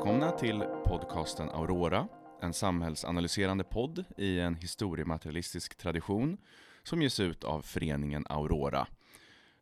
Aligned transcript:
Välkomna 0.00 0.30
till 0.30 0.64
podcasten 0.84 1.50
Aurora, 1.50 2.08
en 2.42 2.52
samhällsanalyserande 2.52 3.64
podd 3.64 4.04
i 4.16 4.40
en 4.40 4.54
historiematerialistisk 4.54 5.76
tradition 5.76 6.38
som 6.82 7.02
ges 7.02 7.20
ut 7.20 7.44
av 7.44 7.62
föreningen 7.62 8.26
Aurora. 8.28 8.86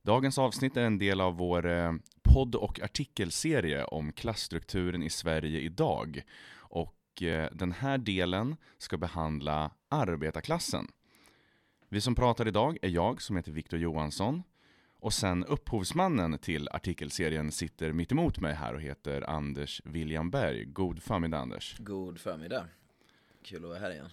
Dagens 0.02 0.38
avsnitt 0.38 0.76
är 0.76 0.84
en 0.84 0.98
del 0.98 1.20
av 1.20 1.36
vår 1.36 1.66
eh, 1.66 1.92
podd 2.22 2.54
och 2.54 2.80
artikelserie 2.80 3.84
om 3.84 4.12
klassstrukturen 4.12 5.02
i 5.02 5.10
Sverige 5.10 5.60
idag. 5.60 6.22
Och 6.56 7.22
eh, 7.22 7.48
den 7.52 7.72
här 7.72 7.98
delen 7.98 8.56
ska 8.78 8.96
behandla 8.96 9.70
arbetarklassen. 9.88 10.86
Vi 11.88 12.00
som 12.00 12.14
pratar 12.14 12.48
idag 12.48 12.78
är 12.82 12.88
jag 12.88 13.22
som 13.22 13.36
heter 13.36 13.52
Viktor 13.52 13.80
Johansson 13.80 14.42
och 15.00 15.12
sen 15.12 15.44
upphovsmannen 15.44 16.38
till 16.38 16.68
artikelserien 16.68 17.52
sitter 17.52 17.92
mitt 17.92 18.12
emot 18.12 18.38
mig 18.38 18.54
här 18.54 18.74
och 18.74 18.80
heter 18.80 19.30
Anders 19.30 19.80
William 19.84 20.30
Berg. 20.30 20.64
God 20.64 21.02
förmiddag 21.02 21.38
Anders. 21.38 21.76
God 21.78 22.20
förmiddag. 22.20 22.68
Kul 23.42 23.64
att 23.64 23.68
vara 23.68 23.78
här 23.78 23.90
igen. 23.90 24.10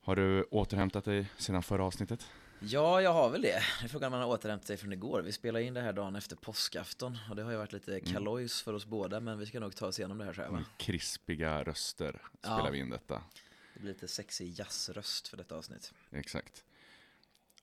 Har 0.00 0.16
du 0.16 0.42
återhämtat 0.42 1.04
dig 1.04 1.26
sedan 1.36 1.62
förra 1.62 1.84
avsnittet? 1.84 2.26
Ja, 2.60 3.00
jag 3.00 3.12
har 3.12 3.30
väl 3.30 3.42
det. 3.42 3.62
Det 3.80 3.84
är 3.84 3.88
frågan 3.88 4.06
om 4.06 4.18
man 4.18 4.28
har 4.28 4.36
återhämtat 4.36 4.66
sig 4.66 4.76
från 4.76 4.92
igår. 4.92 5.22
Vi 5.22 5.32
spelar 5.32 5.60
in 5.60 5.74
det 5.74 5.80
här 5.80 5.92
dagen 5.92 6.16
efter 6.16 6.36
påskafton 6.36 7.18
och 7.30 7.36
det 7.36 7.42
har 7.42 7.50
ju 7.50 7.56
varit 7.56 7.72
lite 7.72 7.98
mm. 7.98 8.12
kalojs 8.12 8.62
för 8.62 8.72
oss 8.72 8.86
båda, 8.86 9.20
men 9.20 9.38
vi 9.38 9.46
ska 9.46 9.60
nog 9.60 9.76
ta 9.76 9.86
oss 9.86 9.98
igenom 9.98 10.18
det 10.18 10.24
här 10.24 10.32
själva. 10.32 10.56
Med 10.56 10.64
krispiga 10.76 11.62
röster 11.62 12.22
spelar 12.38 12.64
ja. 12.64 12.70
vi 12.70 12.78
in 12.78 12.90
detta. 12.90 13.22
Det 13.74 13.80
blir 13.80 13.92
lite 13.92 14.08
sexig 14.08 14.58
jazzröst 14.58 15.28
för 15.28 15.36
detta 15.36 15.56
avsnitt. 15.56 15.92
Exakt. 16.10 16.64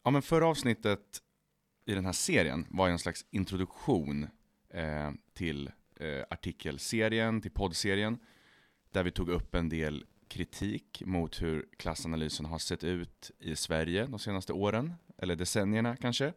Ja, 0.03 0.11
men 0.11 0.21
förra 0.21 0.47
avsnittet 0.47 1.21
i 1.91 1.95
den 1.95 2.05
här 2.05 2.11
serien 2.11 2.65
var 2.69 2.87
ju 2.87 2.91
en 2.91 2.99
slags 2.99 3.25
introduktion 3.31 4.27
eh, 4.69 5.11
till 5.33 5.71
eh, 5.99 6.23
artikelserien, 6.29 7.41
till 7.41 7.51
poddserien, 7.51 8.19
där 8.91 9.03
vi 9.03 9.11
tog 9.11 9.29
upp 9.29 9.55
en 9.55 9.69
del 9.69 10.05
kritik 10.27 11.03
mot 11.05 11.41
hur 11.41 11.65
klassanalysen 11.77 12.45
har 12.45 12.59
sett 12.59 12.83
ut 12.83 13.31
i 13.39 13.55
Sverige 13.55 14.05
de 14.05 14.19
senaste 14.19 14.53
åren, 14.53 14.93
eller 15.17 15.35
decennierna 15.35 15.95
kanske, 15.95 16.33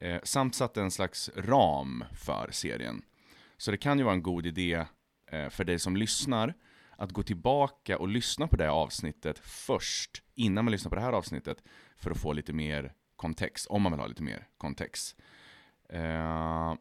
eh, 0.00 0.20
samt 0.22 0.54
satte 0.54 0.82
en 0.82 0.90
slags 0.90 1.30
ram 1.36 2.04
för 2.12 2.48
serien. 2.52 3.02
Så 3.56 3.70
det 3.70 3.76
kan 3.76 3.98
ju 3.98 4.04
vara 4.04 4.14
en 4.14 4.22
god 4.22 4.46
idé 4.46 4.84
eh, 5.26 5.48
för 5.48 5.64
dig 5.64 5.78
som 5.78 5.96
lyssnar 5.96 6.54
att 6.96 7.12
gå 7.12 7.22
tillbaka 7.22 7.98
och 7.98 8.08
lyssna 8.08 8.48
på 8.48 8.56
det 8.56 8.70
avsnittet 8.70 9.38
först, 9.38 10.22
innan 10.34 10.64
man 10.64 10.72
lyssnar 10.72 10.88
på 10.88 10.94
det 10.94 11.02
här 11.02 11.12
avsnittet, 11.12 11.62
för 11.96 12.10
att 12.10 12.20
få 12.20 12.32
lite 12.32 12.52
mer 12.52 12.92
kontext, 13.18 13.66
om 13.66 13.82
man 13.82 13.92
vill 13.92 14.00
ha 14.00 14.06
lite 14.06 14.22
mer 14.22 14.48
kontext. 14.58 15.16
Uh, 15.92 16.74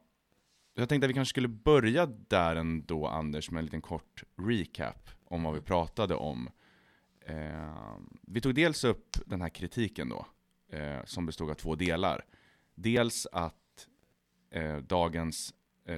jag 0.75 0.89
tänkte 0.89 1.05
att 1.05 1.09
vi 1.09 1.13
kanske 1.13 1.29
skulle 1.29 1.47
börja 1.47 2.05
där 2.05 2.55
ändå, 2.55 3.07
Anders, 3.07 3.51
med 3.51 3.59
en 3.59 3.65
liten 3.65 3.81
kort 3.81 4.23
recap 4.35 5.09
om 5.25 5.43
vad 5.43 5.53
vi 5.53 5.61
pratade 5.61 6.15
om. 6.15 6.49
Uh, 7.29 7.97
vi 8.21 8.41
tog 8.41 8.55
dels 8.55 8.83
upp 8.83 9.17
den 9.25 9.41
här 9.41 9.49
kritiken 9.49 10.09
då, 10.09 10.25
uh, 10.73 11.05
som 11.05 11.25
bestod 11.25 11.49
av 11.49 11.53
två 11.53 11.75
delar. 11.75 12.25
Dels 12.75 13.27
att 13.31 13.55
dagens 14.81 15.53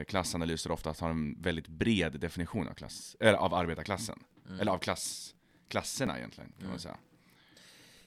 klassanalyser 0.08 0.72
oftast 0.72 1.02
har 1.02 1.10
en 1.10 1.42
väldigt 1.42 1.68
bred 1.68 2.20
definition 2.20 2.68
av, 2.68 2.74
klass, 2.74 3.16
eller 3.20 3.38
av 3.38 3.54
arbetarklassen. 3.54 4.24
Mm. 4.48 4.60
Eller 4.60 4.72
av 4.72 4.78
klass, 4.78 5.36
klasserna 5.68 6.18
egentligen, 6.18 6.52
kan 6.60 6.70
man 6.70 6.80
säga. 6.80 6.98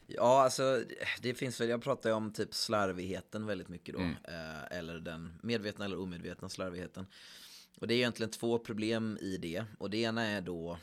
Ja, 0.07 0.43
alltså 0.43 0.85
det 1.21 1.35
finns 1.35 1.61
väl, 1.61 1.69
jag 1.69 1.83
pratar 1.83 2.11
ju 2.11 2.17
om 2.17 2.33
typ 2.33 2.55
slarvigheten 2.55 3.47
väldigt 3.47 3.69
mycket 3.69 3.95
då. 3.95 4.01
Mm. 4.01 4.17
Eh, 4.25 4.79
eller 4.79 4.99
den 4.99 5.39
medvetna 5.43 5.85
eller 5.85 6.01
omedvetna 6.01 6.49
slarvigheten. 6.49 7.07
Och 7.81 7.87
det 7.87 7.95
är 7.95 7.97
egentligen 7.97 8.31
två 8.31 8.59
problem 8.59 9.19
i 9.21 9.37
det. 9.37 9.65
Och 9.79 9.91
det 9.91 9.97
ena 9.97 10.23
är 10.23 10.41
då 10.41 10.79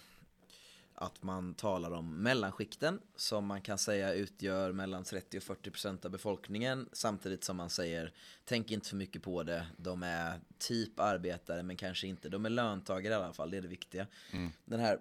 att 1.02 1.24
man 1.24 1.54
talar 1.54 1.92
om 1.92 2.16
mellanskikten 2.16 3.02
som 3.16 3.46
man 3.46 3.62
kan 3.62 3.78
säga 3.78 4.14
utgör 4.14 4.72
mellan 4.72 5.04
30 5.04 5.38
och 5.38 5.44
40 5.44 5.72
procent 5.72 6.06
av 6.06 6.12
befolkningen 6.12 6.90
samtidigt 6.92 7.44
som 7.44 7.58
man 7.58 7.70
säger 7.70 8.14
tänk 8.46 8.72
inte 8.72 8.90
för 8.90 8.96
mycket 8.96 9.24
på 9.24 9.44
det, 9.44 9.68
de 9.78 10.04
är 10.04 10.40
typ 10.58 11.00
arbetare 11.00 11.64
men 11.64 11.76
kanske 11.76 12.08
inte, 12.08 12.30
de 12.30 12.46
är 12.46 12.50
löntagare 12.50 13.14
i 13.14 13.18
alla 13.18 13.34
fall, 13.34 13.52
det 13.52 13.58
är 13.58 13.62
det 13.62 13.68
viktiga. 13.68 14.08
Mm. 14.32 14.52
Den 14.66 14.80
här 14.80 15.00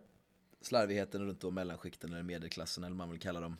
slarvigheten 0.60 1.26
runt 1.26 1.44
om 1.44 1.54
mellanskikten 1.54 2.12
eller 2.12 2.22
medelklassen 2.22 2.84
eller 2.84 2.96
man 2.96 3.10
vill 3.10 3.20
kalla 3.20 3.40
dem 3.40 3.56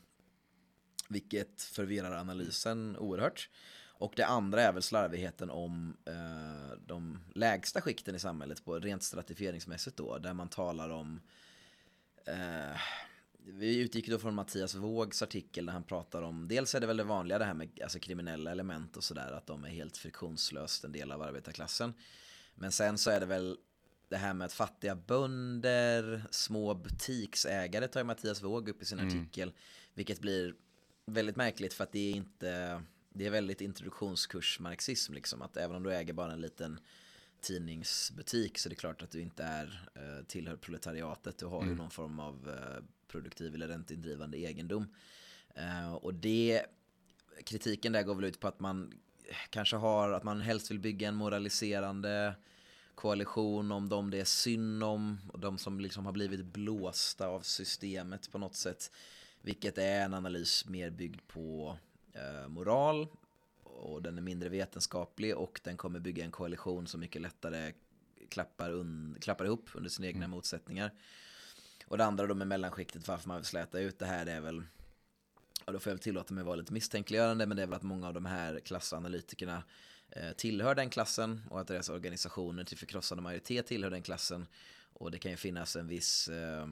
vilket 1.09 1.63
förvirrar 1.63 2.13
analysen 2.13 2.97
oerhört. 2.97 3.51
Och 3.99 4.13
det 4.17 4.27
andra 4.27 4.63
är 4.63 4.73
väl 4.73 4.83
slarvigheten 4.83 5.51
om 5.51 5.97
eh, 6.05 6.79
de 6.87 7.19
lägsta 7.35 7.81
skikten 7.81 8.15
i 8.15 8.19
samhället 8.19 8.65
på 8.65 8.79
rent 8.79 9.03
stratifieringsmässigt 9.03 9.97
då, 9.97 10.19
där 10.19 10.35
man 10.35 10.49
talar 10.49 10.91
om 10.91 11.21
eh, 12.25 12.81
vi 13.51 13.79
utgick 13.79 14.09
då 14.09 14.19
från 14.19 14.35
Mattias 14.35 14.75
Vågs 14.75 15.23
artikel 15.23 15.67
där 15.67 15.73
han 15.73 15.85
pratar 15.85 16.23
om, 16.23 16.49
dels 16.49 16.75
är 16.75 16.81
det 16.81 16.87
väl 16.87 16.97
det 16.97 17.05
vanliga 17.05 17.39
det 17.39 17.45
här 17.45 17.55
med 17.55 17.81
alltså 17.83 17.99
kriminella 17.99 18.51
element 18.51 18.97
och 18.97 19.05
sådär, 19.05 19.33
att 19.33 19.47
de 19.47 19.65
är 19.65 19.69
helt 19.69 19.97
friktionslöst 19.97 20.85
en 20.85 20.93
del 20.93 21.13
av 21.13 21.23
arbetarklassen. 21.23 21.95
Men 22.55 22.73
sen 22.73 22.99
så 22.99 23.11
är 23.11 23.21
det 23.21 23.27
väl 23.27 23.57
det 24.09 24.17
här 24.17 24.35
med 24.35 24.45
att 24.45 24.53
fattiga 24.53 24.97
bönder, 24.97 26.25
små 26.31 26.75
butiksägare 26.75 27.89
tar 27.89 28.01
ju 28.01 28.05
Mattias 28.05 28.43
Våg 28.43 28.69
upp 28.69 28.83
i 28.83 28.85
sin 28.85 28.99
mm. 28.99 29.09
artikel, 29.09 29.53
vilket 29.95 30.21
blir 30.21 30.55
väldigt 31.09 31.37
märkligt 31.37 31.75
för 31.75 31.85
att 31.85 31.93
det 31.93 32.13
är 32.13 32.17
inte 32.17 32.83
det 33.11 33.27
är 33.27 33.31
väldigt 33.31 33.61
introduktionskursmarxism 33.61 35.13
liksom 35.13 35.43
att 35.43 35.57
även 35.57 35.77
om 35.77 35.83
du 35.83 35.95
äger 35.95 36.13
bara 36.13 36.33
en 36.33 36.41
liten 36.41 36.81
tidningsbutik 37.41 38.59
så 38.59 38.69
är 38.69 38.71
det 38.71 38.77
klart 38.77 39.03
att 39.03 39.11
du 39.11 39.21
inte 39.21 39.45
är 39.45 39.89
eh, 39.95 40.25
tillhör 40.27 40.57
proletariatet. 40.57 41.39
Du 41.39 41.47
har 41.47 41.59
mm. 41.59 41.71
ju 41.71 41.77
någon 41.77 41.91
form 41.91 42.21
av 42.21 42.49
eh, 42.49 42.85
produktiv 43.09 43.55
eller 43.55 43.69
räntindrivande 43.69 44.39
egendom. 44.39 44.87
Eh, 45.55 45.95
och 45.95 46.15
det 46.15 46.63
kritiken 47.45 47.93
där 47.93 48.03
går 48.03 48.15
väl 48.15 48.25
ut 48.25 48.41
på 48.41 48.49
att 48.49 48.61
man 48.61 48.93
kanske 49.51 49.77
har 49.77 50.11
att 50.11 50.25
man 50.25 50.41
helst 50.41 50.71
vill 50.71 50.79
bygga 50.79 51.09
en 51.09 51.15
moraliserande 51.15 52.35
koalition 52.95 53.73
om 53.73 53.89
de 53.89 54.11
det 54.11 54.21
är 54.21 54.25
synd 54.25 54.85
om 54.85 55.19
och 55.33 55.41
de 55.41 55.59
som 55.59 55.81
liksom 55.81 56.07
har 56.07 56.13
blivit 56.13 56.45
blåsta 56.45 57.27
av 57.27 57.41
systemet 57.41 58.33
på 58.33 58.39
något 58.39 58.57
sätt 58.57 58.91
vilket 59.43 59.79
är 59.79 60.01
en 60.01 60.15
analys 60.15 60.65
mer 60.69 60.91
byggd 60.91 61.21
på 61.27 61.79
eh, 62.13 62.49
moral 62.49 63.09
och 63.63 64.03
den 64.03 64.19
är 64.19 64.23
mindre 64.23 64.49
vetenskaplig 64.49 65.37
och 65.37 65.61
den 65.65 65.77
kommer 65.77 66.01
bygga 66.01 66.25
en 66.25 66.31
koalition 66.31 66.87
som 66.87 67.01
mycket 67.01 67.23
lättare 67.23 67.73
klappar, 68.29 68.71
un, 68.71 69.17
klappar 69.21 69.45
ihop 69.45 69.71
under 69.75 69.91
sina 69.91 70.09
egna 70.09 70.25
mm. 70.25 70.31
motsättningar. 70.31 70.91
Och 71.87 71.99
det 71.99 72.05
andra 72.05 72.27
då 72.27 72.35
med 72.35 72.47
mellanskiktet, 72.47 73.09
varför 73.09 73.29
man 73.29 73.37
vill 73.37 73.47
släta 73.47 73.81
ut 73.81 73.99
det 73.99 74.07
här 74.07 74.25
det 74.25 74.33
är 74.33 74.41
väl 74.41 74.63
och 75.69 75.73
då 75.73 75.79
får 75.79 75.91
jag 75.91 75.95
väl 75.95 76.03
tillåta 76.03 76.35
mig 76.35 76.43
att 76.43 76.47
vara 76.47 76.57
lite 76.57 76.73
misstänkliggörande 76.73 77.47
men 77.47 77.57
det 77.57 77.63
är 77.63 77.67
väl 77.67 77.75
att 77.75 77.83
många 77.83 78.09
av 78.09 78.15
de 78.15 78.25
här 78.25 78.61
klassanalytikerna 78.61 79.63
eh, 80.11 80.33
tillhör 80.33 80.75
den 80.75 80.91
klassen 80.91 81.43
och 81.51 81.61
att 81.61 81.67
deras 81.67 81.89
organisationer 81.89 82.65
till 82.65 82.79
förkrossande 82.79 83.23
majoritet 83.23 83.67
tillhör 83.67 83.91
den 83.91 84.03
klassen 84.03 84.47
och 84.93 85.11
det 85.11 85.19
kan 85.19 85.31
ju 85.31 85.37
finnas 85.37 85.77
en 85.77 85.89
viss 85.89 86.29
eh, 86.29 86.69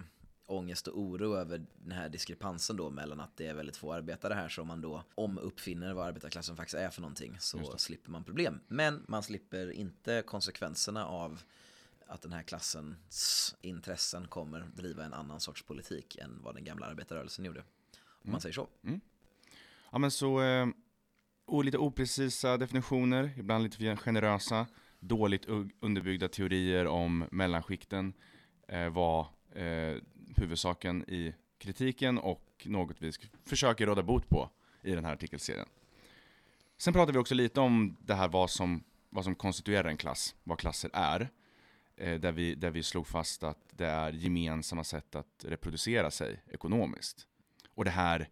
ångest 0.47 0.89
och 0.89 1.01
oro 1.01 1.37
över 1.37 1.67
den 1.79 1.93
här 1.93 2.09
diskrepansen 2.09 2.77
då 2.77 2.91
mellan 2.91 3.21
att 3.21 3.37
det 3.37 3.47
är 3.47 3.55
väldigt 3.55 3.77
få 3.77 3.93
arbetare 3.93 4.35
här 4.35 4.49
så 4.49 4.63
om 4.63 4.69
man 4.69 4.81
då 4.81 5.05
omuppfinner 5.15 5.95
vad 5.95 6.07
arbetarklassen 6.07 6.57
faktiskt 6.57 6.79
är 6.79 6.91
för 6.91 7.01
någonting 7.01 7.37
så 7.39 7.79
slipper 7.79 8.11
man 8.11 8.25
problem. 8.25 8.61
Men 8.69 9.05
man 9.09 9.23
slipper 9.23 9.71
inte 9.71 10.23
konsekvenserna 10.27 11.07
av 11.07 11.43
att 12.07 12.23
den 12.23 12.33
här 12.33 12.43
klassens 12.43 13.57
intressen 13.61 14.29
kommer 14.29 14.61
driva 14.61 15.05
en 15.05 15.13
annan 15.13 15.41
sorts 15.41 15.63
politik 15.63 16.17
än 16.17 16.43
vad 16.43 16.55
den 16.55 16.65
gamla 16.65 16.87
arbetarrörelsen 16.87 17.45
gjorde. 17.45 17.61
Om 17.61 17.67
mm. 18.23 18.33
man 18.33 18.41
säger 18.41 18.53
så. 18.53 18.69
Mm. 18.85 19.01
Ja 19.93 19.99
men 19.99 20.11
så, 20.11 20.43
eh, 20.43 20.67
lite 21.65 21.79
oprecisa 21.79 22.57
definitioner, 22.57 23.31
ibland 23.37 23.65
lite 23.65 23.97
generösa, 23.97 24.67
dåligt 25.01 25.47
underbyggda 25.81 26.29
teorier 26.29 26.87
om 26.87 27.25
mellanskikten 27.31 28.13
eh, 28.69 28.89
var 28.89 29.27
eh, 29.53 29.97
huvudsaken 30.39 31.05
i 31.09 31.35
kritiken 31.59 32.19
och 32.19 32.63
något 32.65 32.97
vi 32.99 33.13
försöker 33.45 33.87
råda 33.87 34.03
bot 34.03 34.29
på 34.29 34.51
i 34.83 34.95
den 34.95 35.05
här 35.05 35.13
artikelserien. 35.13 35.69
Sen 36.79 36.93
pratar 36.93 37.13
vi 37.13 37.19
också 37.19 37.35
lite 37.35 37.61
om 37.61 37.97
det 38.01 38.15
här 38.15 38.29
vad 38.29 38.51
som, 38.51 38.85
vad 39.11 39.25
som 39.25 39.35
konstituerar 39.35 39.89
en 39.89 39.97
klass, 39.97 40.35
vad 40.45 40.59
klasser 40.59 40.91
är. 40.93 41.29
Eh, 41.97 42.21
där, 42.21 42.33
vi, 42.33 42.55
där 42.55 42.71
vi 42.71 42.83
slog 42.83 43.07
fast 43.07 43.43
att 43.43 43.59
det 43.71 43.87
är 43.87 44.13
gemensamma 44.13 44.85
sätt 44.85 45.15
att 45.15 45.45
reproducera 45.45 46.11
sig 46.11 46.43
ekonomiskt. 46.51 47.27
Och 47.75 47.85
det 47.85 47.91
här 47.91 48.29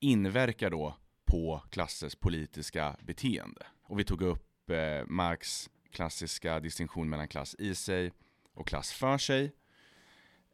inverkar 0.00 0.70
då 0.70 0.96
på 1.24 1.62
klassers 1.70 2.14
politiska 2.14 2.96
beteende. 3.00 3.66
Och 3.82 3.98
vi 3.98 4.04
tog 4.04 4.22
upp 4.22 4.70
eh, 4.70 5.06
Marx 5.06 5.70
klassiska 5.90 6.60
distinktion 6.60 7.08
mellan 7.08 7.28
klass 7.28 7.56
i 7.58 7.74
sig 7.74 8.12
och 8.54 8.68
klass 8.68 8.92
för 8.92 9.18
sig. 9.18 9.52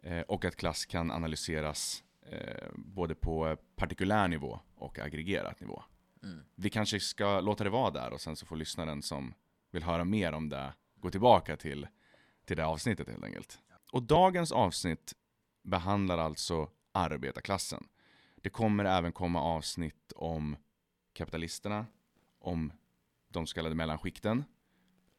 Eh, 0.05 0.21
och 0.21 0.45
att 0.45 0.57
klass 0.57 0.87
kan 0.87 1.11
analyseras 1.11 2.05
eh, 2.23 2.69
både 2.75 3.15
på 3.15 3.57
partikulär 3.77 4.29
nivå 4.29 4.61
och 4.75 4.99
aggregerat 4.99 5.61
nivå. 5.61 5.83
Mm. 6.23 6.45
Vi 6.55 6.71
kanske 6.71 7.01
ska 7.01 7.41
låta 7.41 7.65
det 7.65 7.71
vara 7.71 7.91
där 7.91 8.13
och 8.13 8.21
sen 8.21 8.37
så 8.37 8.47
får 8.47 8.57
lyssnaren 8.57 9.03
som 9.03 9.35
vill 9.71 9.83
höra 9.83 10.05
mer 10.05 10.33
om 10.33 10.49
det 10.49 10.73
gå 10.97 11.11
tillbaka 11.11 11.57
till, 11.57 11.87
till 12.45 12.57
det 12.57 12.67
avsnittet 12.67 13.09
helt 13.09 13.25
enkelt. 13.25 13.59
Och 13.93 14.03
dagens 14.03 14.53
avsnitt 14.53 15.15
behandlar 15.63 16.19
alltså 16.19 16.71
arbetarklassen. 16.93 17.89
Det 18.37 18.51
kommer 18.51 18.85
även 18.85 19.13
komma 19.13 19.43
avsnitt 19.43 20.13
om 20.17 20.57
kapitalisterna, 21.13 21.87
om 22.39 22.73
de 23.29 23.47
så 23.47 23.55
kallade 23.55 23.75
mellanskikten 23.75 24.45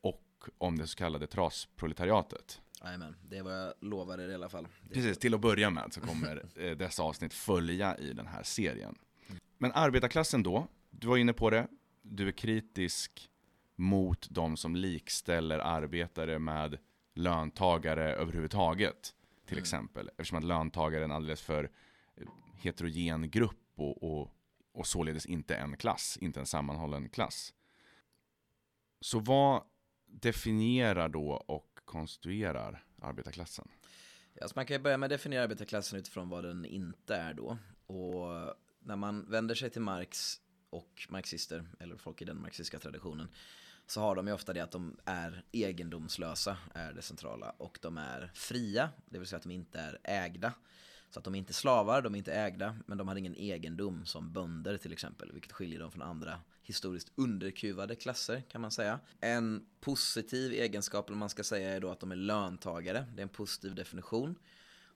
och 0.02 0.50
om 0.58 0.78
det 0.78 0.88
så 0.88 0.98
kallade 0.98 1.28
trasproletariatet. 1.28 2.62
Jajamän, 2.84 3.16
det 3.22 3.42
var 3.42 3.52
jag 3.52 3.74
lovade 3.80 4.26
i 4.26 4.34
alla 4.34 4.50
fall. 4.50 4.68
Precis, 4.94 5.18
till 5.18 5.34
att 5.34 5.42
börja 5.42 5.70
med 5.70 5.94
så 5.94 6.02
kommer 6.02 6.46
eh, 6.56 6.72
dessa 6.72 7.04
avsnitt 7.04 7.34
följa 7.34 7.98
i 7.98 8.14
den 8.14 8.28
här 8.28 8.44
serien. 8.44 8.96
Men 9.58 9.72
arbetarklassen 9.72 10.44
då, 10.44 10.68
du 10.90 11.08
var 11.08 11.18
inne 11.18 11.34
på 11.34 11.50
det, 11.50 11.68
du 12.02 12.28
är 12.28 12.32
kritisk 12.32 13.30
mot 13.76 14.28
de 14.30 14.58
som 14.58 14.76
likställer 14.76 15.60
arbetare 15.60 16.40
med 16.40 16.78
löntagare 17.14 18.14
överhuvudtaget. 18.14 19.16
Till 19.46 19.58
mm. 19.58 19.62
exempel, 19.62 20.10
eftersom 20.10 20.38
att 20.38 20.44
löntagare 20.44 21.02
är 21.02 21.06
en 21.06 21.12
alldeles 21.12 21.42
för 21.42 21.72
eh, 22.16 22.28
heterogen 22.56 23.30
grupp 23.30 23.72
och, 23.76 24.04
och, 24.04 24.32
och 24.74 24.88
således 24.88 25.26
inte 25.26 25.56
en 25.56 25.78
klass, 25.78 26.18
inte 26.22 26.40
en 26.40 26.46
sammanhållen 26.46 27.10
klass. 27.10 27.54
Så 29.02 29.20
vad 29.20 29.64
definierar 30.22 31.10
då 31.10 31.30
och 31.32 31.80
konstruerar 31.86 32.84
arbetarklassen? 33.02 33.68
Alltså 34.42 34.58
man 34.58 34.66
kan 34.66 34.76
ju 34.76 34.84
börja 34.84 34.98
med 34.98 35.08
att 35.08 35.12
definiera 35.12 35.44
arbetarklassen 35.44 36.00
utifrån 36.00 36.30
vad 36.30 36.44
den 36.44 36.66
inte 36.66 37.16
är 37.16 37.34
då. 37.34 37.58
Och 37.88 38.56
när 38.80 38.96
man 38.96 39.30
vänder 39.30 39.56
sig 39.56 39.70
till 39.70 39.82
Marx 39.82 40.42
och 40.70 41.08
marxister, 41.10 41.66
eller 41.80 41.98
folk 41.98 42.22
i 42.22 42.26
den 42.26 42.42
marxistiska 42.42 42.80
traditionen, 42.80 43.28
så 43.88 44.02
har 44.02 44.16
de 44.16 44.28
ju 44.28 44.34
ofta 44.34 44.54
det 44.54 44.60
att 44.60 44.72
de 44.72 44.98
är 45.06 45.44
egendomslösa, 45.52 46.58
är 46.74 46.94
det 46.94 47.02
centrala. 47.02 47.50
Och 47.50 47.80
de 47.82 47.98
är 47.98 48.32
fria, 48.34 48.90
det 49.06 49.20
vill 49.20 49.28
säga 49.28 49.38
att 49.38 49.44
de 49.44 49.52
inte 49.52 49.80
är 49.80 50.00
ägda. 50.04 50.54
Så 51.16 51.20
att 51.20 51.26
de 51.26 51.36
är 51.36 51.40
inte 51.40 51.54
slavar, 51.54 52.02
de 52.02 52.14
är 52.14 52.18
inte 52.18 52.34
ägda, 52.34 52.76
men 52.86 52.98
de 52.98 53.08
har 53.08 53.16
ingen 53.16 53.36
egendom 53.36 54.06
som 54.06 54.34
bönder 54.34 54.78
till 54.78 54.94
exempel, 54.94 55.32
vilket 55.32 55.52
skiljer 55.52 55.80
dem 55.80 55.92
från 55.92 56.02
andra 56.02 56.40
historiskt 56.62 57.12
underkuvade 57.16 57.96
klasser 57.96 58.42
kan 58.42 58.62
man 58.62 58.72
säga. 58.72 59.00
En 59.20 59.66
positiv 59.82 60.52
egenskap, 60.54 61.08
eller 61.08 61.18
man 61.18 61.30
ska 61.30 61.44
säga, 61.44 61.70
är 61.70 61.80
då 61.80 61.90
att 61.90 62.00
de 62.00 62.12
är 62.12 62.16
löntagare. 62.16 63.06
Det 63.16 63.20
är 63.20 63.24
en 63.24 63.30
positiv 63.30 63.76
definition. 63.76 64.36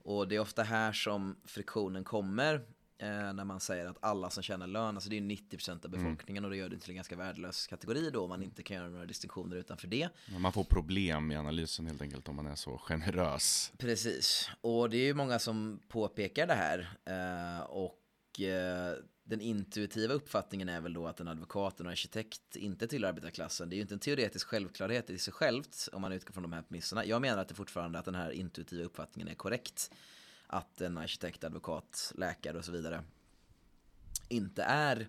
Och 0.04 0.28
det 0.28 0.36
är 0.36 0.40
ofta 0.40 0.64
här 0.64 0.92
som 0.92 1.36
friktionen 1.46 2.04
kommer 2.04 2.66
när 3.08 3.44
man 3.44 3.60
säger 3.60 3.86
att 3.86 3.98
alla 4.00 4.30
som 4.30 4.44
tjänar 4.44 4.68
lön, 4.68 4.96
alltså 4.96 5.10
det 5.10 5.18
är 5.18 5.22
90% 5.22 5.70
av 5.70 5.86
mm. 5.86 5.92
befolkningen 5.92 6.44
mm. 6.44 6.46
och 6.46 6.52
det 6.52 6.58
gör 6.58 6.70
det 6.70 6.78
till 6.78 6.90
en 6.90 6.96
ganska 6.96 7.16
värdelös 7.16 7.68
kategori 7.68 8.10
då 8.10 8.24
om 8.24 8.30
man 8.30 8.44
inte 8.44 8.64
kan 8.64 8.78
göra 8.78 8.90
några 8.90 9.06
distinktioner 9.06 9.56
utanför 9.56 9.88
det. 9.88 10.10
Man 10.40 10.54
får 10.54 10.64
problem 10.64 11.32
i 11.32 11.36
analysen 11.36 11.86
helt 11.86 12.02
enkelt 12.02 12.28
om 12.28 12.36
man 12.36 12.48
är 12.48 12.56
så 12.56 12.78
generös. 12.78 13.72
Precis, 13.78 14.50
och 14.62 14.90
det 14.90 14.98
är 14.98 15.06
ju 15.06 15.14
många 15.14 15.40
som 15.40 15.80
påpekar 15.88 16.48
det 16.48 16.54
här 16.54 16.90
eh, 17.06 17.66
och 17.66 18.42
eh, 18.42 18.94
den 19.30 19.42
intuitiva 19.42 20.14
uppfattningen 20.14 20.70
är 20.70 20.82
väl 20.82 20.94
då 20.94 21.08
att 21.08 21.20
en 21.20 21.28
advokat 21.28 21.74
och 21.74 21.86
en 21.86 21.92
arkitekt 21.92 22.56
inte 22.56 22.88
tillhör 22.88 23.10
arbetarklassen. 23.10 23.70
Det 23.70 23.74
är 23.74 23.78
ju 23.78 23.82
inte 23.82 23.94
en 23.94 24.00
teoretisk 24.00 24.48
självklarhet 24.48 25.10
i 25.10 25.18
sig 25.18 25.34
självt 25.34 25.90
om 25.94 26.02
man 26.02 26.12
utgår 26.12 26.34
från 26.34 26.44
de 26.44 26.54
här 26.54 26.62
premisserna. 26.62 27.06
Jag 27.06 27.22
menar 27.22 27.42
att 27.42 27.48
det 27.48 27.56
fortfarande 27.56 28.00
att 28.00 28.06
den 28.06 28.16
här 28.16 28.32
intuitiva 28.32 28.86
uppfattningen 28.86 29.28
är 29.28 29.36
korrekt 29.36 29.92
att 30.50 30.82
en 30.82 30.98
arkitekt, 30.98 31.44
advokat, 31.44 32.12
läkare 32.16 32.58
och 32.58 32.66
så 32.66 32.72
vidare 32.72 33.04
inte 34.30 34.64
är 34.64 35.08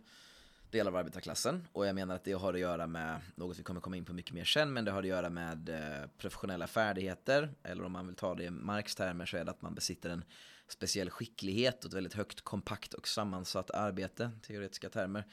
del 0.71 0.89
av 0.89 0.97
arbetarklassen. 0.97 1.69
Och 1.73 1.87
jag 1.87 1.95
menar 1.95 2.15
att 2.15 2.25
det 2.25 2.33
har 2.33 2.55
att 2.55 2.61
göra 2.61 2.87
med 2.87 3.21
något 3.35 3.59
vi 3.59 3.63
kommer 3.63 3.81
komma 3.81 3.97
in 3.97 4.05
på 4.05 4.13
mycket 4.13 4.35
mer 4.35 4.45
sen, 4.45 4.73
men 4.73 4.85
det 4.85 4.91
har 4.91 4.99
att 4.99 5.09
göra 5.09 5.31
med 5.31 5.69
eh, 5.69 6.09
professionella 6.19 6.67
färdigheter. 6.67 7.55
Eller 7.63 7.85
om 7.85 7.93
man 7.93 8.07
vill 8.07 8.17
ta 8.17 8.35
det 8.35 8.45
i 8.45 8.51
Marx 8.51 8.95
termer 8.95 9.27
så 9.27 9.37
är 9.37 9.45
det 9.45 9.51
att 9.51 9.63
man 9.63 9.75
besitter 9.75 10.11
en 10.11 10.25
speciell 10.69 11.11
skicklighet 11.11 11.85
och 11.85 11.89
ett 11.89 11.97
väldigt 11.97 12.15
högt 12.15 12.41
kompakt 12.41 12.95
och 12.95 13.09
sammansatt 13.09 13.71
arbete, 13.71 14.31
teoretiska 14.43 14.89
termer. 14.89 15.25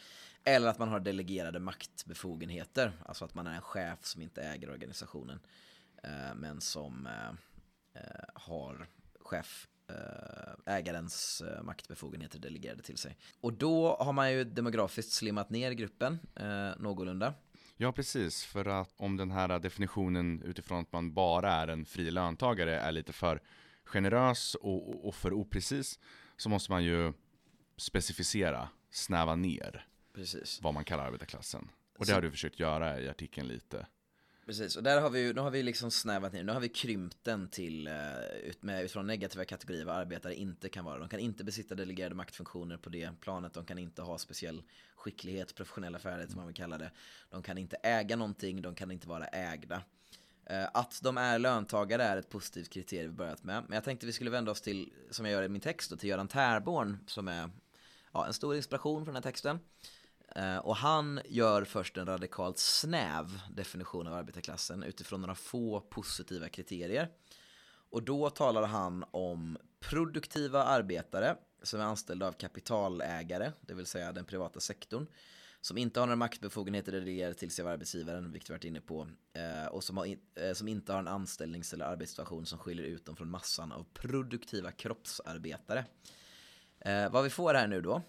Eller 0.44 0.68
att 0.68 0.80
man 0.80 0.90
har 0.90 1.00
delegerade 1.00 1.60
maktbefogenheter, 1.60 2.92
alltså 3.06 3.26
att 3.26 3.34
man 3.34 3.48
är 3.48 3.56
en 3.56 3.62
chef 3.62 4.06
som 4.06 4.22
inte 4.22 4.42
äger 4.42 4.70
organisationen, 4.70 5.40
eh, 6.04 6.36
men 6.36 6.62
som 6.62 7.08
eh, 7.08 8.02
har 8.34 8.88
chef 9.20 9.68
ägarens 10.66 11.42
eh, 11.42 11.64
maktbefogenheter 11.64 12.40
delegerade 12.40 12.84
till 12.84 12.98
sig. 12.98 13.18
Och 13.42 13.54
då 13.54 13.98
har 14.00 14.14
man 14.14 14.32
ju 14.32 14.44
demografiskt 14.44 15.12
slimmat 15.12 15.50
ner 15.50 15.72
gruppen 15.72 16.20
eh, 16.36 16.70
någorlunda. 16.80 17.34
Ja, 17.78 17.92
precis. 17.92 18.44
För 18.44 18.66
att 18.66 18.94
om 18.98 19.18
den 19.18 19.32
här 19.32 19.60
definitionen 19.60 20.42
utifrån 20.42 20.82
att 20.82 20.92
man 20.92 21.14
bara 21.14 21.52
är 21.52 21.68
en 21.68 21.86
fri 21.86 22.12
löntagare 22.12 22.80
är 22.80 22.92
lite 22.92 23.14
för 23.14 23.42
generös 23.84 24.56
och, 24.56 25.08
och 25.08 25.16
för 25.16 25.34
oprecis 25.34 26.00
så 26.38 26.50
måste 26.50 26.72
man 26.72 26.84
ju 26.84 27.14
specificera, 27.78 28.70
snäva 28.90 29.36
ner 29.36 29.88
precis. 30.14 30.60
vad 30.62 30.74
man 30.74 30.84
kallar 30.84 31.06
arbetarklassen. 31.06 31.70
Och 31.98 32.06
det 32.06 32.14
har 32.14 32.22
du 32.22 32.32
försökt 32.32 32.60
göra 32.60 33.02
i 33.02 33.10
artikeln 33.10 33.48
lite. 33.48 33.88
Precis, 34.48 34.76
och 34.76 34.84
där 34.84 35.02
har 35.02 35.10
vi 35.10 35.20
ju, 35.20 35.34
nu 35.34 35.42
har 35.42 35.52
vi 35.52 35.64
liksom 35.64 35.92
snävat 35.92 36.34
ner, 36.34 36.44
nu 36.44 36.52
har 36.52 36.60
vi 36.60 36.70
krympt 36.70 37.18
den 37.24 37.50
till, 37.50 37.88
eh, 37.88 38.28
ut 38.44 38.64
med, 38.64 38.84
utifrån 38.84 39.08
negativa 39.08 39.46
kategorier 39.46 39.86
vad 39.86 39.96
arbetare 39.96 40.36
inte 40.36 40.70
kan 40.70 40.86
vara. 40.86 41.00
De 41.00 41.10
kan 41.10 41.20
inte 41.20 41.44
besitta 41.44 41.76
delegerade 41.76 42.16
maktfunktioner 42.16 42.78
på 42.78 42.90
det 42.90 43.10
planet, 43.22 43.54
de 43.54 43.66
kan 43.66 43.78
inte 43.78 44.02
ha 44.02 44.18
speciell 44.18 44.64
skicklighet, 44.96 45.56
professionella 45.56 46.00
färdigheter 46.00 46.32
som 46.32 46.40
man 46.40 46.48
vill 46.48 46.56
kalla 46.56 46.78
det. 46.78 46.92
De 47.30 47.44
kan 47.44 47.58
inte 47.58 47.76
äga 47.76 48.16
någonting, 48.16 48.62
de 48.62 48.76
kan 48.76 48.92
inte 48.92 49.08
vara 49.08 49.28
ägda. 49.28 49.82
Eh, 50.46 50.68
att 50.74 51.00
de 51.04 51.18
är 51.18 51.40
löntagare 51.40 52.04
är 52.04 52.18
ett 52.18 52.30
positivt 52.30 52.70
kriterium 52.70 53.12
vi 53.12 53.18
börjat 53.18 53.44
med. 53.44 53.64
Men 53.68 53.76
jag 53.76 53.84
tänkte 53.84 54.06
vi 54.06 54.14
skulle 54.14 54.32
vända 54.32 54.52
oss 54.52 54.62
till, 54.62 54.94
som 55.10 55.26
jag 55.26 55.34
gör 55.34 55.44
i 55.44 55.50
min 55.50 55.62
text, 55.62 55.90
då, 55.90 55.98
till 55.98 56.10
Göran 56.10 56.28
Tärborn 56.28 56.98
som 57.08 57.28
är 57.28 57.50
ja, 58.14 58.28
en 58.28 58.34
stor 58.34 58.56
inspiration 58.56 59.06
från 59.06 59.14
den 59.14 59.24
här 59.24 59.32
texten. 59.32 59.60
Eh, 60.36 60.58
och 60.58 60.76
han 60.76 61.20
gör 61.26 61.64
först 61.64 61.98
en 61.98 62.06
radikalt 62.06 62.58
snäv 62.58 63.40
definition 63.56 64.08
av 64.08 64.14
arbetarklassen 64.14 64.84
utifrån 64.84 65.22
några 65.22 65.36
få 65.36 65.82
positiva 65.82 66.50
kriterier. 66.50 67.10
Och 67.90 68.04
då 68.04 68.30
talar 68.30 68.64
han 68.64 69.06
om 69.12 69.58
produktiva 69.80 70.64
arbetare 70.64 71.36
som 71.64 71.80
är 71.80 71.84
anställda 71.84 72.28
av 72.28 72.32
kapitalägare, 72.32 73.52
det 73.62 73.74
vill 73.74 73.86
säga 73.86 74.12
den 74.12 74.26
privata 74.26 74.60
sektorn, 74.60 75.08
som 75.62 75.78
inte 75.78 76.00
har 76.00 76.08
några 76.08 76.16
maktbefogenheter 76.16 76.92
delegerade 76.92 77.34
till 77.34 77.52
sig 77.52 77.66
av 77.66 77.72
arbetsgivaren, 77.72 78.32
vilket 78.32 78.50
vi 78.50 78.54
varit 78.54 78.64
inne 78.64 78.82
på, 78.82 79.08
eh, 79.34 79.68
och 79.68 79.84
som, 79.84 79.98
har 79.98 80.08
eh, 80.36 80.54
som 80.54 80.68
inte 80.68 80.92
har 80.92 81.00
en 81.00 81.08
anställnings 81.08 81.74
eller 81.74 81.86
arbetssituation 81.86 82.46
som 82.46 82.60
skiljer 82.60 82.86
ut 82.86 83.06
dem 83.06 83.16
från 83.16 83.30
massan 83.30 83.72
av 83.72 83.86
produktiva 83.94 84.72
kroppsarbetare. 84.72 85.86
vad 87.12 87.24
vi 87.24 87.30
får 87.30 87.54
här 87.54 87.68
nu 87.68 87.82
då, 87.82 88.02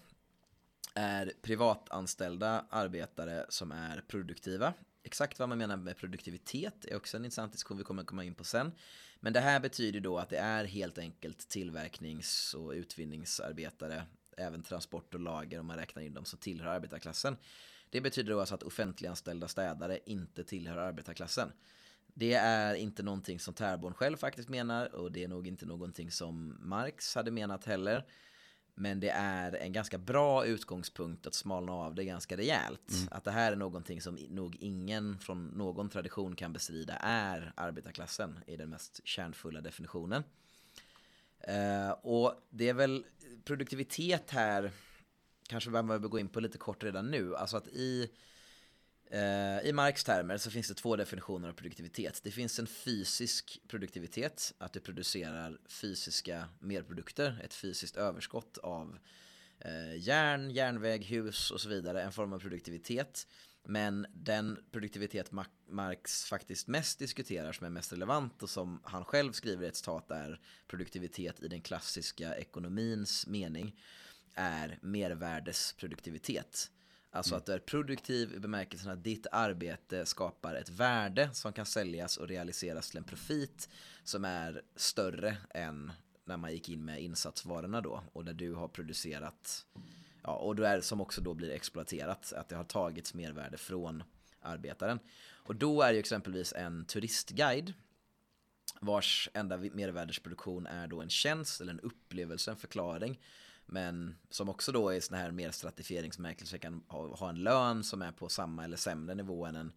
är 0.95 1.31
privatanställda 1.41 2.65
arbetare 2.69 3.45
som 3.49 3.71
är 3.71 4.03
produktiva. 4.07 4.73
Exakt 5.03 5.39
vad 5.39 5.49
man 5.49 5.57
menar 5.57 5.77
med 5.77 5.97
produktivitet 5.97 6.85
är 6.85 6.95
också 6.95 7.17
en 7.17 7.25
intressant 7.25 7.51
diskussion 7.51 7.77
vi 7.77 7.83
kommer 7.83 8.03
komma 8.03 8.23
in 8.23 8.35
på 8.35 8.43
sen. 8.43 8.71
Men 9.19 9.33
det 9.33 9.39
här 9.39 9.59
betyder 9.59 9.99
då 9.99 10.17
att 10.17 10.29
det 10.29 10.37
är 10.37 10.65
helt 10.65 10.97
enkelt 10.97 11.49
tillverknings 11.49 12.53
och 12.53 12.71
utvinningsarbetare, 12.71 14.03
även 14.37 14.63
transport 14.63 15.13
och 15.13 15.19
lager 15.19 15.59
om 15.59 15.65
man 15.65 15.77
räknar 15.77 16.03
in 16.03 16.13
dem 16.13 16.25
som 16.25 16.39
tillhör 16.39 16.69
arbetarklassen. 16.69 17.37
Det 17.89 18.01
betyder 18.01 18.31
då 18.31 18.39
alltså 18.39 18.55
att 18.55 18.63
offentliganställda 18.63 19.47
städare 19.47 19.99
inte 20.05 20.43
tillhör 20.43 20.77
arbetarklassen. 20.77 21.51
Det 22.13 22.33
är 22.33 22.75
inte 22.75 23.03
någonting 23.03 23.39
som 23.39 23.53
Terborn 23.53 23.93
själv 23.93 24.17
faktiskt 24.17 24.49
menar 24.49 24.95
och 24.95 25.11
det 25.11 25.23
är 25.23 25.27
nog 25.27 25.47
inte 25.47 25.65
någonting 25.65 26.11
som 26.11 26.57
Marx 26.59 27.15
hade 27.15 27.31
menat 27.31 27.65
heller. 27.65 28.05
Men 28.79 28.99
det 28.99 29.09
är 29.09 29.55
en 29.55 29.71
ganska 29.71 29.97
bra 29.97 30.45
utgångspunkt 30.45 31.27
att 31.27 31.33
smalna 31.33 31.71
av 31.71 31.95
det 31.95 32.05
ganska 32.05 32.37
rejält. 32.37 32.91
Mm. 32.91 33.07
Att 33.11 33.23
det 33.23 33.31
här 33.31 33.51
är 33.51 33.55
någonting 33.55 34.01
som 34.01 34.15
nog 34.15 34.57
ingen 34.59 35.19
från 35.19 35.47
någon 35.47 35.89
tradition 35.89 36.35
kan 36.35 36.53
bestrida 36.53 36.93
är 37.01 37.53
arbetarklassen 37.55 38.39
i 38.47 38.55
den 38.55 38.69
mest 38.69 39.01
kärnfulla 39.03 39.61
definitionen. 39.61 40.23
Uh, 41.49 41.91
och 41.91 42.47
det 42.49 42.69
är 42.69 42.73
väl 42.73 43.05
produktivitet 43.43 44.31
här, 44.31 44.71
kanske 45.47 45.69
man 45.69 45.87
behöver 45.87 46.07
gå 46.07 46.19
in 46.19 46.29
på 46.29 46.39
lite 46.39 46.57
kort 46.57 46.83
redan 46.83 47.11
nu. 47.11 47.35
Alltså 47.35 47.57
att 47.57 47.67
i 47.67 48.11
Eh, 49.11 49.67
I 49.67 49.73
Marx 49.73 50.03
termer 50.03 50.37
så 50.37 50.51
finns 50.51 50.67
det 50.67 50.73
två 50.73 50.95
definitioner 50.95 51.49
av 51.49 51.53
produktivitet. 51.53 52.19
Det 52.23 52.31
finns 52.31 52.59
en 52.59 52.67
fysisk 52.67 53.61
produktivitet, 53.67 54.53
att 54.57 54.73
du 54.73 54.79
producerar 54.79 55.57
fysiska 55.69 56.49
merprodukter, 56.59 57.41
ett 57.43 57.53
fysiskt 57.53 57.97
överskott 57.97 58.57
av 58.57 58.97
eh, 59.59 59.95
järn, 59.97 60.51
järnväg, 60.51 61.05
hus 61.05 61.51
och 61.51 61.61
så 61.61 61.69
vidare, 61.69 62.01
en 62.01 62.11
form 62.11 62.33
av 62.33 62.39
produktivitet. 62.39 63.27
Men 63.63 64.05
den 64.13 64.57
produktivitet 64.71 65.31
Marx 65.69 66.25
faktiskt 66.25 66.67
mest 66.67 66.99
diskuterar 66.99 67.51
som 67.51 67.65
är 67.65 67.69
mest 67.69 67.93
relevant 67.93 68.43
och 68.43 68.49
som 68.49 68.81
han 68.83 69.05
själv 69.05 69.31
skriver 69.31 69.65
i 69.65 69.67
ett 69.67 69.75
citat 69.75 70.11
är 70.11 70.39
produktivitet 70.67 71.43
i 71.43 71.47
den 71.47 71.61
klassiska 71.61 72.35
ekonomins 72.35 73.27
mening 73.27 73.75
är 74.33 74.79
mervärdesproduktivitet. 74.81 76.71
Alltså 77.11 77.35
att 77.35 77.45
du 77.45 77.53
är 77.53 77.59
produktiv 77.59 78.33
i 78.33 78.39
bemärkelsen 78.39 78.91
att 78.91 79.03
ditt 79.03 79.27
arbete 79.31 80.05
skapar 80.05 80.55
ett 80.55 80.69
värde 80.69 81.29
som 81.33 81.53
kan 81.53 81.65
säljas 81.65 82.17
och 82.17 82.27
realiseras 82.27 82.89
till 82.89 82.97
en 82.97 83.03
profit 83.03 83.69
som 84.03 84.25
är 84.25 84.61
större 84.75 85.37
än 85.49 85.91
när 86.25 86.37
man 86.37 86.51
gick 86.51 86.69
in 86.69 86.85
med 86.85 87.01
insatsvarorna 87.01 87.81
då 87.81 88.03
och 88.13 88.25
där 88.25 88.33
du 88.33 88.53
har 88.53 88.67
producerat 88.67 89.65
ja, 90.23 90.35
och 90.35 90.55
du 90.55 90.65
är 90.65 90.81
som 90.81 91.01
också 91.01 91.21
då 91.21 91.33
blir 91.33 91.51
exploaterat 91.51 92.33
att 92.33 92.49
det 92.49 92.55
har 92.55 92.63
tagits 92.63 93.13
mervärde 93.13 93.57
från 93.57 94.03
arbetaren. 94.41 94.99
Och 95.43 95.55
då 95.55 95.81
är 95.81 95.93
ju 95.93 95.99
exempelvis 95.99 96.53
en 96.53 96.85
turistguide 96.85 97.73
vars 98.81 99.29
enda 99.33 99.57
mervärdesproduktion 99.57 100.67
är 100.67 100.87
då 100.87 101.01
en 101.01 101.09
tjänst 101.09 101.61
eller 101.61 101.73
en 101.73 101.79
upplevelse, 101.79 102.51
en 102.51 102.57
förklaring. 102.57 103.19
Men 103.71 104.15
som 104.29 104.49
också 104.49 104.71
då 104.71 104.89
är 104.89 104.99
sån 104.99 105.17
här 105.17 105.31
mer 105.31 105.51
stratifieringsmärkelse 105.51 106.57
kan 106.57 106.83
ha, 106.87 107.15
ha 107.15 107.29
en 107.29 107.43
lön 107.43 107.83
som 107.83 108.01
är 108.01 108.11
på 108.11 108.29
samma 108.29 108.63
eller 108.63 108.77
sämre 108.77 109.15
nivå 109.15 109.45
än 109.45 109.55
en 109.55 109.71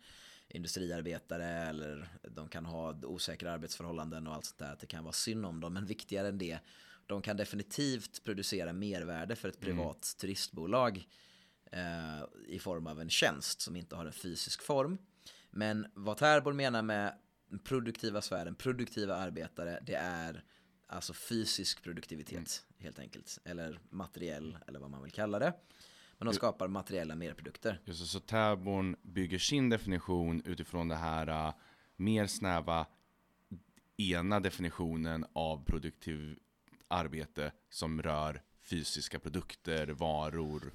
industriarbetare 0.48 1.48
eller 1.48 2.08
de 2.22 2.48
kan 2.48 2.66
ha 2.66 2.94
osäkra 3.02 3.52
arbetsförhållanden 3.52 4.26
och 4.26 4.34
allt 4.34 4.44
sånt 4.44 4.58
där. 4.58 4.72
Att 4.72 4.80
det 4.80 4.86
kan 4.86 5.04
vara 5.04 5.12
synd 5.12 5.46
om 5.46 5.60
dem. 5.60 5.74
Men 5.74 5.86
viktigare 5.86 6.28
än 6.28 6.38
det, 6.38 6.58
de 7.06 7.22
kan 7.22 7.36
definitivt 7.36 8.24
producera 8.24 8.72
mervärde 8.72 9.36
för 9.36 9.48
ett 9.48 9.60
privat 9.60 9.80
mm. 9.80 10.18
turistbolag 10.20 11.08
eh, 11.72 12.24
i 12.46 12.58
form 12.58 12.86
av 12.86 13.00
en 13.00 13.10
tjänst 13.10 13.60
som 13.60 13.76
inte 13.76 13.96
har 13.96 14.06
en 14.06 14.12
fysisk 14.12 14.62
form. 14.62 14.98
Men 15.50 15.86
vad 15.94 16.16
Tärbol 16.16 16.54
menar 16.54 16.82
med 16.82 17.18
produktiva 17.64 18.20
sfären, 18.20 18.54
produktiva 18.54 19.16
arbetare, 19.16 19.78
det 19.82 19.94
är 19.94 20.44
alltså 20.86 21.12
fysisk 21.12 21.82
produktivitet 21.82 22.32
mm. 22.32 22.71
Helt 22.82 22.98
enkelt. 22.98 23.38
Eller 23.44 23.80
materiell, 23.90 24.58
eller 24.66 24.80
vad 24.80 24.90
man 24.90 25.02
vill 25.02 25.12
kalla 25.12 25.38
det. 25.38 25.52
Men 26.18 26.26
de 26.26 26.34
skapar 26.34 26.68
materiella 26.68 27.14
merprodukter. 27.14 27.80
Just 27.84 28.00
så, 28.00 28.06
så 28.06 28.20
Täborn 28.20 28.96
bygger 29.02 29.38
sin 29.38 29.68
definition 29.68 30.42
utifrån 30.44 30.88
det 30.88 30.96
här 30.96 31.48
uh, 31.48 31.54
mer 31.96 32.26
snäva 32.26 32.86
ena 33.96 34.40
definitionen 34.40 35.26
av 35.32 35.64
produktiv 35.64 36.38
arbete 36.88 37.52
som 37.70 38.02
rör 38.02 38.42
fysiska 38.62 39.18
produkter, 39.18 39.86
varor, 39.86 40.72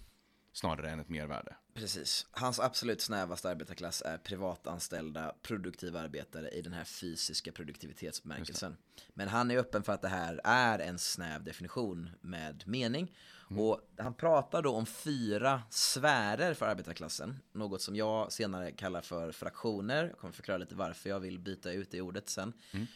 snarare 0.58 0.90
än 0.90 1.00
ett 1.00 1.10
mervärde. 1.10 1.56
Precis. 1.74 2.28
Hans 2.32 2.60
absolut 2.60 3.02
snävaste 3.02 3.50
arbetarklass 3.50 4.02
är 4.06 4.18
privatanställda 4.18 5.36
produktiva 5.42 6.00
arbetare 6.00 6.50
i 6.50 6.62
den 6.62 6.74
här 6.74 6.84
fysiska 6.84 7.52
produktivitetsbemärkelsen. 7.52 8.78
Men 9.14 9.28
han 9.28 9.52
är 9.52 9.58
öppen 9.58 9.84
för 9.84 9.94
att 9.94 10.02
det 10.02 10.08
här 10.08 10.42
är 10.44 10.80
en 10.80 11.00
snäv 11.00 11.44
definition 11.44 12.10
med 12.22 12.64
mening. 12.68 13.16
Mm. 13.50 13.64
Och 13.64 13.82
han 13.98 14.14
pratar 14.14 14.62
då 14.62 14.72
om 14.72 14.86
fyra 14.86 15.62
sfärer 15.70 16.54
för 16.54 16.66
arbetarklassen. 16.66 17.40
Något 17.52 17.82
som 17.82 17.96
jag 17.96 18.32
senare 18.32 18.72
kallar 18.72 19.02
för 19.02 19.32
fraktioner. 19.32 20.04
Jag 20.04 20.18
kommer 20.18 20.34
förklara 20.34 20.58
lite 20.58 20.76
varför 20.76 21.10
jag 21.10 21.20
vill 21.20 21.40
byta 21.40 21.72
ut 21.72 21.92
det 21.92 22.02
ordet 22.02 22.30
sen. 22.30 22.54
Mm. 22.72 22.88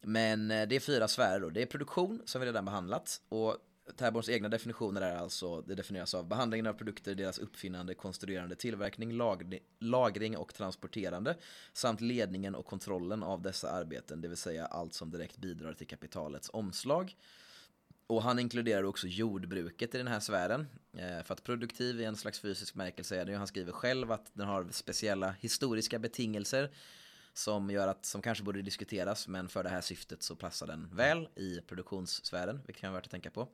Men 0.00 0.50
eh, 0.50 0.68
det 0.68 0.76
är 0.76 0.80
fyra 0.80 1.08
sfärer 1.08 1.40
då. 1.40 1.50
Det 1.50 1.62
är 1.62 1.66
produktion 1.66 2.22
som 2.24 2.40
vi 2.40 2.46
redan 2.46 2.64
behandlat. 2.64 3.20
Och 3.28 3.56
Terborns 3.96 4.28
egna 4.28 4.48
definitioner 4.48 5.00
är 5.00 5.16
alltså, 5.16 5.60
det 5.62 5.74
definieras 5.74 6.14
av 6.14 6.28
behandlingen 6.28 6.66
av 6.66 6.72
produkter, 6.72 7.14
deras 7.14 7.38
uppfinnande, 7.38 7.94
konstruerande, 7.94 8.54
tillverkning, 8.54 9.18
lagring 9.78 10.36
och 10.36 10.54
transporterande 10.54 11.36
samt 11.72 12.00
ledningen 12.00 12.54
och 12.54 12.66
kontrollen 12.66 13.22
av 13.22 13.42
dessa 13.42 13.70
arbeten, 13.70 14.20
det 14.20 14.28
vill 14.28 14.36
säga 14.36 14.66
allt 14.66 14.94
som 14.94 15.10
direkt 15.10 15.36
bidrar 15.36 15.72
till 15.72 15.86
kapitalets 15.86 16.50
omslag. 16.52 17.16
Och 18.06 18.22
han 18.22 18.38
inkluderar 18.38 18.82
också 18.82 19.06
jordbruket 19.06 19.94
i 19.94 19.98
den 19.98 20.06
här 20.06 20.20
sfären. 20.20 20.66
Eh, 20.92 21.22
för 21.24 21.34
att 21.34 21.42
produktiv 21.42 22.00
i 22.00 22.04
en 22.04 22.16
slags 22.16 22.40
fysisk 22.40 22.74
märkelse 22.74 23.20
är 23.20 23.24
det 23.24 23.32
ju, 23.32 23.38
han 23.38 23.46
skriver 23.46 23.72
själv 23.72 24.12
att 24.12 24.30
den 24.32 24.46
har 24.46 24.66
speciella 24.70 25.34
historiska 25.40 25.98
betingelser 25.98 26.70
som 27.34 27.70
gör 27.70 27.88
att, 27.88 28.06
som 28.06 28.22
kanske 28.22 28.44
borde 28.44 28.62
diskuteras, 28.62 29.28
men 29.28 29.48
för 29.48 29.62
det 29.62 29.68
här 29.68 29.80
syftet 29.80 30.22
så 30.22 30.36
passar 30.36 30.66
den 30.66 30.88
väl 30.92 31.28
i 31.34 31.60
produktionssfären, 31.60 32.60
vilket 32.66 32.80
kan 32.80 32.92
vara 32.92 32.98
värt 32.98 33.06
att 33.06 33.10
tänka 33.10 33.30
på. 33.30 33.48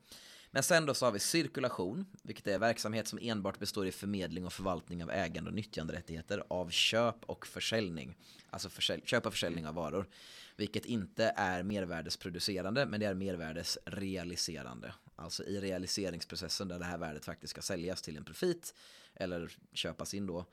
Men 0.51 0.63
sen 0.63 0.87
då 0.87 0.95
så 0.95 1.07
har 1.07 1.13
vi 1.13 1.19
cirkulation, 1.19 2.07
vilket 2.23 2.47
är 2.47 2.59
verksamhet 2.59 3.09
som 3.09 3.19
enbart 3.23 3.59
består 3.59 3.87
i 3.87 3.93
förmedling 3.93 4.47
och 4.47 4.53
förvaltning 4.53 5.03
av 5.03 5.11
ägande 5.11 5.51
och 5.51 5.55
nyttjanderättigheter 5.55 6.45
av 6.49 6.71
köp 6.71 7.25
och 7.27 7.47
försäljning. 7.47 8.17
Alltså 8.51 8.69
försälj 8.69 9.03
köp 9.05 9.27
och 9.27 9.33
försäljning 9.33 9.67
av 9.67 9.75
varor. 9.75 10.09
Vilket 10.57 10.87
inte 10.87 11.33
är 11.37 11.63
mervärdesproducerande, 11.63 12.87
men 12.87 13.01
det 13.01 13.07
är 13.07 13.15
mervärdesrealiserande. 13.15 14.95
Alltså 15.17 15.45
i 15.45 15.61
realiseringsprocessen 15.61 16.69
där 16.69 16.79
det 16.79 16.85
här 16.85 16.99
värdet 16.99 17.25
faktiskt 17.25 17.51
ska 17.51 17.63
säljas 17.63 18.03
till 18.03 18.17
en 18.17 18.25
profit 18.25 18.75
eller 19.15 19.51
köpas 19.73 20.15
in 20.15 20.27
då. 20.27 20.45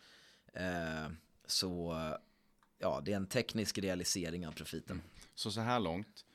Eh, 0.53 1.09
så 1.45 1.95
ja, 2.85 3.01
det 3.01 3.11
är 3.11 3.15
en 3.15 3.27
teknisk 3.27 3.77
realisering 3.77 4.47
av 4.47 4.51
profiten. 4.51 4.95
Mm. 4.95 5.09
Så 5.35 5.51
så 5.51 5.61
här 5.61 5.79
långt, 5.79 6.25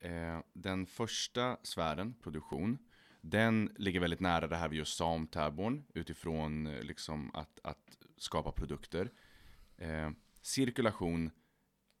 eh, 0.00 0.40
den 0.52 0.86
första 0.86 1.56
sfären, 1.62 2.14
produktion, 2.22 2.78
den 3.20 3.72
ligger 3.76 4.00
väldigt 4.00 4.20
nära 4.20 4.46
det 4.46 4.56
här 4.56 4.68
vi 4.68 4.76
just 4.76 4.96
sa 4.96 5.06
om 5.06 5.26
Täborn 5.26 5.84
utifrån 5.94 6.66
eh, 6.66 6.82
liksom 6.82 7.30
att, 7.34 7.60
att 7.62 7.98
skapa 8.16 8.52
produkter. 8.52 9.10
Eh, 9.76 10.10
cirkulation 10.42 11.30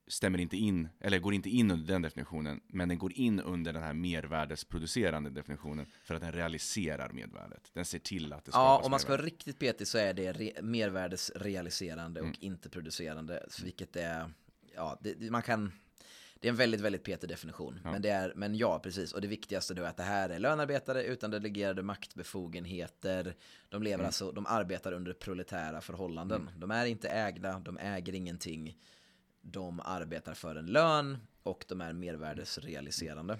stämmer 0.08 0.38
inte 0.38 0.56
in, 0.56 0.88
eller 1.00 1.18
går 1.18 1.34
inte 1.34 1.50
in 1.50 1.70
under 1.70 1.86
den 1.92 2.02
definitionen, 2.02 2.60
men 2.66 2.88
den 2.88 2.98
går 2.98 3.12
in 3.12 3.40
under 3.40 3.72
den 3.72 3.82
här 3.82 3.92
mervärdesproducerande 3.92 5.30
definitionen 5.30 5.86
för 6.04 6.14
att 6.14 6.20
den 6.20 6.32
realiserar 6.32 7.12
mervärdet. 7.12 7.70
Den 7.72 7.84
ser 7.84 7.98
till 7.98 8.32
att 8.32 8.44
det 8.44 8.50
skapas 8.50 8.80
Ja, 8.80 8.84
om 8.84 8.90
man 8.90 9.00
ska 9.00 9.12
vara 9.12 9.22
riktigt 9.22 9.58
petig 9.58 9.86
så 9.86 9.98
är 9.98 10.14
det 10.14 10.32
re 10.32 10.52
mervärdesrealiserande 10.62 12.20
mm. 12.20 12.30
och 12.30 12.36
inte 12.40 12.68
producerande, 12.68 13.46
vilket 13.62 13.96
är, 13.96 14.32
ja, 14.74 14.98
det, 15.02 15.30
man 15.30 15.42
kan 15.42 15.72
det 16.40 16.48
är 16.48 16.50
en 16.50 16.56
väldigt, 16.56 16.80
väldigt 16.80 17.04
petig 17.04 17.28
definition. 17.28 17.80
Ja. 17.84 17.92
Men, 17.92 18.02
det 18.02 18.08
är, 18.08 18.32
men 18.36 18.54
ja, 18.54 18.78
precis. 18.78 19.12
Och 19.12 19.20
det 19.20 19.28
viktigaste 19.28 19.74
då 19.74 19.82
är 19.82 19.86
att 19.86 19.96
det 19.96 20.02
här 20.02 20.30
är 20.30 20.38
lönarbetare 20.38 21.04
utan 21.04 21.30
delegerade 21.30 21.82
maktbefogenheter. 21.82 23.34
De 23.68 23.82
lever 23.82 23.94
mm. 23.94 24.06
alltså, 24.06 24.32
de 24.32 24.46
arbetar 24.46 24.92
under 24.92 25.12
proletära 25.12 25.80
förhållanden. 25.80 26.40
Mm. 26.42 26.60
De 26.60 26.70
är 26.70 26.86
inte 26.86 27.08
ägda, 27.08 27.58
de 27.64 27.78
äger 27.78 28.14
ingenting 28.14 28.76
de 29.52 29.80
arbetar 29.80 30.34
för 30.34 30.56
en 30.56 30.66
lön 30.66 31.18
och 31.42 31.64
de 31.68 31.80
är 31.80 31.92
mervärdesrealiserande. 31.92 33.38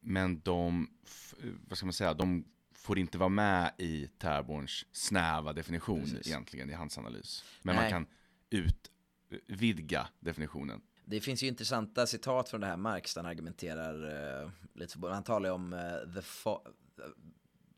Men 0.00 0.40
de, 0.40 0.88
vad 1.68 1.78
ska 1.78 1.86
man 1.86 1.92
säga, 1.92 2.14
de 2.14 2.44
får 2.72 2.98
inte 2.98 3.18
vara 3.18 3.28
med 3.28 3.72
i 3.78 4.08
Terborns 4.18 4.86
snäva 4.92 5.52
definition 5.52 6.00
Precis. 6.00 6.26
egentligen 6.26 6.70
i 6.70 6.72
hans 6.72 6.98
analys. 6.98 7.44
Men 7.62 7.76
Nej. 7.76 7.84
man 7.84 7.90
kan 7.90 8.14
utvidga 8.50 10.08
definitionen. 10.20 10.80
Det 11.04 11.20
finns 11.20 11.42
ju 11.42 11.46
intressanta 11.46 12.06
citat 12.06 12.48
från 12.48 12.60
det 12.60 12.66
här 12.66 12.76
Marx 12.76 13.14
där 13.14 13.22
han 13.22 13.30
argumenterar 13.30 14.04
uh, 14.44 14.50
lite 14.74 14.98
han 15.08 15.22
talar 15.22 15.48
ju 15.48 15.54
om 15.54 15.72
uh, 15.72 16.14
the 16.14 16.22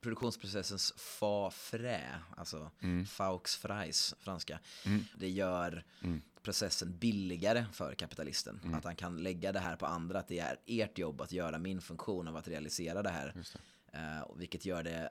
produktionsprocessens 0.00 0.92
fa 0.96 1.50
frä, 1.50 2.20
alltså 2.37 2.70
mm. 2.82 3.06
faux 3.06 3.56
frais, 3.56 4.14
franska. 4.18 4.60
Mm. 4.87 5.04
Det 5.14 5.28
gör 5.28 5.84
mm 6.02 6.22
processen 6.42 6.99
billigare 6.99 7.64
för 7.73 7.94
kapitalisten. 7.94 8.61
Mm. 8.64 8.75
Att 8.75 8.85
han 8.85 8.97
kan 8.97 9.23
lägga 9.23 9.52
det 9.52 9.59
här 9.59 9.76
på 9.76 9.87
andra, 9.87 10.18
att 10.18 10.28
det 10.28 10.38
är 10.38 10.56
ert 10.66 10.99
jobb 10.99 11.20
att 11.20 11.32
göra 11.32 11.59
min 11.59 11.80
funktion 11.80 12.28
av 12.28 12.37
att 12.37 12.49
realisera 12.49 13.02
det 13.02 13.11
här. 13.11 13.35
Det. 13.35 13.99
Uh, 13.99 14.37
vilket 14.37 14.64
gör 14.64 14.82
det 14.82 15.11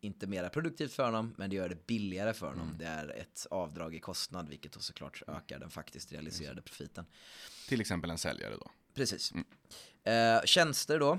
inte 0.00 0.26
mera 0.26 0.48
produktivt 0.48 0.92
för 0.92 1.04
honom, 1.04 1.34
men 1.38 1.50
det 1.50 1.56
gör 1.56 1.68
det 1.68 1.86
billigare 1.86 2.34
för 2.34 2.46
honom. 2.46 2.66
Mm. 2.66 2.78
Det 2.78 2.86
är 2.86 3.08
ett 3.08 3.46
avdrag 3.50 3.94
i 3.94 4.00
kostnad, 4.00 4.48
vilket 4.48 4.72
då 4.72 4.80
såklart 4.80 5.22
ökar 5.26 5.58
den 5.58 5.70
faktiskt 5.70 6.12
realiserade 6.12 6.62
profiten. 6.62 7.06
Till 7.68 7.80
exempel 7.80 8.10
en 8.10 8.18
säljare 8.18 8.54
då? 8.54 8.70
Precis. 8.94 9.32
Mm. 9.32 9.44
Uh, 10.36 10.44
tjänster 10.44 10.98
då, 10.98 11.18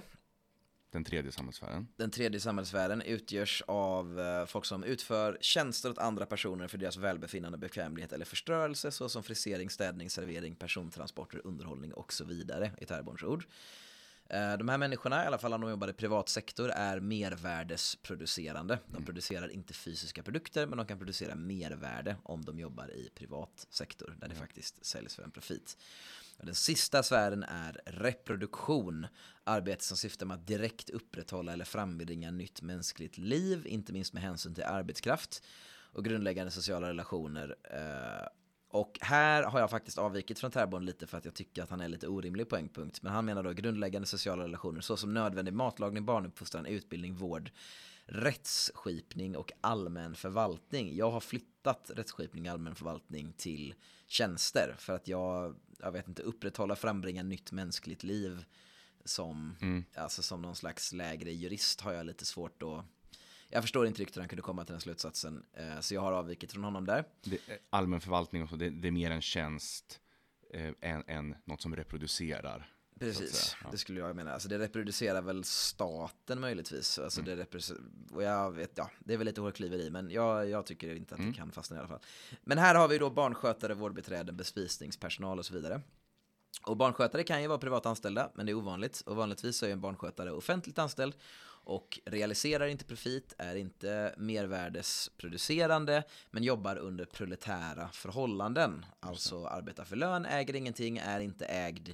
den 0.91 1.03
tredje 1.03 1.32
samhällssfären. 1.32 1.88
Den 1.96 2.12
tredje 2.12 2.39
samhällssfären 2.39 3.01
utgörs 3.01 3.63
av 3.67 4.20
eh, 4.20 4.46
folk 4.46 4.65
som 4.65 4.84
utför 4.84 5.38
tjänster 5.41 5.89
åt 5.89 5.98
andra 5.98 6.25
personer 6.25 6.67
för 6.67 6.77
deras 6.77 6.98
välbefinnande, 6.98 7.58
bekvämlighet 7.58 8.13
eller 8.13 8.25
förstörelse 8.25 8.91
såsom 8.91 9.24
frisering, 9.24 9.70
städning, 9.70 10.10
servering, 10.10 10.56
persontransporter, 10.56 11.41
underhållning 11.44 11.94
och 11.94 12.13
så 12.13 12.25
vidare 12.25 12.72
i 12.82 12.86
Terborns 12.86 13.24
ord. 13.24 13.46
Eh, 14.29 14.58
de 14.58 14.70
här 14.70 14.77
människorna, 14.77 15.24
i 15.24 15.27
alla 15.27 15.38
fall 15.38 15.53
om 15.53 15.62
de 15.62 15.70
jobbar 15.70 15.88
i 15.88 15.94
privat 15.94 16.29
sektor, 16.29 16.70
är 16.70 17.00
mervärdesproducerande. 17.00 18.79
De 18.86 18.96
mm. 18.96 19.06
producerar 19.06 19.50
inte 19.50 19.74
fysiska 19.74 20.24
produkter, 20.24 20.67
men 20.67 20.77
de 20.77 20.88
kan 20.88 20.98
producera 20.98 21.36
mervärde 21.36 22.15
om 22.24 22.46
de 22.46 22.60
jobbar 22.60 22.91
i 22.91 23.10
privat 23.15 23.67
sektor, 23.70 24.08
där 24.08 24.27
det 24.27 24.36
mm. 24.36 24.48
faktiskt 24.48 24.86
säljs 24.86 25.15
för 25.15 25.24
en 25.24 25.32
profit. 25.32 25.77
Den 26.44 26.56
sista 26.56 27.03
sfären 27.03 27.44
är 27.44 27.82
reproduktion, 27.86 29.08
arbete 29.44 29.84
som 29.84 29.98
syftar 29.98 30.25
med 30.25 30.36
att 30.36 30.48
direkt 30.48 30.89
upprätthålla 30.89 31.53
eller 31.53 31.65
frambringa 31.65 32.32
nytt 32.32 32.62
mänskligt 32.62 33.17
liv, 33.17 33.67
inte 33.67 33.94
minst 33.94 34.13
med 34.13 34.24
hänsyn 34.24 34.56
till 34.56 34.63
arbetskraft 34.63 35.44
och 35.91 36.06
grundläggande 36.06 36.51
sociala 36.51 36.89
relationer. 36.89 37.56
Eh, 37.63 38.27
och 38.70 39.00
här 39.01 39.44
har 39.44 39.60
jag 39.60 39.70
faktiskt 39.70 39.98
avvikit 39.98 40.39
från 40.39 40.51
Terborn 40.51 40.86
lite 40.86 41.08
för 41.08 41.17
att 41.17 41.25
jag 41.25 41.34
tycker 41.34 41.63
att 41.63 41.70
han 41.70 41.82
är 41.82 41.88
lite 41.88 42.08
orimlig 42.08 42.50
på 42.50 42.56
en 42.56 42.70
punkt. 42.70 43.00
Men 43.01 43.13
han 43.13 43.25
menar 43.25 43.44
då 43.44 43.51
grundläggande 43.51 44.08
sociala 44.08 44.44
relationer 44.44 44.82
såsom 44.82 45.13
nödvändig 45.13 45.53
matlagning, 45.53 46.06
barnuppfostran, 46.06 46.65
utbildning, 46.65 47.15
vård, 47.15 47.51
rättsskipning 48.06 49.38
och 49.38 49.51
allmän 49.62 50.15
förvaltning. 50.15 50.96
Jag 50.96 51.12
har 51.12 51.20
flyttat 51.20 51.91
rättsskipning 51.96 52.46
och 52.48 52.51
allmän 52.51 52.75
förvaltning 52.75 53.34
till 53.38 53.75
tjänster 54.08 54.75
för 54.77 54.94
att 54.94 55.08
jag, 55.08 55.56
jag 55.77 55.91
vet 55.91 56.07
inte, 56.07 56.22
upprätthålla, 56.22 56.75
frambringa 56.75 57.24
nytt 57.24 57.51
mänskligt 57.51 58.03
liv 58.03 58.46
som, 59.05 59.55
mm. 59.62 59.86
alltså 59.96 60.24
som 60.24 60.41
någon 60.41 60.55
slags 60.55 60.93
lägre 60.93 61.31
jurist 61.31 61.81
har 61.81 61.93
jag 61.93 62.05
lite 62.05 62.25
svårt 62.25 62.63
att 62.63 62.86
jag 63.50 63.63
förstår 63.63 63.88
inte 63.88 64.01
riktigt 64.01 64.17
hur 64.17 64.22
han 64.22 64.29
kunde 64.29 64.41
komma 64.41 64.65
till 64.65 64.74
den 64.74 64.81
slutsatsen. 64.81 65.46
Eh, 65.53 65.79
så 65.79 65.93
jag 65.93 66.01
har 66.01 66.12
avvikit 66.12 66.51
från 66.51 66.63
honom 66.63 66.86
där. 66.86 67.05
Det, 67.24 67.39
allmän 67.69 68.01
förvaltning 68.01 68.43
och 68.43 68.50
så, 68.50 68.55
det, 68.55 68.69
det 68.69 68.88
är 68.88 68.91
mer 68.91 69.12
en 69.12 69.22
tjänst 69.22 70.00
eh, 70.53 70.74
än, 70.81 71.03
än 71.07 71.36
något 71.46 71.62
som 71.62 71.75
reproducerar. 71.75 72.76
Precis, 73.00 73.56
ja. 73.63 73.70
det 73.72 73.77
skulle 73.77 74.00
jag 74.00 74.16
mena. 74.16 74.34
Alltså 74.34 74.50
det 74.50 74.60
reproducerar 74.60 75.22
väl 75.22 75.44
staten 75.44 76.39
möjligtvis. 76.39 77.00
Alltså 77.00 77.22
mm. 77.22 77.38
det 77.38 77.56
och 78.12 78.24
jag 78.24 78.51
vet, 78.51 78.72
ja, 78.75 78.92
det 79.00 79.13
är 79.13 79.18
väl 79.18 79.27
lite 79.27 79.42
hårkliveri, 79.42 79.89
men 79.89 80.12
jag, 80.12 80.50
jag 80.50 80.66
tycker 80.66 80.96
inte 80.96 81.16
att 81.16 81.20
mm. 81.20 81.32
det 81.32 81.38
kan 81.38 81.51
fastna 81.51 81.75
i 81.75 81.80
alla 81.80 81.88
fall. 81.88 82.00
Men 82.42 82.58
här 82.58 82.75
har 82.75 82.88
vi 82.88 82.98
då 82.98 83.10
barnskötare, 83.10 83.74
vårdbiträden, 83.74 84.38
bespisningspersonal 84.38 85.39
och 85.39 85.46
så 85.46 85.54
vidare. 85.54 85.82
Och 86.66 86.77
barnskötare 86.77 87.24
kan 87.24 87.42
ju 87.42 87.48
vara 87.48 87.58
privatanställda, 87.58 88.32
men 88.36 88.46
det 88.46 88.51
är 88.51 88.54
ovanligt. 88.54 89.01
Och 89.06 89.16
vanligtvis 89.16 89.63
är 89.63 89.70
en 89.70 89.82
barnskötare 89.82 90.32
offentligt 90.32 90.80
anställd 90.80 91.16
och 91.68 92.00
realiserar 92.06 92.68
inte 92.68 92.86
profit, 92.86 93.34
är 93.38 93.56
inte 93.56 94.16
mervärdesproducerande, 94.18 96.04
men 96.32 96.44
jobbar 96.44 96.75
under 96.77 97.06
proletära 97.06 97.89
förhållanden. 97.94 98.86
Alltså 99.00 99.46
arbetar 99.46 99.84
för 99.84 99.96
lön, 99.96 100.25
äger 100.25 100.56
ingenting, 100.56 100.98
är 100.98 101.20
inte 101.20 101.46
ägd, 101.46 101.89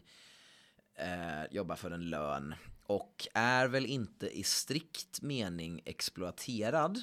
eh, 0.96 1.44
jobbar 1.52 1.76
för 1.76 1.92
en 1.92 2.10
lön 2.10 2.56
och 2.86 3.28
är 3.34 3.68
väl 3.68 3.86
inte 3.86 4.40
i 4.40 4.44
strikt 4.44 5.22
mening 5.22 5.82
exploaterad, 5.86 7.00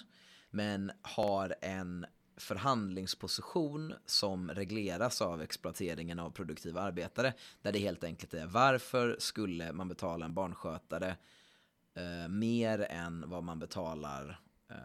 men 0.50 0.92
har 1.02 1.54
en 1.60 2.06
förhandlingsposition 2.36 3.94
som 4.06 4.50
regleras 4.50 5.22
av 5.22 5.42
exploateringen 5.42 6.18
av 6.18 6.30
produktiva 6.30 6.80
arbetare. 6.80 7.34
Där 7.62 7.72
det 7.72 7.78
helt 7.78 8.04
enkelt 8.04 8.34
är 8.34 8.46
varför 8.46 9.16
skulle 9.18 9.72
man 9.72 9.88
betala 9.88 10.24
en 10.24 10.34
barnskötare 10.34 11.16
eh, 11.94 12.28
mer 12.28 12.86
än 12.90 13.30
vad 13.30 13.44
man 13.44 13.58
betalar 13.58 14.40
eh, 14.70 14.76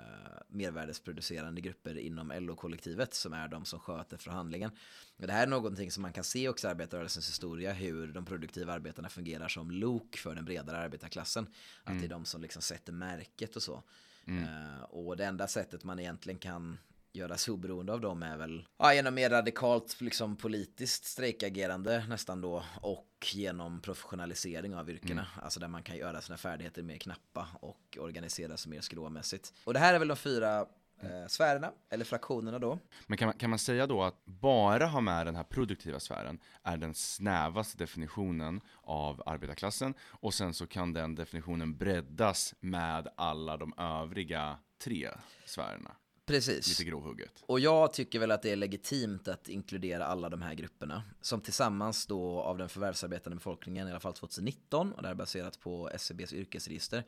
mervärdesproducerande 0.47 1.61
grupper 1.61 1.97
inom 1.97 2.31
LO-kollektivet 2.31 3.13
som 3.13 3.33
är 3.33 3.47
de 3.47 3.65
som 3.65 3.79
sköter 3.79 4.17
förhandlingen. 4.17 4.71
Och 5.17 5.27
det 5.27 5.33
här 5.33 5.43
är 5.43 5.47
någonting 5.47 5.91
som 5.91 6.01
man 6.01 6.13
kan 6.13 6.23
se 6.23 6.49
också 6.49 6.67
i 6.67 6.69
arbetarrörelsens 6.69 7.29
historia 7.29 7.73
hur 7.73 8.07
de 8.07 8.25
produktiva 8.25 8.73
arbetarna 8.73 9.09
fungerar 9.09 9.47
som 9.47 9.71
lok 9.71 10.17
för 10.17 10.35
den 10.35 10.45
bredare 10.45 10.77
arbetarklassen. 10.77 11.47
Att 11.83 11.89
mm. 11.89 12.01
det 12.01 12.07
är 12.07 12.09
de 12.09 12.25
som 12.25 12.41
liksom 12.41 12.61
sätter 12.61 12.93
märket 12.93 13.55
och 13.55 13.63
så. 13.63 13.83
Mm. 14.27 14.43
Uh, 14.43 14.83
och 14.83 15.17
det 15.17 15.25
enda 15.25 15.47
sättet 15.47 15.83
man 15.83 15.99
egentligen 15.99 16.39
kan 16.39 16.77
göras 17.15 17.47
oberoende 17.47 17.93
av 17.93 18.01
dem 18.01 18.23
är 18.23 18.37
väl 18.37 18.67
ja, 18.77 18.93
genom 18.93 19.15
mer 19.15 19.29
radikalt 19.29 20.01
liksom, 20.01 20.35
politiskt 20.35 21.05
strejkagerande 21.05 22.05
nästan 22.09 22.41
då 22.41 22.63
och 22.81 23.27
genom 23.33 23.81
professionalisering 23.81 24.75
av 24.75 24.89
yrkena. 24.89 25.21
Mm. 25.21 25.43
Alltså 25.43 25.59
där 25.59 25.67
man 25.67 25.83
kan 25.83 25.97
göra 25.97 26.21
sina 26.21 26.37
färdigheter 26.37 26.83
mer 26.83 26.97
knappa 26.97 27.47
och 27.59 27.97
organisera 27.99 28.57
sig 28.57 28.71
mer 28.71 28.81
skråmässigt. 28.81 29.53
Och 29.63 29.73
det 29.73 29.79
här 29.79 29.93
är 29.93 29.99
väl 29.99 30.07
de 30.07 30.17
fyra 30.17 30.65
eh, 31.01 31.27
sfärerna, 31.27 31.71
eller 31.89 32.05
fraktionerna 32.05 32.59
då. 32.59 32.79
Men 33.07 33.17
kan 33.17 33.25
man, 33.25 33.37
kan 33.37 33.49
man 33.49 33.59
säga 33.59 33.87
då 33.87 34.03
att 34.03 34.25
bara 34.25 34.85
ha 34.85 35.01
med 35.01 35.25
den 35.25 35.35
här 35.35 35.43
produktiva 35.43 35.99
sfären 35.99 36.39
är 36.63 36.77
den 36.77 36.93
snävaste 36.93 37.77
definitionen 37.77 38.61
av 38.81 39.23
arbetarklassen 39.25 39.93
och 40.01 40.33
sen 40.33 40.53
så 40.53 40.67
kan 40.67 40.93
den 40.93 41.15
definitionen 41.15 41.77
breddas 41.77 42.55
med 42.59 43.07
alla 43.15 43.57
de 43.57 43.73
övriga 43.77 44.57
tre 44.83 45.09
sfärerna? 45.45 45.95
Precis. 46.25 46.67
Lite 46.67 46.83
grovhugget. 46.83 47.43
Och 47.45 47.59
jag 47.59 47.93
tycker 47.93 48.19
väl 48.19 48.31
att 48.31 48.41
det 48.41 48.51
är 48.51 48.55
legitimt 48.55 49.27
att 49.27 49.49
inkludera 49.49 50.05
alla 50.05 50.29
de 50.29 50.41
här 50.41 50.53
grupperna. 50.53 51.03
Som 51.21 51.41
tillsammans 51.41 52.05
då 52.05 52.41
av 52.41 52.57
den 52.57 52.69
förvärvsarbetande 52.69 53.35
befolkningen, 53.35 53.87
i 53.87 53.91
alla 53.91 53.99
fall 53.99 54.13
2019, 54.13 54.93
och 54.93 55.01
det 55.01 55.07
här 55.07 55.13
är 55.13 55.17
baserat 55.17 55.59
på 55.59 55.89
SCBs 55.89 56.33
e 56.33 56.35
yrkesregister, 56.35 57.03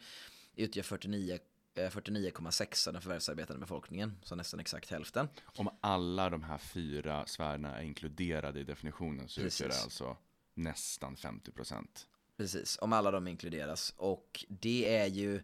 utgör 0.56 0.84
49 0.84 1.40
49,6 1.78 2.88
av 2.88 2.94
den 2.94 3.02
förvärvsarbetande 3.02 3.60
befolkningen, 3.60 4.18
så 4.24 4.36
nästan 4.36 4.60
exakt 4.60 4.92
hälften. 4.92 5.28
Om 5.46 5.70
alla 5.82 6.30
de 6.30 6.44
här 6.44 6.58
fyra 6.58 7.26
sfärerna 7.26 7.78
är 7.78 7.84
inkluderade 7.84 8.60
i 8.60 8.64
definitionen 8.64 9.28
så 9.28 9.42
Precis. 9.42 9.62
utgör 9.62 9.70
det 9.70 9.84
alltså 9.84 10.18
nästan 10.54 11.18
50 11.18 11.52
procent. 11.52 12.08
Precis, 12.38 12.78
om 12.82 12.94
alla 12.94 13.12
de 13.12 13.28
inkluderas. 13.28 13.94
Och 13.98 14.46
det 14.50 14.98
är 14.98 15.08
ju 15.08 15.42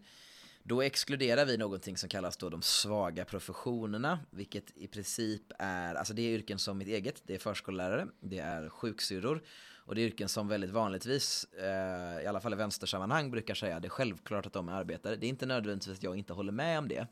då 0.64 0.82
exkluderar 0.82 1.46
vi 1.46 1.58
någonting 1.58 1.98
som 1.98 2.10
kallas 2.10 2.38
då 2.38 2.50
de 2.50 2.62
svaga 2.62 3.26
professionerna, 3.26 4.20
vilket 4.30 4.78
i 4.78 4.88
princip 4.88 5.42
är, 5.60 5.96
alltså 5.96 6.14
det 6.14 6.22
är 6.22 6.30
yrken 6.30 6.60
som 6.60 6.78
mitt 6.78 6.88
eget, 6.88 7.22
det 7.26 7.36
är 7.36 7.40
förskollärare, 7.40 8.08
det 8.20 8.40
är 8.40 8.70
sjuksyrror 8.70 9.44
och 9.86 9.96
det 9.96 10.02
är 10.02 10.06
yrken 10.06 10.30
som 10.30 10.48
väldigt 10.48 10.70
vanligtvis, 10.70 11.44
eh, 11.44 12.24
i 12.24 12.28
alla 12.28 12.42
fall 12.42 12.54
i 12.54 12.56
vänstersammanhang, 12.56 13.32
brukar 13.32 13.56
säga 13.56 13.80
det 13.80 13.88
är 13.88 13.90
självklart 13.90 14.46
att 14.46 14.54
de 14.54 14.70
är 14.70 14.74
arbetare. 14.74 15.16
Det 15.16 15.26
är 15.26 15.30
inte 15.30 15.46
nödvändigtvis 15.46 15.98
att 15.98 16.04
jag 16.04 16.18
inte 16.18 16.34
håller 16.34 16.52
med 16.52 16.80
om 16.80 16.88
det. 16.88 17.08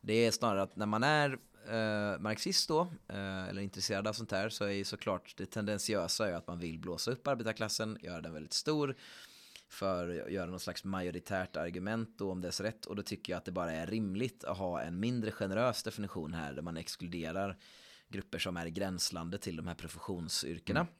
Det 0.00 0.26
är 0.26 0.30
snarare 0.30 0.62
att 0.62 0.76
när 0.76 0.86
man 0.86 1.02
är 1.02 1.38
eh, 1.68 2.18
marxist 2.18 2.68
då, 2.68 2.80
eh, 3.08 3.48
eller 3.48 3.62
intresserad 3.62 4.06
av 4.06 4.12
sånt 4.12 4.32
här, 4.32 4.48
så 4.48 4.64
är 4.64 4.70
ju 4.70 4.84
såklart 4.84 5.34
det 5.36 5.46
tendensiösa 5.46 6.28
är 6.28 6.32
att 6.32 6.46
man 6.46 6.58
vill 6.58 6.78
blåsa 6.78 7.10
upp 7.10 7.26
arbetarklassen, 7.26 7.98
göra 8.02 8.20
den 8.20 8.32
väldigt 8.32 8.52
stor 8.52 8.96
för 9.68 10.22
att 10.26 10.32
göra 10.32 10.50
något 10.50 10.62
slags 10.62 10.84
majoritärt 10.84 11.56
argument 11.56 12.18
då 12.18 12.30
om 12.32 12.40
dess 12.40 12.60
rätt 12.60 12.84
och 12.86 12.96
då 12.96 13.02
tycker 13.02 13.32
jag 13.32 13.38
att 13.38 13.44
det 13.44 13.52
bara 13.52 13.72
är 13.72 13.86
rimligt 13.86 14.44
att 14.44 14.58
ha 14.58 14.80
en 14.80 15.00
mindre 15.00 15.30
generös 15.30 15.82
definition 15.82 16.34
här 16.34 16.52
där 16.52 16.62
man 16.62 16.76
exkluderar 16.76 17.58
grupper 18.08 18.38
som 18.38 18.56
är 18.56 18.66
i 18.66 18.70
gränslandet 18.70 19.42
till 19.42 19.56
de 19.56 19.66
här 19.66 19.74
professionsyrkena. 19.74 20.80
Mm. 20.80 20.92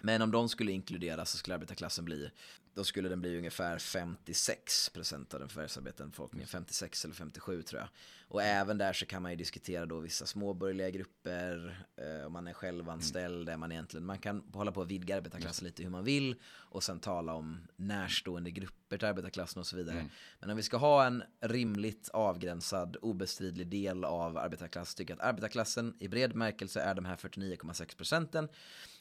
Men 0.00 0.22
om 0.22 0.30
de 0.30 0.48
skulle 0.48 0.72
inkluderas 0.72 1.30
så 1.30 1.38
skulle 1.38 1.54
arbetarklassen 1.54 2.04
bli 2.04 2.30
då 2.78 2.84
skulle 2.84 3.08
den 3.08 3.20
bli 3.20 3.38
ungefär 3.38 3.78
56% 3.78 5.34
av 5.34 5.40
den 5.40 5.48
förvärvsarbetande 5.48 6.10
befolkningen, 6.10 6.48
56 6.48 7.04
eller 7.04 7.14
57 7.14 7.62
tror 7.62 7.80
jag. 7.80 7.88
Och 8.28 8.42
även 8.42 8.78
där 8.78 8.92
så 8.92 9.06
kan 9.06 9.22
man 9.22 9.30
ju 9.30 9.36
diskutera 9.36 9.86
då 9.86 10.00
vissa 10.00 10.26
småborgerliga 10.26 10.90
grupper, 10.90 11.84
eh, 11.96 12.26
om 12.26 12.32
man 12.32 12.46
är 12.46 12.52
självanställd, 12.52 13.42
mm. 13.42 13.54
är 13.54 13.56
man 13.56 13.72
egentligen, 13.72 14.06
man 14.06 14.18
kan 14.18 14.42
hålla 14.52 14.72
på 14.72 14.82
att 14.82 14.88
vidga 14.88 15.16
arbetarklassen 15.16 15.66
lite 15.66 15.82
hur 15.82 15.90
man 15.90 16.04
vill 16.04 16.36
och 16.44 16.82
sen 16.82 17.00
tala 17.00 17.34
om 17.34 17.68
närstående 17.76 18.50
grupper 18.50 18.98
till 18.98 19.08
arbetarklassen 19.08 19.60
och 19.60 19.66
så 19.66 19.76
vidare. 19.76 19.98
Mm. 19.98 20.10
Men 20.40 20.50
om 20.50 20.56
vi 20.56 20.62
ska 20.62 20.76
ha 20.76 21.06
en 21.06 21.22
rimligt 21.40 22.08
avgränsad, 22.08 22.96
obestridlig 23.02 23.66
del 23.66 24.04
av 24.04 24.38
arbetarklassen, 24.38 24.96
tycker 24.96 25.14
jag 25.14 25.20
att 25.20 25.28
arbetarklassen 25.28 25.94
i 25.98 26.08
bred 26.08 26.34
märkelse 26.34 26.80
är 26.80 26.94
de 26.94 27.04
här 27.04 27.16
49,6 27.16 27.96
procenten. 27.96 28.48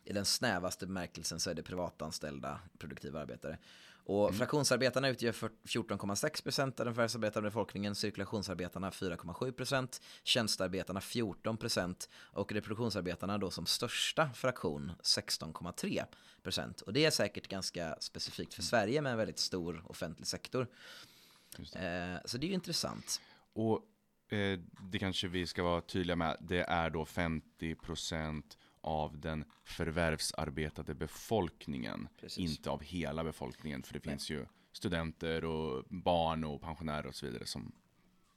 I 0.08 0.13
den 0.13 0.26
snävaste 0.26 0.88
bemärkelsen 0.88 1.39
så 1.39 1.50
är 1.50 1.54
det 1.54 1.63
privatanställda 1.63 2.60
produktiva 2.78 3.22
arbetare. 3.22 3.58
Och 4.08 4.28
mm. 4.28 4.38
fraktionsarbetarna 4.38 5.10
utgör 5.10 5.32
14,6% 5.32 6.62
av 6.62 6.86
den 6.86 6.96
förvärvsarbetande 6.96 7.50
befolkningen, 7.50 7.96
cirkulationsarbetarna 7.96 8.89
4,7%, 8.89 10.02
tjänstearbetarna 10.24 11.00
14% 11.00 12.10
och 12.13 12.52
reproduktionsarbetarna 12.52 13.38
då 13.38 13.52
som 13.52 13.65
största 13.65 14.30
fraktion 14.34 14.91
16,3%. 15.04 16.82
Och 16.82 16.93
det 16.93 17.06
är 17.06 17.12
säkert 17.12 17.48
ganska 17.48 17.96
specifikt 18.00 18.54
för 18.54 18.62
mm. 18.62 18.67
Sverige 18.67 19.02
med 19.02 19.12
en 19.12 19.17
väldigt 19.17 19.39
stor 19.39 19.84
offentlig 19.86 20.28
sektor. 20.28 20.67
Det. 21.74 21.80
Eh, 21.80 22.17
så 22.26 22.38
det 22.38 22.46
är 22.46 22.48
ju 22.48 22.54
intressant. 22.54 23.22
Och 23.54 23.82
eh, 24.34 24.60
det 24.91 25.00
kanske 25.00 25.28
vi 25.28 25.48
ska 25.48 25.63
vara 25.63 25.82
tydliga 25.82 26.15
med, 26.15 26.38
det 26.39 26.63
är 26.63 26.89
då 26.89 27.04
50% 27.04 28.43
av 28.88 29.19
den 29.19 29.45
förvärvsarbetade 29.63 30.93
befolkningen, 30.93 32.08
Precis. 32.19 32.38
inte 32.38 32.69
av 32.69 32.84
hela 32.84 33.23
befolkningen. 33.23 33.84
För 33.84 33.93
det 33.93 34.06
Nej. 34.06 34.13
finns 34.13 34.30
ju 34.30 34.45
studenter 34.71 35.45
och 35.45 35.86
barn 35.89 36.43
och 36.43 36.62
pensionärer 36.62 37.08
och 37.08 37.15
så 37.15 37.26
vidare 37.26 37.45
som 37.45 37.71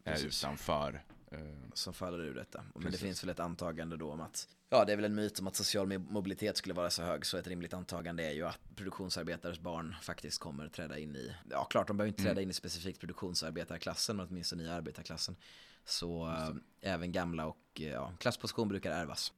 Precis. 0.04 0.24
är 0.24 0.28
utanför. 0.28 1.04
Eh, 1.30 1.38
som 1.74 1.94
faller 1.94 2.18
ur 2.18 2.34
detta. 2.34 2.62
Men 2.74 2.82
Precis. 2.82 3.00
det 3.00 3.06
finns 3.06 3.22
väl 3.24 3.30
ett 3.30 3.40
antagande 3.40 3.96
då 3.96 4.12
om 4.12 4.20
att, 4.20 4.48
ja 4.68 4.84
det 4.84 4.92
är 4.92 4.96
väl 4.96 5.04
en 5.04 5.14
myt 5.14 5.40
om 5.40 5.46
att 5.46 5.56
social 5.56 5.98
mobilitet 5.98 6.56
skulle 6.56 6.74
vara 6.74 6.90
så 6.90 7.02
hög, 7.02 7.26
så 7.26 7.36
ett 7.36 7.46
rimligt 7.46 7.74
antagande 7.74 8.24
är 8.24 8.32
ju 8.32 8.46
att 8.46 8.76
produktionsarbetares 8.76 9.60
barn 9.60 9.96
faktiskt 10.02 10.38
kommer 10.38 10.68
träda 10.68 10.98
in 10.98 11.16
i, 11.16 11.34
ja 11.50 11.64
klart 11.64 11.86
de 11.86 11.96
behöver 11.96 12.08
inte 12.08 12.22
träda 12.22 12.32
mm. 12.32 12.42
in 12.42 12.50
i 12.50 12.52
specifikt 12.52 13.00
produktionsarbetarklassen, 13.00 14.16
men 14.16 14.26
åtminstone 14.26 14.62
i 14.62 14.68
arbetarklassen. 14.68 15.36
Så 15.84 16.28
äh, 16.28 16.50
även 16.80 17.12
gamla 17.12 17.46
och 17.46 17.58
ja, 17.74 18.12
klassposition 18.18 18.68
brukar 18.68 18.90
ärvas. 18.90 19.32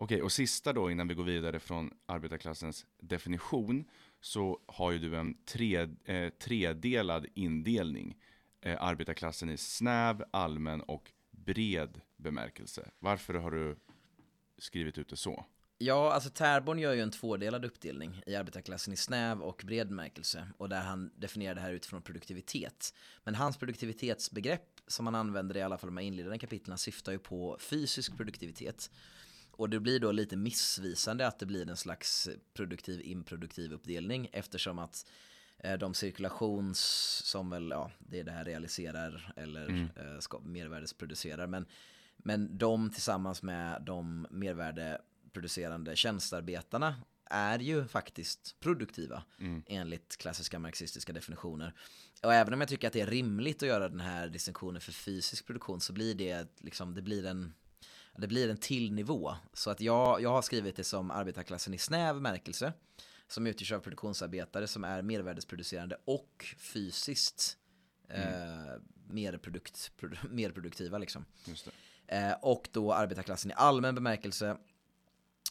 Okej, 0.00 0.22
och 0.22 0.32
sista 0.32 0.72
då 0.72 0.90
innan 0.90 1.08
vi 1.08 1.14
går 1.14 1.24
vidare 1.24 1.60
från 1.60 1.94
arbetarklassens 2.06 2.86
definition 3.00 3.84
så 4.20 4.60
har 4.66 4.92
ju 4.92 4.98
du 4.98 5.16
en 5.16 5.34
tre, 5.44 5.88
eh, 6.04 6.28
tredelad 6.28 7.26
indelning. 7.34 8.16
Eh, 8.60 8.82
arbetarklassen 8.82 9.50
i 9.50 9.56
snäv, 9.56 10.24
allmän 10.30 10.80
och 10.80 11.12
bred 11.30 12.00
bemärkelse. 12.16 12.90
Varför 12.98 13.34
har 13.34 13.50
du 13.50 13.76
skrivit 14.58 14.98
ut 14.98 15.08
det 15.08 15.16
så? 15.16 15.44
Ja, 15.78 16.12
alltså 16.12 16.30
Terborn 16.30 16.78
gör 16.78 16.92
ju 16.92 17.00
en 17.00 17.10
tvådelad 17.10 17.64
uppdelning 17.64 18.22
i 18.26 18.34
arbetarklassen 18.34 18.94
i 18.94 18.96
snäv 18.96 19.42
och 19.42 19.62
bred 19.66 19.88
bemärkelse 19.88 20.48
och 20.56 20.68
där 20.68 20.80
han 20.80 21.10
definierar 21.16 21.54
det 21.54 21.60
här 21.60 21.72
utifrån 21.72 22.02
produktivitet. 22.02 22.94
Men 23.24 23.34
hans 23.34 23.56
produktivitetsbegrepp 23.56 24.80
som 24.86 25.06
han 25.06 25.14
använder 25.14 25.56
i 25.56 25.62
alla 25.62 25.78
fall 25.78 25.88
de 25.88 25.96
här 25.96 26.04
inledande 26.04 26.38
kapitlen 26.38 26.78
syftar 26.78 27.12
ju 27.12 27.18
på 27.18 27.56
fysisk 27.60 28.16
produktivitet. 28.16 28.90
Och 29.58 29.70
det 29.70 29.80
blir 29.80 30.00
då 30.00 30.12
lite 30.12 30.36
missvisande 30.36 31.26
att 31.26 31.38
det 31.38 31.46
blir 31.46 31.70
en 31.70 31.76
slags 31.76 32.28
produktiv 32.54 33.00
improduktiv 33.04 33.72
uppdelning 33.72 34.28
eftersom 34.32 34.78
att 34.78 35.06
eh, 35.58 35.78
de 35.78 35.94
cirkulations 35.94 36.78
som 37.24 37.50
väl, 37.50 37.70
ja, 37.70 37.90
det 37.98 38.20
är 38.20 38.24
det 38.24 38.32
här 38.32 38.44
realiserar 38.44 39.32
eller 39.36 39.68
mm. 39.68 39.88
eh, 39.96 40.18
ska, 40.18 40.38
mervärdesproducerar. 40.38 41.46
Men, 41.46 41.66
men 42.16 42.58
de 42.58 42.90
tillsammans 42.90 43.42
med 43.42 43.82
de 43.82 44.26
mervärdeproducerande 44.30 45.96
tjänstearbetarna 45.96 46.94
är 47.30 47.58
ju 47.58 47.86
faktiskt 47.86 48.60
produktiva 48.60 49.22
mm. 49.38 49.62
enligt 49.66 50.16
klassiska 50.16 50.58
marxistiska 50.58 51.12
definitioner. 51.12 51.74
Och 52.22 52.34
även 52.34 52.54
om 52.54 52.60
jag 52.60 52.68
tycker 52.68 52.86
att 52.86 52.92
det 52.92 53.00
är 53.00 53.06
rimligt 53.06 53.62
att 53.62 53.68
göra 53.68 53.88
den 53.88 54.00
här 54.00 54.28
distinktionen 54.28 54.80
för 54.80 54.92
fysisk 54.92 55.46
produktion 55.46 55.80
så 55.80 55.92
blir 55.92 56.14
det 56.14 56.60
liksom, 56.60 56.94
det 56.94 57.02
blir 57.02 57.26
en 57.26 57.52
det 58.20 58.26
blir 58.26 58.50
en 58.50 58.56
till 58.56 58.92
nivå. 58.92 59.34
Så 59.52 59.70
att 59.70 59.80
jag, 59.80 60.22
jag 60.22 60.30
har 60.30 60.42
skrivit 60.42 60.76
det 60.76 60.84
som 60.84 61.10
arbetarklassen 61.10 61.74
i 61.74 61.78
snäv 61.78 62.20
märkelse. 62.20 62.72
Som 63.28 63.46
utgörs 63.46 63.72
av 63.72 63.80
produktionsarbetare 63.80 64.66
som 64.66 64.84
är 64.84 65.02
mervärdesproducerande 65.02 65.98
och 66.04 66.54
fysiskt 66.58 67.58
mm. 68.08 68.28
eh, 68.28 68.80
merprodukt, 69.10 69.92
merproduktiva. 70.30 70.98
Liksom. 70.98 71.24
Eh, 72.06 72.32
och 72.32 72.68
då 72.72 72.92
arbetarklassen 72.92 73.50
i 73.50 73.54
allmän 73.54 73.94
bemärkelse 73.94 74.56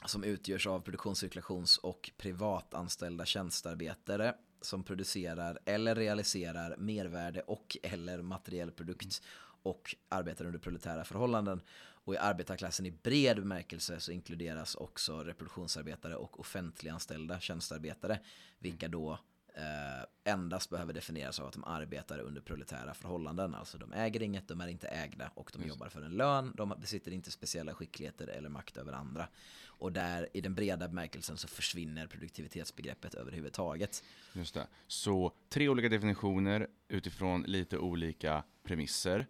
som 0.06 0.24
utgörs 0.24 0.68
av 0.68 0.80
produktionscirkulations 0.80 1.78
och 1.78 2.12
privatanställda 2.18 3.26
tjänstearbetare 3.26 4.36
som 4.62 4.84
producerar 4.84 5.60
eller 5.66 5.96
realiserar 5.96 6.76
mervärde 6.78 7.42
och 7.42 7.78
eller 7.84 8.22
materiell 8.22 8.72
produkt 8.72 9.22
och 9.64 9.96
arbetar 10.10 10.46
under 10.46 10.60
proletära 10.60 11.04
förhållanden. 11.04 11.62
Och 12.08 12.14
i 12.14 12.18
arbetarklassen 12.18 12.86
i 12.86 12.92
bred 12.92 13.38
bemärkelse 13.38 14.00
så 14.00 14.12
inkluderas 14.12 14.76
också 14.76 15.24
reproduktionsarbetare 15.24 16.16
och 16.16 16.40
offentliganställda 16.40 17.40
tjänstearbetare, 17.40 18.20
vilka 18.60 18.88
då 18.88 19.20
eh, 19.56 20.34
endast 20.34 20.70
behöver 20.70 20.94
definieras 20.94 21.40
av 21.40 21.48
att 21.48 21.54
de 21.54 21.64
arbetar 21.64 22.20
under 22.20 22.42
proletära 22.42 22.94
förhållanden. 22.94 23.56
Alltså 23.56 23.78
de 23.78 23.94
äger 23.94 24.24
inget, 24.24 24.48
de 24.48 24.62
är 24.62 24.68
inte 24.68 24.88
ägda 24.88 25.32
och 25.36 25.52
de 25.54 25.62
Just. 25.62 25.70
jobbar 25.70 25.90
för 25.90 26.02
en 26.02 26.12
lön. 26.12 26.54
De 26.58 26.74
besitter 26.80 27.12
inte 27.12 27.32
speciella 27.32 27.74
skickligheter 27.74 28.28
eller 28.28 28.50
makt 28.50 28.78
över 28.78 28.94
andra. 28.94 29.28
Och 29.66 29.92
där 29.92 30.30
i 30.34 30.42
den 30.42 30.56
breda 30.56 30.88
bemärkelsen 30.88 31.38
så 31.38 31.48
försvinner 31.48 32.08
produktivitetsbegreppet 32.08 33.14
överhuvudtaget. 33.14 34.04
Just 34.34 34.54
det. 34.54 34.68
Så 34.88 35.34
tre 35.50 35.70
olika 35.70 35.90
definitioner 35.90 36.68
utifrån 36.88 37.42
lite 37.42 37.78
olika 37.78 38.44
premisser. 38.64 39.28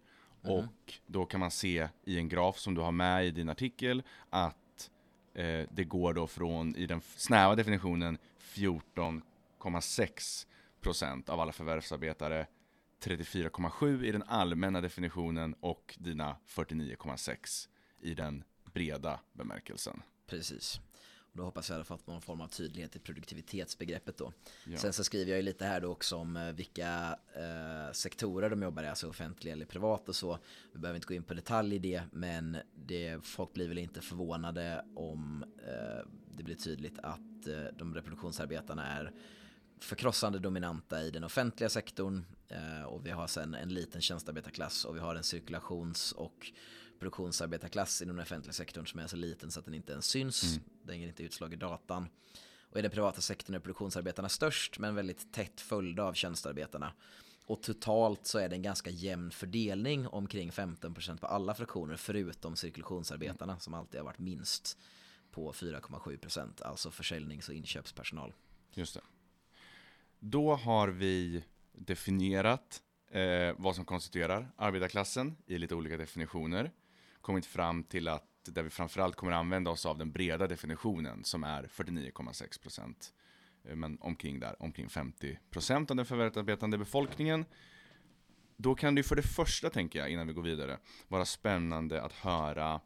Mm. 0.48 0.66
Och 0.66 0.94
då 1.06 1.26
kan 1.26 1.40
man 1.40 1.52
se 1.52 1.88
i 2.04 2.18
en 2.18 2.30
graf 2.30 2.58
som 2.58 2.76
du 2.76 2.82
har 2.82 2.92
med 2.92 3.26
i 3.26 3.32
din 3.32 3.50
artikel 3.50 4.04
att 4.30 4.90
eh, 5.34 5.68
det 5.72 5.84
går 5.84 6.14
då 6.14 6.28
från, 6.28 6.76
i 6.76 6.86
den 6.86 7.02
snäva 7.16 7.56
definitionen, 7.56 8.18
14,6 8.40 10.48
procent 10.82 11.30
av 11.30 11.40
alla 11.40 11.52
förvärvsarbetare 11.52 12.48
34,7 13.04 14.04
i 14.04 14.12
den 14.12 14.24
allmänna 14.24 14.82
definitionen 14.82 15.56
och 15.60 15.96
dina 16.00 16.38
49,6 16.48 17.68
i 18.00 18.14
den 18.14 18.44
breda 18.74 19.20
bemärkelsen. 19.34 20.02
Precis. 20.28 20.82
Då 21.38 21.44
hoppas 21.44 21.70
jag 21.70 21.80
att 21.82 21.88
fått 21.88 22.08
någon 22.08 22.22
form 22.22 22.42
av 22.42 22.48
tydlighet 22.48 22.96
i 22.96 23.00
produktivitetsbegreppet 23.00 24.18
då. 24.18 24.34
Ja. 24.66 24.78
Sen 24.78 24.94
så 24.94 25.04
skriver 25.04 25.32
jag 25.32 25.38
ju 25.38 25.44
lite 25.44 25.66
här 25.66 25.82
då 25.82 25.88
också 25.88 26.16
om 26.16 26.38
eh, 26.38 26.52
vilka 26.52 27.20
eh, 27.34 27.92
sektorer 27.92 28.50
de 28.50 28.64
jobbar 28.64 28.84
i, 28.84 28.88
alltså 28.88 29.10
offentlig 29.10 29.52
eller 29.52 29.66
privat 29.66 30.10
och 30.10 30.16
så. 30.16 30.40
Vi 30.74 30.80
behöver 30.80 30.96
inte 30.96 31.08
gå 31.08 31.14
in 31.14 31.24
på 31.24 31.34
detalj 31.34 31.76
i 31.76 31.80
det, 31.80 32.04
men 32.12 32.58
det, 32.76 33.20
folk 33.24 33.54
blir 33.54 33.68
väl 33.68 33.78
inte 33.78 34.02
förvånade 34.02 34.86
om 34.96 35.46
eh, 35.68 36.08
det 36.38 36.44
blir 36.44 36.56
tydligt 36.56 37.00
att 37.04 37.48
eh, 37.48 37.64
de 37.78 37.96
reproduktionsarbetarna 37.96 38.88
är 38.88 39.12
förkrossande 39.80 40.40
dominanta 40.40 41.04
i 41.04 41.12
den 41.12 41.24
offentliga 41.24 41.70
sektorn 41.70 42.26
eh, 42.48 42.84
och 42.84 43.06
vi 43.06 43.12
har 43.12 43.28
sen 43.28 43.54
en 43.54 43.70
liten 43.70 44.02
tjänstearbetarklass 44.02 44.86
och 44.86 44.96
vi 44.96 45.00
har 45.00 45.16
en 45.16 45.24
cirkulations 45.24 46.12
och 46.12 46.52
produktionsarbetarklass 47.00 48.02
inom 48.02 48.16
den 48.16 48.24
offentliga 48.24 48.54
sektorn 48.54 48.88
som 48.88 49.00
är 49.00 49.08
så 49.08 49.16
liten 49.16 49.52
så 49.52 49.60
att 49.60 49.66
den 49.66 49.74
inte 49.74 49.92
ens 49.92 50.06
syns. 50.06 50.44
Mm. 50.44 50.64
Den 50.84 51.00
ger 51.00 51.08
inte 51.08 51.24
utslag 51.24 51.54
i 51.54 51.56
datan. 51.56 52.10
Och 52.70 52.78
i 52.78 52.82
den 52.82 52.92
privata 52.92 53.22
sektorn 53.22 53.56
är 53.56 53.60
produktionsarbetarna 53.60 54.30
störst 54.30 54.80
men 54.80 54.96
väldigt 54.96 55.34
tätt 55.34 55.62
följda 55.62 56.04
av 56.04 56.14
tjänstearbetarna. 56.14 56.94
Och 57.46 57.62
totalt 57.62 58.26
så 58.26 58.40
är 58.40 58.50
det 58.50 58.56
en 58.56 58.62
ganska 58.62 58.90
jämn 58.90 59.32
fördelning 59.32 60.08
omkring 60.08 60.52
15% 60.52 61.18
på 61.18 61.28
alla 61.28 61.54
fraktioner 61.54 61.96
förutom 61.96 62.56
cirkulationsarbetarna 62.56 63.54
mm. 63.54 63.60
som 63.60 63.74
alltid 63.74 64.00
har 64.00 64.06
varit 64.06 64.20
minst 64.20 64.78
på 65.32 65.54
4,7% 65.54 66.64
alltså 66.64 66.92
försäljnings 66.92 67.50
och 67.50 67.56
inköpspersonal. 67.56 68.34
Just 68.74 68.94
det. 68.94 69.02
Då 70.20 70.56
har 70.56 70.88
vi 70.88 71.44
definierat 71.72 72.82
eh, 73.12 73.56
vad 73.58 73.76
som 73.76 73.86
konstituerar 73.86 74.52
arbetarklassen 74.56 75.38
i 75.46 75.58
lite 75.58 75.76
olika 75.76 75.98
definitioner 75.98 76.72
kommit 77.28 77.46
fram 77.46 77.84
till 77.84 78.08
att 78.08 78.24
där 78.46 78.64
vi 78.64 78.70
framförallt 78.70 79.16
kommer 79.16 79.32
använda 79.32 79.72
oss 79.72 79.86
av 79.86 79.98
den 79.98 80.12
breda 80.12 80.48
definitionen 80.48 81.24
som 81.24 81.44
är 81.44 81.64
49,6 81.64 82.62
procent. 82.62 83.14
Eh, 83.64 83.76
men 83.76 83.98
omkring 84.02 84.40
där, 84.40 84.62
omkring 84.62 84.90
50 84.90 85.40
procent 85.50 85.92
av 85.92 85.98
den 85.98 86.06
förvärvsarbetande 86.06 86.78
befolkningen. 86.78 87.46
Då 88.58 88.76
kan 88.76 88.96
det 88.96 89.04
för 89.04 89.16
det 89.16 89.22
första, 89.22 89.70
tänker 89.70 90.00
jag, 90.00 90.10
innan 90.10 90.28
vi 90.28 90.34
går 90.34 90.42
vidare, 90.42 90.78
vara 91.08 91.26
spännande 91.26 92.02
att 92.02 92.14
höra 92.14 92.82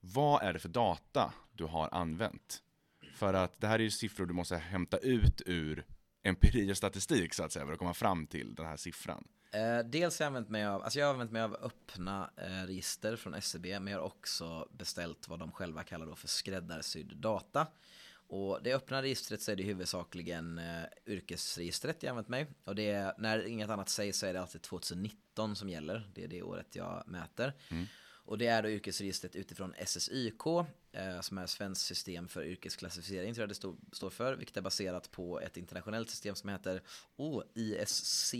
vad 0.00 0.42
är 0.42 0.52
det 0.52 0.58
för 0.58 0.68
data 0.68 1.32
du 1.52 1.64
har 1.64 1.88
använt? 1.92 2.62
För 3.14 3.34
att 3.34 3.60
det 3.60 3.66
här 3.66 3.78
är 3.78 3.82
ju 3.82 3.90
siffror 3.90 4.26
du 4.26 4.34
måste 4.34 4.56
hämta 4.56 4.98
ut 4.98 5.42
ur 5.46 5.84
empiri 6.22 6.72
och 6.72 6.76
statistik 6.76 7.34
så 7.34 7.44
att 7.44 7.52
säga 7.52 7.66
för 7.66 7.72
att 7.72 7.78
komma 7.78 7.94
fram 7.94 8.26
till 8.26 8.54
den 8.54 8.66
här 8.66 8.76
siffran. 8.76 9.24
Eh, 9.50 9.78
dels 9.84 10.18
har 10.18 10.24
jag 10.24 10.28
använt 10.28 10.48
mig 10.48 10.66
av, 10.66 10.82
alltså 10.82 10.98
jag 10.98 11.06
har 11.06 11.12
använt 11.12 11.32
mig 11.32 11.42
av 11.42 11.54
öppna 11.54 12.30
eh, 12.36 12.66
register 12.66 13.16
från 13.16 13.34
SCB 13.34 13.72
e 13.72 13.80
men 13.80 13.92
jag 13.92 14.00
har 14.00 14.06
också 14.06 14.68
beställt 14.72 15.28
vad 15.28 15.38
de 15.38 15.52
själva 15.52 15.82
kallar 15.82 16.06
då 16.06 16.14
för 16.14 16.28
skräddarsydd 16.28 17.16
data. 17.16 17.66
Och 18.28 18.62
det 18.62 18.74
öppna 18.74 19.02
registret 19.02 19.42
så 19.42 19.52
är 19.52 19.56
det 19.56 19.62
huvudsakligen 19.62 20.58
eh, 20.58 20.84
yrkesregistret 21.06 22.02
jag 22.02 22.10
använt 22.10 22.28
mig. 22.28 22.46
Och 22.64 22.74
det 22.74 22.90
är, 22.90 23.14
när 23.18 23.46
inget 23.46 23.70
annat 23.70 23.88
sägs 23.88 24.18
så 24.18 24.26
är 24.26 24.32
det 24.32 24.40
alltid 24.40 24.62
2019 24.62 25.56
som 25.56 25.68
gäller. 25.68 26.10
Det 26.14 26.24
är 26.24 26.28
det 26.28 26.42
året 26.42 26.76
jag 26.76 27.02
mäter. 27.06 27.54
Mm. 27.70 27.86
Och 28.28 28.38
det 28.38 28.46
är 28.46 28.62
då 28.62 28.68
yrkesregistret 28.70 29.36
utifrån 29.36 29.74
SSYK 29.86 30.42
som 31.20 31.38
är 31.38 31.46
svenskt 31.46 31.86
system 31.86 32.28
för 32.28 32.44
yrkesklassificering 32.44 33.34
tror 33.34 33.42
jag 33.42 33.48
det 33.48 33.54
stå, 33.54 33.76
står 33.92 34.10
för. 34.10 34.36
Vilket 34.36 34.56
är 34.56 34.60
baserat 34.60 35.10
på 35.10 35.40
ett 35.40 35.56
internationellt 35.56 36.10
system 36.10 36.34
som 36.34 36.50
heter 36.50 36.82
oh, 37.16 37.42
ISC 37.54 38.34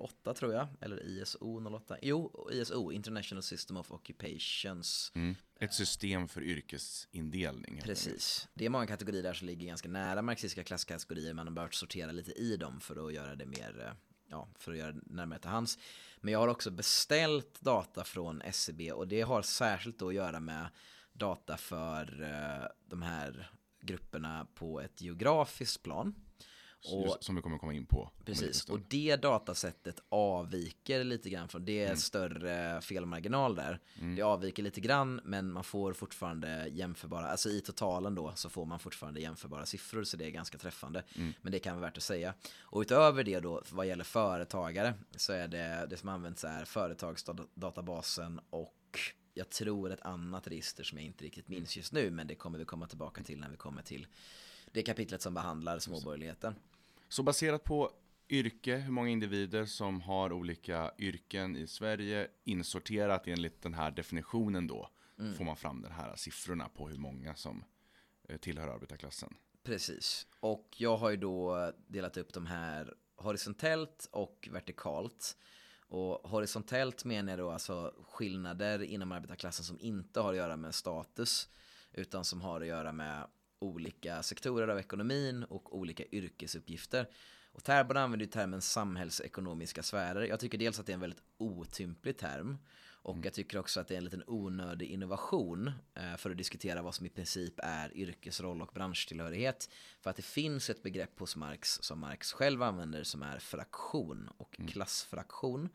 08 0.00 0.34
tror 0.34 0.54
jag. 0.54 0.68
Eller 0.80 1.06
ISO 1.06 1.76
08. 1.76 1.96
Jo, 2.02 2.48
ISO, 2.52 2.92
International 2.92 3.42
System 3.42 3.76
of 3.76 3.92
Occupations. 3.92 5.12
Mm. 5.14 5.36
Ett 5.60 5.74
system 5.74 6.28
för 6.28 6.42
yrkesindelning. 6.42 7.80
Precis. 7.84 8.48
Det 8.54 8.64
är 8.64 8.70
många 8.70 8.86
kategorier 8.86 9.22
där 9.22 9.34
som 9.34 9.46
ligger 9.46 9.66
ganska 9.66 9.88
nära 9.88 10.22
marxistiska 10.22 10.64
klasskategorier. 10.64 11.34
Man 11.34 11.46
har 11.46 11.54
behövt 11.54 11.74
sortera 11.74 12.12
lite 12.12 12.32
i 12.32 12.56
dem 12.56 12.80
för 12.80 13.06
att 13.06 13.14
göra 13.14 13.34
det 13.34 13.46
mer 13.46 13.80
eh, 13.86 13.92
ja, 14.30 14.48
för 14.58 14.72
att 14.72 14.78
göra 14.78 14.92
det 14.92 15.00
närmare 15.06 15.38
till 15.38 15.50
hands. 15.50 15.78
Men 16.20 16.32
jag 16.32 16.38
har 16.38 16.48
också 16.48 16.70
beställt 16.70 17.60
data 17.60 18.04
från 18.04 18.42
SCB 18.42 18.86
e 18.86 18.92
och 18.92 19.08
det 19.08 19.20
har 19.20 19.42
särskilt 19.42 19.98
då 19.98 20.08
att 20.08 20.14
göra 20.14 20.40
med 20.40 20.68
data 21.20 21.56
för 21.56 22.22
uh, 22.22 22.66
de 22.86 23.02
här 23.02 23.50
grupperna 23.80 24.46
på 24.54 24.80
ett 24.80 25.00
geografiskt 25.00 25.82
plan. 25.82 26.14
Och, 26.84 27.16
som 27.20 27.36
vi 27.36 27.42
kommer 27.42 27.58
komma 27.58 27.74
in 27.74 27.86
på. 27.86 28.10
Precis, 28.24 28.64
och 28.64 28.80
det 28.88 29.16
datasättet 29.16 30.02
avviker 30.08 31.04
lite 31.04 31.30
grann 31.30 31.48
från, 31.48 31.64
det 31.64 31.80
är 31.80 31.86
mm. 31.86 31.96
större 31.96 32.80
felmarginal 32.80 33.54
där. 33.54 33.80
Mm. 33.98 34.16
Det 34.16 34.22
avviker 34.22 34.62
lite 34.62 34.80
grann 34.80 35.20
men 35.24 35.52
man 35.52 35.64
får 35.64 35.92
fortfarande 35.92 36.68
jämförbara, 36.68 37.26
alltså 37.26 37.48
i 37.48 37.60
totalen 37.60 38.14
då 38.14 38.32
så 38.34 38.50
får 38.50 38.66
man 38.66 38.78
fortfarande 38.78 39.20
jämförbara 39.20 39.66
siffror 39.66 40.04
så 40.04 40.16
det 40.16 40.26
är 40.26 40.30
ganska 40.30 40.58
träffande. 40.58 41.02
Mm. 41.16 41.32
Men 41.42 41.52
det 41.52 41.58
kan 41.58 41.76
vara 41.76 41.86
värt 41.86 41.96
att 41.96 42.02
säga. 42.02 42.34
Och 42.60 42.80
utöver 42.80 43.24
det 43.24 43.40
då 43.40 43.62
vad 43.70 43.86
gäller 43.86 44.04
företagare 44.04 44.94
så 45.16 45.32
är 45.32 45.48
det 45.48 45.86
det 45.90 45.96
som 45.96 46.08
används 46.08 46.44
är 46.44 46.64
företagsdatabasen 46.64 48.40
och 48.50 48.76
jag 49.34 49.50
tror 49.50 49.92
ett 49.92 50.00
annat 50.00 50.46
register 50.46 50.84
som 50.84 50.98
jag 50.98 51.04
inte 51.04 51.24
riktigt 51.24 51.48
minns 51.48 51.76
just 51.76 51.92
nu 51.92 52.10
men 52.10 52.26
det 52.26 52.34
kommer 52.34 52.58
vi 52.58 52.64
komma 52.64 52.86
tillbaka 52.86 53.22
till 53.22 53.40
när 53.40 53.50
vi 53.50 53.56
kommer 53.56 53.82
till 53.82 54.06
det 54.72 54.82
kapitlet 54.82 55.22
som 55.22 55.34
behandlar 55.34 55.78
småborgerligheten. 55.78 56.54
Så 57.08 57.22
baserat 57.22 57.64
på 57.64 57.92
yrke, 58.28 58.76
hur 58.76 58.92
många 58.92 59.08
individer 59.08 59.66
som 59.66 60.00
har 60.00 60.32
olika 60.32 60.92
yrken 60.98 61.56
i 61.56 61.66
Sverige 61.66 62.28
insorterat 62.44 63.26
enligt 63.26 63.62
den 63.62 63.74
här 63.74 63.90
definitionen 63.90 64.66
då 64.66 64.88
mm. 65.18 65.34
får 65.34 65.44
man 65.44 65.56
fram 65.56 65.82
de 65.82 65.88
här 65.92 66.16
siffrorna 66.16 66.68
på 66.68 66.88
hur 66.88 66.98
många 66.98 67.34
som 67.34 67.64
eh, 68.28 68.36
tillhör 68.36 68.68
arbetarklassen. 68.68 69.34
Precis, 69.62 70.26
och 70.40 70.74
jag 70.76 70.96
har 70.96 71.10
ju 71.10 71.16
då 71.16 71.72
delat 71.86 72.16
upp 72.16 72.32
de 72.32 72.46
här 72.46 72.94
horisontellt 73.16 74.08
och 74.10 74.48
vertikalt. 74.52 75.36
Och 75.90 76.30
horisontellt 76.30 77.04
menar 77.04 77.32
jag 77.32 77.38
då 77.38 77.50
alltså 77.50 77.94
skillnader 78.10 78.82
inom 78.82 79.12
arbetarklassen 79.12 79.64
som 79.64 79.80
inte 79.80 80.20
har 80.20 80.30
att 80.30 80.36
göra 80.36 80.56
med 80.56 80.74
status 80.74 81.48
utan 81.92 82.24
som 82.24 82.40
har 82.40 82.60
att 82.60 82.66
göra 82.66 82.92
med 82.92 83.26
olika 83.58 84.22
sektorer 84.22 84.68
av 84.68 84.78
ekonomin 84.78 85.44
och 85.44 85.78
olika 85.78 86.04
yrkesuppgifter. 86.04 87.08
Och 87.52 87.64
Terborn 87.64 87.96
använder 87.96 88.26
ju 88.26 88.32
termen 88.32 88.60
samhällsekonomiska 88.60 89.82
sfärer. 89.82 90.22
Jag 90.22 90.40
tycker 90.40 90.58
dels 90.58 90.80
att 90.80 90.86
det 90.86 90.92
är 90.92 90.94
en 90.94 91.00
väldigt 91.00 91.22
otymplig 91.38 92.18
term 92.18 92.58
och 93.02 93.14
mm. 93.14 93.24
jag 93.24 93.32
tycker 93.34 93.58
också 93.58 93.80
att 93.80 93.88
det 93.88 93.94
är 93.94 93.98
en 93.98 94.04
liten 94.04 94.24
onödig 94.26 94.90
innovation 94.90 95.72
eh, 95.94 96.16
för 96.16 96.30
att 96.30 96.36
diskutera 96.36 96.82
vad 96.82 96.94
som 96.94 97.06
i 97.06 97.10
princip 97.10 97.54
är 97.58 97.96
yrkesroll 97.96 98.62
och 98.62 98.70
branschtillhörighet. 98.74 99.70
För 100.00 100.10
att 100.10 100.16
det 100.16 100.22
finns 100.22 100.70
ett 100.70 100.82
begrepp 100.82 101.18
hos 101.18 101.36
Marx 101.36 101.78
som 101.82 102.00
Marx 102.00 102.32
själv 102.32 102.62
använder 102.62 103.02
som 103.02 103.22
är 103.22 103.38
fraktion 103.38 104.28
och 104.36 104.58
mm. 104.58 104.70
klassfraktion. 104.70 105.68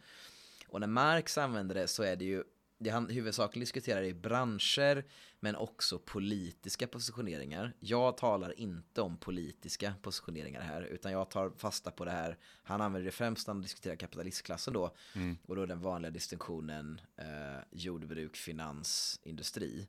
Och 0.67 0.79
när 0.79 0.87
Marx 0.87 1.37
använder 1.37 1.75
det 1.75 1.87
så 1.87 2.03
är 2.03 2.15
det 2.15 2.25
ju 2.25 2.43
det 2.77 2.89
han 2.89 3.09
huvudsakligen 3.09 3.61
diskuterar 3.61 4.01
är 4.01 4.13
branscher 4.13 5.05
men 5.39 5.55
också 5.55 5.99
politiska 5.99 6.87
positioneringar. 6.87 7.73
Jag 7.79 8.17
talar 8.17 8.59
inte 8.59 9.01
om 9.01 9.17
politiska 9.17 9.93
positioneringar 10.01 10.61
här 10.61 10.81
utan 10.81 11.11
jag 11.11 11.29
tar 11.29 11.49
fasta 11.49 11.91
på 11.91 12.05
det 12.05 12.11
här. 12.11 12.37
Han 12.63 12.81
använder 12.81 13.05
det 13.05 13.11
främst 13.11 13.47
när 13.47 13.53
han 13.53 13.61
diskuterar 13.61 13.95
kapitalistklassen 13.95 14.73
då 14.73 14.95
mm. 15.15 15.37
och 15.45 15.55
då 15.55 15.65
den 15.65 15.81
vanliga 15.81 16.11
distinktionen 16.11 17.01
eh, 17.17 17.63
jordbruk, 17.71 18.35
finans, 18.35 19.19
industri. 19.23 19.87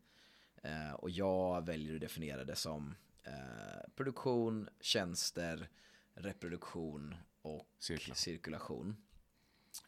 Eh, 0.62 0.92
och 0.92 1.10
jag 1.10 1.66
väljer 1.66 1.94
att 1.94 2.00
definiera 2.00 2.44
det 2.44 2.56
som 2.56 2.94
eh, 3.22 3.90
produktion, 3.96 4.68
tjänster, 4.80 5.68
reproduktion 6.14 7.14
och 7.42 7.66
Cirkla. 7.78 8.14
cirkulation 8.14 8.96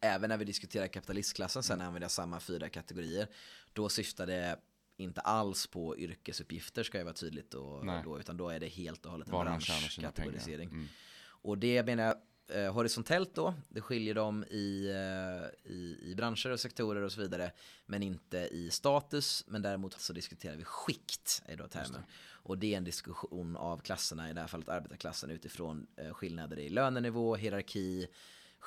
även 0.01 0.29
när 0.29 0.37
vi 0.37 0.45
diskuterar 0.45 0.87
kapitalistklassen 0.87 1.63
sen 1.63 1.81
använder 1.81 2.05
jag 2.05 2.11
samma 2.11 2.41
fyra 2.41 2.69
kategorier. 2.69 3.29
Då 3.73 3.89
syftar 3.89 4.27
det 4.27 4.59
inte 4.97 5.21
alls 5.21 5.67
på 5.67 5.99
yrkesuppgifter 5.99 6.83
ska 6.83 6.99
jag 6.99 7.05
vara 7.05 7.15
tydligt 7.15 7.51
då, 7.51 8.01
då 8.05 8.21
utan 8.21 8.37
då 8.37 8.49
är 8.49 8.61
det 8.61 8.69
helt 8.69 9.07
och 9.07 9.13
hållet 9.13 9.29
en 9.29 9.41
branschkategorisering. 9.41 10.69
Mm. 10.69 10.89
Och 11.21 11.59
det 11.59 11.83
menar 11.83 12.05
jag 12.05 12.17
eh, 12.65 12.73
horisontellt 12.73 13.35
då, 13.35 13.55
det 13.69 13.81
skiljer 13.81 14.15
dem 14.15 14.45
i, 14.45 14.89
eh, 14.89 15.73
i, 15.73 15.99
i 16.03 16.15
branscher 16.17 16.51
och 16.51 16.61
sektorer 16.61 17.03
och 17.03 17.13
så 17.13 17.21
vidare, 17.21 17.53
men 17.87 18.03
inte 18.03 18.39
i 18.39 18.71
status, 18.71 19.45
men 19.47 19.63
däremot 19.63 20.01
så 20.01 20.13
diskuterar 20.13 20.57
vi 20.57 20.65
skikt, 20.65 21.43
är 21.47 21.57
då 21.57 21.69
termen. 21.69 22.03
Och 22.49 22.59
det 22.59 22.75
är 22.75 22.77
en 22.77 22.85
diskussion 22.85 23.57
av 23.57 23.79
klasserna, 23.79 24.31
i 24.31 24.33
det 24.33 24.41
här 24.41 24.49
fallet 24.49 24.69
arbetarklassen, 24.69 25.31
utifrån 25.31 25.87
eh, 25.97 26.13
skillnader 26.13 26.59
i 26.59 26.69
lönenivå, 26.69 27.37
hierarki, 27.37 28.09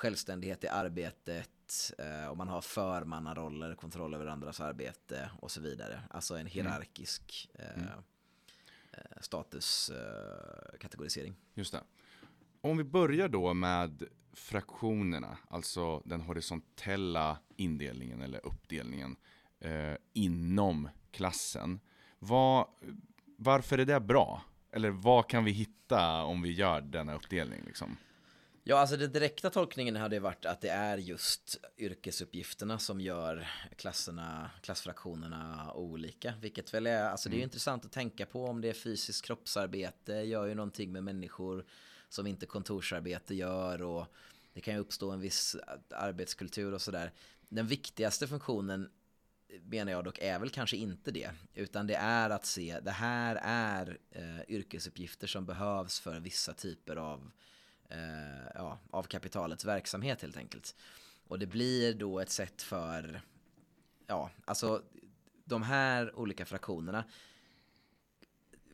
självständighet 0.01 0.63
i 0.63 0.67
arbetet 0.67 1.93
eh, 1.97 2.27
och 2.27 2.37
man 2.37 2.47
har 2.47 2.61
förmannaroller, 2.61 3.75
kontroll 3.75 4.13
över 4.13 4.25
andras 4.25 4.59
arbete 4.59 5.31
och 5.39 5.51
så 5.51 5.61
vidare. 5.61 6.01
Alltså 6.09 6.37
en 6.37 6.45
hierarkisk 6.45 7.49
eh, 7.53 7.73
mm. 7.73 7.87
eh, 8.91 8.99
statuskategorisering. 9.21 11.35
Just 11.53 11.71
det. 11.71 11.83
Om 12.61 12.77
vi 12.77 12.83
börjar 12.83 13.29
då 13.29 13.53
med 13.53 14.03
fraktionerna, 14.33 15.37
alltså 15.49 16.01
den 16.05 16.21
horisontella 16.21 17.37
indelningen 17.55 18.21
eller 18.21 18.45
uppdelningen 18.45 19.15
eh, 19.59 19.95
inom 20.13 20.89
klassen. 21.11 21.79
Vad, 22.19 22.67
varför 23.37 23.77
är 23.77 23.85
det 23.85 23.99
bra? 23.99 24.41
Eller 24.71 24.89
vad 24.89 25.29
kan 25.29 25.43
vi 25.43 25.51
hitta 25.51 26.23
om 26.23 26.41
vi 26.41 26.51
gör 26.51 26.81
denna 26.81 27.15
uppdelning? 27.15 27.63
Liksom? 27.65 27.97
Ja, 28.63 28.77
alltså 28.77 28.97
den 28.97 29.11
direkta 29.11 29.49
tolkningen 29.49 29.95
hade 29.95 30.19
varit 30.19 30.45
att 30.45 30.61
det 30.61 30.69
är 30.69 30.97
just 30.97 31.57
yrkesuppgifterna 31.77 32.79
som 32.79 33.01
gör 33.01 33.47
klasserna, 33.75 34.51
klassfraktionerna 34.61 35.73
olika. 35.73 36.33
Vilket 36.41 36.73
väl 36.73 36.87
är, 36.87 37.03
alltså 37.03 37.29
det 37.29 37.33
är 37.33 37.37
ju 37.37 37.41
mm. 37.41 37.47
intressant 37.47 37.85
att 37.85 37.91
tänka 37.91 38.25
på 38.25 38.45
om 38.45 38.61
det 38.61 38.69
är 38.69 38.73
fysiskt 38.73 39.25
kroppsarbete, 39.25 40.13
gör 40.13 40.45
ju 40.45 40.55
någonting 40.55 40.91
med 40.91 41.03
människor 41.03 41.65
som 42.09 42.27
inte 42.27 42.45
kontorsarbete 42.45 43.35
gör 43.35 43.81
och 43.81 44.07
det 44.53 44.61
kan 44.61 44.73
ju 44.73 44.79
uppstå 44.79 45.11
en 45.11 45.19
viss 45.19 45.55
arbetskultur 45.89 46.73
och 46.73 46.81
sådär. 46.81 47.11
Den 47.49 47.67
viktigaste 47.67 48.27
funktionen 48.27 48.89
menar 49.63 49.91
jag 49.91 50.03
dock 50.03 50.19
är 50.19 50.39
väl 50.39 50.49
kanske 50.49 50.77
inte 50.77 51.11
det, 51.11 51.31
utan 51.53 51.87
det 51.87 51.95
är 51.95 52.29
att 52.29 52.45
se, 52.45 52.79
det 52.79 52.91
här 52.91 53.39
är 53.43 53.97
eh, 54.11 54.41
yrkesuppgifter 54.47 55.27
som 55.27 55.45
behövs 55.45 55.99
för 55.99 56.19
vissa 56.19 56.53
typer 56.53 56.95
av 56.95 57.31
eh, 57.91 58.51
ja, 58.55 58.79
av 58.89 59.03
kapitalets 59.03 59.65
verksamhet 59.65 60.21
helt 60.21 60.37
enkelt. 60.37 60.75
Och 61.27 61.39
det 61.39 61.47
blir 61.47 61.93
då 61.93 62.19
ett 62.19 62.29
sätt 62.29 62.61
för, 62.61 63.21
ja, 64.07 64.31
alltså 64.45 64.83
de 65.45 65.63
här 65.63 66.15
olika 66.15 66.45
fraktionerna 66.45 67.03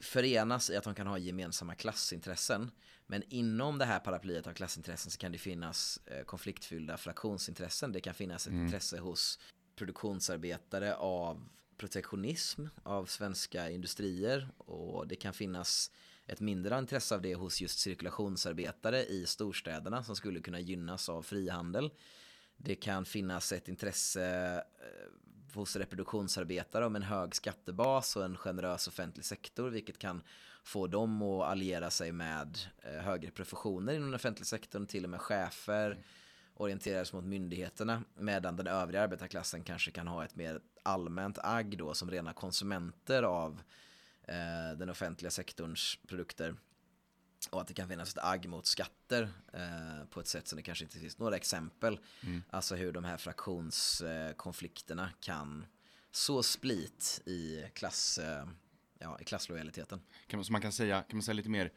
förenas 0.01 0.69
i 0.69 0.75
att 0.75 0.83
de 0.83 0.95
kan 0.95 1.07
ha 1.07 1.17
gemensamma 1.17 1.75
klassintressen. 1.75 2.71
Men 3.07 3.23
inom 3.29 3.77
det 3.77 3.85
här 3.85 3.99
paraplyet 3.99 4.47
av 4.47 4.53
klassintressen 4.53 5.11
så 5.11 5.17
kan 5.17 5.31
det 5.31 5.37
finnas 5.37 5.99
eh, 6.05 6.23
konfliktfyllda 6.23 6.97
fraktionsintressen. 6.97 7.91
Det 7.91 8.01
kan 8.01 8.13
finnas 8.13 8.47
ett 8.47 8.53
mm. 8.53 8.65
intresse 8.65 8.99
hos 8.99 9.39
produktionsarbetare 9.75 10.95
av 10.95 11.49
protektionism 11.77 12.65
av 12.83 13.05
svenska 13.05 13.69
industrier 13.69 14.49
och 14.57 15.07
det 15.07 15.15
kan 15.15 15.33
finnas 15.33 15.91
ett 16.27 16.39
mindre 16.39 16.79
intresse 16.79 17.15
av 17.15 17.21
det 17.21 17.35
hos 17.35 17.61
just 17.61 17.79
cirkulationsarbetare 17.79 19.03
i 19.05 19.25
storstäderna 19.25 20.03
som 20.03 20.15
skulle 20.15 20.39
kunna 20.39 20.59
gynnas 20.59 21.09
av 21.09 21.21
frihandel. 21.21 21.89
Det 22.57 22.75
kan 22.75 23.05
finnas 23.05 23.51
ett 23.51 23.67
intresse 23.67 24.55
eh, 24.55 25.55
hos 25.55 25.75
reproduktionsarbetare 25.75 26.85
om 26.85 26.95
en 26.95 27.03
hög 27.03 27.35
skattebas 27.35 28.15
och 28.15 28.25
en 28.25 28.37
generös 28.37 28.87
offentlig 28.87 29.25
sektor 29.25 29.69
vilket 29.69 29.97
kan 29.99 30.21
få 30.63 30.87
dem 30.87 31.21
att 31.21 31.47
alliera 31.47 31.89
sig 31.89 32.11
med 32.11 32.57
eh, 32.83 33.01
högre 33.03 33.31
professioner 33.31 33.93
inom 33.93 34.07
den 34.07 34.15
offentliga 34.15 34.45
sektorn, 34.45 34.85
till 34.85 35.03
och 35.03 35.09
med 35.09 35.21
chefer 35.21 36.03
orienteras 36.53 37.13
mot 37.13 37.23
myndigheterna 37.23 38.03
medan 38.15 38.55
den 38.55 38.67
övriga 38.67 39.01
arbetarklassen 39.01 39.63
kanske 39.63 39.91
kan 39.91 40.07
ha 40.07 40.25
ett 40.25 40.35
mer 40.35 40.61
allmänt 40.83 41.37
agg 41.43 41.77
då 41.77 41.93
som 41.93 42.11
rena 42.11 42.33
konsumenter 42.33 43.23
av 43.23 43.61
eh, 44.27 44.77
den 44.77 44.89
offentliga 44.89 45.31
sektorns 45.31 45.99
produkter. 46.07 46.55
Och 47.49 47.61
att 47.61 47.67
det 47.67 47.73
kan 47.73 47.89
finnas 47.89 48.11
ett 48.11 48.23
agg 48.23 48.47
mot 48.49 48.65
skatter 48.65 49.29
eh, 49.53 50.05
på 50.09 50.19
ett 50.19 50.27
sätt 50.27 50.47
som 50.47 50.57
det 50.57 50.63
kanske 50.63 50.85
inte 50.85 50.99
finns 50.99 51.17
några 51.17 51.35
exempel. 51.35 51.99
Mm. 52.23 52.43
Alltså 52.49 52.75
hur 52.75 52.91
de 52.91 53.03
här 53.03 53.17
fraktionskonflikterna 53.17 55.09
kan 55.19 55.65
så 56.11 56.43
split 56.43 57.21
i, 57.25 57.63
klass, 57.73 58.17
eh, 58.17 58.47
ja, 58.99 59.19
i 59.21 59.23
klasslojaliteten. 59.23 60.01
Kan 60.27 60.37
man, 60.37 60.45
så 60.45 60.51
man 60.51 60.61
kan 60.61 60.71
säga, 60.71 61.03
kan 61.03 61.17
man 61.17 61.23
säga 61.23 61.33
lite 61.33 61.49
mer, 61.49 61.71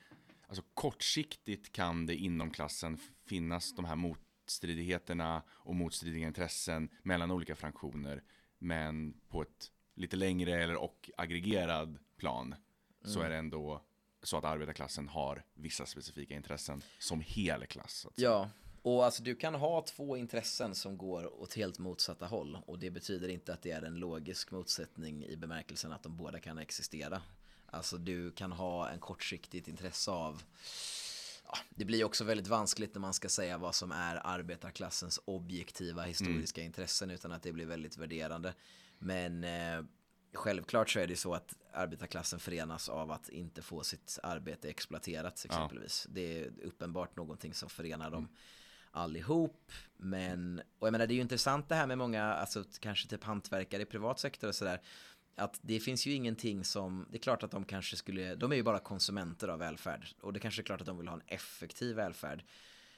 alltså 0.46 0.64
kortsiktigt 0.74 1.72
kan 1.72 2.06
det 2.06 2.14
inom 2.16 2.50
klassen 2.50 2.98
finnas 3.26 3.74
de 3.74 3.84
här 3.84 3.96
motstridigheterna 3.96 5.42
och 5.48 5.74
motstridiga 5.74 6.26
intressen 6.26 6.88
mellan 7.02 7.30
olika 7.30 7.56
fraktioner. 7.56 8.22
Men 8.58 9.20
på 9.28 9.42
ett 9.42 9.70
lite 9.94 10.16
längre 10.16 10.62
eller 10.62 10.76
och 10.76 11.10
aggregerad 11.16 11.98
plan 12.20 12.46
mm. 12.46 13.14
så 13.14 13.20
är 13.20 13.30
det 13.30 13.37
ändå 13.37 13.83
så 14.22 14.37
att 14.37 14.44
arbetarklassen 14.44 15.09
har 15.09 15.44
vissa 15.54 15.87
specifika 15.87 16.35
intressen 16.35 16.83
som 16.98 17.20
hel 17.20 17.66
klass. 17.66 18.06
Ja, 18.14 18.50
och 18.83 19.04
alltså 19.04 19.22
du 19.22 19.35
kan 19.37 19.54
ha 19.54 19.83
två 19.83 20.16
intressen 20.16 20.74
som 20.74 20.98
går 20.98 21.40
åt 21.42 21.54
helt 21.54 21.78
motsatta 21.78 22.26
håll 22.26 22.59
och 22.66 22.78
det 22.78 22.90
betyder 22.90 23.28
inte 23.28 23.54
att 23.54 23.62
det 23.62 23.70
är 23.70 23.83
en 23.83 23.94
logisk 23.94 24.50
motsättning 24.50 25.24
i 25.24 25.37
bemärkelsen 25.37 25.92
att 25.92 26.02
de 26.02 26.16
båda 26.16 26.40
kan 26.40 26.59
existera. 26.59 27.22
Alltså 27.66 27.98
du 27.98 28.30
kan 28.30 28.52
ha 28.52 28.88
en 28.88 28.98
kortsiktigt 28.98 29.68
intresse 29.68 30.11
av 30.11 30.42
ja, 31.46 31.59
det 31.70 31.85
blir 31.85 32.04
också 32.04 32.24
väldigt 32.24 32.48
vanskligt 32.48 32.94
när 32.94 33.00
man 33.00 33.14
ska 33.14 33.28
säga 33.28 33.59
vad 33.59 33.74
som 33.74 33.92
är 33.92 34.26
arbetarklassens 34.26 35.20
objektiva 35.24 36.02
historiska 36.02 36.61
mm. 36.61 36.66
intressen 36.66 37.11
utan 37.11 37.33
att 37.33 37.42
det 37.42 37.52
blir 37.52 37.66
väldigt 37.66 37.96
värderande. 37.96 38.54
Men 38.98 39.44
eh, 39.44 39.85
Självklart 40.32 40.90
så 40.90 41.00
är 41.00 41.06
det 41.06 41.16
så 41.16 41.34
att 41.34 41.54
arbetarklassen 41.72 42.40
förenas 42.40 42.88
av 42.88 43.10
att 43.10 43.28
inte 43.28 43.62
få 43.62 43.84
sitt 43.84 44.18
arbete 44.22 44.68
exploaterat 44.68 45.44
exempelvis. 45.44 46.06
Ja. 46.08 46.14
Det 46.14 46.40
är 46.40 46.52
uppenbart 46.62 47.16
någonting 47.16 47.54
som 47.54 47.68
förenar 47.68 48.10
dem 48.10 48.28
allihop. 48.90 49.72
Men, 49.96 50.62
och 50.78 50.86
jag 50.86 50.92
menar 50.92 51.06
det 51.06 51.12
är 51.12 51.16
ju 51.16 51.20
intressant 51.20 51.68
det 51.68 51.74
här 51.74 51.86
med 51.86 51.98
många, 51.98 52.24
alltså 52.24 52.64
kanske 52.80 53.08
typ 53.08 53.24
hantverkare 53.24 53.82
i 53.82 53.84
privat 53.86 54.18
sektor 54.18 54.48
och 54.48 54.54
sådär. 54.54 54.80
Att 55.36 55.58
det 55.62 55.80
finns 55.80 56.06
ju 56.06 56.12
ingenting 56.12 56.64
som, 56.64 57.06
det 57.10 57.16
är 57.16 57.22
klart 57.22 57.42
att 57.42 57.50
de 57.50 57.64
kanske 57.64 57.96
skulle, 57.96 58.34
de 58.34 58.52
är 58.52 58.56
ju 58.56 58.62
bara 58.62 58.78
konsumenter 58.78 59.48
av 59.48 59.58
välfärd. 59.58 60.08
Och 60.20 60.32
det 60.32 60.40
kanske 60.40 60.62
är 60.62 60.64
klart 60.64 60.80
att 60.80 60.86
de 60.86 60.98
vill 60.98 61.08
ha 61.08 61.14
en 61.14 61.22
effektiv 61.26 61.96
välfärd. 61.96 62.44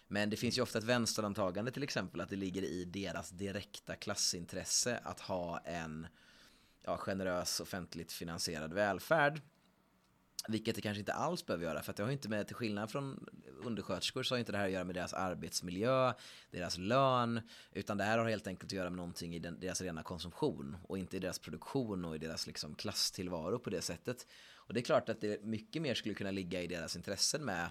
Men 0.09 0.31
det 0.31 0.37
finns 0.37 0.59
ju 0.59 0.63
ofta 0.63 0.79
ett 0.79 0.85
vänsterantagande 0.85 1.71
till 1.71 1.83
exempel 1.83 2.21
att 2.21 2.29
det 2.29 2.37
ligger 2.37 2.63
i 2.63 2.85
deras 2.85 3.31
direkta 3.31 3.97
klassintresse 3.97 5.01
att 5.05 5.21
ha 5.21 5.59
en 5.59 6.07
ja, 6.83 6.97
generös 6.97 7.61
offentligt 7.61 8.13
finansierad 8.13 8.73
välfärd. 8.73 9.41
Vilket 10.49 10.75
det 10.75 10.81
kanske 10.81 11.01
inte 11.01 11.13
alls 11.13 11.47
behöver 11.47 11.65
göra, 11.65 11.83
för 11.83 11.91
att 11.91 11.97
det 11.97 12.03
har 12.03 12.11
inte 12.11 12.29
med, 12.29 12.47
till 12.47 12.57
skillnad 12.57 12.91
från 12.91 13.27
undersköterskor 13.65 14.23
så 14.23 14.35
har 14.35 14.39
inte 14.39 14.53
det 14.53 14.59
här 14.59 14.65
att 14.65 14.73
göra 14.73 14.85
med 14.85 14.95
deras 14.95 15.15
arbetsmiljö, 15.15 16.13
deras 16.51 16.79
lön, 16.79 17.41
utan 17.73 17.97
det 17.99 18.05
här 18.05 18.19
har 18.19 18.29
helt 18.29 18.47
enkelt 18.47 18.69
att 18.69 18.77
göra 18.77 18.91
med 18.91 18.97
någonting 18.97 19.35
i 19.35 19.39
den, 19.39 19.61
deras 19.61 19.81
rena 19.81 20.03
konsumtion 20.03 20.77
och 20.83 20.99
inte 20.99 21.17
i 21.17 21.21
deras 21.21 21.39
produktion 21.39 22.05
och 22.05 22.15
i 22.15 22.19
deras 22.19 22.47
liksom 22.47 22.75
klasstillvaro 22.75 23.59
på 23.59 23.71
det 23.71 23.83
sättet. 23.83 24.27
Och 24.55 24.75
det 24.75 24.81
är 24.81 24.85
klart 24.85 25.09
att 25.09 25.21
det 25.21 25.45
mycket 25.45 25.83
mer 25.83 25.95
skulle 25.95 26.15
kunna 26.15 26.31
ligga 26.31 26.63
i 26.63 26.67
deras 26.67 26.97
intressen 26.97 27.45
med 27.45 27.71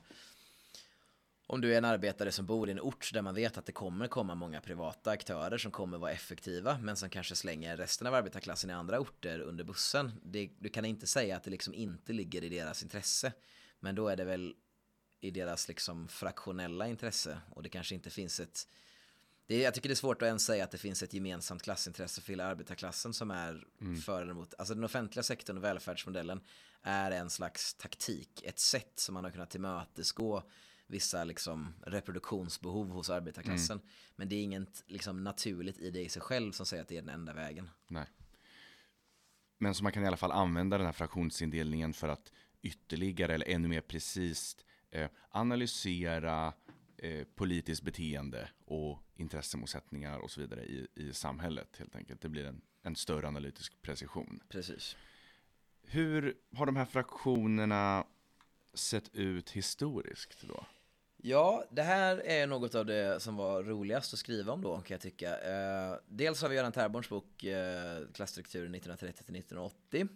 om 1.51 1.61
du 1.61 1.73
är 1.73 1.77
en 1.77 1.85
arbetare 1.85 2.31
som 2.31 2.45
bor 2.45 2.69
i 2.69 2.71
en 2.71 2.79
ort 2.79 3.13
där 3.13 3.21
man 3.21 3.35
vet 3.35 3.57
att 3.57 3.65
det 3.65 3.71
kommer 3.71 4.07
komma 4.07 4.35
många 4.35 4.61
privata 4.61 5.11
aktörer 5.11 5.57
som 5.57 5.71
kommer 5.71 5.97
vara 5.97 6.11
effektiva 6.11 6.77
men 6.81 6.95
som 6.95 7.09
kanske 7.09 7.35
slänger 7.35 7.77
resten 7.77 8.07
av 8.07 8.13
arbetarklassen 8.13 8.69
i 8.69 8.73
andra 8.73 8.99
orter 8.99 9.39
under 9.39 9.63
bussen. 9.63 10.11
Det, 10.23 10.49
du 10.59 10.69
kan 10.69 10.85
inte 10.85 11.07
säga 11.07 11.37
att 11.37 11.43
det 11.43 11.51
liksom 11.51 11.73
inte 11.73 12.13
ligger 12.13 12.43
i 12.43 12.49
deras 12.49 12.83
intresse. 12.83 13.33
Men 13.79 13.95
då 13.95 14.07
är 14.07 14.15
det 14.15 14.23
väl 14.23 14.55
i 15.19 15.31
deras 15.31 15.67
liksom 15.67 16.07
fraktionella 16.07 16.87
intresse 16.87 17.37
och 17.49 17.63
det 17.63 17.69
kanske 17.69 17.95
inte 17.95 18.09
finns 18.09 18.39
ett 18.39 18.67
det 19.47 19.61
jag 19.61 19.73
tycker 19.73 19.89
det 19.89 19.93
är 19.93 19.95
svårt 19.95 20.21
att 20.21 20.27
ens 20.27 20.45
säga 20.45 20.63
att 20.63 20.71
det 20.71 20.77
finns 20.77 21.03
ett 21.03 21.13
gemensamt 21.13 21.61
klassintresse 21.61 22.21
för 22.21 22.33
hela 22.33 22.45
arbetarklassen 22.45 23.13
som 23.13 23.31
är 23.31 23.63
mm. 23.81 23.97
för 23.97 24.21
eller 24.21 24.31
emot. 24.31 24.53
Alltså 24.57 24.73
den 24.73 24.83
offentliga 24.83 25.23
sektorn 25.23 25.57
och 25.57 25.63
välfärdsmodellen 25.63 26.41
är 26.81 27.11
en 27.11 27.29
slags 27.29 27.73
taktik, 27.73 28.43
ett 28.43 28.59
sätt 28.59 28.93
som 28.95 29.13
man 29.13 29.23
har 29.23 29.31
kunnat 29.31 29.49
tillmötesgå 29.49 30.43
vissa 30.91 31.23
liksom 31.23 31.73
reproduktionsbehov 31.85 32.89
hos 32.89 33.09
arbetarklassen. 33.09 33.77
Mm. 33.77 33.89
Men 34.15 34.29
det 34.29 34.35
är 34.35 34.43
inget 34.43 34.83
liksom 34.87 35.23
naturligt 35.23 35.79
i 35.79 35.91
det 35.91 36.01
i 36.01 36.09
sig 36.09 36.21
själv 36.21 36.51
som 36.51 36.65
säger 36.65 36.83
att 36.83 36.89
det 36.89 36.97
är 36.97 37.01
den 37.01 37.09
enda 37.09 37.33
vägen. 37.33 37.69
Nej. 37.87 38.05
Men 39.57 39.75
så 39.75 39.83
man 39.83 39.91
kan 39.91 40.03
i 40.03 40.07
alla 40.07 40.17
fall 40.17 40.31
använda 40.31 40.77
den 40.77 40.85
här 40.85 40.93
fraktionsindelningen 40.93 41.93
för 41.93 42.07
att 42.07 42.31
ytterligare 42.61 43.33
eller 43.33 43.49
ännu 43.49 43.67
mer 43.67 43.81
precis 43.81 44.57
eh, 44.91 45.09
analysera 45.29 46.53
eh, 46.97 47.23
politiskt 47.35 47.83
beteende 47.83 48.49
och 48.65 48.99
intressemotsättningar 49.15 50.19
och 50.19 50.31
så 50.31 50.41
vidare 50.41 50.65
i, 50.65 50.87
i 50.95 51.13
samhället 51.13 51.77
helt 51.77 51.95
enkelt. 51.95 52.21
Det 52.21 52.29
blir 52.29 52.45
en, 52.45 52.61
en 52.81 52.95
större 52.95 53.27
analytisk 53.27 53.81
precision. 53.81 54.43
Precis. 54.49 54.95
Hur 55.83 56.37
har 56.55 56.65
de 56.65 56.75
här 56.75 56.85
fraktionerna 56.85 58.05
sett 58.73 59.15
ut 59.15 59.49
historiskt 59.49 60.41
då? 60.47 60.65
Ja, 61.23 61.63
det 61.69 61.81
här 61.81 62.17
är 62.25 62.47
något 62.47 62.75
av 62.75 62.85
det 62.85 63.21
som 63.21 63.35
var 63.35 63.63
roligast 63.63 64.13
att 64.13 64.19
skriva 64.19 64.53
om 64.53 64.61
då 64.61 64.75
kan 64.75 64.95
jag 64.95 65.01
tycka. 65.01 65.37
Eh, 65.37 65.95
dels 66.07 66.41
har 66.41 66.49
vi 66.49 66.55
Göran 66.55 66.71
Terborns 66.71 67.09
bok 67.09 67.43
eh, 67.43 67.99
Klassstrukturen 68.13 68.75
1930-1980 68.75 70.07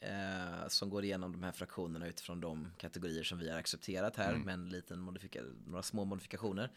eh, 0.00 0.68
som 0.68 0.90
går 0.90 1.04
igenom 1.04 1.32
de 1.32 1.42
här 1.42 1.52
fraktionerna 1.52 2.06
utifrån 2.06 2.40
de 2.40 2.68
kategorier 2.76 3.22
som 3.22 3.38
vi 3.38 3.50
har 3.50 3.58
accepterat 3.58 4.16
här 4.16 4.28
mm. 4.28 4.42
med 4.42 4.54
en 4.54 4.68
liten 4.68 5.18
några 5.66 5.82
små 5.82 6.04
modifikationer. 6.04 6.70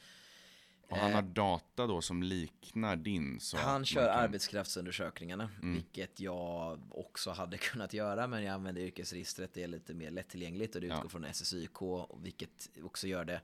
Och 0.92 0.98
han 0.98 1.14
har 1.14 1.22
data 1.22 1.88
då 1.88 2.02
som 2.02 2.24
liknar 2.24 2.96
din? 2.96 3.40
Så 3.40 3.58
han 3.58 3.86
kör 3.86 4.08
kan... 4.08 4.20
arbetskraftsundersökningarna, 4.20 5.50
mm. 5.62 5.74
vilket 5.74 6.20
jag 6.20 6.82
också 6.92 7.32
hade 7.32 7.58
kunnat 7.72 7.94
göra, 7.94 8.28
men 8.28 8.44
jag 8.44 8.54
använder 8.54 8.82
yrkesregistret, 8.82 9.54
det 9.54 9.64
är 9.64 9.68
lite 9.68 9.94
mer 9.94 10.12
lättillgängligt 10.12 10.76
och 10.76 10.82
det 10.82 10.88
utgår 10.88 11.04
ja. 11.04 11.10
från 11.10 11.34
SSYK, 11.34 11.80
vilket 12.22 12.70
också 12.84 13.08
gör 13.08 13.26
det 13.26 13.42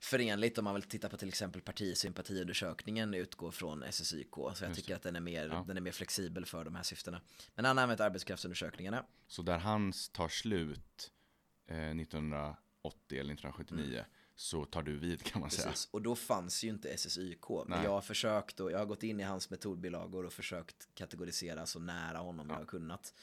förenligt 0.00 0.58
om 0.58 0.64
man 0.64 0.74
vill 0.74 0.82
titta 0.82 1.08
på 1.08 1.16
till 1.16 1.28
exempel 1.28 1.62
partisympatiundersökningen 1.62 3.14
utgår 3.14 3.50
från 3.50 3.84
SSYK. 3.92 4.34
Så 4.54 4.64
jag 4.64 4.74
tycker 4.74 4.96
att 4.96 5.02
den 5.02 5.16
är, 5.16 5.20
mer, 5.20 5.46
ja. 5.46 5.64
den 5.66 5.76
är 5.76 5.80
mer 5.80 5.92
flexibel 5.92 6.46
för 6.46 6.64
de 6.64 6.74
här 6.74 6.82
syftena. 6.82 7.20
Men 7.54 7.64
han 7.64 7.76
har 7.76 7.82
använt 7.82 8.00
arbetskraftsundersökningarna. 8.00 9.04
Så 9.26 9.42
där 9.42 9.58
hans 9.58 10.08
tar 10.08 10.28
slut 10.28 11.12
eh, 11.68 11.76
1980 11.76 12.56
eller 13.10 13.34
1979 13.34 13.84
mm 13.84 14.04
så 14.36 14.64
tar 14.64 14.82
du 14.82 14.96
vid 14.98 15.22
kan 15.22 15.40
man 15.40 15.50
Precis. 15.50 15.64
säga. 15.64 15.90
Och 15.90 16.02
då 16.02 16.14
fanns 16.14 16.64
ju 16.64 16.68
inte 16.68 16.96
SSYK. 16.96 17.48
Men 17.66 17.84
jag 17.84 17.90
har 17.90 18.00
försökt 18.00 18.60
och 18.60 18.72
jag 18.72 18.78
har 18.78 18.86
gått 18.86 19.02
in 19.02 19.20
i 19.20 19.22
hans 19.22 19.50
metodbilagor 19.50 20.26
och 20.26 20.32
försökt 20.32 20.88
kategorisera 20.94 21.66
så 21.66 21.78
nära 21.78 22.18
honom 22.18 22.46
ja. 22.48 22.54
jag 22.54 22.60
har 22.60 22.66
kunnat. 22.66 23.14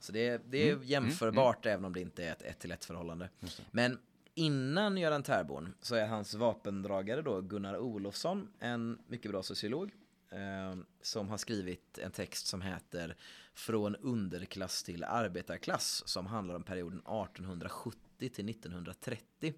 Så 0.00 0.12
det, 0.12 0.42
det 0.50 0.58
är 0.58 0.66
mm. 0.66 0.76
mm. 0.76 0.88
jämförbart 0.88 1.66
mm. 1.66 1.74
även 1.74 1.84
om 1.84 1.92
det 1.92 2.00
inte 2.00 2.24
är 2.24 2.32
ett 2.32 2.42
ett 2.42 2.58
till 2.58 2.72
ett 2.72 2.84
förhållande. 2.84 3.30
Men 3.70 3.98
innan 4.34 4.96
Göran 4.96 5.22
Terborn 5.22 5.74
så 5.80 5.94
är 5.94 6.06
hans 6.06 6.34
vapendragare 6.34 7.22
då 7.22 7.40
Gunnar 7.40 7.76
Olofsson 7.76 8.48
en 8.58 8.98
mycket 9.06 9.30
bra 9.30 9.42
sociolog. 9.42 9.90
Eh, 10.30 10.76
som 11.02 11.28
har 11.28 11.36
skrivit 11.36 11.98
en 11.98 12.10
text 12.10 12.46
som 12.46 12.62
heter 12.62 13.16
Från 13.54 13.96
underklass 13.96 14.82
till 14.82 15.04
arbetarklass 15.04 16.02
som 16.06 16.26
handlar 16.26 16.54
om 16.54 16.62
perioden 16.62 16.98
1870 16.98 17.98
till 18.18 18.48
1930. 18.48 19.54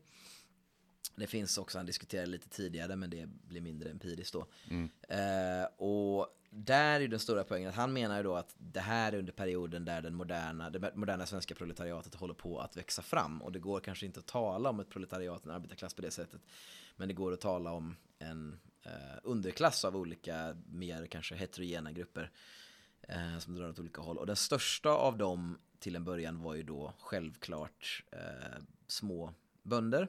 Det 1.16 1.26
finns 1.26 1.58
också, 1.58 1.78
han 1.78 1.86
diskuterade 1.86 2.26
lite 2.26 2.48
tidigare 2.48 2.96
men 2.96 3.10
det 3.10 3.26
blir 3.26 3.60
mindre 3.60 3.90
empiriskt 3.90 4.32
då. 4.32 4.46
Mm. 4.70 4.90
Eh, 5.08 5.68
och 5.76 6.36
där 6.50 7.00
är 7.00 7.08
den 7.08 7.18
stora 7.18 7.44
poängen 7.44 7.68
att 7.68 7.74
han 7.74 7.92
menar 7.92 8.16
ju 8.16 8.22
då 8.22 8.36
att 8.36 8.54
det 8.58 8.80
här 8.80 9.12
är 9.12 9.18
under 9.18 9.32
perioden 9.32 9.84
där 9.84 10.02
den 10.02 10.14
moderna, 10.14 10.70
det 10.70 10.96
moderna 10.96 11.26
svenska 11.26 11.54
proletariatet 11.54 12.14
håller 12.14 12.34
på 12.34 12.60
att 12.60 12.76
växa 12.76 13.02
fram. 13.02 13.42
Och 13.42 13.52
det 13.52 13.58
går 13.58 13.80
kanske 13.80 14.06
inte 14.06 14.20
att 14.20 14.26
tala 14.26 14.70
om 14.70 14.80
ett 14.80 14.88
proletariat, 14.88 15.44
en 15.44 15.50
arbetarklass 15.50 15.94
på 15.94 16.02
det 16.02 16.10
sättet. 16.10 16.40
Men 16.96 17.08
det 17.08 17.14
går 17.14 17.32
att 17.32 17.40
tala 17.40 17.72
om 17.72 17.96
en 18.18 18.60
eh, 18.82 19.18
underklass 19.22 19.84
av 19.84 19.96
olika 19.96 20.56
mer 20.66 21.06
kanske 21.06 21.34
heterogena 21.34 21.92
grupper. 21.92 22.30
Eh, 23.02 23.38
som 23.38 23.54
drar 23.54 23.68
åt 23.68 23.78
olika 23.78 24.00
håll. 24.02 24.18
Och 24.18 24.26
den 24.26 24.36
största 24.36 24.90
av 24.90 25.18
dem 25.18 25.58
till 25.78 25.96
en 25.96 26.04
början 26.04 26.42
var 26.42 26.54
ju 26.54 26.62
då 26.62 26.94
självklart 26.98 28.04
eh, 28.12 28.62
små 28.86 29.34
bönder 29.62 30.08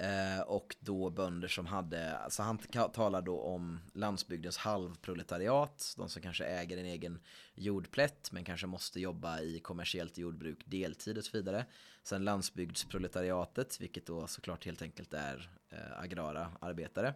Eh, 0.00 0.40
och 0.40 0.76
då 0.80 1.10
bönder 1.10 1.48
som 1.48 1.66
hade, 1.66 2.16
alltså 2.16 2.42
han 2.42 2.58
talar 2.92 3.22
då 3.22 3.40
om 3.40 3.80
landsbygdens 3.94 4.56
halvproletariat, 4.56 5.94
de 5.96 6.08
som 6.08 6.22
kanske 6.22 6.44
äger 6.44 6.76
en 6.76 6.86
egen 6.86 7.20
jordplätt 7.54 8.32
men 8.32 8.44
kanske 8.44 8.66
måste 8.66 9.00
jobba 9.00 9.40
i 9.40 9.60
kommersiellt 9.60 10.18
jordbruk 10.18 10.58
deltid 10.64 11.18
och 11.18 11.24
så 11.24 11.36
vidare. 11.36 11.66
Sen 12.02 12.24
landsbygdsproletariatet, 12.24 13.80
vilket 13.80 14.06
då 14.06 14.26
såklart 14.26 14.64
helt 14.64 14.82
enkelt 14.82 15.14
är 15.14 15.50
eh, 15.70 16.00
agrara 16.02 16.52
arbetare. 16.60 17.14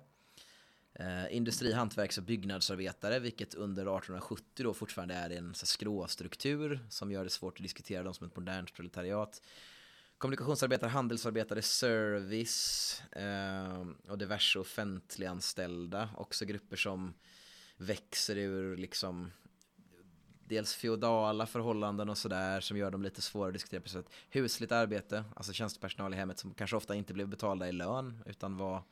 Eh, 0.94 1.36
industri, 1.36 1.72
hantverks 1.72 2.18
och 2.18 2.24
byggnadsarbetare, 2.24 3.18
vilket 3.18 3.54
under 3.54 3.82
1870 3.82 4.64
då 4.64 4.74
fortfarande 4.74 5.14
är 5.14 5.30
en 5.30 5.54
så, 5.54 5.66
skråstruktur 5.66 6.86
som 6.88 7.12
gör 7.12 7.24
det 7.24 7.30
svårt 7.30 7.58
att 7.58 7.62
diskutera 7.62 8.02
dem 8.02 8.14
som 8.14 8.26
ett 8.26 8.36
modernt 8.36 8.74
proletariat 8.74 9.42
kommunikationsarbetare, 10.22 10.90
handelsarbetare, 10.90 11.62
service 11.62 13.02
eh, 13.12 13.86
och 14.08 14.18
diverse 14.18 14.58
offentliganställda. 14.58 16.08
Också 16.16 16.44
grupper 16.44 16.76
som 16.76 17.14
växer 17.76 18.36
ur 18.36 18.76
liksom 18.76 19.32
dels 20.48 20.74
feodala 20.74 21.46
förhållanden 21.46 22.08
och 22.08 22.18
sådär 22.18 22.60
som 22.60 22.76
gör 22.76 22.90
dem 22.90 23.02
lite 23.02 23.22
svårare 23.22 23.48
att 23.48 23.54
diskutera 23.54 23.80
på 23.80 23.88
sätt. 23.88 24.06
Husligt 24.30 24.72
arbete, 24.72 25.24
alltså 25.36 25.52
tjänstepersonal 25.52 26.14
i 26.14 26.16
hemmet 26.16 26.38
som 26.38 26.54
kanske 26.54 26.76
ofta 26.76 26.94
inte 26.94 27.14
blev 27.14 27.28
betalda 27.28 27.68
i 27.68 27.72
lön 27.72 28.22
utan 28.26 28.56
var, 28.56 28.82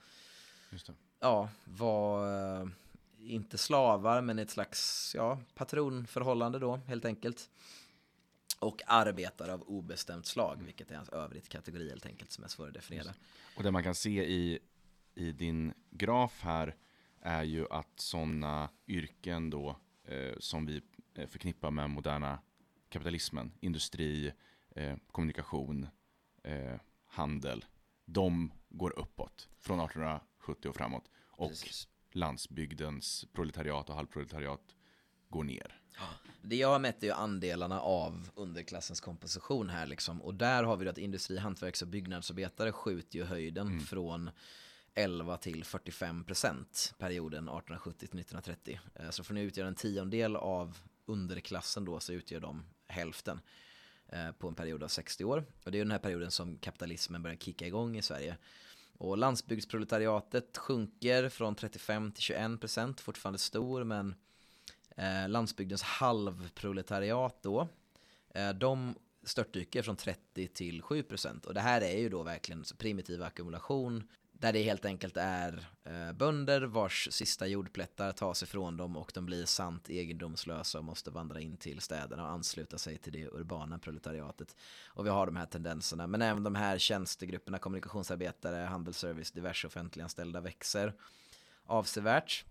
ja, 1.20 1.48
var 1.64 2.26
eh, 2.60 2.68
inte 3.18 3.58
slavar 3.58 4.22
men 4.22 4.38
ett 4.38 4.50
slags 4.50 5.12
ja, 5.16 5.38
patronförhållande 5.54 6.58
då 6.58 6.76
helt 6.86 7.04
enkelt. 7.04 7.50
Och 8.60 8.82
arbetare 8.86 9.52
av 9.52 9.62
obestämt 9.62 10.26
slag, 10.26 10.62
vilket 10.62 10.90
är 10.90 10.96
hans 10.96 11.08
övrigt 11.08 11.48
kategori 11.48 11.88
helt 11.88 12.06
enkelt 12.06 12.32
som 12.32 12.44
är 12.44 12.48
svår 12.48 12.68
att 12.68 12.74
definiera. 12.74 13.14
Och 13.56 13.62
det 13.62 13.70
man 13.70 13.82
kan 13.82 13.94
se 13.94 14.24
i, 14.24 14.58
i 15.14 15.32
din 15.32 15.72
graf 15.90 16.40
här 16.40 16.76
är 17.20 17.42
ju 17.42 17.66
att 17.70 18.00
sådana 18.00 18.70
yrken 18.86 19.50
då 19.50 19.76
eh, 20.04 20.34
som 20.38 20.66
vi 20.66 20.82
eh, 21.14 21.26
förknippar 21.26 21.70
med 21.70 21.90
moderna 21.90 22.38
kapitalismen, 22.88 23.52
industri, 23.60 24.32
eh, 24.70 24.96
kommunikation, 25.12 25.88
eh, 26.42 26.80
handel, 27.06 27.64
de 28.04 28.52
går 28.68 28.98
uppåt 28.98 29.48
från 29.58 29.80
1870 29.80 30.68
och 30.68 30.76
framåt. 30.76 31.10
Och 31.16 31.48
Precis. 31.48 31.88
landsbygdens 32.12 33.26
proletariat 33.32 33.88
och 33.88 33.94
halvproletariat 33.94 34.76
går 35.28 35.44
ner. 35.44 35.79
Det 36.42 36.56
jag 36.56 36.68
har 36.68 36.78
mätt 36.78 37.02
är 37.02 37.06
ju 37.06 37.12
andelarna 37.12 37.80
av 37.80 38.30
underklassens 38.34 39.00
komposition 39.00 39.68
här 39.68 39.86
liksom. 39.86 40.22
Och 40.22 40.34
där 40.34 40.64
har 40.64 40.76
vi 40.76 40.84
då 40.84 40.90
att 40.90 40.98
industri, 40.98 41.38
hantverks 41.38 41.82
och 41.82 41.88
byggnadsarbetare 41.88 42.72
skjuter 42.72 43.18
ju 43.18 43.24
höjden 43.24 43.66
mm. 43.66 43.80
från 43.80 44.30
11 44.94 45.36
till 45.36 45.64
45 45.64 46.24
procent 46.24 46.94
perioden 46.98 47.44
1870 47.44 47.98
till 47.98 48.20
1930. 48.20 48.80
Eh, 48.94 49.10
så 49.10 49.24
för 49.24 49.34
nu 49.34 49.42
utgör 49.42 49.66
en 49.66 49.74
tiondel 49.74 50.36
av 50.36 50.78
underklassen 51.06 51.84
då 51.84 52.00
så 52.00 52.12
utgör 52.12 52.40
de 52.40 52.64
hälften 52.86 53.40
eh, 54.08 54.32
på 54.32 54.48
en 54.48 54.54
period 54.54 54.82
av 54.82 54.88
60 54.88 55.24
år. 55.24 55.44
Och 55.64 55.70
det 55.70 55.78
är 55.78 55.84
den 55.84 55.90
här 55.90 55.98
perioden 55.98 56.30
som 56.30 56.58
kapitalismen 56.58 57.22
börjar 57.22 57.36
kicka 57.36 57.66
igång 57.66 57.96
i 57.96 58.02
Sverige. 58.02 58.36
Och 58.98 59.18
landsbygdsproletariatet 59.18 60.58
sjunker 60.58 61.28
från 61.28 61.54
35 61.54 62.12
till 62.12 62.22
21 62.22 62.60
procent, 62.60 63.00
fortfarande 63.00 63.38
stor 63.38 63.84
men 63.84 64.14
eh, 65.00 65.28
landsbygdens 65.28 65.82
halvproletariat 65.82 67.42
då. 67.42 67.68
Eh, 68.34 68.50
de 68.50 68.94
störtdyker 69.22 69.82
från 69.82 69.96
30 69.96 70.48
till 70.48 70.82
7 70.82 71.02
procent. 71.02 71.46
Och 71.46 71.54
det 71.54 71.60
här 71.60 71.80
är 71.80 71.98
ju 71.98 72.08
då 72.08 72.22
verkligen 72.22 72.64
primitiv 72.78 73.22
ackumulation 73.22 74.08
där 74.32 74.52
det 74.52 74.62
helt 74.62 74.84
enkelt 74.84 75.16
är 75.16 75.68
eh, 75.84 76.12
bönder 76.12 76.60
vars 76.60 77.08
sista 77.10 77.46
jordplättar 77.46 78.12
tas 78.12 78.42
ifrån 78.42 78.76
dem 78.76 78.96
och 78.96 79.10
de 79.14 79.26
blir 79.26 79.44
sant 79.44 79.90
egendomslösa 79.90 80.78
och 80.78 80.84
måste 80.84 81.10
vandra 81.10 81.40
in 81.40 81.56
till 81.56 81.80
städerna 81.80 82.22
och 82.22 82.30
ansluta 82.30 82.78
sig 82.78 82.98
till 82.98 83.12
det 83.12 83.28
urbana 83.28 83.78
proletariatet. 83.78 84.56
Och 84.86 85.06
vi 85.06 85.10
har 85.10 85.26
de 85.26 85.36
här 85.36 85.46
tendenserna, 85.46 86.06
men 86.06 86.22
även 86.22 86.42
de 86.42 86.54
här 86.54 86.78
tjänstegrupperna, 86.78 87.58
kommunikationsarbetare, 87.58 88.56
handelsservice, 88.56 89.30
diverse 89.32 89.66
offentliganställda 89.66 90.40
växer 90.40 90.94
avsevärt. 91.64 92.44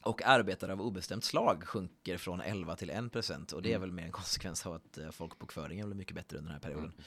Och 0.00 0.22
arbetare 0.22 0.72
av 0.72 0.80
obestämt 0.82 1.24
slag 1.24 1.64
sjunker 1.64 2.18
från 2.18 2.40
11 2.40 2.76
till 2.76 2.90
1 2.90 3.12
procent 3.12 3.52
och 3.52 3.62
det 3.62 3.68
är 3.68 3.76
mm. 3.76 3.80
väl 3.80 3.92
mer 3.92 4.04
en 4.04 4.12
konsekvens 4.12 4.66
av 4.66 4.74
att 4.74 4.98
eh, 4.98 5.10
folkbokföringen 5.10 5.86
blir 5.86 5.96
mycket 5.96 6.14
bättre 6.14 6.38
under 6.38 6.52
den 6.52 6.60
här 6.62 6.68
perioden. 6.68 6.84
Mm. 6.84 7.04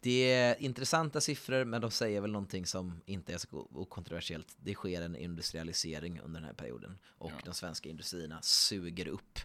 Det 0.00 0.32
är 0.32 0.62
intressanta 0.62 1.20
siffror 1.20 1.64
men 1.64 1.80
de 1.80 1.90
säger 1.90 2.20
väl 2.20 2.32
någonting 2.32 2.66
som 2.66 3.00
inte 3.06 3.32
är 3.32 3.38
så 3.38 3.68
okontroversiellt. 3.72 4.56
Det 4.56 4.74
sker 4.74 5.02
en 5.02 5.16
industrialisering 5.16 6.20
under 6.20 6.40
den 6.40 6.46
här 6.46 6.54
perioden 6.54 6.98
och 7.18 7.30
ja. 7.30 7.40
de 7.44 7.54
svenska 7.54 7.88
industrierna 7.88 8.42
suger 8.42 9.08
upp 9.08 9.38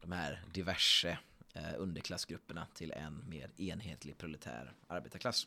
de 0.00 0.12
här 0.12 0.42
diverse 0.52 1.18
eh, 1.54 1.62
underklassgrupperna 1.78 2.66
till 2.74 2.92
en 2.92 3.24
mer 3.28 3.50
enhetlig 3.56 4.18
proletär 4.18 4.72
arbetarklass. 4.86 5.46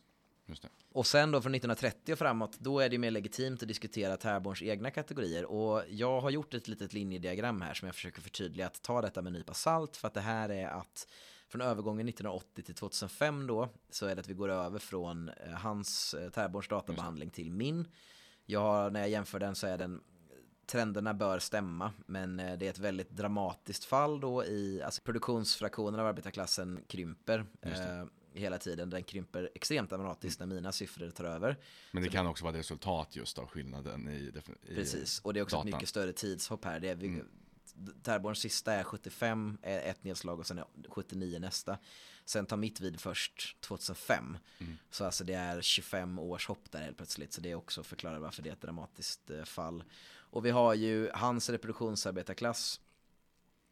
Och 0.91 1.07
sen 1.07 1.31
då 1.31 1.41
från 1.41 1.55
1930 1.55 2.13
och 2.13 2.19
framåt, 2.19 2.59
då 2.59 2.79
är 2.79 2.89
det 2.89 2.97
mer 2.97 3.11
legitimt 3.11 3.61
att 3.61 3.67
diskutera 3.67 4.17
Terborns 4.17 4.61
egna 4.61 4.91
kategorier. 4.91 5.45
Och 5.45 5.83
jag 5.89 6.21
har 6.21 6.29
gjort 6.29 6.53
ett 6.53 6.67
litet 6.67 6.93
linjediagram 6.93 7.61
här 7.61 7.73
som 7.73 7.85
jag 7.85 7.95
försöker 7.95 8.21
förtydliga 8.21 8.67
att 8.67 8.81
ta 8.81 9.01
detta 9.01 9.21
med 9.21 9.29
en 9.29 9.33
nypa 9.33 9.53
salt. 9.53 9.97
För 9.97 10.07
att 10.07 10.13
det 10.13 10.21
här 10.21 10.49
är 10.49 10.67
att 10.67 11.07
från 11.49 11.61
övergången 11.61 12.09
1980 12.09 12.63
till 12.63 12.75
2005 12.75 13.47
då, 13.47 13.69
så 13.89 14.05
är 14.05 14.15
det 14.15 14.19
att 14.19 14.29
vi 14.29 14.33
går 14.33 14.49
över 14.49 14.79
från 14.79 15.29
eh, 15.29 15.51
hans 15.51 16.13
eh, 16.13 16.29
Terborns 16.29 16.67
databehandling 16.67 17.29
till 17.29 17.51
min. 17.51 17.87
Jag 18.45 18.59
har, 18.59 18.91
när 18.91 18.99
jag 18.99 19.09
jämför 19.09 19.39
den 19.39 19.55
så 19.55 19.67
är 19.67 19.77
den 19.77 20.01
trenderna 20.65 21.13
bör 21.13 21.39
stämma, 21.39 21.91
men 22.05 22.39
eh, 22.39 22.57
det 22.57 22.65
är 22.65 22.69
ett 22.69 22.79
väldigt 22.79 23.09
dramatiskt 23.09 23.85
fall 23.85 24.19
då 24.19 24.45
i, 24.45 24.81
alltså 24.81 25.01
produktionsfraktionen 25.01 25.99
av 25.99 26.07
arbetarklassen 26.07 26.79
krymper 26.87 27.45
hela 28.39 28.57
tiden. 28.57 28.89
Den 28.89 29.03
krymper 29.03 29.49
extremt 29.55 29.89
dramatiskt 29.89 30.39
mm. 30.39 30.49
när 30.49 30.55
mina 30.55 30.71
siffror 30.71 31.09
tar 31.09 31.23
över. 31.23 31.57
Men 31.91 32.03
det 32.03 32.09
kan 32.09 32.27
också 32.27 32.43
vara 32.43 32.53
ett 32.53 32.59
resultat 32.59 33.15
just 33.15 33.37
av 33.37 33.47
skillnaden 33.47 34.07
i, 34.07 34.33
i 34.63 34.75
Precis, 34.75 35.19
och 35.19 35.33
det 35.33 35.39
är 35.39 35.43
också 35.43 35.55
datan. 35.55 35.67
ett 35.67 35.75
mycket 35.75 35.89
större 35.89 36.13
tidshopp 36.13 36.65
här. 36.65 36.79
Det 36.79 36.89
är, 36.89 36.93
mm. 36.93 37.27
Terborns 38.03 38.39
sista 38.39 38.73
är 38.73 38.83
75, 38.83 39.57
ett 39.61 40.03
nedslag 40.03 40.39
och 40.39 40.47
sen 40.47 40.57
är 40.57 40.65
79 40.89 41.39
nästa. 41.39 41.77
Sen 42.25 42.45
tar 42.45 42.57
mitt 42.57 42.79
vid 42.79 42.99
först 42.99 43.61
2005. 43.61 44.37
Mm. 44.59 44.77
Så 44.89 45.05
alltså 45.05 45.23
det 45.23 45.33
är 45.33 45.61
25 45.61 46.19
års 46.19 46.47
hopp 46.47 46.71
där 46.71 46.81
helt 46.81 46.97
plötsligt. 46.97 47.33
Så 47.33 47.41
det 47.41 47.51
är 47.51 47.55
också 47.55 47.83
förklarar 47.83 48.19
varför 48.19 48.41
det 48.41 48.49
är 48.49 48.53
ett 48.53 48.61
dramatiskt 48.61 49.29
eh, 49.29 49.43
fall. 49.43 49.83
Och 50.31 50.45
vi 50.45 50.49
har 50.49 50.73
ju 50.73 51.09
hans 51.13 51.49
reproduktionsarbetarklass 51.49 52.79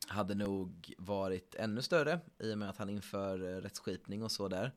hade 0.07 0.35
nog 0.35 0.93
varit 0.97 1.55
ännu 1.55 1.81
större 1.81 2.19
i 2.39 2.53
och 2.53 2.57
med 2.57 2.69
att 2.69 2.77
han 2.77 2.89
inför 2.89 3.43
eh, 3.43 3.61
rättsskipning 3.61 4.23
och 4.23 4.31
så 4.31 4.47
där. 4.47 4.73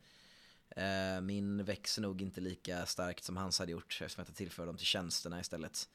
Eh, 0.77 1.21
min 1.21 1.65
växer 1.65 2.03
nog 2.03 2.23
inte 2.23 2.41
lika 2.41 2.87
starkt 2.87 3.25
som 3.25 3.37
hans 3.37 3.59
hade 3.59 3.73
gjort 3.73 3.99
eftersom 4.03 4.25
jag 4.27 4.37
tillför 4.37 4.67
dem 4.67 4.77
till 4.77 4.87
tjänsterna 4.87 5.41
istället. 5.41 5.89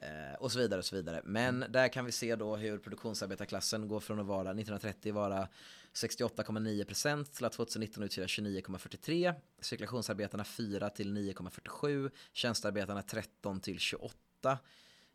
Eh, 0.00 0.34
och 0.38 0.52
så 0.52 0.58
vidare 0.58 0.78
och 0.78 0.84
så 0.84 0.96
vidare. 0.96 1.20
Men 1.24 1.56
mm. 1.56 1.72
där 1.72 1.88
kan 1.88 2.04
vi 2.04 2.12
se 2.12 2.36
då 2.36 2.56
hur 2.56 2.78
produktionsarbetarklassen 2.78 3.88
går 3.88 4.00
från 4.00 4.20
att 4.20 4.26
vara 4.26 4.50
1930 4.50 5.14
vara 5.14 5.48
68,9% 5.94 7.24
till 7.24 7.44
att 7.44 7.52
2019 7.52 8.02
utgöra 8.02 8.26
29,43. 8.26 9.34
Cirkulationsarbetarna 9.60 10.44
4 10.44 10.90
till 10.90 11.16
9,47. 11.16 12.10
Tjänstearbetarna 12.32 13.02
13 13.02 13.60
till 13.60 13.78
28 13.78 14.58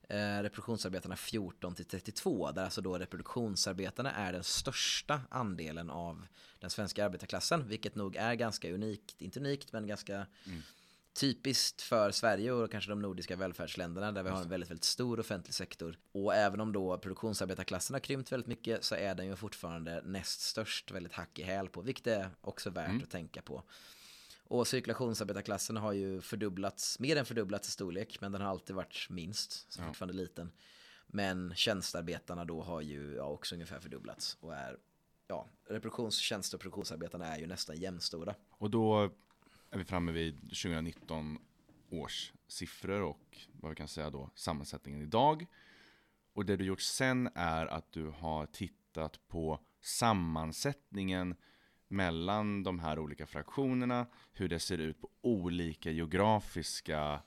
eh, 0.07 0.41
reproduktionsarbetarna 0.41 1.15
14 1.15 1.75
till 1.75 1.85
32 1.85 2.51
där 2.51 2.63
alltså 2.63 2.81
då 2.81 2.97
reproduktionsarbetarna 2.97 4.11
är 4.11 4.33
den 4.33 4.43
största 4.43 5.21
andelen 5.29 5.89
av 5.89 6.27
den 6.59 6.69
svenska 6.69 7.05
arbetarklassen 7.05 7.67
vilket 7.67 7.95
nog 7.95 8.15
är 8.15 8.33
ganska 8.33 8.73
unikt, 8.73 9.21
inte 9.21 9.39
unikt 9.39 9.73
men 9.73 9.87
ganska 9.87 10.15
mm. 10.45 10.61
typiskt 11.19 11.81
för 11.81 12.11
Sverige 12.11 12.51
och 12.51 12.71
kanske 12.71 12.91
de 12.91 13.01
nordiska 13.01 13.35
välfärdsländerna 13.35 14.11
där 14.11 14.23
vi 14.23 14.29
har 14.29 14.41
en 14.41 14.49
väldigt, 14.49 14.69
väldigt 14.69 14.83
stor 14.83 15.19
offentlig 15.19 15.53
sektor 15.53 15.97
och 16.11 16.35
även 16.35 16.61
om 16.61 16.73
då 16.73 16.97
produktionsarbetarklassen 16.97 17.93
har 17.93 17.99
krympt 17.99 18.31
väldigt 18.31 18.47
mycket 18.47 18.83
så 18.83 18.95
är 18.95 19.15
den 19.15 19.27
ju 19.27 19.35
fortfarande 19.35 20.01
näst 20.05 20.41
störst 20.41 20.91
väldigt 20.91 21.13
hack 21.13 21.39
i 21.39 21.43
häl 21.43 21.69
på 21.69 21.81
vilket 21.81 22.07
är 22.07 22.29
också 22.41 22.69
värt 22.69 22.89
mm. 22.89 23.03
att 23.03 23.09
tänka 23.11 23.41
på. 23.41 23.63
Och 24.49 24.67
cirkulationsarbetarklassen 24.67 25.77
har 25.77 25.93
ju 25.93 26.21
fördubblats, 26.21 26.99
mer 26.99 27.15
än 27.15 27.25
fördubblats 27.25 27.67
i 27.67 27.71
storlek, 27.71 28.21
men 28.21 28.31
den 28.31 28.41
har 28.41 28.49
alltid 28.49 28.75
varit 28.75 29.07
minst, 29.09 29.71
så 29.71 29.81
ja. 29.81 29.87
fortfarande 29.87 30.13
liten. 30.13 30.51
Men 31.07 31.55
tjänstearbetarna 31.55 32.45
då 32.45 32.61
har 32.61 32.81
ju 32.81 33.15
ja, 33.15 33.23
också 33.23 33.55
ungefär 33.55 33.79
fördubblats 33.79 34.37
och 34.39 34.55
är, 34.55 34.77
ja, 35.27 35.47
reproduktionstjänst 35.65 36.53
och 36.53 36.59
produktionsarbetarna 36.59 37.25
är 37.25 37.39
ju 37.39 37.47
nästan 37.47 37.77
jämnstora. 37.77 38.35
Och 38.49 38.69
då 38.69 39.11
är 39.71 39.77
vi 39.77 39.85
framme 39.85 40.11
vid 40.11 40.39
2019 40.39 41.39
års 41.89 42.33
siffror 42.47 43.01
och 43.01 43.37
vad 43.51 43.69
vi 43.69 43.75
kan 43.75 43.87
säga 43.87 44.09
då 44.09 44.29
sammansättningen 44.35 45.01
idag. 45.01 45.45
Och 46.33 46.45
det 46.45 46.57
du 46.57 46.65
gjort 46.65 46.81
sen 46.81 47.29
är 47.35 47.65
att 47.65 47.91
du 47.91 48.07
har 48.09 48.45
tittat 48.45 49.27
på 49.27 49.59
sammansättningen 49.81 51.35
mellan 51.87 52.63
de 52.63 52.79
här 52.79 52.99
olika 52.99 53.27
fraktionerna, 53.27 54.07
hur 54.33 54.49
det 54.49 54.59
ser 54.59 54.77
ut 54.77 55.01
på 55.01 55.09
olika 55.21 55.91
geografiska 55.91 57.21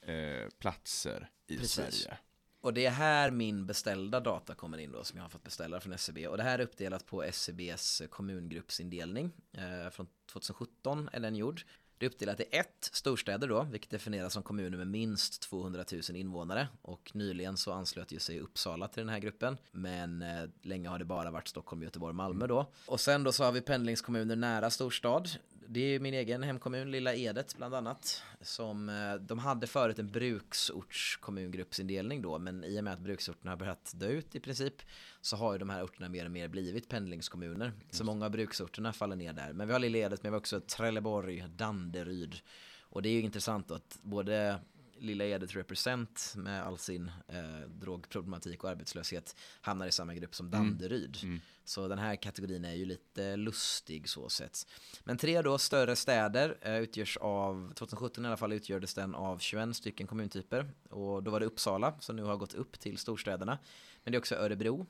eh, 0.00 0.48
platser 0.58 1.30
i 1.46 1.58
Precis. 1.58 1.94
Sverige. 1.94 2.18
Och 2.60 2.74
det 2.74 2.86
är 2.86 2.90
här 2.90 3.30
min 3.30 3.66
beställda 3.66 4.20
data 4.20 4.54
kommer 4.54 4.78
in 4.78 4.92
då 4.92 5.04
som 5.04 5.16
jag 5.16 5.24
har 5.24 5.28
fått 5.28 5.42
beställa 5.42 5.80
från 5.80 5.92
SCB. 5.92 6.26
Och 6.26 6.36
det 6.36 6.42
här 6.42 6.58
är 6.58 6.62
uppdelat 6.62 7.06
på 7.06 7.22
SCBs 7.22 8.02
kommungruppsindelning. 8.10 9.32
Eh, 9.52 9.90
från 9.90 10.06
2017 10.32 11.08
är 11.12 11.20
den 11.20 11.36
gjord. 11.36 11.62
Det 11.98 12.06
är 12.06 12.10
uppdelat 12.10 12.40
i 12.40 12.44
ett 12.50 12.90
storstäder 12.92 13.48
då, 13.48 13.62
vilket 13.62 13.90
definieras 13.90 14.32
som 14.32 14.42
kommuner 14.42 14.78
med 14.78 14.86
minst 14.86 15.42
200 15.42 15.84
000 15.92 16.02
invånare. 16.16 16.68
Och 16.82 17.10
nyligen 17.14 17.56
så 17.56 17.72
anslöt 17.72 18.12
ju 18.12 18.18
sig 18.18 18.40
Uppsala 18.40 18.88
till 18.88 19.00
den 19.00 19.08
här 19.08 19.18
gruppen. 19.18 19.58
Men 19.72 20.22
eh, 20.22 20.44
länge 20.62 20.88
har 20.88 20.98
det 20.98 21.04
bara 21.04 21.30
varit 21.30 21.48
Stockholm, 21.48 21.82
Göteborg, 21.82 22.14
Malmö 22.14 22.46
då. 22.46 22.66
Och 22.86 23.00
sen 23.00 23.24
då 23.24 23.32
så 23.32 23.44
har 23.44 23.52
vi 23.52 23.60
pendlingskommuner 23.60 24.36
nära 24.36 24.70
storstad 24.70 25.28
det 25.68 25.80
är 25.80 26.00
min 26.00 26.14
egen 26.14 26.42
hemkommun, 26.42 26.90
Lilla 26.90 27.14
Edet 27.14 27.56
bland 27.56 27.74
annat. 27.74 28.22
Som, 28.40 28.88
eh, 28.88 29.14
de 29.14 29.38
hade 29.38 29.66
förut 29.66 29.98
en 29.98 30.10
bruksortskommunggruppsindelning 30.10 32.22
då, 32.22 32.38
men 32.38 32.64
i 32.64 32.80
och 32.80 32.84
med 32.84 32.92
att 32.92 33.00
bruksorterna 33.00 33.50
har 33.50 33.56
börjat 33.56 33.92
dö 33.94 34.06
ut 34.06 34.34
i 34.34 34.40
princip 34.40 34.74
så 35.20 35.36
har 35.36 35.52
ju 35.52 35.58
de 35.58 35.70
här 35.70 35.84
orterna 35.84 36.08
mer 36.08 36.24
och 36.24 36.30
mer 36.30 36.48
blivit 36.48 36.88
pendlingskommuner. 36.88 37.72
Så 37.90 38.04
många 38.04 38.24
av 38.24 38.30
bruksorterna 38.30 38.92
faller 38.92 39.16
ner 39.16 39.32
där. 39.32 39.52
Men 39.52 39.66
vi 39.66 39.72
har 39.72 39.80
Lilla 39.80 39.98
Edet, 39.98 40.22
men 40.22 40.32
vi 40.32 40.34
har 40.34 40.40
också 40.40 40.60
Trelleborg, 40.60 41.44
Danderyd. 41.56 42.36
Och 42.80 43.02
det 43.02 43.08
är 43.08 43.12
ju 43.12 43.20
intressant 43.20 43.68
då 43.68 43.74
att 43.74 43.98
både 44.02 44.60
Lilla 44.98 45.24
Edet 45.24 45.56
Represent 45.56 46.32
med 46.36 46.62
all 46.62 46.78
sin 46.78 47.10
eh, 47.28 47.68
drogproblematik 47.68 48.64
och 48.64 48.70
arbetslöshet 48.70 49.36
hamnar 49.60 49.86
i 49.86 49.92
samma 49.92 50.14
grupp 50.14 50.34
som 50.34 50.46
mm. 50.46 50.58
Danderyd. 50.58 51.18
Mm. 51.22 51.30
Mm. 51.30 51.40
Så 51.64 51.88
den 51.88 51.98
här 51.98 52.16
kategorin 52.16 52.64
är 52.64 52.74
ju 52.74 52.84
lite 52.84 53.36
lustig 53.36 54.08
så 54.08 54.28
sett. 54.28 54.66
Men 55.04 55.16
tre 55.16 55.42
då 55.42 55.58
större 55.58 55.96
städer 55.96 56.58
eh, 56.60 56.76
utgörs 56.76 57.16
av, 57.16 57.72
2017 57.74 58.24
i 58.24 58.28
alla 58.28 58.36
fall 58.36 58.52
utgjordes 58.52 58.94
den 58.94 59.14
av 59.14 59.38
21 59.38 59.76
stycken 59.76 60.06
kommuntyper. 60.06 60.70
Och 60.90 61.22
då 61.22 61.30
var 61.30 61.40
det 61.40 61.46
Uppsala 61.46 61.94
som 62.00 62.16
nu 62.16 62.22
har 62.22 62.36
gått 62.36 62.54
upp 62.54 62.80
till 62.80 62.98
storstäderna. 62.98 63.58
Men 64.04 64.12
det 64.12 64.16
är 64.16 64.20
också 64.20 64.34
Örebro, 64.34 64.86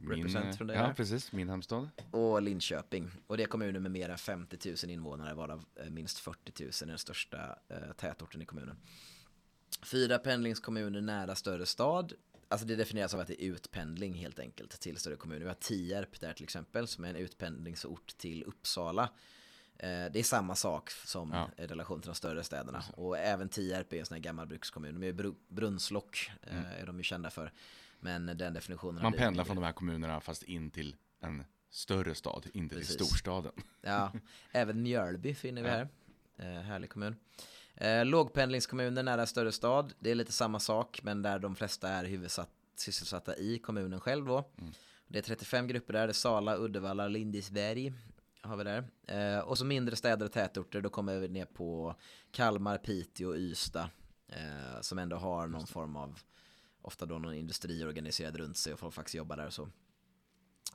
min, 0.00 0.28
från 0.52 0.68
ja, 0.68 0.92
precis. 0.96 1.32
Min 1.32 1.48
hemstad. 1.48 1.88
Och 2.10 2.42
Linköping. 2.42 3.10
Och 3.26 3.36
det 3.36 3.42
är 3.42 3.46
kommuner 3.46 3.80
med 3.80 3.90
mer 3.90 4.08
än 4.08 4.18
50 4.18 4.68
000 4.68 4.90
invånare, 4.90 5.34
varav 5.34 5.64
eh, 5.76 5.90
minst 5.90 6.18
40 6.18 6.62
000 6.62 6.70
är 6.82 6.86
den 6.86 6.98
största 6.98 7.58
eh, 7.68 7.92
tätorten 7.96 8.42
i 8.42 8.46
kommunen. 8.46 8.76
Fyra 9.82 10.18
pendlingskommuner 10.18 11.00
nära 11.00 11.34
större 11.34 11.66
stad. 11.66 12.12
Alltså 12.48 12.66
det 12.66 12.76
definieras 12.76 13.14
av 13.14 13.20
att 13.20 13.26
det 13.26 13.44
är 13.44 13.46
utpendling 13.46 14.14
helt 14.14 14.38
enkelt 14.38 14.80
till 14.80 14.96
större 14.96 15.16
kommuner. 15.16 15.40
Vi 15.40 15.48
har 15.48 15.54
Tierp 15.54 16.20
där 16.20 16.32
till 16.32 16.44
exempel 16.44 16.88
som 16.88 17.04
är 17.04 17.08
en 17.08 17.16
utpendlingsort 17.16 18.16
till 18.16 18.42
Uppsala. 18.42 19.02
Eh, 19.76 19.88
det 19.88 20.18
är 20.18 20.22
samma 20.22 20.54
sak 20.54 20.90
som 20.90 21.32
ja. 21.32 21.64
i 21.64 21.66
relation 21.66 22.00
till 22.00 22.08
de 22.08 22.14
större 22.14 22.44
städerna. 22.44 22.84
Och 22.96 23.18
även 23.18 23.48
Tierp 23.48 23.92
är 23.92 23.98
en 23.98 24.06
sån 24.06 24.14
här 24.14 24.22
gammal 24.22 24.46
brukskommun. 24.46 25.00
De 25.00 25.08
är 25.08 25.32
Brunnslock 25.48 26.30
mm. 26.42 26.64
är 26.64 26.86
de 26.86 26.98
ju 26.98 27.02
kända 27.02 27.30
för. 27.30 27.52
Men 28.00 28.26
den 28.26 28.54
definitionen. 28.54 29.02
Man 29.02 29.12
pendlar 29.12 29.44
från 29.44 29.56
de 29.56 29.64
här 29.64 29.72
kommunerna 29.72 30.20
fast 30.20 30.42
in 30.42 30.70
till 30.70 30.96
en 31.20 31.44
större 31.70 32.14
stad, 32.14 32.46
inte 32.52 32.74
Precis. 32.74 32.96
till 32.96 33.06
storstaden. 33.06 33.52
Ja, 33.80 34.12
även 34.52 34.82
Mjölby 34.82 35.34
finner 35.34 35.62
vi 35.62 35.68
här. 35.68 35.88
Eh, 36.36 36.46
härlig 36.46 36.90
kommun. 36.90 37.16
Eh, 37.80 38.04
lågpendlingskommuner 38.04 39.02
nära 39.02 39.26
större 39.26 39.52
stad, 39.52 39.92
det 39.98 40.10
är 40.10 40.14
lite 40.14 40.32
samma 40.32 40.60
sak, 40.60 41.00
men 41.02 41.22
där 41.22 41.38
de 41.38 41.56
flesta 41.56 41.88
är 41.88 42.04
huvudsatt 42.04 42.50
sysselsatta 42.76 43.36
i 43.36 43.58
kommunen 43.58 44.00
själv 44.00 44.26
då. 44.26 44.50
Mm. 44.58 44.72
Det 45.08 45.18
är 45.18 45.22
35 45.22 45.66
grupper 45.66 45.92
där, 45.92 46.06
det 46.06 46.10
är 46.10 46.12
Sala, 46.12 46.56
Uddevalla, 46.56 47.08
Lindisberg, 47.08 47.92
har 48.40 48.56
vi 48.56 48.64
där. 48.64 48.84
Eh, 49.06 49.40
och 49.40 49.58
så 49.58 49.64
mindre 49.64 49.96
städer 49.96 50.26
och 50.26 50.32
tätorter, 50.32 50.80
då 50.80 50.88
kommer 50.88 51.18
vi 51.18 51.28
ner 51.28 51.44
på 51.44 51.94
Kalmar, 52.30 52.78
Piteå, 52.78 53.36
Ystad. 53.36 53.90
Eh, 54.28 54.80
som 54.80 54.98
ändå 54.98 55.16
har 55.16 55.46
någon 55.46 55.66
form 55.66 55.96
av, 55.96 56.18
ofta 56.82 57.06
då 57.06 57.18
någon 57.18 57.34
industri 57.34 57.84
organiserad 57.84 58.36
runt 58.36 58.56
sig 58.56 58.72
och 58.72 58.78
folk 58.78 58.94
faktiskt 58.94 59.14
jobbar 59.14 59.36
där 59.36 59.46
och 59.46 59.52
så. 59.52 59.68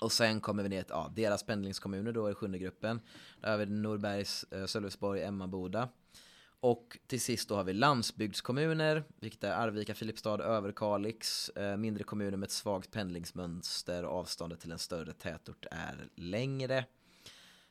Och 0.02 0.12
sen 0.12 0.42
kommer 0.42 0.64
vi 0.64 0.70
ner 0.70 0.84
till 0.84 0.92
ja, 0.92 1.12
deras 1.16 1.46
pendlingskommuner 1.46 2.12
då 2.12 2.32
i 2.32 2.34
sjunde 2.34 2.58
gruppen. 2.58 3.02
Där 3.42 3.52
har 3.52 3.58
vi 3.58 3.66
Norbergs, 3.66 4.44
eh, 4.44 4.66
Sölvesborg, 4.66 5.24
Emmaboda. 5.24 5.90
Och 6.64 6.98
till 7.08 7.22
sist 7.22 7.50
då 7.50 7.56
har 7.56 7.64
vi 7.64 7.74
landsbygdskommuner, 7.74 9.04
vilket 9.20 9.44
är 9.44 9.52
Arvika, 9.52 9.94
Filipstad, 9.94 10.44
Överkalix, 10.44 11.50
eh, 11.50 11.78
mindre 11.78 12.04
kommuner 12.04 12.38
med 12.38 12.48
ett 12.48 12.52
svagt 12.52 12.92
pendlingsmönster 12.92 14.06
och 14.06 14.18
avståndet 14.18 14.60
till 14.60 14.72
en 14.72 14.80
större 14.80 15.14
tätort 15.14 15.66
är 15.72 16.10
längre. 16.16 16.86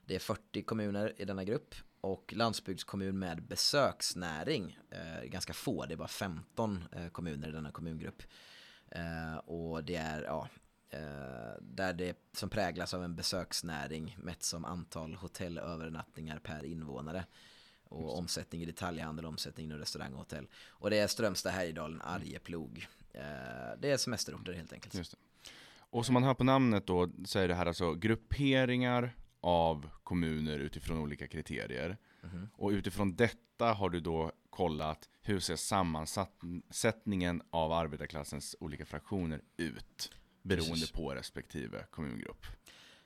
Det 0.06 0.14
är 0.14 0.18
40 0.18 0.62
kommuner 0.62 1.12
i 1.16 1.24
denna 1.24 1.44
grupp 1.44 1.74
och 2.00 2.32
landsbygdskommun 2.36 3.18
med 3.18 3.42
besöksnäring, 3.42 4.78
eh, 4.90 5.24
ganska 5.24 5.52
få, 5.52 5.86
det 5.86 5.94
är 5.94 5.96
bara 5.96 6.08
15 6.08 6.84
eh, 6.92 7.08
kommuner 7.08 7.48
i 7.48 7.52
denna 7.52 7.70
kommungrupp. 7.70 8.22
Och 9.44 9.84
det 9.84 9.96
är, 9.96 10.22
ja, 10.22 10.48
där 11.60 11.92
det 11.92 12.18
som 12.32 12.50
präglas 12.50 12.94
av 12.94 13.04
en 13.04 13.16
besöksnäring 13.16 14.16
mätt 14.18 14.42
som 14.42 14.64
antal 14.64 15.14
hotellövernattningar 15.14 16.38
per 16.38 16.64
invånare 16.64 17.24
och 17.92 18.18
omsättning 18.18 18.62
i 18.62 18.64
detaljhandel, 18.64 19.26
omsättning 19.26 19.70
i 19.70 19.74
restaurang 19.74 20.12
och 20.12 20.18
hotell. 20.18 20.46
Och 20.68 20.90
det 20.90 20.98
är 20.98 21.06
Strömstad, 21.06 21.52
Härjedalen, 21.52 22.02
Arjeplog. 22.02 22.86
Eh, 23.12 23.22
det 23.78 23.90
är 23.90 23.96
semesterorter 23.96 24.52
helt 24.52 24.72
enkelt. 24.72 24.94
Just. 24.94 25.14
Och 25.74 26.06
som 26.06 26.12
man 26.12 26.22
hör 26.22 26.34
på 26.34 26.44
namnet 26.44 26.86
då 26.86 27.10
så 27.24 27.38
är 27.38 27.48
det 27.48 27.54
här 27.54 27.66
alltså 27.66 27.94
grupperingar 27.94 29.16
av 29.40 29.90
kommuner 30.02 30.58
utifrån 30.58 30.98
olika 30.98 31.28
kriterier. 31.28 31.98
Mhm. 32.22 32.48
Och 32.54 32.70
utifrån 32.70 33.16
detta 33.16 33.72
har 33.72 33.90
du 33.90 34.00
då 34.00 34.32
kollat 34.50 35.08
hur 35.22 35.40
ser 35.40 35.56
sammansättningen 35.56 37.42
av 37.50 37.72
arbetarklassens 37.72 38.56
olika 38.60 38.86
fraktioner 38.86 39.40
ut 39.56 40.12
beroende 40.42 40.72
Precis. 40.72 40.90
på 40.90 41.14
respektive 41.14 41.84
kommungrupp. 41.90 42.46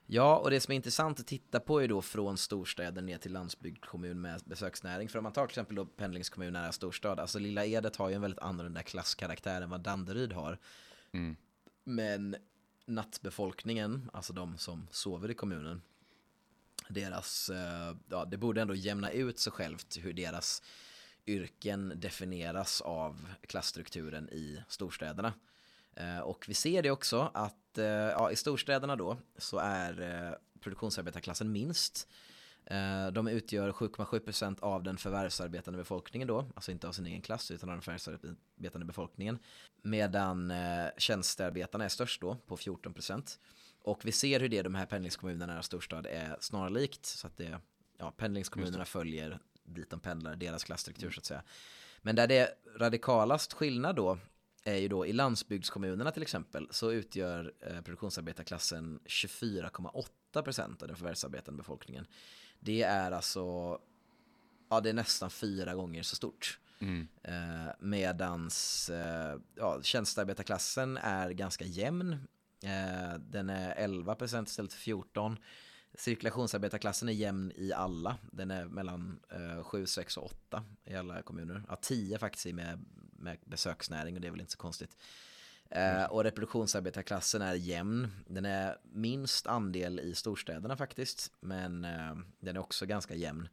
Ja, 0.08 0.36
och 0.36 0.50
det 0.50 0.60
som 0.60 0.72
är 0.72 0.76
intressant 0.76 1.20
att 1.20 1.26
titta 1.26 1.60
på 1.60 1.82
är 1.82 1.88
då 1.88 2.02
från 2.02 2.38
storstäder 2.38 3.02
ner 3.02 3.18
till 3.18 3.32
landsbygdskommun 3.32 4.20
med 4.20 4.42
besöksnäring. 4.44 5.08
För 5.08 5.18
om 5.18 5.22
man 5.22 5.32
tar 5.32 5.46
till 5.46 5.52
exempel 5.52 5.76
då 5.76 5.86
pendlingskommun 5.86 6.52
nära 6.52 6.72
storstad, 6.72 7.20
alltså 7.20 7.38
Lilla 7.38 7.64
Edet 7.64 7.96
har 7.96 8.08
ju 8.08 8.14
en 8.14 8.20
väldigt 8.20 8.40
annorlunda 8.40 8.82
klasskaraktär 8.82 9.62
än 9.62 9.70
vad 9.70 9.80
Danderyd 9.80 10.32
har. 10.32 10.58
Mm. 11.12 11.36
Men 11.84 12.36
nattbefolkningen, 12.86 14.10
alltså 14.12 14.32
de 14.32 14.58
som 14.58 14.88
sover 14.90 15.30
i 15.30 15.34
kommunen, 15.34 15.82
deras, 16.88 17.50
eh, 17.50 17.96
ja 18.08 18.24
det 18.24 18.36
borde 18.36 18.60
ändå 18.60 18.74
jämna 18.74 19.10
ut 19.10 19.38
sig 19.38 19.52
självt 19.52 19.98
hur 20.00 20.12
deras 20.12 20.62
yrken 21.26 21.92
definieras 21.96 22.80
av 22.80 23.28
klassstrukturen 23.40 24.28
i 24.28 24.62
storstäderna. 24.68 25.32
Eh, 25.96 26.18
Och 26.18 26.44
vi 26.48 26.54
ser 26.54 26.82
det 26.82 26.90
också 26.90 27.30
att 27.34 27.56
eh, 27.78 27.84
ja, 27.86 28.30
i 28.30 28.36
storstäderna 28.36 28.96
då 28.96 29.16
så 29.38 29.58
är 29.58 30.00
eh, 30.00 30.60
produktionsarbetarklassen 30.60 31.52
minst. 31.52 32.08
Eh, 32.64 33.06
De 33.06 33.28
utgör 33.28 33.72
7,7% 33.72 34.60
av 34.60 34.82
den 34.82 34.96
förvärvsarbetande 34.96 35.78
befolkningen 35.78 36.28
då, 36.28 36.46
alltså 36.54 36.70
inte 36.70 36.88
av 36.88 36.92
sin 36.92 37.06
egen 37.06 37.22
klass 37.22 37.50
utan 37.50 37.68
av 37.68 37.74
den 37.74 37.82
förvärvsarbetande 37.82 38.84
befolkningen. 38.86 39.38
Medan 39.82 40.52
tjänstearbetarna 40.96 41.84
är 41.84 41.88
störst 41.88 42.20
då 42.20 42.36
på 42.46 42.56
14%. 42.56 43.38
Och 43.82 44.04
vi 44.04 44.12
ser 44.12 44.40
hur 44.40 44.48
det 44.48 44.62
de 44.62 44.74
här 44.74 44.86
pendlingskommunerna 44.86 45.52
nära 45.52 45.62
storstad 45.62 46.06
är 46.06 46.36
snarlikt. 46.40 47.06
Så 47.06 47.26
att 47.26 47.36
det, 47.36 47.60
ja, 47.98 48.10
pendlingskommunerna 48.16 48.84
följer 48.84 49.38
dit 49.64 49.90
de 49.90 50.00
pendlar, 50.00 50.36
deras 50.36 50.64
klassstruktur 50.64 51.10
så 51.10 51.20
att 51.20 51.24
säga. 51.24 51.42
Men 52.02 52.16
där 52.16 52.26
det 52.26 52.38
är 52.38 52.48
radikalast 52.78 53.52
skillnad 53.52 53.96
då 53.96 54.18
är 54.66 54.76
ju 54.76 54.88
då 54.88 55.06
i 55.06 55.12
landsbygdskommunerna 55.12 56.10
till 56.10 56.22
exempel 56.22 56.68
så 56.70 56.92
utgör 56.92 57.52
eh, 57.60 57.80
produktionsarbetarklassen 57.80 59.00
24,8% 59.04 60.82
av 60.82 60.88
den 60.88 60.96
förvärvsarbetande 60.96 61.58
befolkningen. 61.58 62.06
Det 62.60 62.82
är 62.82 63.12
alltså, 63.12 63.78
ja 64.70 64.80
det 64.80 64.88
är 64.88 64.94
nästan 64.94 65.30
fyra 65.30 65.74
gånger 65.74 66.02
så 66.02 66.16
stort. 66.16 66.58
Mm. 66.78 67.08
Eh, 67.22 67.72
medans 67.78 68.90
eh, 68.90 69.38
ja, 69.54 69.82
tjänstearbetarklassen 69.82 70.96
är 70.96 71.30
ganska 71.30 71.64
jämn. 71.64 72.12
Eh, 72.62 73.18
den 73.18 73.50
är 73.50 73.74
11% 73.88 74.44
istället 74.44 74.72
för 74.72 74.90
14%. 74.90 75.36
Cirkulationsarbetarklassen 75.96 77.08
är 77.08 77.12
jämn 77.12 77.52
i 77.56 77.72
alla. 77.72 78.16
Den 78.32 78.50
är 78.50 78.64
mellan 78.64 79.20
eh, 79.30 79.62
7, 79.62 79.86
6 79.86 80.16
och 80.16 80.24
8 80.24 80.64
i 80.84 80.94
alla 80.94 81.22
kommuner. 81.22 81.62
Ja, 81.68 81.76
10 81.76 82.18
faktiskt 82.18 82.46
i 82.46 82.52
med, 82.52 82.84
med 83.12 83.38
besöksnäring 83.44 84.14
och 84.14 84.20
det 84.20 84.26
är 84.26 84.30
väl 84.30 84.40
inte 84.40 84.52
så 84.52 84.58
konstigt. 84.58 84.96
Eh, 85.70 86.04
och 86.04 86.24
reproduktionsarbetarklassen 86.24 87.42
är 87.42 87.54
jämn. 87.54 88.08
Den 88.26 88.44
är 88.44 88.78
minst 88.82 89.46
andel 89.46 90.00
i 90.00 90.14
storstäderna 90.14 90.76
faktiskt. 90.76 91.32
Men 91.40 91.84
eh, 91.84 92.16
den 92.40 92.56
är 92.56 92.60
också 92.60 92.86
ganska 92.86 93.14
jämn. 93.14 93.48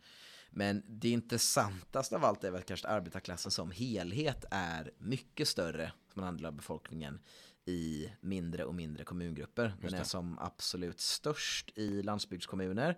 Men 0.49 0.83
det 0.87 1.09
intressantaste 1.09 2.15
av 2.15 2.25
allt 2.25 2.43
är 2.43 2.51
väl 2.51 2.61
kanske 2.61 2.87
att 2.87 2.93
arbetarklassen 2.93 3.51
som 3.51 3.71
helhet 3.71 4.45
är 4.51 4.91
mycket 4.97 5.47
större 5.47 5.91
som 6.13 6.21
en 6.21 6.27
andel 6.27 6.45
av 6.45 6.53
befolkningen 6.53 7.19
i 7.65 8.09
mindre 8.21 8.65
och 8.65 8.75
mindre 8.75 9.03
kommungrupper. 9.03 9.73
Den 9.81 9.93
är 9.93 10.03
som 10.03 10.39
absolut 10.39 10.99
störst 10.99 11.71
i 11.75 12.01
landsbygdskommuner. 12.01 12.97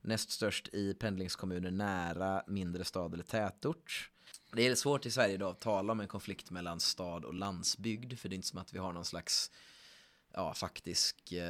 Näst 0.00 0.30
störst 0.30 0.68
i 0.72 0.94
pendlingskommuner 0.94 1.70
nära 1.70 2.42
mindre 2.46 2.84
stad 2.84 3.14
eller 3.14 3.24
tätort. 3.24 4.10
Det 4.52 4.66
är 4.66 4.74
svårt 4.74 5.06
i 5.06 5.10
Sverige 5.10 5.34
idag 5.34 5.50
att 5.50 5.60
tala 5.60 5.92
om 5.92 6.00
en 6.00 6.08
konflikt 6.08 6.50
mellan 6.50 6.80
stad 6.80 7.24
och 7.24 7.34
landsbygd. 7.34 8.18
För 8.18 8.28
det 8.28 8.34
är 8.34 8.36
inte 8.36 8.48
som 8.48 8.58
att 8.58 8.74
vi 8.74 8.78
har 8.78 8.92
någon 8.92 9.04
slags 9.04 9.50
ja, 10.36 10.54
faktisk 10.54 11.32
eh, 11.32 11.46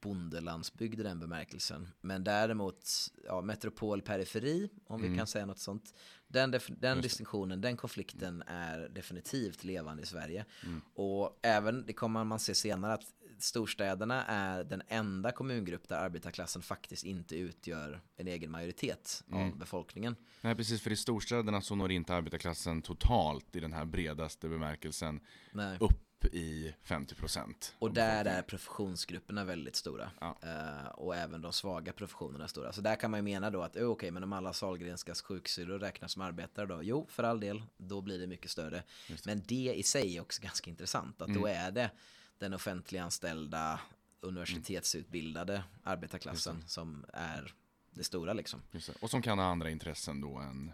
bondelandsbygd 0.00 1.00
i 1.00 1.02
den 1.02 1.20
bemärkelsen. 1.20 1.88
Men 2.00 2.24
däremot 2.24 2.88
ja, 3.24 3.40
metropol, 3.40 4.02
periferi, 4.02 4.70
om 4.86 5.02
vi 5.02 5.16
kan 5.16 5.26
säga 5.26 5.46
något 5.46 5.58
sånt. 5.58 5.94
Den, 6.28 6.54
den 6.68 7.00
distinktionen, 7.00 7.60
den 7.60 7.76
konflikten 7.76 8.42
är 8.46 8.88
definitivt 8.88 9.64
levande 9.64 10.02
i 10.02 10.06
Sverige. 10.06 10.44
Och 10.94 11.38
även, 11.42 11.86
det 11.86 11.92
kommer 11.92 12.24
man 12.24 12.38
se 12.38 12.54
senare, 12.54 12.92
att 12.92 13.04
storstäderna 13.38 14.24
är 14.24 14.64
den 14.64 14.82
enda 14.88 15.32
kommungrupp 15.32 15.88
där 15.88 15.96
arbetarklassen 15.96 16.62
faktiskt 16.62 17.04
inte 17.04 17.36
utgör 17.36 18.00
en 18.16 18.28
egen 18.28 18.50
majoritet 18.50 19.24
av 19.32 19.58
befolkningen. 19.58 20.16
Nej, 20.40 20.54
precis, 20.54 20.82
för 20.82 20.92
i 20.92 20.96
storstäderna 20.96 21.60
så 21.60 21.74
når 21.74 21.92
inte 21.92 22.14
arbetarklassen 22.14 22.82
totalt 22.82 23.56
i 23.56 23.60
den 23.60 23.72
här 23.72 23.84
bredaste 23.84 24.48
bemärkelsen 24.48 25.20
Nej. 25.52 25.76
upp 25.80 26.07
i 26.24 26.74
50%. 26.84 27.72
Och 27.78 27.88
av 27.88 27.94
där 27.94 28.24
är 28.24 28.42
professionsgrupperna 28.42 29.44
väldigt 29.44 29.76
stora. 29.76 30.10
Ja. 30.20 30.38
Eh, 30.42 30.86
och 30.88 31.16
även 31.16 31.42
de 31.42 31.52
svaga 31.52 31.92
professionerna 31.92 32.44
är 32.44 32.48
stora. 32.48 32.72
Så 32.72 32.80
där 32.80 32.96
kan 32.96 33.10
man 33.10 33.18
ju 33.18 33.22
mena 33.24 33.50
då 33.50 33.62
att, 33.62 33.76
oh, 33.76 33.90
okej, 33.90 34.10
men 34.10 34.22
om 34.24 34.32
alla 34.32 34.52
Sahlgrenskas 34.52 35.22
sjuksyrror 35.22 35.78
räknas 35.78 36.12
som 36.12 36.22
arbetare 36.22 36.66
då? 36.66 36.82
Jo, 36.82 37.06
för 37.10 37.22
all 37.22 37.40
del, 37.40 37.62
då 37.76 38.00
blir 38.00 38.18
det 38.18 38.26
mycket 38.26 38.50
större. 38.50 38.82
Men 39.24 39.42
det 39.46 39.74
i 39.76 39.82
sig 39.82 40.16
är 40.16 40.20
också 40.20 40.42
ganska 40.42 40.70
intressant. 40.70 41.22
Att 41.22 41.34
då 41.34 41.46
är 41.46 41.70
det 41.70 41.90
den 42.38 42.54
offentliga 42.54 43.02
anställda, 43.04 43.80
universitetsutbildade 44.20 45.64
arbetarklassen 45.82 46.64
som 46.66 47.04
är 47.12 47.54
det 47.90 48.04
stora 48.04 48.32
liksom. 48.32 48.62
Det. 48.70 48.88
Och 49.02 49.10
som 49.10 49.22
kan 49.22 49.38
ha 49.38 49.46
andra 49.46 49.70
intressen 49.70 50.20
då 50.20 50.36
än 50.36 50.72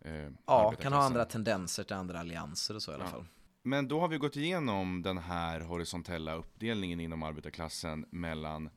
eh, 0.00 0.30
Ja, 0.46 0.72
kan 0.72 0.92
ha 0.92 1.02
andra 1.02 1.24
tendenser 1.24 1.84
till 1.84 1.96
andra 1.96 2.20
allianser 2.20 2.74
och 2.74 2.82
så 2.82 2.90
i 2.92 2.94
alla 2.94 3.04
Ja. 3.04 3.10
fall. 3.10 3.24
Men 3.62 3.88
då 3.88 4.00
har 4.00 4.08
vi 4.08 4.18
gått 4.18 4.36
igenom 4.36 5.02
den 5.02 5.18
här 5.18 5.60
horisontella 5.60 6.34
uppdelningen 6.34 7.00
inom 7.00 7.22
arbetarklassen 7.22 8.06
mellan, 8.10 8.70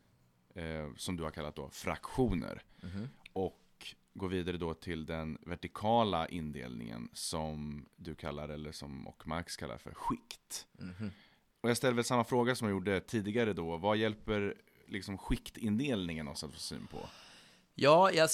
eh, 0.55 0.93
som 0.95 1.17
du 1.17 1.23
har 1.23 1.31
kallat 1.31 1.55
då, 1.55 1.69
fraktioner. 1.69 2.61
Mhm. 2.83 3.09
Och 3.33 3.61
går 4.13 4.29
vidare 4.29 4.57
då 4.57 4.73
till 4.73 5.05
den 5.05 5.37
vertikala 5.41 6.27
indelningen 6.27 7.09
som 7.13 7.85
du 7.95 8.15
kallar, 8.15 8.49
eller 8.49 8.71
som 8.71 9.07
och 9.07 9.27
Marx 9.27 9.57
kallar 9.57 9.77
för 9.77 9.93
skikt. 9.93 10.67
Mhm. 10.79 11.11
Och 11.61 11.69
jag 11.69 11.77
ställer 11.77 11.93
väl 11.93 12.03
samma 12.03 12.23
fråga 12.23 12.55
som 12.55 12.67
jag 12.67 12.75
gjorde 12.75 12.99
tidigare 12.99 13.53
då. 13.53 13.77
Vad 13.77 13.97
hjälper 13.97 14.55
liksom 14.87 15.17
skiktindelningen 15.17 16.27
oss 16.27 16.43
att 16.43 16.53
få 16.53 16.59
syn 16.59 16.87
på? 16.87 16.99
Ja, 17.77 18.11
jag 18.11 18.29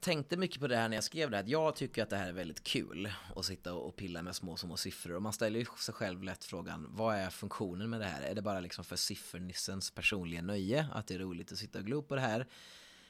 tänkte 0.00 0.36
mycket 0.36 0.60
på 0.60 0.66
det 0.66 0.76
här 0.76 0.88
när 0.88 0.96
jag 0.96 1.04
skrev 1.04 1.30
det 1.30 1.36
här. 1.36 1.44
Jag 1.46 1.76
tycker 1.76 2.02
att 2.02 2.10
det 2.10 2.16
här 2.16 2.28
är 2.28 2.32
väldigt 2.32 2.64
kul 2.64 3.12
att 3.36 3.44
sitta 3.44 3.74
och 3.74 3.96
pilla 3.96 4.22
med 4.22 4.36
små, 4.36 4.56
små 4.56 4.76
siffror. 4.76 5.14
Och 5.14 5.22
man 5.22 5.32
ställer 5.32 5.58
ju 5.58 5.66
sig 5.78 5.94
själv 5.94 6.22
lätt 6.22 6.44
frågan, 6.44 6.86
vad 6.90 7.16
är 7.16 7.30
funktionen 7.30 7.90
med 7.90 8.00
det 8.00 8.06
här? 8.06 8.22
Är 8.22 8.34
det 8.34 8.42
bara 8.42 8.60
liksom 8.60 8.84
för 8.84 8.96
siffernissens 8.96 9.90
personliga 9.90 10.42
nöje? 10.42 10.86
Att 10.92 11.06
det 11.06 11.14
är 11.14 11.18
roligt 11.18 11.52
att 11.52 11.58
sitta 11.58 11.78
och 11.78 11.84
glo 11.84 12.02
på 12.02 12.14
det 12.14 12.20
här? 12.20 12.40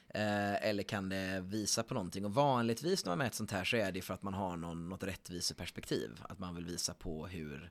Eh, 0.09 0.69
eller 0.69 0.83
kan 0.83 1.09
det 1.09 1.41
visa 1.41 1.83
på 1.83 1.95
någonting? 1.95 2.25
Och 2.25 2.35
vanligtvis 2.35 3.05
när 3.05 3.11
man 3.11 3.19
mäter 3.19 3.37
sånt 3.37 3.51
här 3.51 3.65
så 3.65 3.77
är 3.77 3.93
det 3.93 4.03
för 4.03 4.15
att 4.15 4.23
man 4.23 4.35
har 4.35 4.57
någon, 4.57 4.89
något 4.89 5.03
rättviseperspektiv. 5.03 6.11
Att 6.23 6.39
man 6.39 6.55
vill 6.55 6.67
visa 6.67 6.95
på 6.95 7.27
hur 7.27 7.71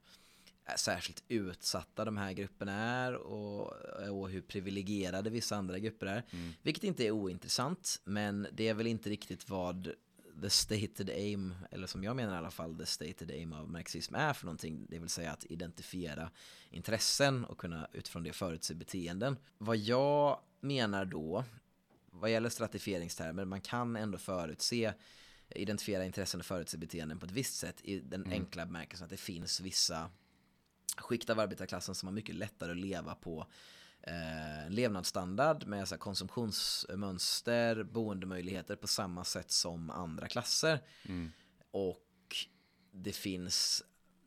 särskilt 0.78 1.24
utsatta 1.28 2.06
de 2.06 2.18
här 2.18 2.34
grupperna 2.34 2.74
är 2.74 3.14
och, 3.14 3.74
och 4.12 4.30
hur 4.30 4.42
privilegierade 4.42 5.30
vissa 5.30 5.56
andra 5.56 5.80
grupper 5.80 6.06
är. 6.06 6.26
Mm. 6.32 6.54
Vilket 6.62 6.84
inte 6.84 7.06
är 7.06 7.12
ointressant, 7.12 8.02
men 8.04 8.48
det 8.54 8.68
är 8.68 8.74
väl 8.74 8.88
inte 8.88 9.10
riktigt 9.10 9.50
vad 9.50 9.94
the 10.42 10.50
stated 10.50 11.10
aim, 11.10 11.56
eller 11.72 11.88
som 11.88 12.04
jag 12.04 12.16
menar 12.16 12.36
i 12.36 12.38
alla 12.38 12.52
fall, 12.52 12.78
the 12.78 12.86
stated 12.86 13.32
aim 13.32 13.54
av 13.54 13.70
marxism 13.70 14.16
är 14.16 14.34
för 14.34 14.46
någonting. 14.46 14.86
Det 14.90 15.00
vill 15.00 15.10
säga 15.10 15.32
att 15.32 15.46
identifiera 15.46 16.32
intressen 16.70 17.46
och 17.46 17.58
kunna 17.58 17.88
utifrån 17.94 18.24
det 18.24 18.34
förutse 18.34 18.74
beteenden. 18.74 19.38
Vad 19.58 19.78
jag 19.78 20.40
menar 20.62 21.06
då, 21.06 21.44
vad 22.12 22.32
gäller 22.32 22.50
stratifieringstermer, 22.50 23.46
man 23.46 23.62
kan 23.62 23.96
ändå 23.96 24.18
förutse 24.18 24.94
identifiera 25.50 26.06
intressen 26.06 26.40
och 26.40 26.46
förutse 26.46 26.78
beteenden 26.78 27.20
på 27.20 27.26
ett 27.26 27.32
visst 27.32 27.58
sätt 27.58 27.82
i 27.82 28.00
den 28.00 28.22
mm. 28.22 28.34
enkla 28.34 28.66
bemärkelsen 28.66 29.06
att 29.06 29.12
det 29.12 29.18
finns 29.18 29.62
vissa 29.62 30.10
skikt 31.02 31.30
av 31.30 31.40
arbetarklassen 31.40 31.96
som 31.96 32.08
har 32.08 32.14
mycket 32.14 32.36
lättare 32.36 32.72
att 32.72 32.78
leva 32.78 33.16
på 33.16 33.48
eh, 34.02 34.70
levnadsstandard 34.70 35.68
med 35.68 35.88
så 35.88 35.96
här, 35.96 36.00
konsumtionsmönster, 36.00 37.84
boendemöjligheter 37.84 38.76
på 38.76 38.88
samma 38.88 39.24
sätt 39.24 39.52
som 39.52 39.90
andra 39.90 40.28
klasser. 40.28 40.80
Mm. 41.06 41.32
Och 41.72 42.38
det 42.92 43.12
finns 43.12 43.84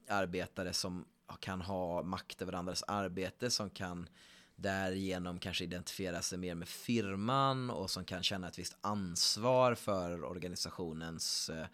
arbetare 0.08 0.72
som 0.72 1.04
kan 1.40 1.60
ha 1.60 2.02
makt 2.02 2.42
över 2.42 2.52
andras 2.52 2.82
arbete, 2.82 3.50
som 3.50 3.70
kan 3.70 4.08
därigenom 4.56 5.38
kanske 5.38 5.64
identifiera 5.64 6.22
sig 6.22 6.38
mer 6.38 6.54
med 6.54 6.68
firman 6.68 7.70
och 7.70 7.90
som 7.90 8.04
kan 8.04 8.22
känna 8.22 8.48
ett 8.48 8.58
visst 8.58 8.76
ansvar 8.80 9.74
för 9.74 10.24
organisationens 10.24 11.50
eh, 11.50 11.66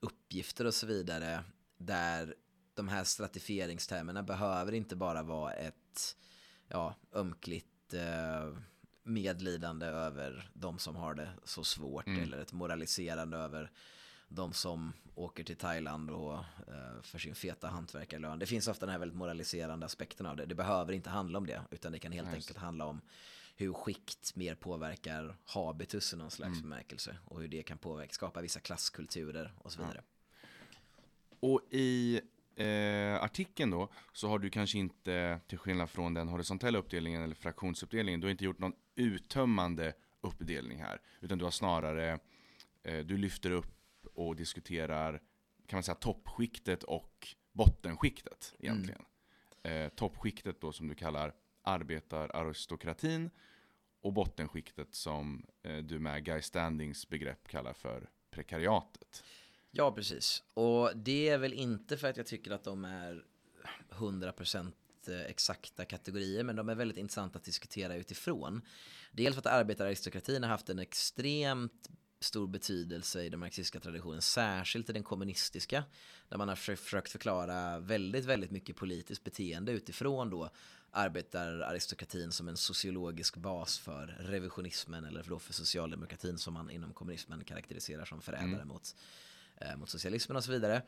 uppgifter 0.00 0.64
och 0.64 0.74
så 0.74 0.86
vidare. 0.86 1.44
Där 1.76 2.34
de 2.78 2.88
här 2.88 3.04
stratifieringstermerna 3.04 4.22
behöver 4.22 4.72
inte 4.72 4.96
bara 4.96 5.22
vara 5.22 5.52
ett 5.52 6.16
ja, 6.68 6.94
ömkligt 7.12 7.94
eh, 7.94 8.58
medlidande 9.02 9.86
över 9.86 10.50
de 10.54 10.78
som 10.78 10.96
har 10.96 11.14
det 11.14 11.30
så 11.44 11.64
svårt 11.64 12.06
mm. 12.06 12.22
eller 12.22 12.38
ett 12.38 12.52
moraliserande 12.52 13.36
över 13.36 13.70
de 14.28 14.52
som 14.52 14.92
åker 15.14 15.44
till 15.44 15.56
Thailand 15.56 16.10
och, 16.10 16.34
eh, 16.68 17.02
för 17.02 17.18
sin 17.18 17.34
feta 17.34 17.68
hantverkarlön. 17.68 18.38
Det 18.38 18.46
finns 18.46 18.68
ofta 18.68 18.86
den 18.86 18.92
här 18.92 18.98
väldigt 18.98 19.18
moraliserande 19.18 19.86
aspekten 19.86 20.26
av 20.26 20.36
det. 20.36 20.46
Det 20.46 20.54
behöver 20.54 20.92
inte 20.92 21.10
handla 21.10 21.38
om 21.38 21.46
det, 21.46 21.62
utan 21.70 21.92
det 21.92 21.98
kan 21.98 22.12
helt 22.12 22.28
nice. 22.28 22.36
enkelt 22.36 22.58
handla 22.58 22.84
om 22.84 23.00
hur 23.56 23.72
skikt 23.72 24.36
mer 24.36 24.54
påverkar 24.54 25.36
habitus 25.44 26.12
i 26.12 26.16
någon 26.16 26.30
slags 26.30 26.58
mm. 26.58 26.62
bemärkelse 26.62 27.16
och 27.24 27.40
hur 27.40 27.48
det 27.48 27.62
kan 27.62 27.78
påverka, 27.78 28.12
skapa 28.12 28.40
vissa 28.40 28.60
klasskulturer 28.60 29.54
och 29.58 29.72
så 29.72 29.78
vidare. 29.78 30.02
Ja. 30.02 30.48
Och 31.40 31.60
i 31.70 32.20
eh, 32.58 33.22
artikeln 33.22 33.70
då, 33.70 33.88
så 34.12 34.28
har 34.28 34.38
du 34.38 34.50
kanske 34.50 34.78
inte, 34.78 35.40
till 35.46 35.58
skillnad 35.58 35.90
från 35.90 36.14
den 36.14 36.28
horisontella 36.28 36.78
uppdelningen 36.78 37.22
eller 37.22 37.34
fraktionsuppdelningen, 37.34 38.20
du 38.20 38.26
har 38.26 38.30
inte 38.30 38.44
gjort 38.44 38.58
någon 38.58 38.74
uttömmande 38.94 39.92
uppdelning 40.20 40.82
här, 40.82 41.00
utan 41.20 41.38
du 41.38 41.44
har 41.44 41.50
snarare, 41.50 42.18
eh, 42.82 42.98
du 42.98 43.16
lyfter 43.16 43.50
upp 43.50 44.06
och 44.14 44.36
diskuterar, 44.36 45.22
kan 45.66 45.76
man 45.76 45.82
säga 45.82 45.94
toppskiktet 45.94 46.82
och 46.82 47.28
bottenskiktet 47.52 48.54
egentligen. 48.58 49.04
Mm. 49.62 49.82
Eh, 49.82 49.88
toppskiktet 49.88 50.60
då 50.60 50.72
som 50.72 50.88
du 50.88 50.94
kallar 50.94 51.34
arbetararistokratin 51.62 53.30
och 54.00 54.12
bottenskiktet 54.12 54.94
som 54.94 55.46
eh, 55.62 55.76
du 55.76 55.98
med 55.98 56.24
Guy 56.24 56.42
Standings 56.42 57.08
begrepp 57.08 57.48
kallar 57.48 57.72
för 57.72 58.08
prekariatet. 58.30 59.24
Ja, 59.70 59.92
precis. 59.92 60.42
Och 60.54 60.96
det 60.96 61.28
är 61.28 61.38
väl 61.38 61.52
inte 61.52 61.96
för 61.96 62.08
att 62.08 62.16
jag 62.16 62.26
tycker 62.26 62.50
att 62.50 62.64
de 62.64 62.84
är 62.84 63.24
100% 63.90 64.72
eh, 65.08 65.20
exakta 65.20 65.84
kategorier, 65.84 66.44
men 66.44 66.56
de 66.56 66.68
är 66.68 66.74
väldigt 66.74 66.98
intressanta 66.98 67.38
att 67.38 67.44
diskutera 67.44 67.96
utifrån. 67.96 68.62
Dels 69.12 69.34
för 69.34 69.40
att 69.40 69.46
arbetararistokratin 69.46 70.42
har 70.42 70.50
haft 70.50 70.68
en 70.68 70.78
extremt 70.78 71.88
stor 72.20 72.46
betydelse 72.46 73.22
i 73.22 73.28
den 73.28 73.40
marxistiska 73.40 73.80
traditionen, 73.80 74.22
särskilt 74.22 74.90
i 74.90 74.92
den 74.92 75.02
kommunistiska, 75.02 75.84
där 76.28 76.38
man 76.38 76.48
har 76.48 76.56
försökt 76.56 77.12
förklara 77.12 77.78
väldigt, 77.78 78.24
väldigt 78.24 78.50
mycket 78.50 78.76
politiskt 78.76 79.24
beteende 79.24 79.72
utifrån 79.72 80.30
då 80.30 80.50
arbetararistokratin 80.90 82.32
som 82.32 82.48
en 82.48 82.56
sociologisk 82.56 83.36
bas 83.36 83.78
för 83.78 84.06
revisionismen 84.20 85.04
eller 85.04 85.22
för, 85.22 85.30
då 85.30 85.38
för 85.38 85.52
socialdemokratin 85.52 86.38
som 86.38 86.54
man 86.54 86.70
inom 86.70 86.92
kommunismen 86.92 87.44
karaktäriserar 87.44 88.04
som 88.04 88.22
förrädare 88.22 88.54
mm. 88.54 88.68
mot 88.68 88.94
mot 89.76 89.90
socialismen 89.90 90.36
och 90.36 90.44
så 90.44 90.52
vidare. 90.52 90.82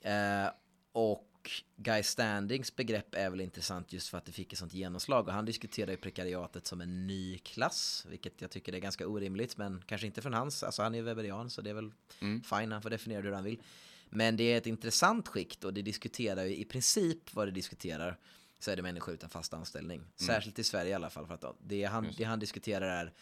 Eh, 0.00 0.50
och 0.92 1.50
Guy 1.76 2.02
Standings 2.02 2.76
begrepp 2.76 3.14
är 3.14 3.30
väl 3.30 3.40
intressant 3.40 3.92
just 3.92 4.08
för 4.08 4.18
att 4.18 4.24
det 4.24 4.32
fick 4.32 4.52
ett 4.52 4.58
sånt 4.58 4.74
genomslag 4.74 5.28
och 5.28 5.34
han 5.34 5.44
diskuterar 5.44 5.90
ju 5.90 5.96
prekariatet 5.96 6.66
som 6.66 6.80
en 6.80 7.06
ny 7.06 7.38
klass, 7.38 8.06
vilket 8.08 8.40
jag 8.40 8.50
tycker 8.50 8.72
är 8.72 8.78
ganska 8.78 9.08
orimligt, 9.08 9.56
men 9.56 9.82
kanske 9.86 10.06
inte 10.06 10.22
från 10.22 10.34
hans, 10.34 10.62
alltså 10.62 10.82
han 10.82 10.94
är 10.94 10.98
ju 10.98 11.04
weberian 11.04 11.50
så 11.50 11.62
det 11.62 11.70
är 11.70 11.74
väl 11.74 11.92
mm. 12.20 12.42
fine, 12.42 12.72
han 12.72 12.82
får 12.82 12.90
definiera 12.90 13.22
hur 13.22 13.32
han 13.32 13.44
vill. 13.44 13.62
Men 14.10 14.36
det 14.36 14.44
är 14.44 14.58
ett 14.58 14.66
intressant 14.66 15.28
skikt 15.28 15.64
och 15.64 15.74
det 15.74 15.82
diskuterar 15.82 16.44
ju 16.44 16.56
i 16.56 16.64
princip 16.64 17.34
vad 17.34 17.46
det 17.46 17.52
diskuterar 17.52 18.18
så 18.58 18.70
är 18.70 18.76
det 18.76 18.82
människor 18.82 19.14
utan 19.14 19.30
fast 19.30 19.54
anställning. 19.54 19.98
Mm. 19.98 20.10
Särskilt 20.16 20.58
i 20.58 20.64
Sverige 20.64 20.90
i 20.90 20.94
alla 20.94 21.10
fall 21.10 21.26
för 21.26 21.34
att 21.34 21.44
det 21.60 21.84
han, 21.84 22.06
det 22.16 22.24
han 22.24 22.38
diskuterar 22.38 22.86
är 22.86 23.12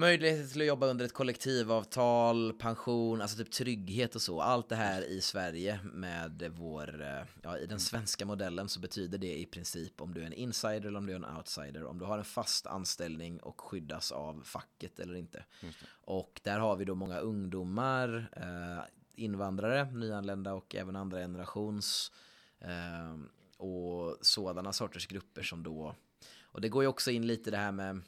Möjligheter 0.00 0.52
till 0.52 0.60
att 0.60 0.66
jobba 0.66 0.86
under 0.86 1.04
ett 1.04 1.12
kollektivavtal, 1.12 2.52
pension, 2.52 3.22
alltså 3.22 3.36
typ 3.36 3.50
trygghet 3.50 4.14
och 4.14 4.22
så. 4.22 4.40
Allt 4.40 4.68
det 4.68 4.76
här 4.76 5.02
i 5.02 5.20
Sverige 5.20 5.80
med 5.84 6.52
vår, 6.56 7.02
eh, 7.02 7.24
ja 7.42 7.58
i 7.58 7.66
den 7.66 7.80
svenska 7.80 8.26
modellen 8.26 8.68
så 8.68 8.80
betyder 8.80 9.18
det 9.18 9.38
i 9.38 9.46
princip 9.46 10.00
om 10.00 10.14
du 10.14 10.22
är 10.22 10.26
en 10.26 10.32
insider 10.32 10.88
eller 10.88 10.98
om 10.98 11.06
du 11.06 11.12
är 11.12 11.16
en 11.16 11.36
outsider. 11.36 11.84
Om 11.84 11.98
du 11.98 12.04
har 12.04 12.18
en 12.18 12.24
fast 12.24 12.66
anställning 12.66 13.40
och 13.40 13.60
skyddas 13.60 14.12
av 14.12 14.42
facket 14.44 15.00
eller 15.00 15.14
inte. 15.14 15.44
Och 15.90 16.40
där 16.44 16.58
har 16.58 16.76
vi 16.76 16.84
då 16.84 16.94
många 16.94 17.18
ungdomar, 17.18 18.30
eh, 18.36 18.84
invandrare, 19.14 19.90
nyanlända 19.92 20.54
och 20.54 20.74
även 20.74 20.96
andra 20.96 21.18
generations 21.18 22.12
eh, 22.60 23.18
och 23.56 24.18
sådana 24.20 24.72
sorters 24.72 25.06
grupper 25.06 25.42
som 25.42 25.62
då, 25.62 25.94
och 26.42 26.60
det 26.60 26.68
går 26.68 26.82
ju 26.82 26.88
också 26.88 27.10
in 27.10 27.26
lite 27.26 27.50
det 27.50 27.56
här 27.56 27.72
med 27.72 28.02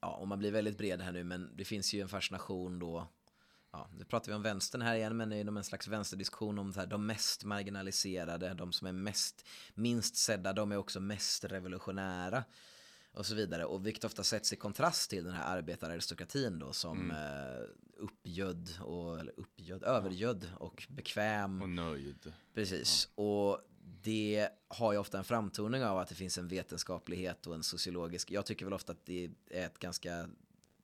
ja, 0.00 0.08
om 0.08 0.28
man 0.28 0.38
blir 0.38 0.52
väldigt 0.52 0.78
bred 0.78 1.00
här 1.00 1.12
nu, 1.12 1.24
men 1.24 1.50
det 1.56 1.64
finns 1.64 1.94
ju 1.94 2.00
en 2.00 2.08
fascination 2.08 2.78
då 2.78 3.08
ja, 3.72 3.90
nu 3.98 4.04
pratar 4.04 4.32
vi 4.32 4.36
om 4.36 4.42
vänstern 4.42 4.82
här 4.82 4.96
igen, 4.96 5.16
men 5.16 5.32
inom 5.32 5.56
en 5.56 5.64
slags 5.64 5.88
vänsterdiskussion 5.88 6.58
om 6.58 6.72
här, 6.76 6.86
de 6.86 7.06
mest 7.06 7.44
marginaliserade, 7.44 8.54
de 8.54 8.72
som 8.72 8.86
är 8.86 8.92
mest, 8.92 9.46
minst 9.74 10.16
sedda, 10.16 10.52
de 10.52 10.72
är 10.72 10.76
också 10.76 11.00
mest 11.00 11.44
revolutionära 11.44 12.44
och 13.12 13.26
så 13.26 13.34
vidare. 13.34 13.64
Och 13.64 13.86
vilket 13.86 14.04
ofta 14.04 14.22
sätts 14.22 14.52
i 14.52 14.56
kontrast 14.56 15.10
till 15.10 15.24
den 15.24 15.32
här 15.32 15.56
arbetararistokratin 15.56 16.58
då 16.58 16.72
som 16.72 17.10
mm. 17.10 17.16
eh, 17.16 17.62
uppgödd 17.96 18.70
och, 18.80 19.20
eller 19.20 19.32
uppgödd, 19.36 19.82
övergödd 19.82 20.50
och 20.56 20.86
bekväm. 20.88 21.62
Och 21.62 21.68
nöjd. 21.68 22.32
Precis. 22.54 23.08
Ja. 23.16 23.22
Och 23.22 23.60
det 24.02 24.48
har 24.68 24.92
ju 24.92 24.98
ofta 24.98 25.18
en 25.18 25.24
framtoning 25.24 25.84
av 25.84 25.98
att 25.98 26.08
det 26.08 26.14
finns 26.14 26.38
en 26.38 26.48
vetenskaplighet 26.48 27.46
och 27.46 27.54
en 27.54 27.62
sociologisk. 27.62 28.30
Jag 28.30 28.46
tycker 28.46 28.66
väl 28.66 28.74
ofta 28.74 28.92
att 28.92 29.06
det 29.06 29.30
är 29.50 29.66
ett 29.66 29.78
ganska 29.78 30.28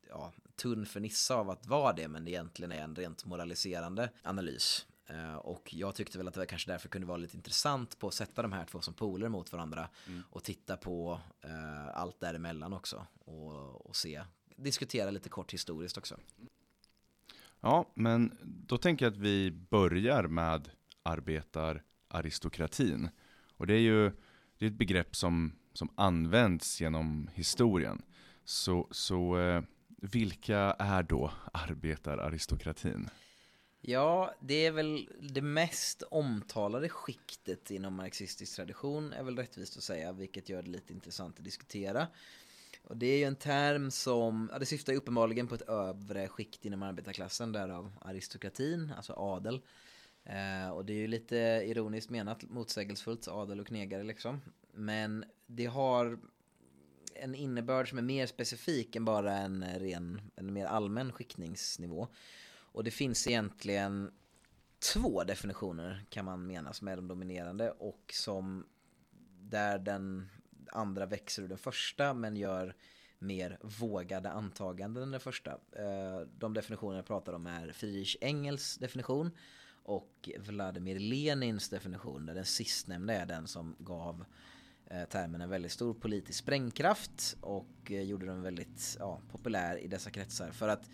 ja, 0.09 0.33
tunn 0.57 0.87
fernissa 0.87 1.35
av 1.35 1.51
att 1.51 1.67
vara 1.67 1.93
det, 1.93 2.09
men 2.09 2.25
det 2.25 2.31
egentligen 2.31 2.73
är 2.73 2.83
en 2.83 2.97
rent 2.97 3.25
moraliserande 3.25 4.11
analys. 4.23 4.87
Uh, 5.11 5.35
och 5.35 5.75
jag 5.75 5.95
tyckte 5.95 6.19
väl 6.19 6.29
att 6.29 6.35
det 6.35 6.47
kanske 6.47 6.71
därför 6.71 6.89
kunde 6.89 7.07
vara 7.07 7.17
lite 7.17 7.37
intressant 7.37 7.99
på 7.99 8.09
att 8.09 8.15
sätta 8.15 8.43
de 8.43 8.53
här 8.53 8.65
två 8.65 8.81
som 8.81 8.95
poler 8.95 9.29
mot 9.29 9.53
varandra 9.53 9.89
mm. 10.07 10.23
och 10.31 10.43
titta 10.43 10.77
på 10.77 11.21
uh, 11.45 11.89
allt 11.97 12.21
däremellan 12.21 12.73
också 12.73 13.07
och, 13.19 13.87
och 13.87 13.97
se, 13.97 14.23
diskutera 14.57 15.11
lite 15.11 15.29
kort 15.29 15.53
historiskt 15.53 15.99
också. 15.99 16.17
Ja, 17.61 17.91
men 17.95 18.39
då 18.43 18.79
tänker 18.79 19.05
jag 19.07 19.13
att 19.13 19.19
vi 19.19 19.51
börjar 19.51 20.23
med 20.23 20.71
arbetar 21.03 21.83
aristokratin. 22.13 23.09
Och 23.57 23.67
det 23.67 23.75
är 23.75 23.81
ju 23.81 24.13
det 24.59 24.67
är 24.67 24.71
ett 24.71 24.79
begrepp 24.79 25.17
som, 25.17 25.53
som 25.73 25.89
används 25.95 26.81
genom 26.81 27.31
historien. 27.35 28.03
Så, 28.45 28.89
så 28.91 29.39
eh, 29.39 29.63
vilka 30.03 30.59
är 30.79 31.03
då 31.03 31.33
arbetararistokratin? 31.53 33.11
Ja, 33.81 34.35
det 34.41 34.67
är 34.67 34.71
väl 34.71 35.09
det 35.21 35.43
mest 35.43 36.03
omtalade 36.03 36.89
skiktet 36.89 37.71
inom 37.71 37.95
marxistisk 37.95 38.57
tradition 38.57 39.13
är 39.13 39.23
väl 39.23 39.37
rättvist 39.37 39.77
att 39.77 39.83
säga, 39.83 40.13
vilket 40.13 40.49
gör 40.49 40.63
det 40.63 40.71
lite 40.71 40.93
intressant 40.93 41.39
att 41.39 41.45
diskutera. 41.45 42.07
Och 42.85 42.97
det 42.97 43.07
är 43.07 43.19
ju 43.19 43.25
en 43.25 43.37
term 43.37 43.91
som, 43.91 44.49
ja, 44.53 44.59
det 44.59 44.67
syftar 44.67 44.93
ju 44.93 44.99
uppenbarligen 44.99 45.49
på 45.49 45.55
ett 45.55 45.69
övre 45.69 46.29
skikt 46.29 46.65
inom 46.65 46.83
arbetarklassen, 46.83 47.53
därav 47.53 47.93
aristokratin, 48.01 48.93
alltså 48.97 49.13
adel. 49.13 49.63
Eh, 50.25 50.71
och 50.71 50.85
det 50.85 50.93
är 50.93 50.97
ju 50.97 51.07
lite 51.07 51.37
ironiskt 51.67 52.11
menat, 52.11 52.43
motsägelsefullt, 52.43 53.29
adel 53.29 53.61
och 53.61 53.67
knegare 53.67 54.03
liksom. 54.03 54.41
Men 54.73 55.25
det 55.47 55.67
har 55.67 56.19
en 57.15 57.35
innebörd 57.35 57.89
som 57.89 57.99
är 57.99 58.03
mer 58.03 58.27
specifik 58.27 58.97
än 58.97 59.05
bara 59.05 59.37
en 59.37 59.65
ren, 59.79 60.21
en 60.37 60.53
mer 60.53 60.67
allmän 60.67 61.13
skiktningsnivå. 61.13 62.09
Och 62.55 62.85
det 62.85 62.91
finns 62.91 63.27
egentligen 63.27 64.11
två 64.95 65.25
definitioner 65.25 66.05
kan 66.11 66.25
man 66.25 66.47
mena 66.47 66.73
som 66.73 66.89
är 66.89 66.97
de 66.97 67.09
dominerande 67.09 67.71
och 67.71 68.13
som 68.13 68.67
där 69.41 69.79
den 69.79 70.29
andra 70.67 71.07
växer 71.07 71.43
ur 71.43 71.49
den 71.49 71.59
första 71.59 72.15
men 72.15 72.37
gör 72.37 72.77
mer 73.19 73.59
vågade 73.63 74.31
antaganden 74.31 75.03
än 75.03 75.11
den 75.11 75.21
första. 75.21 75.51
Eh, 75.51 76.21
de 76.39 76.55
definitioner 76.55 76.97
jag 76.97 77.07
pratar 77.07 77.33
om 77.33 77.47
är 77.47 77.73
Friedrich 77.73 78.17
Engels 78.21 78.77
definition 78.77 79.31
och 79.85 80.31
Vladimir 80.39 80.99
Lenins 80.99 81.69
definition 81.69 82.27
där 82.27 82.35
den 82.35 82.45
sistnämnda 82.45 83.15
är 83.15 83.27
den 83.27 83.47
som 83.47 83.77
gav 83.79 84.25
eh, 84.87 85.05
termen 85.05 85.41
en 85.41 85.51
väldigt 85.51 85.73
stor 85.73 85.95
politisk 85.95 86.39
sprängkraft 86.39 87.37
och 87.41 87.91
eh, 87.91 88.03
gjorde 88.03 88.27
den 88.27 88.43
väldigt 88.43 88.97
ja, 88.99 89.21
populär 89.33 89.79
i 89.79 89.87
dessa 89.87 90.11
kretsar. 90.11 90.51
För 90.51 90.69
att 90.69 90.91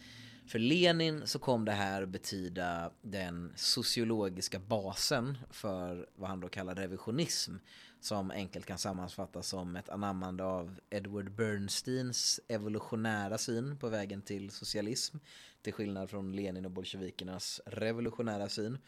för 0.47 0.59
Lenin 0.59 1.27
så 1.27 1.39
kom 1.39 1.65
det 1.65 1.73
här 1.73 2.07
betyda 2.07 2.91
den 3.03 3.53
sociologiska 3.57 4.59
basen 4.59 5.39
för 5.51 6.09
vad 6.15 6.31
han 6.31 6.41
då 6.41 6.49
kallar 6.49 6.75
revisionism 6.75 7.55
som 8.01 8.31
enkelt 8.31 8.67
kan 8.67 8.79
sammanfattas 8.79 9.49
som 9.49 9.77
ett 9.77 9.89
anammande 9.89 10.45
av 10.45 10.81
Edward 10.91 11.31
Bernsteins 11.33 12.41
evolutionära 12.49 13.39
syn 13.39 13.79
på 13.79 13.89
vägen 13.89 14.23
till 14.23 14.51
socialism 14.51 15.17
till 15.69 15.75
skillnad 15.75 16.11
från 16.11 16.33
Lenin 16.33 16.65
och 16.65 16.71
bolsjevikernas 16.71 17.61
revolutionära 17.67 18.49
syn 18.49 18.79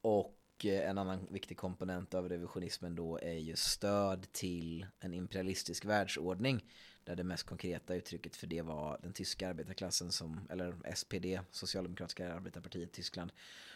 och 0.00 0.36
eh, 0.64 0.90
en 0.90 0.98
annan 0.98 1.26
viktig 1.30 1.56
komponent 1.56 2.14
av 2.14 2.28
revisionismen 2.28 2.94
då 2.94 3.18
är 3.18 3.38
ju 3.38 3.56
stöd 3.56 4.32
till 4.32 4.86
en 5.00 5.14
imperialistisk 5.14 5.84
världsordning 5.84 6.64
där 7.04 7.16
det 7.16 7.24
mest 7.24 7.46
konkreta 7.46 7.94
uttrycket 7.94 8.36
för 8.36 8.46
det 8.46 8.62
var 8.62 8.98
den 9.02 9.12
tyska 9.12 9.48
arbetarklassen 9.48 10.12
som, 10.12 10.40
eller 10.50 10.94
SPD, 10.94 11.40
Socialdemokratiska 11.50 12.34
arbetarpartiet 12.34 12.92
Tyskland, 12.92 13.32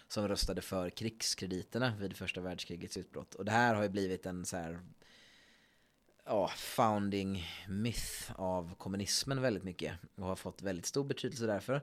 som 0.09 0.29
röstade 0.29 0.63
för 0.63 0.91
krigskrediterna 0.91 1.97
vid 2.01 2.17
första 2.17 2.41
världskrigets 2.41 2.97
utbrott. 2.97 3.35
Och 3.35 3.45
det 3.45 3.53
här 3.53 3.75
har 3.75 3.83
ju 3.83 3.89
blivit 3.89 4.27
en 4.27 4.45
så 4.45 4.57
här 4.57 4.81
ja, 6.25 6.51
founding 6.57 7.45
myth 7.69 8.33
av 8.37 8.75
kommunismen 8.79 9.43
väldigt 9.43 9.65
mycket 9.65 9.95
och 10.15 10.27
har 10.27 10.37
fått 10.37 10.63
väldigt 10.63 10.87
stor 10.87 11.05
betydelse 11.05 11.47
därför. 11.47 11.81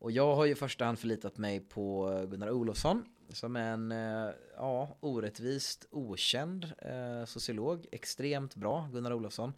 Och 0.00 0.12
jag 0.12 0.36
har 0.36 0.44
ju 0.44 0.52
i 0.52 0.54
första 0.54 0.84
hand 0.84 0.98
förlitat 0.98 1.38
mig 1.38 1.60
på 1.60 2.06
Gunnar 2.30 2.50
Olofsson 2.50 3.04
som 3.28 3.56
är 3.56 3.72
en 3.72 3.92
eh, 3.92 4.34
ja, 4.56 4.96
orättvist 5.00 5.86
okänd 5.90 6.72
eh, 6.78 7.24
sociolog, 7.24 7.86
extremt 7.92 8.54
bra 8.56 8.88
Gunnar 8.92 9.12
Olofsson 9.12 9.52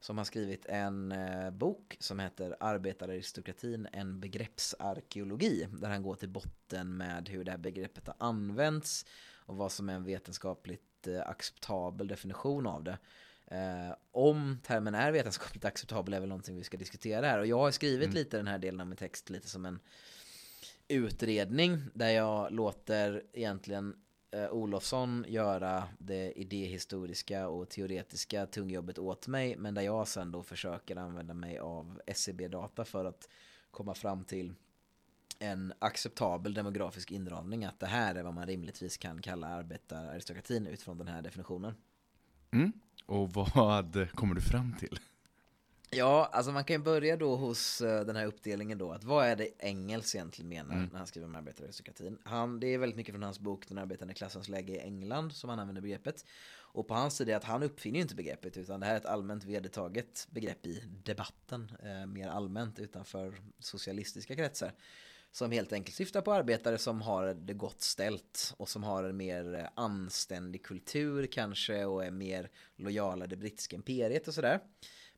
som 0.00 0.18
har 0.18 0.24
skrivit 0.24 0.66
en 0.66 1.12
eh, 1.12 1.50
bok 1.50 1.96
som 2.00 2.18
heter 2.18 2.56
Arbetararistokratin, 2.60 3.88
en 3.92 4.20
begreppsarkeologi 4.20 5.68
där 5.70 5.88
han 5.88 6.02
går 6.02 6.14
till 6.14 6.28
botten 6.28 6.96
med 6.96 7.28
hur 7.28 7.44
det 7.44 7.50
här 7.50 7.58
begreppet 7.58 8.06
har 8.06 8.16
använts 8.18 9.06
och 9.46 9.56
vad 9.56 9.72
som 9.72 9.88
är 9.88 9.94
en 9.94 10.04
vetenskapligt 10.04 11.06
eh, 11.06 11.28
acceptabel 11.28 12.08
definition 12.08 12.66
av 12.66 12.84
det. 12.84 12.98
Eh, 13.46 13.94
om 14.10 14.58
termen 14.62 14.94
är 14.94 15.12
vetenskapligt 15.12 15.64
acceptabel 15.64 16.14
är 16.14 16.20
väl 16.20 16.28
någonting 16.28 16.56
vi 16.56 16.64
ska 16.64 16.76
diskutera 16.76 17.26
här 17.26 17.38
och 17.38 17.46
jag 17.46 17.58
har 17.58 17.70
skrivit 17.70 18.06
mm. 18.06 18.14
lite 18.14 18.36
den 18.36 18.46
här 18.46 18.58
delen 18.58 18.80
av 18.80 18.86
min 18.86 18.96
text 18.96 19.30
lite 19.30 19.48
som 19.48 19.66
en 19.66 19.80
utredning 20.88 21.78
där 21.94 22.10
jag 22.10 22.52
låter 22.52 23.22
egentligen 23.32 23.96
eh, 24.30 24.50
Olofsson 24.50 25.24
göra 25.28 25.84
det 25.98 26.32
idéhistoriska 26.32 27.48
och 27.48 27.68
teoretiska 27.68 28.46
tungjobbet 28.46 28.98
åt 28.98 29.26
mig 29.26 29.56
men 29.56 29.74
där 29.74 29.82
jag 29.82 30.08
sen 30.08 30.32
då 30.32 30.42
försöker 30.42 30.96
använda 30.96 31.34
mig 31.34 31.58
av 31.58 32.00
SCB-data 32.06 32.84
för 32.84 33.04
att 33.04 33.28
komma 33.70 33.94
fram 33.94 34.24
till 34.24 34.54
en 35.38 35.72
acceptabel 35.78 36.54
demografisk 36.54 37.10
inramning 37.10 37.64
att 37.64 37.80
det 37.80 37.86
här 37.86 38.14
är 38.14 38.22
vad 38.22 38.34
man 38.34 38.46
rimligtvis 38.46 38.96
kan 38.96 39.22
kalla 39.22 39.46
arbetararistokratin 39.46 40.66
utifrån 40.66 40.98
den 40.98 41.08
här 41.08 41.22
definitionen. 41.22 41.74
Mm. 42.50 42.72
Och 43.06 43.32
vad 43.32 44.08
kommer 44.14 44.34
du 44.34 44.40
fram 44.40 44.74
till? 44.78 44.98
Ja, 45.90 46.30
alltså 46.32 46.52
man 46.52 46.64
kan 46.64 46.76
ju 46.76 46.82
börja 46.82 47.16
då 47.16 47.36
hos 47.36 47.80
uh, 47.80 48.00
den 48.00 48.16
här 48.16 48.26
uppdelningen 48.26 48.78
då, 48.78 48.92
att 48.92 49.04
vad 49.04 49.26
är 49.26 49.36
det 49.36 49.48
Engels 49.58 50.14
egentligen 50.14 50.48
menar 50.48 50.74
mm. 50.74 50.88
när 50.92 50.98
han 50.98 51.06
skriver 51.06 51.28
om 51.28 51.34
arbetararistokratin? 51.34 52.18
Han, 52.24 52.60
det 52.60 52.66
är 52.66 52.78
väldigt 52.78 52.96
mycket 52.96 53.14
från 53.14 53.22
hans 53.22 53.40
bok 53.40 53.68
Den 53.68 53.78
arbetande 53.78 54.14
klassens 54.14 54.48
läge 54.48 54.72
i 54.72 54.78
England 54.78 55.32
som 55.32 55.50
han 55.50 55.58
använder 55.58 55.82
begreppet. 55.82 56.24
Och 56.58 56.88
på 56.88 56.94
hans 56.94 57.16
sida 57.16 57.32
är 57.32 57.36
att 57.36 57.44
han 57.44 57.62
uppfinner 57.62 57.96
ju 57.96 58.02
inte 58.02 58.14
begreppet 58.14 58.56
utan 58.56 58.80
det 58.80 58.86
här 58.86 58.92
är 58.92 58.96
ett 58.96 59.06
allmänt 59.06 59.44
vedertaget 59.44 60.26
begrepp 60.30 60.66
i 60.66 60.82
debatten, 61.04 61.72
uh, 61.84 62.06
mer 62.06 62.28
allmänt 62.28 62.78
utanför 62.78 63.34
socialistiska 63.58 64.36
kretsar. 64.36 64.72
Som 65.36 65.50
helt 65.50 65.72
enkelt 65.72 65.96
syftar 65.96 66.20
på 66.20 66.32
arbetare 66.32 66.78
som 66.78 67.02
har 67.02 67.34
det 67.34 67.54
gott 67.54 67.80
ställt 67.80 68.54
och 68.56 68.68
som 68.68 68.82
har 68.82 69.04
en 69.04 69.16
mer 69.16 69.70
anständig 69.74 70.62
kultur 70.62 71.26
kanske 71.26 71.84
och 71.84 72.04
är 72.04 72.10
mer 72.10 72.50
lojala 72.76 73.26
det 73.26 73.36
brittiska 73.36 73.76
imperiet 73.76 74.28
och 74.28 74.34
sådär. 74.34 74.60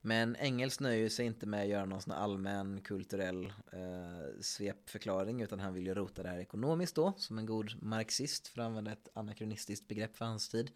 Men 0.00 0.36
Engels 0.36 0.80
nöjer 0.80 1.08
sig 1.08 1.26
inte 1.26 1.46
med 1.46 1.62
att 1.62 1.68
göra 1.68 1.84
någon 1.84 2.02
sån 2.02 2.12
allmän 2.12 2.80
kulturell 2.80 3.44
eh, 3.72 4.40
svepförklaring 4.40 5.42
utan 5.42 5.60
han 5.60 5.74
vill 5.74 5.86
ju 5.86 5.94
rota 5.94 6.22
det 6.22 6.28
här 6.28 6.38
ekonomiskt 6.38 6.94
då 6.94 7.12
som 7.16 7.38
en 7.38 7.46
god 7.46 7.82
marxist 7.82 8.48
för 8.48 8.60
att 8.60 8.66
använda 8.66 8.92
ett 8.92 9.08
anakronistiskt 9.14 9.88
begrepp 9.88 10.16
för 10.16 10.24
hans 10.24 10.48
tid. 10.48 10.70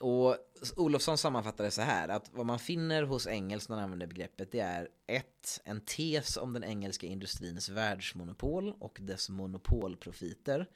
Och 0.00 0.36
Olofsson 0.76 1.18
sammanfattar 1.18 1.64
det 1.64 1.70
så 1.70 1.82
här 1.82 2.08
att 2.08 2.30
vad 2.32 2.46
man 2.46 2.58
finner 2.58 3.02
hos 3.02 3.26
Engels 3.26 3.68
när 3.68 3.76
han 3.76 3.84
använder 3.84 4.06
begreppet 4.06 4.52
det 4.52 4.60
är 4.60 4.88
ett, 5.06 5.60
en 5.64 5.80
tes 5.80 6.36
om 6.36 6.52
den 6.52 6.64
engelska 6.64 7.06
industrins 7.06 7.68
världsmonopol 7.68 8.74
och 8.78 8.98
dess 9.00 9.28
monopolprofiter. 9.28 10.66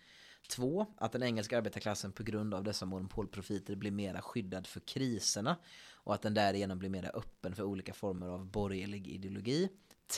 Två, 0.49 0.87
att 0.97 1.13
den 1.13 1.23
engelska 1.23 1.59
arbetarklassen 1.59 2.13
på 2.13 2.23
grund 2.23 2.55
av 2.55 2.65
dessa 2.65 2.87
monopolprofiter 2.87 3.77
blir 3.77 3.91
mera 3.91 4.23
skyddad 4.23 4.67
för 4.67 4.81
kriserna 4.81 5.57
och 5.93 6.15
att 6.15 6.23
den 6.23 6.35
därigenom 6.35 6.79
blir 6.79 6.91
mera 6.91 7.09
öppen 7.09 7.55
för 7.55 7.63
olika 7.63 7.95
former 7.95 8.27
av 8.27 8.47
borgerlig 8.47 9.09
ideologi. 9.09 9.69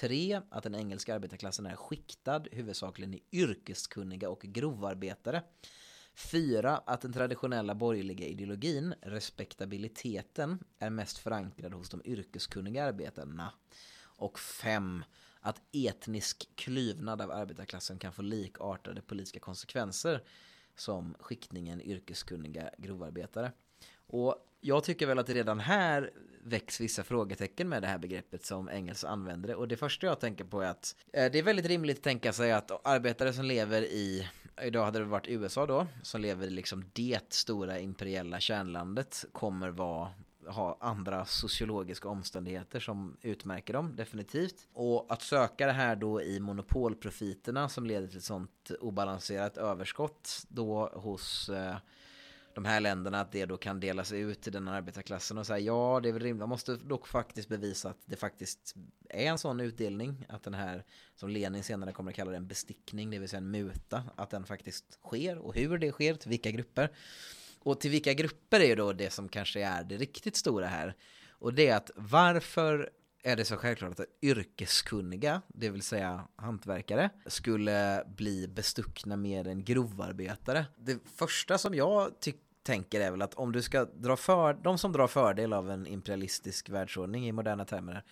Tre, 0.01 0.41
att 0.51 0.63
den 0.63 0.75
engelska 0.75 1.15
arbetarklassen 1.15 1.67
är 1.67 1.77
skiktad 1.77 2.43
huvudsakligen 2.53 3.15
i 3.15 3.23
yrkeskunniga 3.33 4.29
och 4.31 4.41
grovarbetare. 4.41 5.43
Fyra, 6.17 6.77
att 6.77 7.01
den 7.01 7.13
traditionella 7.13 7.75
borgerliga 7.75 8.27
ideologin, 8.27 8.95
respektabiliteten, 9.01 10.59
är 10.79 10.91
mest 10.91 11.19
förankrad 11.19 11.75
hos 11.75 11.89
de 11.89 12.03
yrkeskunniga 12.05 12.85
arbetarna. 12.85 13.53
Och 14.03 14.39
fem, 14.39 15.05
att 15.41 15.61
etnisk 15.73 16.49
klyvnad 16.55 17.21
av 17.21 17.31
arbetarklassen 17.31 17.99
kan 17.99 18.13
få 18.13 18.23
likartade 18.23 19.03
politiska 19.03 19.41
konsekvenser 19.41 20.23
som 20.77 21.15
skiktningen 21.21 21.81
yrkeskunniga 21.81 22.71
grovarbetare. 22.79 23.53
Och 24.07 24.47
jag 24.61 24.85
tycker 24.85 25.07
väl 25.07 25.19
att 25.19 25.27
det 25.27 25.35
redan 25.35 25.61
här 25.61 26.11
väcks 26.43 26.81
vissa 26.81 27.05
frågetecken 27.05 27.69
med 27.69 27.83
det 27.83 27.89
här 27.89 27.99
begreppet 27.99 28.47
som 28.47 28.69
Engels 28.69 29.05
använder 29.05 29.49
det. 29.49 29.55
Och 29.55 29.69
det 29.69 29.77
första 29.77 30.07
jag 30.07 30.21
tänker 30.21 30.45
på 30.45 30.61
är 30.61 30.69
att 30.69 30.97
eh, 31.13 31.33
det 31.33 31.39
är 31.39 31.43
väldigt 31.43 31.67
rimligt 31.67 31.97
att 31.97 32.05
tänka 32.05 32.33
sig 32.33 32.53
att 32.53 32.87
arbetare 32.87 33.33
som 33.33 33.45
lever 33.45 33.83
i, 33.83 34.29
idag 34.63 34.85
hade 34.85 34.99
det 34.99 35.05
varit 35.05 35.29
USA 35.29 35.67
då, 35.67 35.87
som 36.03 36.21
lever 36.21 36.47
i 36.47 36.51
liksom 36.51 36.85
det 36.93 37.33
stora 37.33 37.79
imperiella 37.79 38.41
kärnlandet 38.41 39.25
kommer 39.33 39.71
vara 39.71 40.09
ha 40.49 40.77
andra 40.81 41.25
sociologiska 41.25 42.09
omständigheter 42.09 42.81
som 42.81 43.17
utmärker 43.23 43.73
dem, 43.73 43.97
definitivt. 43.97 44.69
Och 44.73 45.07
att 45.09 45.23
söka 45.23 45.67
det 45.67 45.73
här 45.73 45.97
då 45.97 46.23
i 46.23 46.41
monopolprofiterna 46.41 47.69
som 47.69 47.87
leder 47.87 48.09
till 48.09 48.19
ett 48.19 48.25
sånt 48.25 48.71
obalanserat 48.81 49.57
överskott 49.57 50.45
då 50.49 50.89
hos 50.95 51.49
eh, 51.49 51.77
de 52.57 52.65
här 52.65 52.81
länderna 52.81 53.21
att 53.21 53.33
det 53.33 53.47
då 53.47 53.57
kan 53.57 53.81
delas 53.81 54.13
ut 54.13 54.43
till 54.43 54.53
den 54.53 54.69
arbetarklassen 54.69 55.39
och 55.39 55.47
säga 55.47 55.59
ja 55.59 56.01
det 56.03 56.09
är 56.09 56.13
väl 56.13 56.23
rimligt. 56.23 56.41
Man 56.41 56.49
måste 56.49 56.77
dock 56.77 57.07
faktiskt 57.07 57.49
bevisa 57.49 57.89
att 57.89 57.99
det 58.05 58.17
faktiskt 58.17 58.75
är 59.09 59.27
en 59.27 59.39
sån 59.39 59.61
utdelning 59.61 60.27
att 60.29 60.43
den 60.43 60.55
här 60.55 60.85
som 61.15 61.29
Lenin 61.29 61.63
senare 61.63 61.93
kommer 61.93 62.11
att 62.11 62.17
kalla 62.17 62.31
det 62.31 62.37
en 62.37 62.47
bestickning 62.47 63.11
det 63.11 63.19
vill 63.19 63.29
säga 63.29 63.39
en 63.39 63.51
muta 63.51 64.05
att 64.17 64.31
den 64.31 64.45
faktiskt 64.45 64.99
sker 65.05 65.39
och 65.39 65.55
hur 65.55 65.79
det 65.79 65.93
sker 65.93 66.15
till 66.15 66.31
vilka 66.31 66.51
grupper. 66.51 66.93
Och 67.59 67.81
till 67.81 67.91
vilka 67.91 68.15
grupper 68.15 68.61
är 68.61 68.77
då 68.77 68.93
det 68.93 69.11
som 69.11 69.29
kanske 69.29 69.63
är 69.63 69.85
det 69.85 69.97
riktigt 69.97 70.37
stora 70.37 70.67
här. 70.67 70.97
Och 71.31 71.55
det 71.55 71.69
är 71.69 71.77
att 71.77 71.91
varför 71.95 72.91
är 73.23 73.37
det 73.37 73.45
så 73.45 73.57
självklart 73.57 74.01
att 74.01 74.07
yrkeskunniga, 74.23 75.43
det 75.49 75.71
vill 75.71 75.83
säga 75.83 76.29
hantverkare, 76.37 77.11
skulle 77.27 78.05
bli 78.17 78.49
bestuckna 78.49 79.17
mer 79.17 79.49
än 79.49 79.65
grovarbetare. 79.65 80.67
Det 80.77 80.99
första 81.17 81.59
som 81.59 81.75
jag 81.75 82.21
tycker 82.21 82.46
tänker 82.67 83.01
är 83.01 83.11
väl 83.11 83.23
att 83.23 83.35
om 83.35 83.53
du 83.53 83.63
ska 83.63 83.85
dra 83.85 84.17
för, 84.17 84.55
de 84.55 84.79
som 84.79 84.93
drar 84.93 85.07
fördel 85.07 85.53
av 85.53 85.71
en 85.71 85.87
imperialistisk 85.87 86.69
världsordning 86.69 87.29
i 87.29 87.33
moderna 87.33 87.65
termer, 87.65 88.05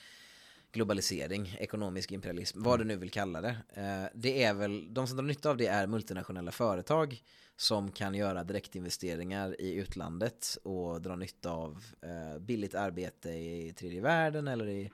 globalisering, 0.72 1.56
ekonomisk 1.58 2.12
imperialism, 2.12 2.62
vad 2.62 2.78
du 2.80 2.84
nu 2.84 2.96
vill 2.96 3.10
kalla 3.10 3.40
det. 3.40 3.56
Eh, 3.74 4.04
det 4.14 4.44
är 4.44 4.54
väl, 4.54 4.94
de 4.94 5.06
som 5.06 5.16
drar 5.16 5.24
nytta 5.24 5.50
av 5.50 5.56
det 5.56 5.66
är 5.66 5.86
multinationella 5.86 6.50
företag 6.50 7.22
som 7.56 7.92
kan 7.92 8.14
göra 8.14 8.44
direktinvesteringar 8.44 9.60
i 9.60 9.74
utlandet 9.74 10.58
och 10.62 11.02
dra 11.02 11.16
nytta 11.16 11.50
av 11.50 11.84
eh, 12.02 12.38
billigt 12.40 12.74
arbete 12.74 13.30
i 13.30 13.74
tredje 13.78 14.00
världen 14.00 14.48
eller 14.48 14.68
i 14.68 14.90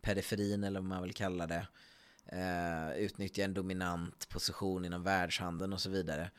periferin 0.00 0.64
eller 0.64 0.80
vad 0.80 0.88
man 0.88 1.02
vill 1.02 1.14
kalla 1.14 1.46
det. 1.46 1.66
Eh, 2.26 2.98
utnyttja 2.98 3.44
en 3.44 3.54
dominant 3.54 4.28
position 4.28 4.84
inom 4.84 5.02
världshandeln 5.02 5.72
och 5.72 5.80
så 5.80 5.90
vidare. 5.90 6.30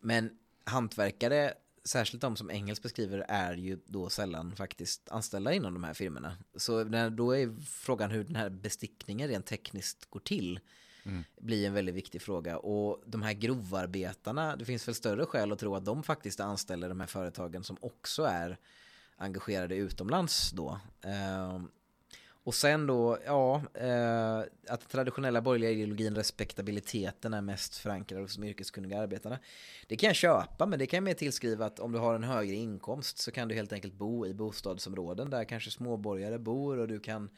Men 0.00 0.30
hantverkare, 0.64 1.54
särskilt 1.84 2.20
de 2.20 2.36
som 2.36 2.50
Engels 2.50 2.82
beskriver, 2.82 3.24
är 3.28 3.54
ju 3.54 3.78
då 3.86 4.10
sällan 4.10 4.56
faktiskt 4.56 5.08
anställda 5.10 5.52
inom 5.52 5.74
de 5.74 5.84
här 5.84 5.94
firmorna. 5.94 6.36
Så 6.56 6.84
när, 6.84 7.10
då 7.10 7.36
är 7.36 7.60
frågan 7.66 8.10
hur 8.10 8.24
den 8.24 8.36
här 8.36 8.50
bestickningen 8.50 9.28
rent 9.28 9.46
tekniskt 9.46 10.10
går 10.10 10.20
till 10.20 10.60
mm. 11.04 11.24
blir 11.40 11.66
en 11.66 11.74
väldigt 11.74 11.94
viktig 11.94 12.22
fråga. 12.22 12.58
Och 12.58 13.02
de 13.06 13.22
här 13.22 13.32
grovarbetarna, 13.32 14.56
det 14.56 14.64
finns 14.64 14.88
väl 14.88 14.94
större 14.94 15.26
skäl 15.26 15.52
att 15.52 15.58
tro 15.58 15.74
att 15.74 15.84
de 15.84 16.02
faktiskt 16.02 16.40
anställer 16.40 16.88
de 16.88 17.00
här 17.00 17.06
företagen 17.06 17.64
som 17.64 17.76
också 17.80 18.22
är 18.22 18.58
engagerade 19.16 19.76
utomlands 19.76 20.50
då. 20.50 20.80
Och 22.44 22.54
sen 22.54 22.86
då, 22.86 23.18
ja, 23.26 23.62
eh, 23.74 24.38
att 24.68 24.88
traditionella 24.88 25.40
borgerliga 25.40 25.70
ideologin, 25.70 26.14
respektabiliteten 26.14 27.34
är 27.34 27.40
mest 27.40 27.76
förankrad 27.76 28.20
hos 28.22 28.36
de 28.36 28.44
yrkeskunniga 28.44 29.00
arbetarna. 29.00 29.38
Det 29.86 29.96
kan 29.96 30.06
jag 30.06 30.16
köpa, 30.16 30.66
men 30.66 30.78
det 30.78 30.86
kan 30.86 30.96
jag 30.96 31.04
mer 31.04 31.14
tillskriva 31.14 31.66
att 31.66 31.80
om 31.80 31.92
du 31.92 31.98
har 31.98 32.14
en 32.14 32.24
högre 32.24 32.54
inkomst 32.54 33.18
så 33.18 33.30
kan 33.30 33.48
du 33.48 33.54
helt 33.54 33.72
enkelt 33.72 33.94
bo 33.94 34.26
i 34.26 34.34
bostadsområden 34.34 35.30
där 35.30 35.44
kanske 35.44 35.70
småborgare 35.70 36.38
bor 36.38 36.78
och 36.78 36.88
du 36.88 37.00
kan 37.00 37.30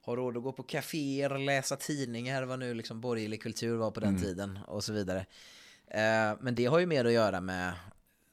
ha 0.00 0.16
råd 0.16 0.36
att 0.36 0.42
gå 0.42 0.52
på 0.52 0.62
kaféer, 0.62 1.38
läsa 1.38 1.76
tidningar, 1.76 2.42
vad 2.42 2.58
nu 2.58 2.74
liksom 2.74 3.00
borgerlig 3.00 3.42
kultur 3.42 3.76
var 3.76 3.90
på 3.90 4.00
den 4.00 4.08
mm. 4.08 4.22
tiden 4.22 4.58
och 4.66 4.84
så 4.84 4.92
vidare. 4.92 5.26
Eh, 5.86 6.36
men 6.40 6.54
det 6.54 6.64
har 6.64 6.78
ju 6.78 6.86
mer 6.86 7.04
att 7.04 7.12
göra 7.12 7.40
med 7.40 7.72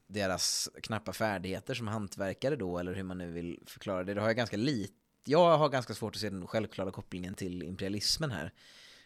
deras 0.08 0.70
knappa 0.84 1.14
färdigheter 1.14 1.74
som 1.74 1.88
hantverkare 1.88 2.56
då, 2.56 2.78
eller 2.78 2.94
hur 2.94 3.04
man 3.04 3.18
nu 3.18 3.32
vill 3.32 3.60
förklara 3.66 4.04
det. 4.04 4.14
Det 4.14 4.22
har 4.22 4.28
jag 4.28 4.38
ganska 4.38 4.58
lite 4.58 5.01
jag 5.24 5.58
har 5.58 5.70
ganska 5.70 5.94
svårt 5.94 6.16
att 6.16 6.22
se 6.22 6.30
den 6.30 6.48
självklara 6.48 6.92
kopplingen 6.92 7.34
till 7.34 7.64
imperialismen 7.64 8.32
här. 8.32 8.52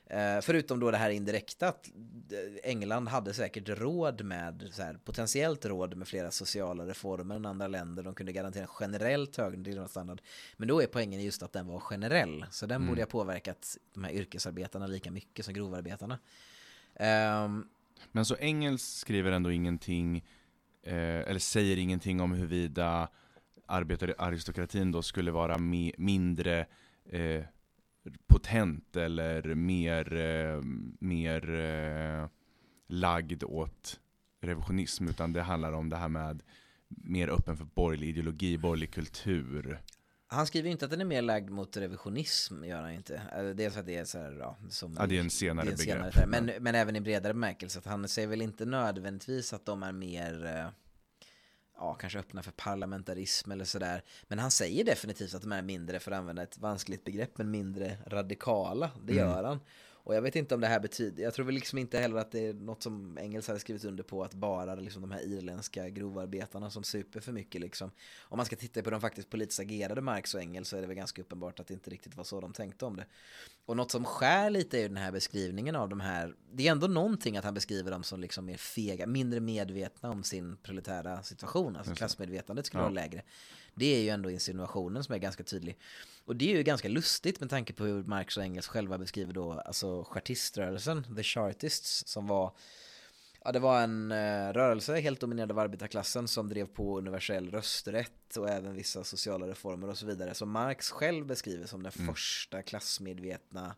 Eh, 0.07 0.41
förutom 0.41 0.79
då 0.79 0.91
det 0.91 0.97
här 0.97 1.09
indirekta 1.09 1.67
att 1.67 1.87
eh, 2.31 2.71
England 2.71 3.07
hade 3.07 3.33
säkert 3.33 3.69
råd 3.69 4.23
med, 4.23 4.69
så 4.71 4.83
här, 4.83 4.99
potentiellt 5.05 5.65
råd 5.65 5.95
med 5.95 6.07
flera 6.07 6.31
sociala 6.31 6.85
reformer 6.85 7.35
än 7.35 7.45
andra 7.45 7.67
länder. 7.67 8.03
De 8.03 8.15
kunde 8.15 8.31
garantera 8.31 8.67
generellt 8.79 9.37
högre 9.37 9.61
levnadsstandard. 9.61 10.21
Men 10.57 10.67
då 10.67 10.81
är 10.81 10.87
poängen 10.87 11.23
just 11.23 11.43
att 11.43 11.53
den 11.53 11.67
var 11.67 11.79
generell. 11.79 12.45
Så 12.51 12.65
den 12.65 12.75
mm. 12.75 12.87
borde 12.87 13.01
ha 13.01 13.07
påverkat 13.07 13.77
de 13.93 14.03
här 14.03 14.11
yrkesarbetarna 14.11 14.87
lika 14.87 15.11
mycket 15.11 15.45
som 15.45 15.53
grovarbetarna. 15.53 16.19
Um, 17.45 17.69
Men 18.11 18.25
så 18.25 18.35
Engels 18.35 18.83
skriver 18.83 19.31
ändå 19.31 19.51
ingenting, 19.51 20.17
eh, 20.83 20.95
eller 21.29 21.39
säger 21.39 21.77
ingenting 21.77 22.21
om 22.21 22.33
huruvida 22.33 23.09
arbetararistokratin 23.65 24.91
då 24.91 25.01
skulle 25.01 25.31
vara 25.31 25.57
me, 25.57 25.91
mindre 25.97 26.65
eh, 27.09 27.43
potent 28.27 28.95
eller 28.95 29.55
mer, 29.55 30.13
eh, 30.15 30.61
mer 30.99 31.55
eh, 31.55 32.29
lagd 32.87 33.43
åt 33.43 33.99
revisionism, 34.41 35.07
utan 35.07 35.33
det 35.33 35.41
handlar 35.41 35.71
om 35.71 35.89
det 35.89 35.97
här 35.97 36.09
med 36.09 36.41
mer 36.87 37.29
öppen 37.29 37.57
för 37.57 37.65
borgerlig 37.65 38.09
ideologi, 38.09 38.57
borgerlig 38.57 38.93
kultur. 38.93 39.81
Han 40.27 40.47
skriver 40.47 40.69
inte 40.69 40.85
att 40.85 40.91
den 40.91 41.01
är 41.01 41.05
mer 41.05 41.21
lagd 41.21 41.49
mot 41.49 41.77
revisionism, 41.77 42.63
gör 42.63 42.81
han 42.81 42.91
inte. 42.91 43.21
Dels 43.55 43.77
att 43.77 43.85
det 43.85 43.95
är 43.95 44.05
så 44.05 44.19
här, 44.19 44.37
ja, 44.39 44.57
som 44.69 44.95
ja, 44.99 45.05
det 45.05 45.17
är 45.17 45.19
en 45.19 45.29
senare, 45.29 45.67
är 45.67 45.71
en 45.71 45.77
begrepp. 45.77 46.27
men, 46.27 46.51
men 46.59 46.75
även 46.75 46.95
i 46.95 47.01
bredare 47.01 47.33
bemärkelse, 47.33 47.79
att 47.79 47.85
han 47.85 48.07
säger 48.07 48.27
väl 48.27 48.41
inte 48.41 48.65
nödvändigtvis 48.65 49.53
att 49.53 49.65
de 49.65 49.83
är 49.83 49.91
mer 49.91 50.45
eh, 50.45 50.67
ja, 51.77 51.93
kanske 51.93 52.19
öppna 52.19 52.43
för 52.43 52.51
parlamentarism 52.51 53.51
eller 53.51 53.65
sådär. 53.65 54.03
Men 54.27 54.39
han 54.39 54.51
säger 54.51 54.83
definitivt 54.83 55.33
att 55.33 55.41
de 55.41 55.51
är 55.51 55.61
mindre, 55.61 55.99
för 55.99 56.11
att 56.11 56.17
använda 56.17 56.43
ett 56.43 56.57
vanskligt 56.57 57.03
begrepp, 57.03 57.37
men 57.37 57.51
mindre 57.51 57.97
radikala. 58.07 58.91
Det 59.03 59.13
mm. 59.13 59.25
gör 59.25 59.43
han. 59.43 59.59
Och 60.05 60.15
jag 60.15 60.21
vet 60.21 60.35
inte 60.35 60.55
om 60.55 60.61
det 60.61 60.67
här 60.67 60.79
betyder, 60.79 61.23
jag 61.23 61.33
tror 61.33 61.45
väl 61.45 61.55
liksom 61.55 61.79
inte 61.79 61.99
heller 61.99 62.17
att 62.17 62.31
det 62.31 62.47
är 62.47 62.53
något 62.53 62.83
som 62.83 63.17
Engels 63.17 63.47
hade 63.47 63.59
skrivit 63.59 63.85
under 63.85 64.03
på 64.03 64.23
att 64.23 64.33
bara 64.33 64.75
liksom 64.75 65.01
de 65.01 65.11
här 65.11 65.21
irländska 65.21 65.89
grovarbetarna 65.89 66.69
som 66.69 66.83
super 66.83 67.19
för 67.19 67.31
mycket 67.31 67.61
liksom. 67.61 67.91
Om 68.21 68.37
man 68.37 68.45
ska 68.45 68.55
titta 68.55 68.81
på 68.81 68.89
de 68.89 69.01
faktiskt 69.01 69.29
politiskt 69.29 69.59
agerade 69.59 70.01
Marx 70.01 70.33
och 70.33 70.41
Engels 70.41 70.69
så 70.69 70.77
är 70.77 70.81
det 70.81 70.87
väl 70.87 70.95
ganska 70.95 71.21
uppenbart 71.21 71.59
att 71.59 71.67
det 71.67 71.73
inte 71.73 71.89
riktigt 71.89 72.17
var 72.17 72.23
så 72.23 72.41
de 72.41 72.53
tänkte 72.53 72.85
om 72.85 72.95
det. 72.95 73.05
Och 73.65 73.77
något 73.77 73.91
som 73.91 74.05
skär 74.05 74.49
lite 74.49 74.77
är 74.77 74.81
ju 74.81 74.87
den 74.87 74.97
här 74.97 75.11
beskrivningen 75.11 75.75
av 75.75 75.89
de 75.89 75.99
här, 75.99 76.35
det 76.51 76.67
är 76.67 76.71
ändå 76.71 76.87
någonting 76.87 77.37
att 77.37 77.43
han 77.43 77.53
beskriver 77.53 77.91
dem 77.91 78.03
som 78.03 78.19
liksom 78.19 78.45
mer 78.45 78.57
fega, 78.57 79.07
mindre 79.07 79.39
medvetna 79.39 80.11
om 80.11 80.23
sin 80.23 80.57
proletära 80.57 81.23
situation, 81.23 81.75
alltså 81.75 81.95
klassmedvetandet 81.95 82.65
skulle 82.65 82.81
ja. 82.81 82.85
vara 82.85 82.93
lägre. 82.93 83.21
Det 83.75 83.95
är 83.95 84.01
ju 84.01 84.09
ändå 84.09 84.29
insinuationen 84.29 85.03
som 85.03 85.15
är 85.15 85.19
ganska 85.19 85.43
tydlig. 85.43 85.77
Och 86.25 86.35
det 86.35 86.51
är 86.51 86.57
ju 86.57 86.63
ganska 86.63 86.87
lustigt 86.87 87.39
med 87.39 87.49
tanke 87.49 87.73
på 87.73 87.83
hur 87.83 88.03
Marx 88.03 88.37
och 88.37 88.43
Engels 88.43 88.67
själva 88.67 88.97
beskriver 88.97 89.33
då, 89.33 89.51
alltså 89.51 90.03
chartiströrelsen, 90.03 91.15
the 91.15 91.23
chartists, 91.23 92.07
som 92.07 92.27
var 92.27 92.57
Ja, 93.47 93.51
det 93.51 93.59
var 93.59 93.81
en 93.81 94.11
eh, 94.11 94.53
rörelse 94.53 94.99
helt 94.99 95.19
dominerad 95.19 95.51
av 95.51 95.59
arbetarklassen 95.59 96.27
som 96.27 96.49
drev 96.49 96.65
på 96.65 96.97
universell 96.97 97.51
rösträtt 97.51 98.37
och 98.37 98.49
även 98.49 98.75
vissa 98.75 99.03
sociala 99.03 99.47
reformer 99.47 99.89
och 99.89 99.97
så 99.97 100.05
vidare. 100.05 100.33
Som 100.33 100.51
Marx 100.51 100.91
själv 100.91 101.25
beskriver 101.25 101.65
som 101.65 101.83
den 101.83 101.91
mm. 101.99 102.13
första 102.13 102.61
klassmedvetna 102.61 103.75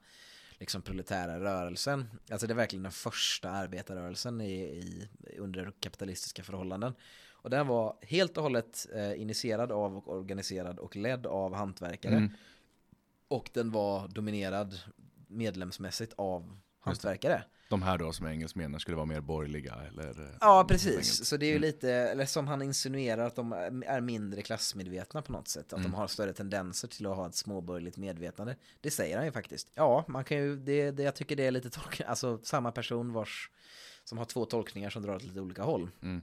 liksom 0.60 0.82
proletära 0.82 1.40
rörelsen. 1.40 2.10
Alltså 2.32 2.48
det 2.48 2.54
är 2.54 2.56
verkligen 2.56 2.84
den 2.84 2.92
första 2.92 3.50
arbetarrörelsen 3.50 4.42
i, 4.42 4.54
i, 4.54 5.08
under 5.38 5.72
kapitalistiska 5.80 6.44
förhållanden. 6.44 6.94
Och 7.48 7.52
den 7.52 7.68
var 7.68 7.96
helt 8.02 8.38
och 8.38 8.44
hållet 8.44 8.88
eh, 8.94 9.22
initierad 9.22 9.72
av 9.72 9.98
och 9.98 10.08
organiserad 10.08 10.80
och 10.80 10.96
ledd 10.96 11.28
av 11.28 11.56
hantverkare. 11.56 12.16
Mm. 12.16 12.32
Och 13.28 13.50
den 13.54 13.72
var 13.72 14.08
dominerad 14.08 14.80
medlemsmässigt 15.28 16.14
av 16.18 16.58
hantverkare. 16.80 17.44
De 17.70 17.82
här 17.82 17.98
då 17.98 18.14
som 18.14 18.26
Engels 18.26 18.56
menar 18.56 18.80
skulle 18.80 18.96
vara 18.98 19.06
mer 19.06 19.22
borgerliga 19.22 19.76
eller? 19.88 20.22
Eh, 20.22 20.36
ja, 20.42 20.66
precis. 20.70 21.26
Så 21.26 21.38
det 21.38 21.46
är 21.46 21.48
ju 21.48 21.56
mm. 21.56 21.62
lite, 21.62 21.92
eller 21.92 22.26
som 22.26 22.48
han 22.48 22.62
insinuerar 22.62 23.28
att 23.28 23.36
de 23.36 23.54
är 23.86 24.02
mindre 24.02 24.42
klassmedvetna 24.42 25.22
på 25.22 25.32
något 25.32 25.48
sätt. 25.48 25.74
Att 25.74 25.80
mm. 25.80 25.92
de 25.92 25.98
har 25.98 26.08
större 26.08 26.34
tendenser 26.34 26.88
till 26.88 27.06
att 27.06 27.16
ha 27.16 27.28
ett 27.28 27.36
småborgerligt 27.36 27.98
medvetande. 27.98 28.56
Det 28.82 28.92
säger 28.92 29.18
han 29.18 29.26
ju 29.26 29.32
faktiskt. 29.32 29.72
Ja, 29.74 30.06
man 30.08 30.24
kan 30.24 30.38
ju, 30.38 30.56
det, 30.56 30.92
det 30.92 31.04
jag 31.04 31.16
tycker 31.16 31.36
det 31.36 31.46
är 31.46 31.52
lite 31.52 31.70
tolk, 31.70 32.02
alltså 32.02 32.40
samma 32.44 32.72
person 32.72 33.14
vars, 33.14 33.50
som 34.04 34.18
har 34.18 34.26
två 34.26 34.46
tolkningar 34.46 34.90
som 34.90 35.02
drar 35.02 35.16
åt 35.16 35.24
lite 35.24 35.42
olika 35.42 35.64
håll. 35.64 35.90
Mm. 36.02 36.22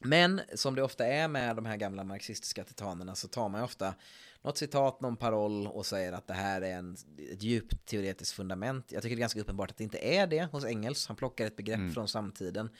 Men 0.00 0.40
som 0.54 0.74
det 0.74 0.82
ofta 0.82 1.06
är 1.06 1.28
med 1.28 1.56
de 1.56 1.66
här 1.66 1.76
gamla 1.76 2.04
marxistiska 2.04 2.64
titanerna 2.64 3.14
så 3.14 3.28
tar 3.28 3.48
man 3.48 3.60
ju 3.60 3.64
ofta 3.64 3.94
något 4.42 4.58
citat, 4.58 5.00
någon 5.00 5.16
paroll 5.16 5.66
och 5.66 5.86
säger 5.86 6.12
att 6.12 6.26
det 6.26 6.34
här 6.34 6.62
är 6.62 6.78
en, 6.78 6.96
ett 7.32 7.42
djupt 7.42 7.86
teoretiskt 7.86 8.32
fundament. 8.32 8.92
Jag 8.92 9.02
tycker 9.02 9.16
det 9.16 9.18
är 9.18 9.20
ganska 9.20 9.40
uppenbart 9.40 9.70
att 9.70 9.76
det 9.76 9.84
inte 9.84 9.98
är 9.98 10.26
det 10.26 10.44
hos 10.44 10.64
Engels. 10.64 11.06
Han 11.06 11.16
plockar 11.16 11.46
ett 11.46 11.56
begrepp 11.56 11.78
mm. 11.78 11.92
från 11.92 12.08
samtiden. 12.08 12.70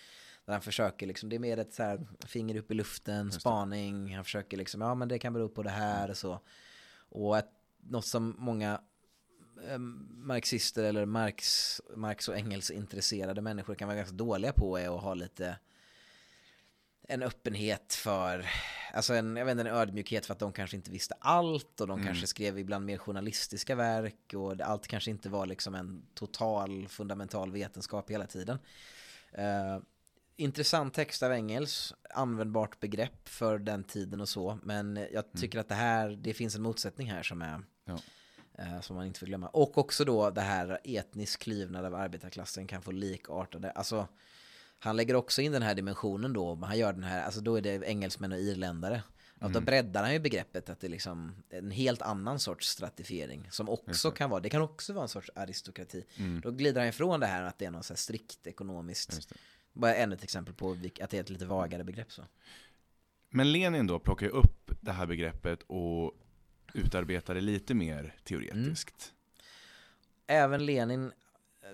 Där 0.45 0.53
han 0.53 0.63
försöker 0.63 1.07
liksom, 1.07 1.29
det 1.29 1.37
är 1.37 1.41
mer 1.41 1.59
ett 1.59 1.75
så 1.75 1.83
här 1.83 2.07
finger 2.27 2.57
upp 2.57 2.71
i 2.71 2.75
luften, 2.75 3.33
spaning. 3.33 4.15
Han 4.15 4.25
försöker 4.25 4.57
liksom, 4.57 4.81
ja 4.81 4.95
men 4.95 5.09
det 5.09 5.19
kan 5.19 5.33
bero 5.33 5.49
på 5.49 5.63
det 5.63 5.71
här 5.71 6.11
och 6.11 6.17
så. 6.17 6.41
Och 7.09 7.39
ett, 7.39 7.51
något 7.81 8.07
som 8.07 8.35
många 8.39 8.81
eh, 9.69 9.79
marxister 9.79 10.85
eller 10.85 11.07
Marx, 11.07 11.81
Marx 11.97 12.29
och 12.29 12.37
Engels 12.37 12.71
intresserade 12.71 13.41
människor 13.41 13.75
kan 13.75 13.89
vara 13.89 13.97
ganska 13.97 14.17
dåliga 14.17 14.53
på 14.53 14.79
är 14.79 14.97
att 14.97 15.03
ha 15.03 15.15
lite 15.15 15.57
en 17.09 17.23
öppenhet 17.23 17.95
för, 17.95 18.47
alltså 18.93 19.15
en, 19.15 19.37
jag 19.37 19.45
vet 19.45 19.53
inte, 19.53 19.71
en 19.71 19.77
ödmjukhet 19.77 20.27
för 20.27 20.33
att 20.33 20.39
de 20.39 20.53
kanske 20.53 20.77
inte 20.77 20.91
visste 20.91 21.15
allt 21.19 21.81
och 21.81 21.87
de 21.87 21.93
mm. 21.93 22.07
kanske 22.07 22.27
skrev 22.27 22.59
ibland 22.59 22.85
mer 22.85 22.99
journalistiska 22.99 23.75
verk 23.75 24.35
och 24.35 24.61
allt 24.61 24.87
kanske 24.87 25.11
inte 25.11 25.29
var 25.29 25.47
liksom 25.47 25.75
en 25.75 26.07
total 26.15 26.89
fundamental 26.89 27.53
vetenskap 27.53 28.11
hela 28.11 28.27
tiden. 28.27 28.59
Uh, 29.39 29.83
intressant 30.37 30.95
text 30.95 31.23
av 31.23 31.33
Engels, 31.33 31.95
användbart 32.11 32.81
begrepp 32.81 33.29
för 33.29 33.59
den 33.59 33.85
tiden 33.85 34.21
och 34.21 34.29
så, 34.29 34.59
men 34.63 34.97
jag 34.97 35.25
mm. 35.25 35.37
tycker 35.37 35.59
mm. 35.59 35.61
att 35.61 35.69
det 35.69 35.75
här, 35.75 36.09
det 36.11 36.35
finns 36.35 36.57
en 36.57 36.63
motsättning 36.63 37.11
här 37.11 37.23
som 37.23 37.43
är 37.43 37.63
ja. 37.85 37.99
uh, 38.59 38.81
som 38.81 38.97
man 38.97 39.07
inte 39.07 39.21
får 39.21 39.27
glömma. 39.27 39.49
Och 39.49 39.79
också 39.79 40.05
då 40.05 40.31
det 40.31 40.41
här 40.41 40.79
etnisk 40.85 41.41
klyvnad 41.41 41.85
av 41.85 41.95
arbetarklassen 41.95 42.67
kan 42.67 42.83
få 42.83 42.91
likartade, 42.91 43.71
alltså 43.71 44.09
han 44.85 44.97
lägger 44.97 45.17
också 45.17 45.43
in 45.43 45.53
den 45.53 45.63
här 45.63 45.75
dimensionen 45.75 46.33
då, 46.33 46.55
han 46.55 46.79
gör 46.79 46.93
den 46.93 47.05
här, 47.05 47.25
alltså 47.25 47.41
då 47.41 47.57
är 47.57 47.61
det 47.61 47.85
engelsmän 47.85 48.33
och 48.33 48.39
irländare. 48.39 49.03
Mm. 49.41 49.53
Då 49.53 49.61
breddar 49.61 50.03
han 50.03 50.13
ju 50.13 50.19
begreppet 50.19 50.69
att 50.69 50.81
det 50.81 50.87
är 50.87 50.91
liksom 50.91 51.35
en 51.51 51.71
helt 51.71 52.03
annan 52.03 52.39
sorts 52.39 52.69
stratifiering 52.69 53.49
som 53.51 53.69
också 53.69 54.11
kan 54.11 54.31
vara, 54.31 54.41
det 54.41 54.51
kan 54.51 54.63
också 54.63 54.93
vara 54.93 55.03
en 55.03 55.09
sorts 55.09 55.31
aristokrati. 55.35 56.05
Mm. 56.17 56.41
Då 56.41 56.51
glider 56.51 56.81
han 56.81 56.89
ifrån 56.89 57.21
det 57.21 57.27
här 57.27 57.43
att 57.43 57.59
det 57.59 57.65
är 57.65 57.71
något 57.71 57.85
så 57.85 57.97
strikt 57.97 58.47
ekonomiskt. 58.47 59.35
Bara 59.73 59.95
ännu 59.95 60.15
ett 60.15 60.25
exempel 60.25 60.55
på 60.55 60.71
att 60.71 61.11
det 61.11 61.15
är 61.15 61.21
ett 61.21 61.31
lite 61.31 61.47
vagare 61.47 61.85
begrepp 61.85 62.13
så. 62.13 62.23
Men 63.31 63.53
Lenin 63.53 63.87
då 63.87 63.99
plockar 63.99 64.27
ju 64.27 64.33
upp 64.33 64.71
det 64.81 64.93
här 64.93 65.07
begreppet 65.07 65.63
och 65.67 66.13
utarbetar 66.75 67.35
det 67.35 67.41
lite 67.41 67.75
mer 67.75 68.15
teoretiskt. 68.25 69.13
Mm. 70.27 70.45
Även 70.45 70.67
Lenin 70.67 71.13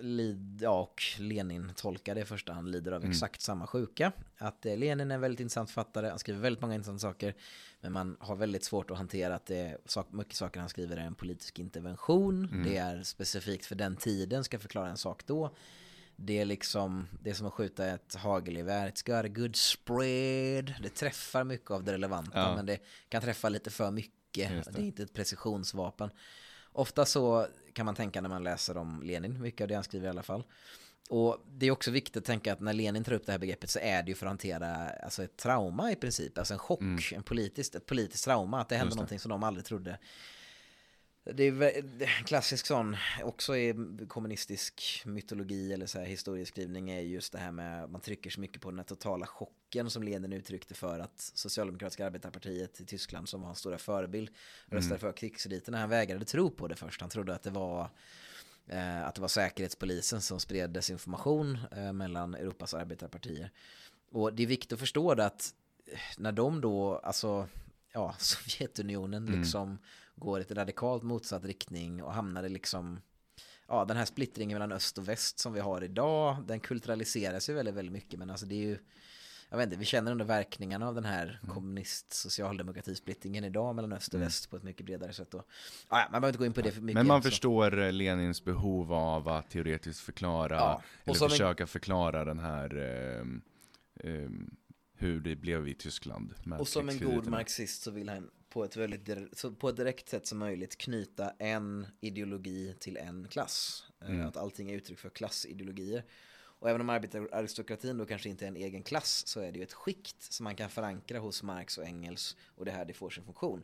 lid, 0.00 0.58
ja, 0.62 0.80
och 0.80 1.02
Lenin-tolkare 1.18 2.20
i 2.20 2.24
första 2.24 2.52
hand 2.52 2.70
lider 2.70 2.92
av 2.92 3.04
exakt 3.04 3.40
samma 3.40 3.66
sjuka. 3.66 4.12
Att 4.38 4.66
eh, 4.66 4.76
Lenin 4.76 5.10
är 5.10 5.14
en 5.14 5.20
väldigt 5.20 5.40
intressant 5.40 5.70
författare, 5.70 6.08
han 6.08 6.18
skriver 6.18 6.40
väldigt 6.40 6.62
många 6.62 6.74
intressanta 6.74 7.00
saker. 7.00 7.34
Men 7.80 7.92
man 7.92 8.16
har 8.20 8.36
väldigt 8.36 8.64
svårt 8.64 8.90
att 8.90 8.96
hantera 8.96 9.34
att 9.34 9.46
det 9.46 9.56
är, 9.58 9.78
sak, 9.84 10.12
mycket 10.12 10.34
saker 10.34 10.60
han 10.60 10.68
skriver 10.68 10.96
är 10.96 11.00
en 11.00 11.14
politisk 11.14 11.58
intervention. 11.58 12.62
Det 12.64 12.76
är 12.76 13.02
specifikt 13.02 13.66
för 13.66 13.74
den 13.74 13.96
tiden, 13.96 14.44
ska 14.44 14.58
förklara 14.58 14.88
en 14.88 14.96
sak 14.96 15.26
då. 15.26 15.56
Det 16.16 16.38
är 16.38 16.44
liksom, 16.44 17.06
det 17.22 17.30
är 17.30 17.34
som 17.34 17.46
att 17.46 17.52
skjuta 17.52 17.86
ett 17.86 18.14
hagelgevär. 18.14 18.90
It's 18.90 19.06
got 19.06 19.24
a 19.24 19.28
good 19.28 19.56
spread. 19.56 20.74
Det 20.82 20.88
träffar 20.94 21.44
mycket 21.44 21.70
av 21.70 21.84
det 21.84 21.92
relevanta, 21.92 22.38
Ja. 22.38 22.56
men 22.56 22.66
det 22.66 22.78
kan 23.08 23.22
träffa 23.22 23.48
lite 23.48 23.70
för 23.70 23.90
mycket. 23.90 24.14
Det. 24.32 24.64
det. 24.72 24.78
är 24.78 24.84
inte 24.84 25.02
ett 25.02 25.12
precisionsvapen. 25.12 26.10
Ofta 26.72 27.04
så 27.04 27.46
kan 27.72 27.86
man 27.86 27.94
tänka 27.94 28.20
när 28.20 28.28
man 28.28 28.44
läser 28.44 28.76
om 28.76 29.02
Lenin, 29.02 29.42
mycket 29.42 29.60
av 29.60 29.68
det 29.68 29.74
han 29.74 29.84
skriver 29.84 30.06
i 30.06 30.10
alla 30.10 30.22
fall. 30.22 30.44
Och 31.10 31.44
det 31.46 31.66
är 31.66 31.70
också 31.70 31.90
viktigt 31.90 32.16
att 32.16 32.24
tänka 32.24 32.52
att 32.52 32.60
när 32.60 32.72
Lenin 32.72 33.04
tar 33.04 33.12
upp 33.12 33.26
det 33.26 33.32
här 33.32 33.38
begreppet 33.38 33.70
så 33.70 33.78
är 33.78 34.02
det 34.02 34.08
ju 34.08 34.14
för 34.14 34.26
att 34.26 34.30
hantera 34.30 34.88
alltså 34.88 35.24
ett 35.24 35.36
trauma 35.36 35.92
i 35.92 35.96
princip, 35.96 36.38
alltså 36.38 36.54
en 36.54 36.58
chock, 36.58 37.12
en 37.12 37.22
politiskt, 37.22 37.74
ett 37.74 37.86
politiskt 37.86 38.24
trauma, 38.24 38.60
att 38.60 38.68
det 38.68 38.76
hände 38.76 38.90
Mm. 38.90 38.96
Någonting 38.96 39.18
som 39.18 39.28
de 39.28 39.42
aldrig 39.42 39.64
trodde. 39.64 39.98
Det 41.24 41.44
är 41.44 41.62
en 42.18 42.24
klassisk 42.24 42.66
sån, 42.66 42.96
också 43.22 43.56
i 43.56 43.74
kommunistisk 44.08 45.02
mytologi 45.06 45.72
eller 45.72 45.86
så 45.86 45.98
här 45.98 46.06
historieskrivning 46.06 46.90
är 46.90 47.00
just 47.00 47.32
det 47.32 47.38
här 47.38 47.52
med, 47.52 47.90
man 47.90 48.00
trycker 48.00 48.30
så 48.30 48.40
mycket 48.40 48.62
på 48.62 48.70
den 48.70 48.78
här 48.78 48.86
totala 48.86 49.26
chocken 49.26 49.59
som 49.90 50.02
Lenin 50.02 50.32
uttryckte 50.32 50.74
för 50.74 50.98
att 50.98 51.20
Socialdemokratiska 51.20 52.06
arbetarpartiet 52.06 52.80
i 52.80 52.84
Tyskland 52.84 53.28
som 53.28 53.40
var 53.40 53.46
hans 53.46 53.58
stora 53.58 53.78
förebild 53.78 54.30
röstade 54.66 55.00
för 55.00 55.12
krigsriterna. 55.12 55.78
Han 55.78 55.88
vägrade 55.88 56.24
tro 56.24 56.50
på 56.50 56.68
det 56.68 56.76
först, 56.76 57.00
han 57.00 57.10
trodde 57.10 57.34
att 57.34 57.42
det 57.42 57.50
var 57.50 57.90
eh, 58.66 59.06
att 59.06 59.14
det 59.14 59.20
var 59.20 59.28
säkerhetspolisen 59.28 60.20
som 60.20 60.40
spred 60.40 60.70
desinformation 60.70 61.58
eh, 61.76 61.92
mellan 61.92 62.34
Europas 62.34 62.74
arbetarpartier. 62.74 63.50
Och 64.10 64.34
det 64.34 64.42
är 64.42 64.46
viktigt 64.46 64.72
att 64.72 64.80
förstå 64.80 65.14
det 65.14 65.26
att 65.26 65.54
eh, 65.86 65.98
när 66.18 66.32
de 66.32 66.60
då, 66.60 66.98
alltså 66.98 67.48
ja, 67.92 68.14
Sovjetunionen 68.18 69.26
liksom 69.26 69.78
går 70.16 70.38
i 70.38 70.42
ett 70.42 70.50
radikalt 70.50 71.02
motsatt 71.02 71.44
riktning 71.44 72.02
och 72.02 72.12
hamnar 72.12 72.44
i 72.44 72.48
liksom 72.48 73.00
ja, 73.68 73.84
den 73.84 73.96
här 73.96 74.04
splittringen 74.04 74.54
mellan 74.54 74.72
öst 74.72 74.98
och 74.98 75.08
väst 75.08 75.38
som 75.38 75.52
vi 75.52 75.60
har 75.60 75.84
idag, 75.84 76.36
den 76.46 76.60
kulturaliseras 76.60 77.48
ju 77.48 77.54
väldigt, 77.54 77.74
väldigt 77.74 77.92
mycket, 77.92 78.18
men 78.18 78.30
alltså 78.30 78.46
det 78.46 78.54
är 78.54 78.66
ju 78.66 78.78
jag 79.50 79.56
vet 79.58 79.64
inte, 79.66 79.76
vi 79.76 79.84
känner 79.84 80.12
under 80.12 80.24
verkningarna 80.24 80.88
av 80.88 80.94
den 80.94 81.04
här 81.04 81.40
kommunist 81.48 82.12
socialdemokratisplittringen 82.12 83.44
idag 83.44 83.74
mellan 83.74 83.92
öst 83.92 84.14
och 84.14 84.20
väst 84.22 84.50
på 84.50 84.56
ett 84.56 84.62
mycket 84.62 84.86
bredare 84.86 85.12
sätt. 85.12 85.34
Och, 85.34 85.46
ja, 85.88 86.08
man 86.12 86.20
behöver 86.20 86.28
inte 86.28 86.38
gå 86.38 86.46
in 86.46 86.52
på 86.52 86.60
det 86.60 86.72
för 86.72 86.80
mycket. 86.80 86.94
Men 86.94 87.06
man 87.06 87.22
så. 87.22 87.28
förstår 87.30 87.78
eh, 87.82 87.92
Lenins 87.92 88.44
behov 88.44 88.92
av 88.92 89.28
att 89.28 89.50
teoretiskt 89.50 90.00
förklara, 90.00 90.56
Ja, 90.56 90.82
eller 91.04 91.14
som 91.14 91.24
en- 91.24 91.30
försöka 91.30 91.66
förklara 91.66 92.24
den 92.24 92.38
här, 92.38 92.74
ehm, 92.76 93.42
ehm, 94.04 94.50
hur 94.94 95.20
det 95.20 95.36
blev 95.36 95.68
i 95.68 95.74
Tyskland. 95.74 96.34
Och 96.58 96.68
som 96.68 96.88
en 96.88 96.98
god 96.98 97.26
marxist 97.26 97.82
så 97.82 97.90
vill 97.90 98.08
han 98.08 98.30
på 98.48 98.64
ett, 98.64 98.76
väldigt, 98.76 99.08
på 99.58 99.68
ett 99.68 99.76
direkt 99.76 100.08
sätt 100.08 100.26
som 100.26 100.38
möjligt 100.38 100.78
knyta 100.78 101.30
en 101.38 101.86
ideologi 102.00 102.74
till 102.80 102.96
en 102.96 103.28
klass. 103.28 103.84
Eh, 104.08 104.26
Att 104.26 104.36
allting 104.36 104.70
är 104.70 104.74
uttryck 104.74 104.98
för 104.98 105.08
klassideologier. 105.10 106.04
Och 106.60 106.70
även 106.70 106.80
om 106.80 106.90
arbetararistokratin 106.90 107.98
då 107.98 108.06
kanske 108.06 108.28
inte 108.28 108.44
är 108.44 108.48
en 108.48 108.56
egen 108.56 108.82
klass 108.82 109.26
så 109.26 109.40
är 109.40 109.52
det 109.52 109.58
ju 109.58 109.64
ett 109.64 109.72
skikt 109.72 110.22
som 110.22 110.44
man 110.44 110.56
kan 110.56 110.70
förankra 110.70 111.18
hos 111.18 111.42
Marx 111.42 111.78
och 111.78 111.84
Engels 111.84 112.36
och 112.56 112.64
det 112.64 112.70
här 112.70 112.84
det 112.84 112.92
får 112.92 113.10
sin 113.10 113.24
funktion. 113.24 113.62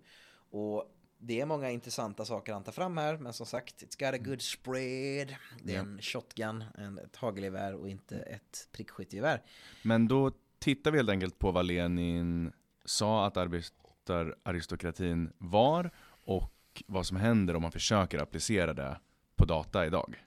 Och 0.51 0.93
det 1.19 1.41
är 1.41 1.47
många 1.47 1.71
intressanta 1.71 2.25
saker 2.25 2.53
han 2.53 2.65
tar 2.65 2.73
fram 2.73 2.97
här, 2.97 3.17
men 3.17 3.33
som 3.33 3.47
sagt, 3.47 3.83
it's 3.83 3.99
got 3.99 4.21
a 4.21 4.25
good 4.25 4.43
spread. 4.43 5.35
Det 5.63 5.75
är 5.75 5.79
en 5.79 6.03
shotgun, 6.03 6.65
en, 6.79 6.99
ett 6.99 7.17
hagelgevär 7.17 7.75
och 7.75 7.89
inte 7.89 8.17
ett 8.17 8.69
prickskyttegevär. 8.73 9.43
Men 9.83 10.09
då 10.09 10.33
tittar 10.59 10.91
vi 10.91 10.99
helt 10.99 11.11
enkelt 11.11 11.39
på 11.39 11.53
vad 11.53 11.67
Lenin 11.67 12.53
sa 12.85 13.27
att 13.27 13.37
arbetararistokratin 13.37 15.33
var 15.39 15.91
och 16.25 16.83
vad 16.87 17.07
som 17.07 17.17
händer 17.17 17.57
om 17.57 17.63
man 17.63 17.73
försöker 17.73 18.19
applicera 18.19 18.75
det 18.75 19.01
på 19.37 19.45
data 19.45 19.87
idag. 19.87 20.25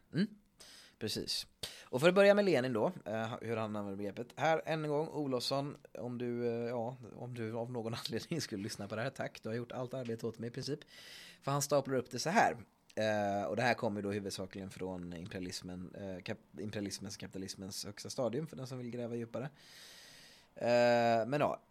Precis. 1.00 1.48
Och 1.90 2.02
för 2.02 2.10
att 2.10 2.16
börja 2.16 2.34
med 2.34 2.46
Lenin 2.46 2.74
då, 2.74 2.92
eh, 3.06 3.34
hur 3.42 3.58
han 3.58 3.76
använder 3.76 3.96
begreppet. 3.96 4.28
Här 4.36 4.62
än 4.66 4.84
en 4.84 4.90
gång, 4.90 5.08
Olofsson, 5.08 5.78
om 6.00 6.18
du, 6.18 6.48
eh, 6.48 6.70
ja, 6.70 6.98
om 7.16 7.34
du 7.34 7.54
av 7.54 7.72
någon 7.72 7.94
anledning 8.06 8.42
skulle 8.42 8.64
lyssna 8.64 8.88
på 8.88 8.96
det 8.96 9.02
här, 9.02 9.10
tack. 9.10 9.44
Du 9.44 9.50
har 9.50 9.56
gjort 9.56 9.72
allt 9.72 9.94
arbete 9.94 10.28
åt 10.28 10.40
mig 10.40 10.48
i 10.48 10.52
princip. 10.52 10.80
För 11.42 11.52
han 11.52 11.62
staplar 11.62 11.96
upp 11.96 12.12
det 12.12 12.20
så 12.20 12.30
här. 12.30 12.58
Eh, 12.96 13.44
och 13.44 13.56
det 13.56 13.62
här 13.62 13.74
kommer 13.74 14.02
då 14.02 14.12
huvudsakligen 14.12 14.70
från 14.70 15.14
imperialismen, 15.14 15.94
kap, 16.24 16.38
imperialismens, 16.60 17.18
kapitalismens 17.18 17.86
högsta 17.86 18.10
stadium 18.10 18.48
för 18.48 18.56
den 18.56 18.68
som 18.68 18.78
vill 18.78 18.92
gräva 18.92 19.16
djupare. 19.16 19.50
Men 21.28 21.40
ja, 21.40 21.62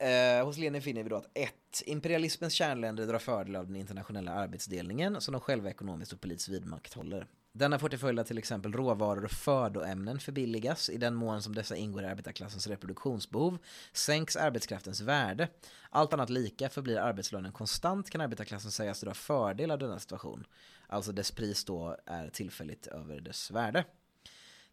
hos 0.44 0.58
Lenin 0.58 0.82
finner 0.82 1.02
vi 1.02 1.08
då 1.08 1.16
att 1.16 1.30
1. 1.34 1.52
Imperialismens 1.86 2.52
kärnländer 2.52 3.06
drar 3.06 3.18
fördel 3.18 3.56
av 3.56 3.66
den 3.66 3.76
internationella 3.76 4.32
arbetsdelningen 4.32 5.20
som 5.20 5.32
de 5.32 5.40
själva 5.40 5.70
ekonomiskt 5.70 6.12
och 6.12 6.20
politiskt 6.20 6.48
vidmakthåller. 6.48 7.26
Denna 7.52 7.78
får 7.78 7.88
till 7.88 7.98
följd 7.98 8.18
att 8.18 8.26
till 8.26 8.38
exempel 8.38 8.72
råvaror 8.72 9.24
och 9.24 9.30
födoämnen 9.30 10.18
förbilligas 10.20 10.90
i 10.90 10.96
den 10.96 11.14
mån 11.14 11.42
som 11.42 11.54
dessa 11.54 11.76
ingår 11.76 12.02
i 12.02 12.06
arbetarklassens 12.06 12.66
reproduktionsbehov 12.66 13.58
sänks 13.92 14.36
arbetskraftens 14.36 15.00
värde. 15.00 15.48
Allt 15.90 16.12
annat 16.12 16.30
lika 16.30 16.68
förblir 16.68 16.98
arbetslönen 16.98 17.52
konstant 17.52 18.10
kan 18.10 18.20
arbetarklassen 18.20 18.70
sägas 18.70 19.00
dra 19.00 19.14
fördel 19.14 19.70
av 19.70 19.78
denna 19.78 19.98
situation. 19.98 20.44
Alltså 20.86 21.12
dess 21.12 21.30
pris 21.30 21.64
då 21.64 21.96
är 22.06 22.28
tillfälligt 22.28 22.86
över 22.86 23.20
dess 23.20 23.50
värde. 23.50 23.84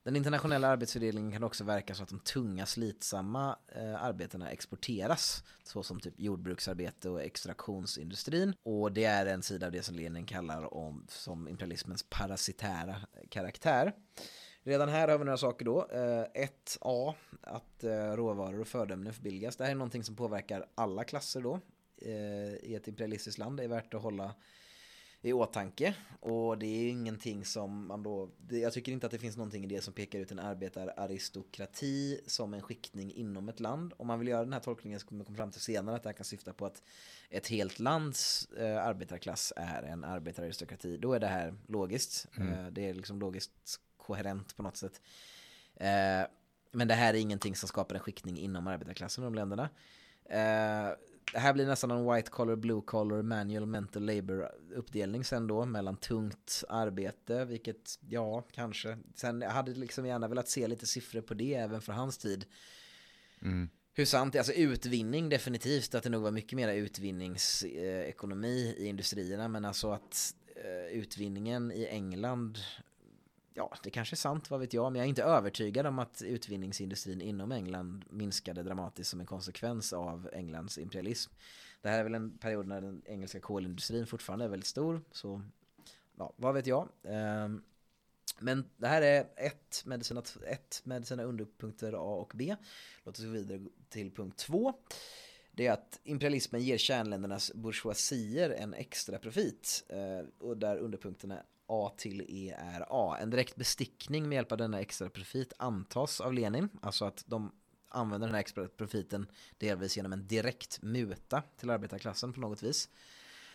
Den 0.06 0.16
internationella 0.16 0.68
arbetsfördelningen 0.68 1.32
kan 1.32 1.44
också 1.44 1.64
verka 1.64 1.96
så 1.96 2.04
att 2.04 2.10
de 2.10 2.20
tunga 2.20 2.66
slitsamma 2.66 3.58
eh, 3.76 4.04
arbetena 4.04 4.52
exporteras. 4.52 5.44
Såsom 5.64 6.00
typ 6.00 6.14
jordbruksarbete 6.20 7.10
och 7.10 7.22
extraktionsindustrin. 7.22 8.54
Och 8.64 8.92
det 8.92 9.06
är 9.06 9.26
en 9.26 9.42
sida 9.42 9.66
av 9.66 9.72
det 9.72 9.84
som 9.84 9.96
Lenin 9.96 10.26
kallar 10.26 10.74
om 10.74 11.06
som 11.10 11.48
imperialismens 11.48 12.06
parasitära 12.10 12.96
karaktär. 13.30 13.94
Redan 14.64 14.90
här 14.90 15.08
har 15.08 15.18
vi 15.18 15.26
några 15.26 15.38
saker 15.38 15.66
då. 15.66 15.88
Eh, 15.92 16.44
Ett 16.44 16.78
A, 16.82 17.16
att 17.42 17.84
eh, 17.84 18.12
råvaror 18.12 18.60
och 18.60 18.68
födoämnen 18.68 19.14
förbilligas. 19.14 19.56
Det 19.56 19.64
här 19.64 19.72
är 19.72 19.76
någonting 19.76 20.04
som 20.04 20.16
påverkar 20.16 20.66
alla 20.76 21.04
klasser 21.04 21.42
då 21.42 21.60
eh, 22.02 22.70
i 22.70 22.76
ett 22.76 22.88
imperialistiskt 22.88 23.40
land. 23.40 23.58
Det 23.58 23.64
är 23.64 23.68
värt 23.68 23.94
att 23.94 24.02
hålla 24.02 24.36
i 25.26 25.34
åtanke. 25.34 25.96
Och 26.20 26.58
det 26.58 26.66
är 26.66 26.90
ingenting 26.90 27.46
som 27.46 27.88
man 27.88 28.04
då, 28.04 28.30
det, 28.38 28.60
jag 28.60 28.74
tycker 28.74 28.92
inte 28.92 29.06
att 29.06 29.12
det 29.12 29.20
finns 29.20 29.38
någonting 29.38 29.64
i 29.64 29.68
det 29.68 29.82
som 29.82 29.94
pekar 29.94 30.20
ut 30.20 30.32
en 30.32 30.40
arbetararistokrati 30.40 32.20
som 32.28 32.54
en 32.54 32.62
skiktning 32.62 33.14
inom 33.14 33.50
ett 33.50 33.60
land. 33.60 33.94
Om 33.98 34.08
man 34.08 34.20
vill 34.20 34.28
göra 34.28 34.44
den 34.44 34.54
här 34.54 34.60
tolkningen 34.60 35.00
så 35.00 35.08
kommer 35.08 35.18
man 35.18 35.26
komma 35.26 35.38
fram 35.38 35.52
till 35.52 35.62
senare 35.62 35.96
att 35.96 36.04
det 36.04 36.10
här 36.10 36.14
kan 36.14 36.26
syfta 36.26 36.54
på 36.54 36.66
att 36.66 36.84
ett 37.30 37.48
helt 37.48 37.80
lands 37.80 38.50
eh, 38.52 38.86
arbetarklass 38.86 39.54
är 39.56 39.84
en 39.84 40.04
arbetararistokrati. 40.04 40.98
Då 40.98 41.14
är 41.14 41.20
det 41.20 41.28
här 41.28 41.54
logiskt. 41.68 42.28
Eh, 42.38 42.68
det 42.72 42.90
är 42.90 42.94
liksom 42.94 43.20
logiskt 43.20 43.80
koherent 43.98 44.56
på 44.56 44.64
något 44.64 44.78
sätt. 44.78 45.02
Eh, 45.76 46.28
men 46.72 46.88
det 46.88 46.94
här 46.94 47.14
är 47.14 47.18
ingenting 47.18 47.56
som 47.56 47.68
skapar 47.68 47.96
en 47.96 48.02
skiktning 48.02 48.38
inom 48.38 48.68
arbetarklassen 48.68 49.24
i 49.24 49.26
de 49.26 49.36
länderna. 49.36 49.70
Det 51.34 51.40
här 51.40 51.54
blir 51.54 51.66
nästan 51.66 51.92
en 51.92 52.14
white 52.14 52.30
collar, 52.30 52.56
blue 52.56 52.82
collar, 52.82 53.22
manual, 53.22 53.66
mental 53.66 54.06
labor 54.06 54.52
uppdelning 54.76 55.24
sen 55.24 55.48
då 55.48 55.66
mellan 55.66 55.98
tungt 55.98 56.64
arbete, 56.70 57.46
vilket 57.46 58.00
ja, 58.10 58.48
kanske. 58.52 58.98
Sen 59.16 59.42
jag 59.42 59.50
hade 59.50 59.74
liksom 59.74 60.06
gärna 60.06 60.28
velat 60.28 60.50
se 60.50 60.68
lite 60.68 60.86
siffror 60.86 61.22
på 61.22 61.34
det 61.34 61.54
även 61.54 61.82
för 61.82 61.94
hans 61.94 62.18
tid. 62.18 62.46
Mm. 63.42 63.70
Hur 63.94 64.06
sant 64.06 64.34
det 64.34 64.38
är, 64.38 64.40
alltså 64.40 64.54
utvinning 64.54 65.30
definitivt, 65.30 65.96
att 65.96 66.04
det 66.04 66.10
nog 66.10 66.24
var 66.24 66.32
mycket 66.32 66.56
mer 66.56 66.74
utvinningsekonomi 66.74 68.76
i 68.78 68.86
industrierna, 68.86 69.48
men 69.48 69.66
alltså 69.66 69.92
att 69.92 70.36
eh, 70.56 70.98
utvinningen 70.98 71.72
i 71.72 71.86
England, 71.86 72.60
ja 73.56 73.74
det 73.84 73.90
kanske 73.90 74.14
är 74.14 74.18
sant, 74.18 74.50
vad 74.50 74.60
vet 74.60 74.74
jag, 74.74 74.92
men 74.92 75.00
jag 75.00 75.06
är 75.06 75.10
inte 75.10 75.24
övertygad 75.24 75.86
om 75.86 76.00
att 76.00 76.22
utvinningsindustrin 76.22 77.22
inom 77.22 77.52
England 77.52 78.06
minskade 78.10 78.64
dramatiskt 78.64 79.10
som 79.10 79.20
en 79.20 79.26
konsekvens 79.26 79.94
av 79.94 80.30
Englands 80.34 80.78
imperialism. 80.78 81.34
Det 81.82 81.90
här 81.90 82.00
är 82.00 82.04
väl 82.04 82.16
en 82.16 82.38
period 82.38 82.68
när 82.68 82.82
den 82.82 83.02
engelska 83.06 83.40
kolindustrin 83.40 84.08
fortfarande 84.08 84.46
är 84.46 84.50
väldigt 84.50 84.68
stor, 84.68 85.02
så 85.12 85.42
ja, 86.18 86.34
vad 86.36 86.54
vet 86.54 86.68
jag. 86.68 86.90
Ehm, 87.04 87.64
men 88.40 88.66
det 88.78 88.88
här 88.88 89.02
är 89.02 89.28
ett 89.36 89.84
med, 89.86 90.06
sina, 90.06 90.24
ett 90.48 90.82
med 90.84 91.08
sina 91.08 91.24
underpunkter 91.24 91.94
A 91.94 92.16
och 92.16 92.32
B. 92.36 92.56
Låt 93.04 93.20
oss 93.20 93.26
gå 93.26 93.32
vidare 93.32 93.62
till 93.90 94.12
punkt 94.12 94.38
två. 94.38 94.74
Det 95.52 95.68
är 95.68 95.72
att 95.72 96.00
imperialismen 96.04 96.62
ger 96.62 96.78
kärnländernas 96.78 97.52
bourgeoisier 97.54 98.50
en 98.50 98.74
extra 98.74 99.20
profit. 99.20 99.84
Eh, 99.90 100.48
och 100.48 100.58
där 100.58 100.78
underpunkterna 100.78 101.44
A 101.68 101.92
till 101.98 102.22
E 102.22 102.56
är 102.58 102.86
A. 102.90 103.18
En 103.22 103.30
direkt 103.30 103.56
bestickning 103.56 104.30
med 104.30 104.36
hjälp 104.36 104.52
av 104.52 104.58
denna 104.58 104.80
extra 104.80 105.10
profit 105.10 105.54
antas 105.58 106.22
av 106.22 106.34
Lenin. 106.34 106.70
Alltså 106.82 107.06
att 107.06 107.24
de 107.28 107.52
använder 107.90 108.28
den 108.28 108.36
här 108.36 108.42
extra 108.42 108.68
profiten 108.68 109.28
delvis 109.58 109.98
genom 109.98 110.14
en 110.14 110.28
direkt 110.28 110.82
muta 110.82 111.44
till 111.58 111.70
arbetarklassen 111.70 112.34
på 112.34 112.40
något 112.40 112.64
vis. 112.64 112.90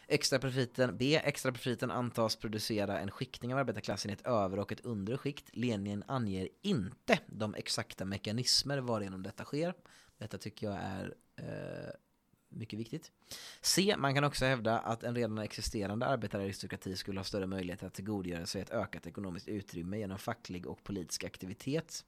Extra 0.06 0.38
profiten 0.38 0.96
B. 0.96 1.20
Extra 1.24 1.52
profiten 1.52 1.90
antas 1.90 2.36
producera 2.36 3.00
en 3.00 3.10
skiktning 3.10 3.52
av 3.52 3.58
arbetarklassen 3.58 4.10
i 4.10 4.14
ett 4.14 4.26
över 4.26 4.58
och 4.58 4.72
ett 4.72 4.80
undre 4.80 5.16
skikt. 5.18 5.50
Lenin 5.52 6.04
anger 6.06 6.48
inte 6.62 7.18
de 7.26 7.54
exakta 7.54 8.04
mekanismer 8.04 8.78
varigenom 8.78 9.22
detta 9.22 9.44
sker. 9.44 9.74
Detta 10.18 10.38
tycker 10.38 10.66
jag 10.66 10.76
är 10.76 11.14
eh, 11.36 11.90
mycket 12.50 12.78
viktigt. 12.78 13.12
C. 13.60 13.94
Man 13.98 14.14
kan 14.14 14.24
också 14.24 14.44
hävda 14.44 14.78
att 14.78 15.02
en 15.02 15.14
redan 15.14 15.38
existerande 15.38 16.06
arbetararistokrati 16.06 16.96
skulle 16.96 17.20
ha 17.20 17.24
större 17.24 17.46
möjlighet 17.46 17.82
att 17.82 17.94
tillgodogöra 17.94 18.46
sig 18.46 18.62
ett 18.62 18.70
ökat 18.70 19.06
ekonomiskt 19.06 19.48
utrymme 19.48 19.98
genom 19.98 20.18
facklig 20.18 20.66
och 20.66 20.84
politisk 20.84 21.24
aktivitet. 21.24 22.04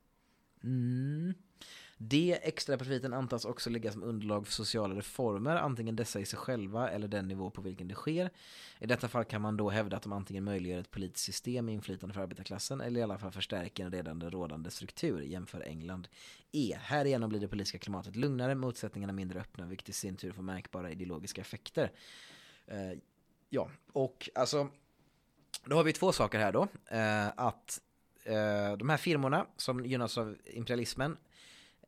Mm. 0.64 1.34
D. 2.09 2.39
Extraprofiten 2.43 3.13
antas 3.13 3.45
också 3.45 3.71
ligga 3.71 3.93
som 3.93 4.03
underlag 4.03 4.47
för 4.47 4.53
sociala 4.53 4.95
reformer, 4.95 5.57
antingen 5.57 5.97
dessa 5.97 6.21
i 6.21 6.27
sig 6.27 6.39
själva 6.39 6.91
eller 6.91 7.09
den 7.09 7.29
nivå 7.29 7.51
på 7.51 7.61
vilken 7.61 7.89
det 7.89 7.95
sker. 7.95 8.31
I 8.79 8.87
detta 8.87 9.09
fall 9.09 9.25
kan 9.25 9.43
man 9.43 9.57
då 9.57 9.71
hävda 9.71 9.97
att 9.97 10.03
de 10.03 10.13
antingen 10.13 10.45
möjliggör 10.45 10.79
ett 10.79 10.91
politiskt 10.91 11.25
system 11.25 11.65
med 11.65 11.75
inflytande 11.75 12.15
för 12.15 12.21
arbetarklassen 12.21 12.81
eller 12.81 13.01
i 13.01 13.03
alla 13.03 13.19
fall 13.19 13.33
förstärker 13.33 13.85
en 13.85 13.93
redan 13.93 14.31
rådande 14.31 14.71
struktur, 14.71 15.21
jämför 15.21 15.61
England. 15.61 16.09
E. 16.53 16.77
Härigenom 16.81 17.29
blir 17.29 17.41
det 17.41 17.49
politiska 17.49 17.79
klimatet 17.79 18.17
lugnare, 18.17 18.55
motsättningarna 18.55 19.13
mindre 19.13 19.41
öppna, 19.41 19.67
vilket 19.67 19.89
i 19.89 19.93
sin 19.93 20.17
tur 20.17 20.33
får 20.33 20.43
märkbara 20.43 20.91
ideologiska 20.91 21.41
effekter. 21.41 21.93
Uh, 22.73 22.99
ja, 23.51 23.71
och 23.93 24.31
alltså, 24.35 24.69
då 25.65 25.77
har 25.77 25.85
vi 25.85 25.93
två 25.93 26.13
saker 26.13 26.39
här 26.39 26.53
då. 26.53 26.63
Uh, 26.63 27.29
att 27.37 27.81
uh, 28.27 28.77
de 28.79 28.89
här 28.89 28.97
firmorna 28.97 29.47
som 29.57 29.87
gynnas 29.87 30.19
av 30.19 30.37
imperialismen 30.45 31.17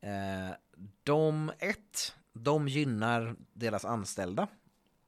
Eh, 0.04 0.54
de, 1.02 1.52
ett, 1.58 2.14
de 2.32 2.68
gynnar 2.68 3.36
deras 3.52 3.84
anställda. 3.84 4.48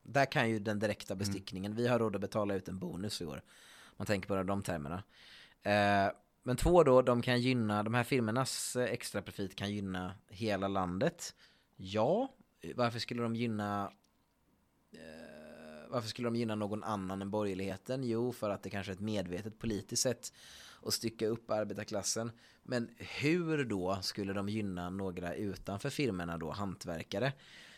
Där 0.03 0.24
kan 0.24 0.51
ju 0.51 0.59
den 0.59 0.78
direkta 0.78 1.14
mm. 1.14 1.18
bestickningen, 1.18 1.72
mm. 1.72 1.82
vi 1.82 1.88
har 1.88 1.99
råd 1.99 2.14
att 2.14 2.20
betala 2.20 2.55
ut 2.55 2.68
en 2.68 2.78
bonus 2.78 3.22
i 3.22 3.26
år. 3.26 3.42
Man 3.97 4.07
tänker 4.07 4.28
på 4.28 4.42
de 4.42 4.62
termerna. 4.62 5.03
Eh, 5.62 6.12
men 6.42 6.57
två 6.57 6.82
då, 6.82 7.03
de 7.03 7.22
kan 7.22 7.40
gynna, 7.40 7.82
de 7.82 7.94
här 7.94 8.05
firmornas 8.05 8.76
extra 8.76 9.22
profit 9.22 9.57
kan 9.57 9.70
gynna 9.70 10.14
hela 10.28 10.68
landet. 10.68 11.34
Ja, 11.76 12.34
varför 12.74 12.99
skulle 12.99 13.22
de 13.22 13.36
gynna 13.36 13.92
eh, 14.92 15.88
varför 15.88 16.09
skulle 16.09 16.26
de 16.26 16.36
gynna 16.36 16.55
någon 16.55 16.84
annan 16.84 17.22
än 17.22 17.30
borgerligheten? 17.30 18.05
Jo, 18.05 18.32
för 18.32 18.51
att 18.51 18.62
det 18.62 18.70
kanske 18.70 18.92
är 18.92 18.94
ett 18.94 19.01
medvetet 19.01 19.59
politiskt 19.59 20.03
sätt 20.03 20.32
att 20.82 20.94
stycka 20.94 21.26
upp 21.26 21.51
arbetarklassen. 21.51 22.30
Men 22.69 22.91
hur 22.97 23.64
då 23.64 23.99
skulle 24.03 24.33
de 24.33 24.49
gynna 24.49 24.91
några 24.91 25.35
utanför 25.35 25.91
firmorna 25.91 26.39
då, 26.39 26.51
hantverkare? 26.51 27.33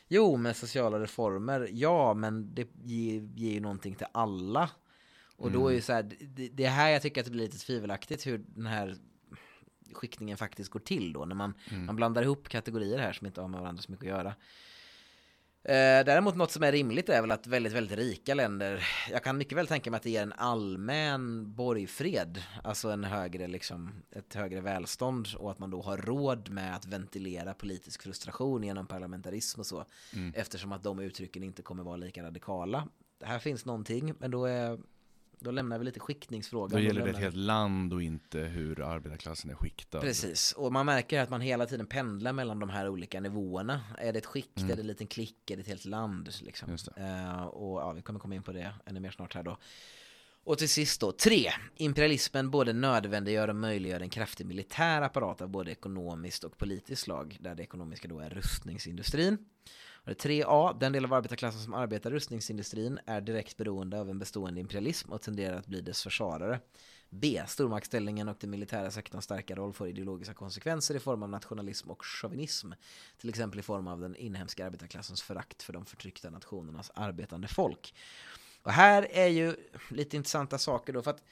Jo, 0.08 0.36
med 0.36 0.56
sociala 0.56 1.00
reformer, 1.00 1.68
ja, 1.72 2.14
men 2.14 2.54
det 2.54 2.68
ger, 2.84 3.20
ger 3.34 3.52
ju 3.52 3.60
någonting 3.60 3.94
till 3.94 4.06
alla. 4.12 4.70
Och 5.36 5.48
mm. 5.48 5.60
då 5.60 5.66
är 5.66 5.70
ju 5.70 5.74
mm. 5.74 5.82
så 5.82 5.92
här, 5.92 6.12
det, 6.20 6.48
det 6.48 6.66
här 6.66 6.90
jag 6.90 7.02
tycker 7.02 7.20
att 7.20 7.24
det 7.24 7.30
blir 7.30 7.44
lite 7.44 7.58
tvivelaktigt 7.58 8.26
hur 8.26 8.38
den 8.38 8.66
här 8.66 8.96
skiktningen 9.92 10.36
faktiskt 10.36 10.70
går 10.70 10.80
till 10.80 11.12
då, 11.12 11.24
när 11.24 11.34
man, 11.34 11.54
mm. 11.70 11.86
man 11.86 11.96
blandar 11.96 12.22
ihop 12.22 12.48
kategorier 12.48 12.98
här 12.98 13.12
som 13.12 13.26
inte 13.26 13.40
har 13.40 13.48
med 13.48 13.60
varandra 13.60 13.82
så 13.82 13.92
mycket 13.92 14.04
att 14.04 14.18
göra. 14.18 14.34
Eh, 15.68 16.04
däremot 16.04 16.36
något 16.36 16.50
som 16.50 16.62
är 16.62 16.72
rimligt 16.72 17.08
är 17.08 17.20
väl 17.20 17.30
att 17.30 17.46
väldigt, 17.46 17.72
väldigt 17.72 17.98
rika 17.98 18.34
länder, 18.34 18.88
jag 19.10 19.24
kan 19.24 19.38
mycket 19.38 19.58
väl 19.58 19.66
tänka 19.66 19.90
mig 19.90 19.96
att 19.96 20.02
det 20.02 20.10
ger 20.10 20.22
en 20.22 20.32
allmän 20.32 21.54
borgfred, 21.54 22.42
alltså 22.64 22.90
en 22.90 23.04
högre, 23.04 23.46
liksom, 23.46 23.92
ett 24.10 24.34
högre 24.34 24.60
välstånd 24.60 25.28
och 25.38 25.50
att 25.50 25.58
man 25.58 25.70
då 25.70 25.82
har 25.82 25.96
råd 25.96 26.50
med 26.50 26.76
att 26.76 26.86
ventilera 26.86 27.54
politisk 27.54 28.02
frustration 28.02 28.62
genom 28.62 28.86
parlamentarism 28.86 29.60
och 29.60 29.66
så, 29.66 29.84
mm. 30.14 30.32
eftersom 30.36 30.72
att 30.72 30.82
de 30.82 30.98
uttrycken 30.98 31.42
inte 31.42 31.62
kommer 31.62 31.82
vara 31.82 31.96
lika 31.96 32.22
radikala. 32.22 32.88
Det 33.18 33.26
här 33.26 33.38
finns 33.38 33.64
någonting, 33.64 34.14
men 34.18 34.30
då 34.30 34.44
är 34.44 34.78
då 35.40 35.50
lämnar 35.50 35.78
vi 35.78 35.84
lite 35.84 36.00
skiktningsfrågan. 36.00 36.80
Då 36.80 36.86
gäller 36.86 37.04
det 37.04 37.10
ett 37.10 37.18
helt 37.18 37.36
land 37.36 37.92
och 37.92 38.02
inte 38.02 38.38
hur 38.38 38.80
arbetarklassen 38.80 39.50
är 39.50 39.54
skiktad. 39.54 40.00
Precis, 40.00 40.52
och 40.52 40.72
man 40.72 40.86
märker 40.86 41.20
att 41.20 41.30
man 41.30 41.40
hela 41.40 41.66
tiden 41.66 41.86
pendlar 41.86 42.32
mellan 42.32 42.58
de 42.58 42.70
här 42.70 42.88
olika 42.88 43.20
nivåerna. 43.20 43.80
Är 43.98 44.12
det 44.12 44.18
ett 44.18 44.26
skikt, 44.26 44.58
mm. 44.58 44.70
är 44.70 44.76
det 44.76 44.82
en 44.82 44.86
liten 44.86 45.06
klick, 45.06 45.50
är 45.50 45.56
det 45.56 45.60
ett 45.60 45.68
helt 45.68 45.84
land? 45.84 46.30
Liksom. 46.42 46.70
Uh, 46.70 47.42
och 47.42 47.80
ja, 47.80 47.92
vi 47.92 48.02
kommer 48.02 48.20
komma 48.20 48.34
in 48.34 48.42
på 48.42 48.52
det 48.52 48.74
ännu 48.86 49.00
mer 49.00 49.10
snart 49.10 49.34
här 49.34 49.42
då. 49.42 49.58
Och 50.44 50.58
till 50.58 50.68
sist 50.68 51.00
då, 51.00 51.12
tre. 51.12 51.50
Imperialismen 51.76 52.50
både 52.50 52.72
nödvändiggör 52.72 53.48
och 53.48 53.56
möjliggör 53.56 54.00
en 54.00 54.10
kraftig 54.10 54.46
militär 54.46 55.02
apparat 55.02 55.40
av 55.40 55.48
både 55.48 55.70
ekonomiskt 55.70 56.44
och 56.44 56.58
politiskt 56.58 57.02
slag, 57.02 57.36
där 57.40 57.54
det 57.54 57.62
ekonomiska 57.62 58.08
då 58.08 58.20
är 58.20 58.30
rustningsindustrin. 58.30 59.38
3A. 60.14 60.78
Den 60.78 60.92
del 60.92 61.04
av 61.04 61.14
arbetarklassen 61.14 61.60
som 61.60 61.74
arbetar 61.74 62.10
i 62.10 62.14
rustningsindustrin 62.14 62.98
är 63.06 63.20
direkt 63.20 63.56
beroende 63.56 64.00
av 64.00 64.10
en 64.10 64.18
bestående 64.18 64.60
imperialism 64.60 65.12
och 65.12 65.22
tenderar 65.22 65.56
att 65.56 65.66
bli 65.66 65.80
dess 65.80 66.02
försvarare. 66.02 66.60
B. 67.10 67.42
Stormaktsställningen 67.46 68.28
och 68.28 68.36
den 68.40 68.50
militära 68.50 68.90
sektorns 68.90 69.24
starka 69.24 69.54
roll 69.54 69.72
får 69.72 69.88
ideologiska 69.88 70.34
konsekvenser 70.34 70.94
i 70.94 70.98
form 70.98 71.22
av 71.22 71.28
nationalism 71.28 71.90
och 71.90 72.04
chauvinism. 72.04 72.72
Till 73.18 73.28
exempel 73.28 73.58
i 73.60 73.62
form 73.62 73.88
av 73.88 74.00
den 74.00 74.16
inhemska 74.16 74.66
arbetarklassens 74.66 75.22
förakt 75.22 75.62
för 75.62 75.72
de 75.72 75.86
förtryckta 75.86 76.30
nationernas 76.30 76.90
arbetande 76.94 77.48
folk. 77.48 77.94
Och 78.62 78.72
här 78.72 79.08
är 79.10 79.26
ju 79.26 79.56
lite 79.90 80.16
intressanta 80.16 80.58
saker 80.58 80.92
då 80.92 81.02
för 81.02 81.10
att 81.10 81.22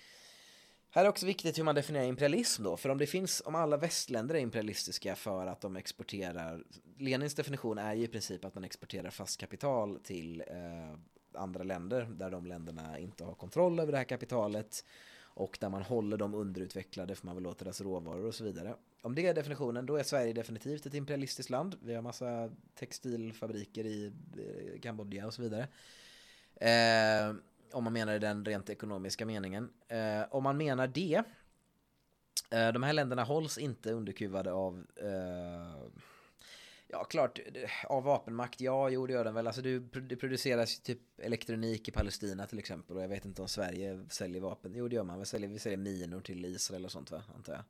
här 0.97 1.05
är 1.05 1.09
också 1.09 1.27
viktigt 1.27 1.59
hur 1.59 1.65
man 1.65 1.75
definierar 1.75 2.07
imperialism 2.07 2.63
då, 2.63 2.77
för 2.77 2.89
om 2.89 2.99
det 2.99 3.07
finns, 3.07 3.43
om 3.45 3.55
alla 3.55 3.77
västländer 3.77 4.35
är 4.35 4.39
imperialistiska 4.39 5.17
för 5.17 5.47
att 5.47 5.61
de 5.61 5.77
exporterar, 5.77 6.65
Lenins 6.99 7.35
definition 7.35 7.79
är 7.79 7.95
ju 7.95 8.05
i 8.05 8.09
princip 8.09 8.45
att 8.45 8.55
man 8.55 8.65
exporterar 8.65 9.11
fast 9.11 9.41
kapital 9.41 9.99
till 10.03 10.41
eh, 10.41 10.99
andra 11.35 11.63
länder 11.63 12.09
där 12.11 12.31
de 12.31 12.47
länderna 12.47 12.99
inte 12.99 13.25
har 13.25 13.35
kontroll 13.35 13.81
över 13.81 13.93
det 13.93 13.99
här 13.99 14.05
kapitalet 14.05 14.85
och 15.23 15.59
där 15.61 15.69
man 15.69 15.83
håller 15.83 16.17
dem 16.17 16.35
underutvecklade 16.35 17.15
för 17.15 17.27
man 17.27 17.37
vill 17.37 17.47
åt 17.47 17.59
deras 17.59 17.81
råvaror 17.81 18.27
och 18.27 18.35
så 18.35 18.45
vidare. 18.45 18.75
Om 19.03 19.15
det 19.15 19.27
är 19.27 19.35
definitionen, 19.35 19.87
då 19.87 19.97
är 19.97 20.03
Sverige 20.03 20.33
definitivt 20.33 20.87
ett 20.87 20.95
imperialistiskt 20.95 21.51
land. 21.51 21.77
Vi 21.83 21.95
har 21.95 22.03
massa 22.03 22.51
textilfabriker 22.75 23.87
i 23.87 24.13
eh, 24.39 24.81
Kambodja 24.81 25.27
och 25.27 25.35
så 25.35 25.43
vidare. 25.43 25.69
Eh, 26.55 27.35
om 27.73 27.85
man 27.85 27.93
menar 27.93 28.19
den 28.19 28.45
rent 28.45 28.71
ekonomiska 28.71 29.27
meningen. 29.27 29.71
Eh, 29.89 30.23
om 30.31 30.43
man 30.43 30.57
menar 30.57 30.87
det, 30.87 31.23
eh, 32.51 32.73
de 32.73 32.83
här 32.83 32.93
länderna 32.93 33.25
hålls 33.25 33.59
inte 33.59 33.93
underkuvade 33.93 34.53
av 34.53 34.87
eh, 34.97 35.91
Ja, 36.89 37.05
klart, 37.05 37.39
av 37.85 38.05
vapenmakt, 38.05 38.61
ja, 38.61 38.91
jo 38.91 39.07
det 39.07 39.13
gör 39.13 39.25
den 39.25 39.35
väl. 39.35 39.47
Alltså 39.47 39.63
du, 39.63 39.81
det 39.81 40.17
produceras 40.17 40.81
typ 40.81 40.99
elektronik 41.19 41.89
i 41.89 41.91
Palestina 41.93 42.47
till 42.47 42.59
exempel 42.59 42.97
och 42.97 43.03
jag 43.03 43.09
vet 43.09 43.25
inte 43.25 43.43
om 43.43 43.49
Sverige 43.49 44.01
säljer 44.11 44.41
vapen. 44.41 44.73
Jo, 44.75 44.89
det 44.89 44.97
gör 44.97 45.03
man. 45.03 45.19
Vi 45.19 45.25
säljer, 45.25 45.49
vi 45.49 45.59
säljer 45.59 45.79
minor 45.79 46.21
till 46.21 46.45
Israel 46.45 46.85
och 46.85 46.93
sånt 46.93 47.11
va, 47.11 47.23
antar 47.37 47.53
jag. 47.53 47.63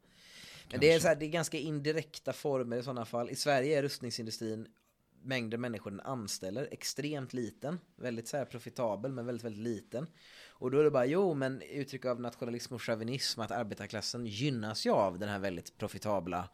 Men 0.70 0.80
det 0.80 0.92
är, 0.92 1.00
så 1.00 1.08
här, 1.08 1.16
det 1.16 1.26
är 1.26 1.30
ganska 1.30 1.58
indirekta 1.58 2.32
former 2.32 2.76
i 2.76 2.82
sådana 2.82 3.04
fall. 3.04 3.30
I 3.30 3.36
Sverige 3.36 3.78
är 3.78 3.82
rustningsindustrin 3.82 4.68
mängden 5.26 5.60
människor 5.60 5.90
den 5.90 6.00
anställer 6.00 6.68
extremt 6.70 7.32
liten. 7.32 7.80
Väldigt 7.96 8.28
så 8.28 8.36
här 8.36 8.44
profitabel 8.44 9.12
men 9.12 9.26
väldigt, 9.26 9.44
väldigt 9.44 9.62
liten. 9.62 10.06
Och 10.48 10.70
då 10.70 10.78
är 10.78 10.84
det 10.84 10.90
bara, 10.90 11.06
jo 11.06 11.34
men 11.34 11.62
uttryck 11.62 12.04
av 12.04 12.20
nationalism 12.20 12.74
och 12.74 12.82
chauvinism 12.82 13.40
att 13.40 13.50
arbetarklassen 13.50 14.26
gynnas 14.26 14.86
ju 14.86 14.90
av 14.90 15.18
den 15.18 15.28
här 15.28 15.38
väldigt 15.38 15.78
profitabla 15.78 16.48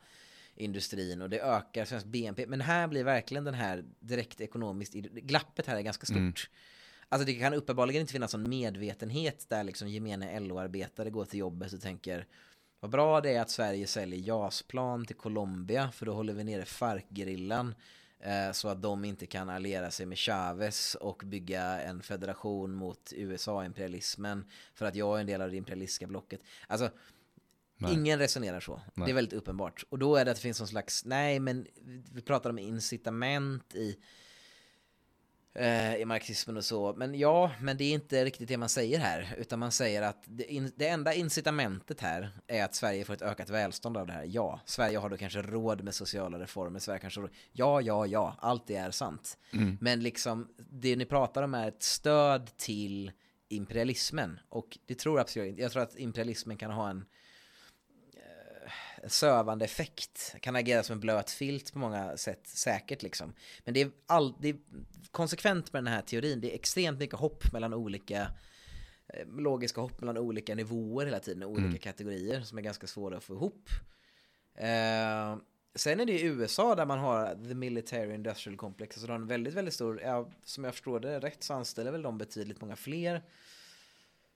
industrin 0.55 1.23
och 1.23 1.31
det 1.31 1.41
ökar 1.41 1.85
svensk 1.85 2.07
BNP. 2.07 2.47
Men 2.47 2.61
här 2.61 2.89
blir 2.89 3.05
verkligen 3.05 3.45
den 3.45 3.55
här 3.55 3.85
direkt 4.01 4.41
ekonomiskt, 4.41 4.94
glappet 4.94 5.66
här 5.66 5.77
är 5.77 5.82
ganska 5.82 6.07
stort. 6.07 6.16
Mm. 6.16 6.32
Alltså 7.09 7.27
det 7.27 7.35
kan 7.35 7.55
uppenbarligen 7.55 8.01
inte 8.01 8.12
finnas 8.12 8.35
någon 8.35 8.49
medvetenhet 8.49 9.47
där 9.49 9.65
liksom 9.65 9.89
gemene 9.89 10.40
LO-arbetare 10.40 11.11
går 11.11 11.24
till 11.24 11.39
jobbet 11.39 11.73
och 11.73 11.81
tänker 11.81 12.27
vad 12.81 12.90
bra 12.90 13.20
det 13.20 13.35
är 13.35 13.40
att 13.40 13.51
Sverige 13.51 13.86
säljer 13.86 14.20
JAS-plan 14.20 15.05
till 15.05 15.16
Colombia 15.16 15.90
för 15.93 16.07
då 16.07 16.12
håller 16.12 16.32
vi 16.32 16.44
nere 16.44 16.65
FARC-gerillan 16.65 17.74
så 18.53 18.69
att 18.69 18.82
de 18.82 19.05
inte 19.05 19.27
kan 19.27 19.51
alliera 19.51 19.90
sig 19.90 20.07
med 20.07 20.19
Chavez 20.19 20.94
och 20.94 21.23
bygga 21.27 21.62
en 21.62 22.03
federation 22.03 22.74
mot 22.74 23.12
USA-imperialismen 23.16 24.44
för 24.74 24.86
att 24.86 24.94
jag 24.94 25.16
är 25.16 25.20
en 25.20 25.27
del 25.27 25.43
av 25.43 25.51
det 25.51 25.57
imperialistiska 25.57 26.07
blocket. 26.07 26.40
Alltså, 26.66 26.90
nej. 27.77 27.93
ingen 27.94 28.19
resonerar 28.19 28.61
så. 28.61 28.81
Nej. 28.94 29.07
Det 29.07 29.12
är 29.12 29.15
väldigt 29.15 29.32
uppenbart. 29.32 29.85
Och 29.89 29.99
då 29.99 30.16
är 30.16 30.24
det 30.24 30.31
att 30.31 30.36
det 30.36 30.43
finns 30.43 30.61
någon 30.61 30.69
slags, 30.69 31.05
nej 31.05 31.40
men 31.40 31.66
vi 32.12 32.23
pratar 32.23 32.51
om 32.51 32.59
incitament 32.59 33.74
i 33.74 33.99
eh, 35.55 35.97
i 35.97 36.05
marxismen 36.05 36.57
och 36.57 36.65
så. 36.65 36.95
Men 36.97 37.15
ja, 37.15 37.51
men 37.61 37.77
det 37.77 37.85
är 37.85 37.93
inte 37.95 38.24
riktigt 38.24 38.49
det 38.49 38.57
man 38.57 38.69
säger 38.69 38.99
här, 38.99 39.35
utan 39.39 39.59
man 39.59 39.73
säger 39.73 40.03
att 40.03 40.24
det, 40.27 40.53
in, 40.53 40.73
det, 40.77 40.89
enda 40.89 41.15
incitamentet 41.15 42.01
här 42.01 42.31
är 42.47 42.65
att 42.65 42.74
Sverige 42.74 43.05
får 43.05 43.15
ett 43.15 43.23
ökat 43.23 43.51
välstånd 43.51 43.97
av 43.97 44.07
det 44.07 44.12
här. 44.12 44.24
Ja, 44.24 44.61
Sverige 44.65 44.99
har 44.99 45.11
då 45.11 45.16
kanske 45.16 45.43
råd 45.43 45.85
med 45.85 45.95
sociala 45.95 46.39
reformer, 46.39 46.79
Sverige 46.79 47.01
kanske 47.01 47.20
råd. 47.20 47.31
Ja, 47.53 47.81
ja, 47.81 48.07
ja, 48.07 48.37
allt 48.39 48.66
det 48.66 48.77
är 48.77 48.91
sant. 48.91 49.39
Mm. 49.53 49.79
Men 49.81 50.01
liksom, 50.01 50.49
det 50.57 50.97
ni 50.97 51.05
pratar 51.05 51.43
om 51.43 51.55
är 51.55 51.69
ett 51.69 51.83
stöd 51.83 52.57
till 52.57 53.12
imperialismen 53.49 54.41
och 54.49 54.79
det 54.87 54.95
tror 54.95 55.19
jag 55.19 55.23
absolut 55.23 55.59
Jag 55.59 55.73
tror 55.73 55.83
att 55.83 55.99
imperialismen 55.99 56.57
kan 56.57 56.70
ha 56.70 56.91
en 56.91 57.05
sövande 59.07 59.65
effekt. 59.65 60.35
Kan 60.41 60.57
agera 60.57 60.83
som 60.83 60.93
en 60.95 61.01
blöt 61.01 61.31
filt 61.31 61.73
på 61.73 61.79
många 61.79 62.16
sätt 62.16 62.47
säkert 62.47 63.03
liksom. 63.03 63.33
Men 63.65 63.74
det 63.74 63.81
är, 63.81 63.91
all, 64.07 64.35
det 64.41 64.49
är 64.49 64.57
konsekvent 65.11 65.73
med 65.73 65.85
den 65.85 65.93
här 65.93 66.03
teorin. 66.03 66.41
Det 66.41 66.51
är 66.51 66.55
extremt 66.55 66.99
mycket 66.99 67.19
hopp 67.19 67.53
mellan 67.53 67.74
olika 67.74 68.20
eh, 69.09 69.27
logiska 69.29 69.81
hopp 69.81 70.01
mellan 70.01 70.19
olika 70.19 70.55
nivåer 70.55 71.05
hela 71.07 71.20
tiden, 71.20 71.45
olika 71.45 71.66
Mm. 71.66 71.79
kategorier 71.79 72.41
som 72.43 72.59
är 72.59 72.62
ganska 72.62 72.87
svåra 72.87 73.16
att 73.16 73.24
få 73.24 73.35
ihop. 73.35 73.69
Eh, 74.55 75.37
sen 75.74 76.01
är 76.01 76.07
det 76.07 76.12
i 76.12 76.24
USA 76.24 76.74
där 76.74 76.87
man 76.87 76.99
har 76.99 77.49
the 77.49 77.55
military 77.55 78.15
industrial 78.15 78.57
complex, 78.57 78.97
alltså 78.97 79.07
de 79.07 79.12
har 79.12 79.20
en 79.20 79.27
väldigt, 79.27 79.55
väldigt 79.55 79.74
stor, 79.74 80.01
ja, 80.01 80.31
som 80.45 80.65
jag 80.65 80.74
förstår 80.74 81.01
det 81.01 81.20
rätt 81.20 81.43
så 81.43 81.55
anställer 81.55 81.93
väl 81.93 82.03
de 82.03 82.19
betydligt 82.19 82.61
många 82.61 82.77
fler. 82.77 83.23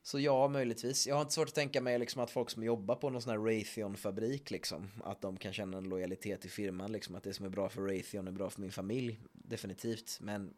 Så 0.06 0.20
ja, 0.20 0.48
möjligtvis. 0.48 1.06
Jag 1.06 1.14
har 1.14 1.22
inte 1.22 1.34
svårt 1.34 1.48
att 1.48 1.54
tänka 1.54 1.80
mig 1.80 1.98
liksom 1.98 2.22
att 2.22 2.30
folk 2.30 2.50
som 2.50 2.62
jobbar 2.62 2.94
på 2.94 3.10
någon 3.10 3.22
sån 3.22 3.30
här 3.30 3.38
Raytheon-fabrik 3.38 4.50
liksom, 4.50 4.90
att 5.04 5.20
de 5.20 5.36
kan 5.36 5.52
känna 5.52 5.78
en 5.78 5.84
lojalitet 5.88 6.40
till 6.40 6.50
firman, 6.50 6.92
liksom 6.92 7.14
att 7.14 7.22
det 7.22 7.34
som 7.34 7.46
är 7.46 7.50
bra 7.50 7.68
för 7.68 7.82
Raytheon 7.82 8.28
är 8.28 8.32
bra 8.32 8.50
för 8.50 8.60
min 8.60 8.72
familj, 8.72 9.20
definitivt. 9.32 10.18
Men 10.20 10.54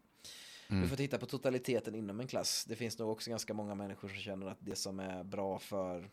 Mm. 0.70 0.82
du 0.82 0.88
får 0.88 0.96
titta 0.96 1.18
på 1.18 1.26
totaliteten 1.26 1.94
inom 1.94 2.20
en 2.20 2.26
klass. 2.26 2.64
Det 2.68 2.76
finns 2.76 2.98
nog 2.98 3.10
också 3.10 3.30
ganska 3.30 3.54
många 3.54 3.74
människor 3.74 4.08
som 4.08 4.18
känner 4.18 4.46
att 4.46 4.58
det 4.60 4.76
som 4.76 5.00
är 5.00 5.24
bra 5.24 5.58
för 5.58 6.10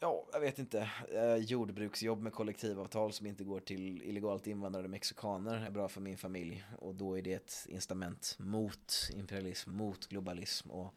Ja, 0.00 0.26
jag 0.32 0.40
vet 0.40 0.58
inte. 0.58 0.90
Eh, 1.14 1.36
jordbruksjobb 1.36 2.22
med 2.22 2.32
kollektivavtal 2.32 3.12
som 3.12 3.26
inte 3.26 3.44
går 3.44 3.60
till 3.60 4.02
illegalt 4.02 4.46
invandrade 4.46 4.88
mexikaner 4.88 5.66
är 5.66 5.70
bra 5.70 5.88
för 5.88 6.00
min 6.00 6.18
familj. 6.18 6.64
Och 6.78 6.94
då 6.94 7.18
är 7.18 7.22
det 7.22 7.32
ett 7.32 7.66
incitament 7.68 8.36
mot 8.38 9.10
imperialism, 9.14 9.70
mot 9.70 10.06
globalism. 10.06 10.70
Och 10.70 10.94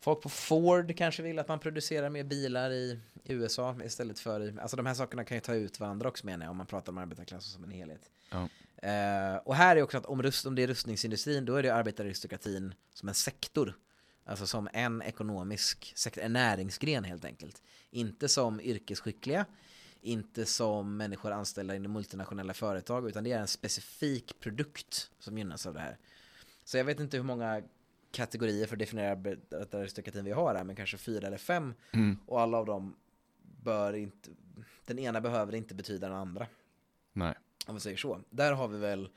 folk 0.00 0.22
på 0.22 0.28
Ford 0.28 0.96
kanske 0.96 1.22
vill 1.22 1.38
att 1.38 1.48
man 1.48 1.58
producerar 1.58 2.10
mer 2.10 2.24
bilar 2.24 2.70
i 2.70 3.00
USA 3.24 3.76
istället 3.84 4.18
för 4.18 4.40
i... 4.40 4.58
Alltså 4.60 4.76
de 4.76 4.86
här 4.86 4.94
sakerna 4.94 5.24
kan 5.24 5.36
ju 5.36 5.40
ta 5.40 5.54
ut 5.54 5.80
varandra 5.80 6.08
också 6.08 6.26
menar 6.26 6.44
jag 6.46 6.50
om 6.50 6.56
man 6.56 6.66
pratar 6.66 6.92
om 6.92 6.98
arbetarklassen 6.98 7.52
som 7.52 7.64
en 7.64 7.70
helhet. 7.70 8.10
Ja. 8.30 8.48
Eh, 8.88 9.36
och 9.36 9.54
här 9.54 9.76
är 9.76 9.82
också 9.82 9.98
att 9.98 10.06
om, 10.06 10.22
rust, 10.22 10.46
om 10.46 10.54
det 10.54 10.62
är 10.62 10.66
rustningsindustrin 10.66 11.44
då 11.44 11.56
är 11.56 11.62
det 11.62 11.74
arbetararistokratin 11.74 12.74
som 12.94 13.08
en 13.08 13.14
sektor. 13.14 13.76
Alltså 14.24 14.46
som 14.46 14.68
en 14.72 15.02
ekonomisk 15.02 15.92
sektor, 15.96 16.22
en 16.22 16.32
näringsgren 16.32 17.04
helt 17.04 17.24
enkelt. 17.24 17.62
Inte 17.90 18.28
som 18.28 18.60
yrkesskickliga, 18.60 19.46
inte 20.00 20.46
som 20.46 20.96
människor 20.96 21.30
anställda 21.30 21.76
inom 21.76 21.92
multinationella 21.92 22.54
företag, 22.54 23.08
utan 23.08 23.24
det 23.24 23.32
är 23.32 23.40
en 23.40 23.46
specifik 23.46 24.40
produkt 24.40 25.10
som 25.18 25.38
gynnas 25.38 25.66
av 25.66 25.74
det 25.74 25.80
här. 25.80 25.98
Så 26.64 26.76
jag 26.76 26.84
vet 26.84 27.00
inte 27.00 27.16
hur 27.16 27.24
många 27.24 27.62
kategorier 28.10 28.66
för 28.66 28.74
att 28.74 28.78
definiera 28.78 29.10
arbetararistokratin 29.10 30.24
vi 30.24 30.32
har 30.32 30.54
här, 30.54 30.64
men 30.64 30.76
kanske 30.76 30.96
fyra 30.96 31.26
eller 31.26 31.38
fem. 31.38 31.74
Mm. 31.92 32.18
Och 32.26 32.40
alla 32.40 32.58
av 32.58 32.66
dem 32.66 32.96
bör 33.62 33.92
inte, 33.92 34.30
den 34.84 34.98
ena 34.98 35.20
behöver 35.20 35.54
inte 35.54 35.74
betyda 35.74 36.08
den 36.08 36.16
andra. 36.16 36.46
Nej. 37.12 37.34
Om 37.66 37.74
vi 37.74 37.80
säger 37.80 37.96
så. 37.96 38.20
Där 38.30 38.52
har 38.52 38.68
vi 38.68 38.78
väl 38.78 39.08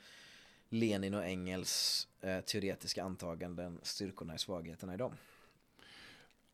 Lenin 0.68 1.14
och 1.14 1.24
Engels 1.24 2.08
eh, 2.20 2.40
teoretiska 2.40 3.04
antaganden, 3.04 3.80
styrkorna 3.82 4.32
och 4.32 4.40
svagheterna 4.40 4.94
i 4.94 4.96
dem. 4.96 5.12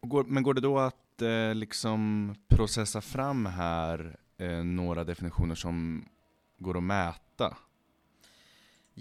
Går, 0.00 0.24
men 0.24 0.42
går 0.42 0.54
det 0.54 0.60
då 0.60 0.78
att 0.78 1.22
eh, 1.22 1.54
liksom 1.54 2.34
processa 2.48 3.00
fram 3.00 3.46
här 3.46 4.16
eh, 4.36 4.64
några 4.64 5.04
definitioner 5.04 5.54
som 5.54 6.08
går 6.58 6.76
att 6.76 6.82
mäta? 6.82 7.56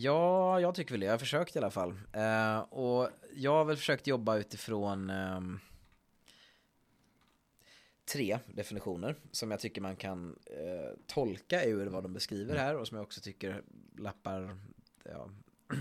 Ja, 0.02 0.60
jag 0.60 0.76
tycker 0.76 0.92
väl 0.92 1.00
det. 1.00 1.06
Jag 1.06 1.14
har 1.14 1.18
försökt 1.18 1.56
i 1.56 1.60
alla 1.60 1.72
fall. 1.72 1.94
Eh, 2.14 2.60
och 2.60 3.10
jag 3.34 3.52
har 3.52 3.66
väl 3.66 3.78
försökt 3.78 4.08
jobba 4.08 4.38
utifrån 4.38 5.10
ehm, 5.10 5.60
tre 8.14 8.40
definitioner 8.48 9.16
som 9.32 9.52
jag 9.52 9.60
tycker 9.60 9.82
man 9.82 9.96
kan 9.96 10.36
eh, 10.46 10.98
tolka 11.08 11.64
ur 11.64 11.88
vad 11.88 12.04
de 12.04 12.14
beskriver 12.14 12.58
här 12.58 12.78
och 12.78 12.88
som 12.88 12.98
jag 12.98 13.04
också 13.04 13.22
tycker 13.22 13.64
lappar, 13.98 14.58
ja, 15.04 15.30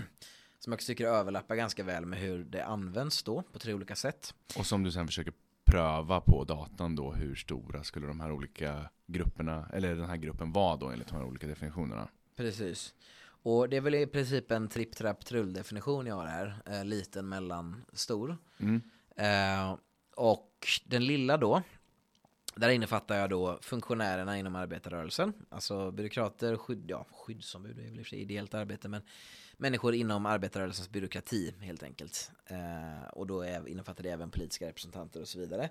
som 0.59 0.71
jag 0.71 0.77
också 0.77 0.87
tycker 0.87 1.07
överlappar 1.07 1.55
ganska 1.55 1.83
väl 1.83 2.05
med 2.05 2.19
hur 2.19 2.43
det 2.43 2.65
används 2.65 3.23
då 3.23 3.41
på 3.41 3.59
tre 3.59 3.73
olika 3.73 3.95
sätt. 3.95 4.33
Och 4.57 4.65
som 4.65 4.83
du 4.83 4.91
sen 4.91 5.07
försöker 5.07 5.33
pröva 5.65 6.21
på 6.21 6.43
datan 6.43 6.95
då, 6.95 7.11
hur 7.11 7.35
stora 7.35 7.83
skulle 7.83 8.07
de 8.07 8.19
här 8.19 8.31
olika 8.31 8.89
grupperna, 9.07 9.69
eller 9.73 9.95
den 9.95 10.09
här 10.09 10.17
gruppen 10.17 10.51
vara 10.51 10.75
då 10.75 10.89
enligt 10.89 11.07
de 11.07 11.15
här 11.15 11.25
olika 11.25 11.47
definitionerna? 11.47 12.07
Precis. 12.35 12.93
Och 13.49 13.69
det 13.69 13.77
är 13.77 13.81
väl 13.81 13.95
i 13.95 14.07
princip 14.07 14.51
en 14.51 14.67
tripp, 14.67 14.95
trapp, 14.95 15.25
trull 15.25 15.53
definition 15.53 16.05
jag 16.05 16.15
har 16.15 16.25
här. 16.25 16.61
Eh, 16.65 16.85
liten, 16.85 17.29
mellan, 17.29 17.85
stor. 17.93 18.37
Mm. 18.59 18.81
Eh, 19.15 19.77
och 20.15 20.67
den 20.85 21.05
lilla 21.05 21.37
då, 21.37 21.61
där 22.55 22.69
innefattar 22.69 23.17
jag 23.17 23.29
då 23.29 23.59
funktionärerna 23.61 24.37
inom 24.37 24.55
arbetarrörelsen. 24.55 25.33
Alltså 25.49 25.91
byråkrater, 25.91 26.57
skydd, 26.57 26.85
ja, 26.87 27.05
skyddsombud 27.11 27.79
är 27.79 27.83
väl 27.83 27.99
i 27.99 28.01
och 28.01 28.05
för 28.05 28.09
sig 28.09 28.21
ideellt 28.21 28.53
arbete, 28.53 28.87
men 28.87 29.01
människor 29.57 29.95
inom 29.95 30.25
arbetarrörelsens 30.25 30.89
byråkrati 30.89 31.55
helt 31.59 31.83
enkelt. 31.83 32.31
Eh, 32.45 33.07
och 33.09 33.27
då 33.27 33.41
är, 33.41 33.67
innefattar 33.67 34.03
det 34.03 34.09
även 34.09 34.31
politiska 34.31 34.67
representanter 34.67 35.21
och 35.21 35.27
så 35.27 35.39
vidare. 35.39 35.69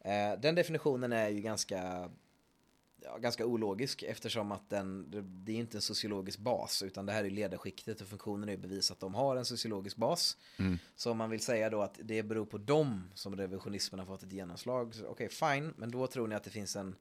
Eh, 0.00 0.40
den 0.40 0.54
definitionen 0.54 1.12
är 1.12 1.28
ju 1.28 1.40
ganska 1.40 2.10
ja, 3.04 3.18
ganska 3.18 3.46
ologisk 3.46 4.02
eftersom 4.02 4.52
att 4.52 4.70
den, 4.70 5.10
det- 5.44 5.52
är 5.52 5.56
inte 5.56 5.76
en 5.78 5.82
sociologisk 5.82 6.38
bas 6.38 6.82
utan 6.82 7.06
det 7.06 7.12
här 7.12 7.24
är 7.24 7.30
ledarskiktet 7.30 8.00
och 8.00 8.06
funktionen 8.06 8.48
är 8.48 8.56
bevis 8.56 8.90
att 8.90 9.00
de 9.00 9.14
har 9.14 9.36
en 9.36 9.44
sociologisk 9.44 9.96
bas. 9.96 10.36
Mm. 10.58 10.78
Så 10.96 11.10
om 11.10 11.16
man 11.18 11.30
vill 11.30 11.40
säga 11.40 11.70
då 11.70 11.82
att 11.82 11.98
det 12.02 12.22
beror 12.22 12.46
på 12.46 12.58
dem 12.58 13.10
som 13.14 13.36
revisionismen 13.36 13.98
har 13.98 14.06
fått 14.06 14.22
ett 14.22 14.32
genomslag, 14.32 14.94
okej 15.08 15.28
fine, 15.28 15.74
men 15.76 15.90
då 15.90 16.06
tror 16.06 16.28
ni 16.28 16.34
att 16.34 16.44
det 16.44 16.50
finns 16.50 16.76
en 16.76 16.96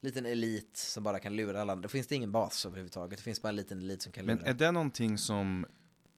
liten 0.00 0.26
elit 0.26 0.76
som 0.76 1.02
bara 1.02 1.18
kan 1.18 1.36
lura 1.36 1.60
alla 1.60 1.72
andra. 1.72 1.82
Då 1.82 1.88
finns 1.88 2.06
det 2.06 2.14
ingen 2.14 2.32
bas 2.32 2.66
överhuvudtaget, 2.66 3.18
det 3.18 3.22
finns 3.24 3.42
bara 3.42 3.48
en 3.48 3.56
liten 3.56 3.78
elit 3.78 4.02
som 4.02 4.12
kan 4.12 4.26
lura. 4.26 4.36
Men 4.36 4.46
är 4.46 4.54
det 4.54 4.72
någonting 4.72 5.18
som 5.18 5.66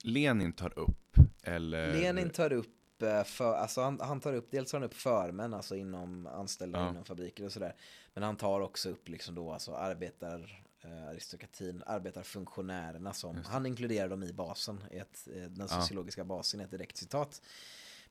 Lenin 0.03 0.53
tar 0.53 0.79
upp? 0.79 1.17
Eller? 1.43 1.93
Lenin 1.95 2.31
tar 2.31 2.53
upp, 2.53 3.03
eh, 3.03 3.25
för, 3.25 3.55
alltså 3.55 3.81
han, 3.81 4.01
han 4.01 4.21
tar 4.21 4.33
upp, 4.33 4.51
dels 4.51 4.71
tar 4.71 4.79
han 4.79 4.87
upp 4.87 4.95
förmän, 4.95 5.55
alltså 5.55 5.77
inom 5.77 6.27
anställda 6.27 6.79
Ja. 6.79 6.91
inom 6.91 7.05
fabriker 7.05 7.45
och 7.45 7.53
sådär. 7.53 7.75
Men 8.15 8.23
han 8.23 8.37
tar 8.37 8.61
också 8.61 8.91
upp 8.91 9.09
liksom 9.09 9.35
då 9.35 9.53
alltså 9.53 9.75
arbetar, 9.75 10.65
eh, 10.81 11.09
aristokratin, 11.09 11.83
arbetarfunktionärerna 11.87 13.13
som, 13.13 13.43
han 13.45 13.67
inkluderar 13.67 14.09
dem 14.09 14.23
i 14.23 14.33
basen, 14.33 14.85
i 14.91 14.99
ett, 14.99 15.29
eh, 15.35 15.43
den 15.43 15.69
sociologiska 15.69 16.25
basen 16.25 16.61
i 16.61 16.65
ett 16.65 16.71
direkt 16.71 16.97
citat. 16.97 17.43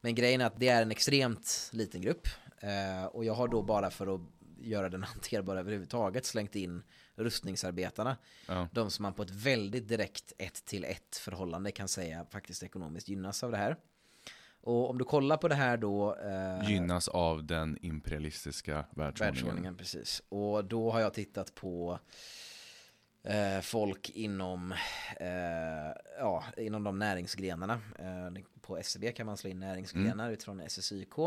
Men 0.02 0.16
grejen 0.16 0.42
är 0.42 0.46
att 0.46 0.60
det 0.60 0.68
är 0.68 0.82
en 0.82 0.92
extremt 0.92 1.70
liten 1.74 2.02
grupp. 2.02 2.28
Eh, 2.58 3.06
och 3.06 3.26
jag 3.26 3.34
har 3.34 3.48
då 3.48 3.62
bara 3.62 3.92
för 3.92 4.16
att 4.16 4.22
göra 4.60 4.90
den 4.90 5.04
hanterbar 5.04 5.56
överhuvudtaget 5.56 6.26
slängt 6.26 6.56
in 6.56 6.84
rustningsarbetarna. 7.16 8.18
Ja. 8.48 8.68
De 8.72 8.92
som 8.92 9.04
man 9.04 9.14
på 9.14 9.24
ett 9.24 9.32
väldigt 9.32 9.88
direkt 9.88 10.34
ett 10.38 10.66
till 10.66 10.84
ett 10.84 11.16
förhållande 11.16 11.72
kan 11.72 11.88
säga 11.88 12.26
faktiskt 12.30 12.64
ekonomiskt 12.64 13.10
gynnas 13.10 13.44
av 13.44 13.52
det 13.52 13.58
här. 13.58 13.78
Och 14.64 14.90
om 14.90 14.98
du 14.98 15.06
kollar 15.06 15.38
på 15.38 15.48
det 15.48 15.56
här 15.56 15.78
då... 15.78 16.16
Eh, 16.16 16.70
Gynnas 16.70 17.08
av 17.08 17.44
den 17.44 17.78
imperialistiska 17.82 18.74
världsordningen. 18.74 19.16
världsordningen, 19.18 19.76
precis. 19.76 20.24
Och 20.30 20.66
då 20.66 20.92
har 20.92 21.00
jag 21.00 21.14
tittat 21.14 21.56
på 21.56 22.00
eh, 23.24 23.62
folk 23.62 24.10
inom, 24.10 24.72
eh, 25.20 25.28
ja, 26.20 26.44
inom 26.58 26.84
de 26.84 27.00
näringsgrenarna. 27.00 27.82
Eh, 28.00 28.44
på 28.62 28.78
SCB 28.78 29.12
kan 29.12 29.26
man 29.26 29.38
slå 29.38 29.50
in 29.50 29.60
näringsgrenar 29.60 30.32
utifrån 30.32 30.62
SSYK. 30.70 31.18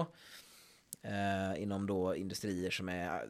Eh, 1.02 1.62
inom 1.62 1.86
då 1.86 2.16
industrier 2.16 2.70
som 2.70 2.88
är, 2.88 3.28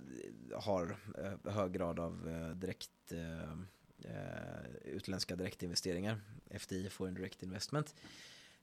har 0.54 0.96
eh, 1.18 1.52
hög 1.52 1.72
grad 1.72 2.00
av 2.00 2.30
direkt 2.54 2.90
utländska 4.84 5.36
direktinvesteringar. 5.36 6.20
FDI, 6.50 6.88
Foreign 6.90 7.14
Direct 7.14 7.42
Investment. 7.42 7.94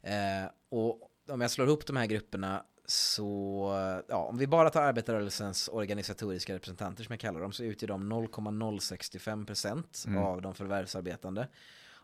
Eh, 0.02 0.46
och 0.70 1.10
om 1.28 1.42
jag 1.42 1.52
slår 1.52 1.68
ihop 1.68 1.86
de 1.88 1.96
här 1.98 2.06
grupperna 2.06 2.66
så, 2.86 3.70
ja, 4.08 4.18
om 4.18 4.38
vi 4.38 4.48
bara 4.48 4.70
tar 4.70 4.82
arbetarrörelsens 4.82 5.68
organisatoriska 5.74 6.54
representanter 6.54 7.04
som 7.04 7.14
jag 7.14 7.20
kallar 7.20 7.40
dem 7.42 7.52
så 7.52 7.64
utgör 7.64 7.88
de 7.88 8.14
0,065% 8.14 10.08
Mm. 10.08 10.24
av 10.24 10.42
de 10.42 10.56
förvärvsarbetande 10.56 11.48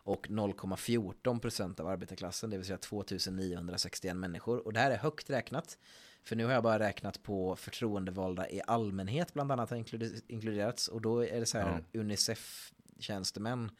och 0.02 0.28
0,14% 0.30 1.80
av 1.80 1.88
arbetarklassen, 1.88 2.50
det 2.50 2.56
vill 2.56 2.66
säga 2.66 2.78
2961 2.78 4.16
människor. 4.16 4.66
Och 4.66 4.72
det 4.72 4.80
här 4.80 4.90
är 4.90 4.96
högt 4.98 5.30
räknat, 5.30 5.78
för 6.24 6.36
nu 6.36 6.44
har 6.44 6.52
jag 6.52 6.62
bara 6.62 6.78
räknat 6.78 7.22
på 7.22 7.56
förtroendevalda 7.56 8.50
i 8.50 8.60
allmänhet 8.66 9.34
bland 9.34 9.52
annat 9.52 9.70
har 9.70 9.76
inkluder- 9.76 10.20
inkluderats 10.28 10.88
och 10.88 11.00
då 11.00 11.24
är 11.26 11.40
det 11.40 11.46
så 11.46 11.58
här 11.58 11.84
Unicef-tjänstemän 11.92 13.70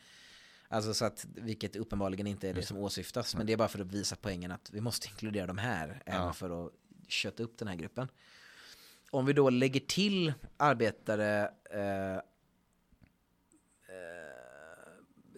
Alltså 0.72 0.94
så 0.94 1.04
att, 1.04 1.26
vilket 1.34 1.76
uppenbarligen 1.76 2.26
inte 2.26 2.48
är 2.48 2.54
det 2.54 2.62
som 2.62 2.76
åsyftas, 2.76 3.36
men 3.36 3.46
det 3.46 3.52
är 3.52 3.56
bara 3.56 3.68
för 3.68 3.78
att 3.80 3.86
visa 3.92 4.16
poängen 4.20 4.50
att 4.52 4.70
vi 4.72 4.80
måste 4.80 5.08
inkludera 5.08 5.46
de 5.46 5.58
här, 5.58 6.02
även 6.06 6.26
Ja. 6.26 6.32
för 6.32 6.66
att 6.66 6.72
köta 7.08 7.42
upp 7.42 7.58
den 7.58 7.68
här 7.68 7.74
gruppen. 7.76 8.08
Om 9.10 9.26
vi 9.26 9.32
då 9.32 9.50
lägger 9.50 9.80
till 9.80 10.32
arbetare, 10.56 11.50
eh, 11.70 12.14
eh, 12.14 12.22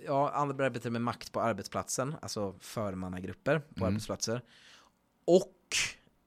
ja, 0.05 0.31
andra 0.31 0.67
arbetare 0.67 0.91
med 0.91 1.03
makt 1.03 1.33
på 1.33 1.41
arbetsplatsen, 1.41 2.15
alltså 2.23 2.55
förmannagrupper 2.61 3.59
på 3.59 3.85
Mm. 3.85 3.89
arbetsplatser, 3.89 4.43
och 5.25 5.57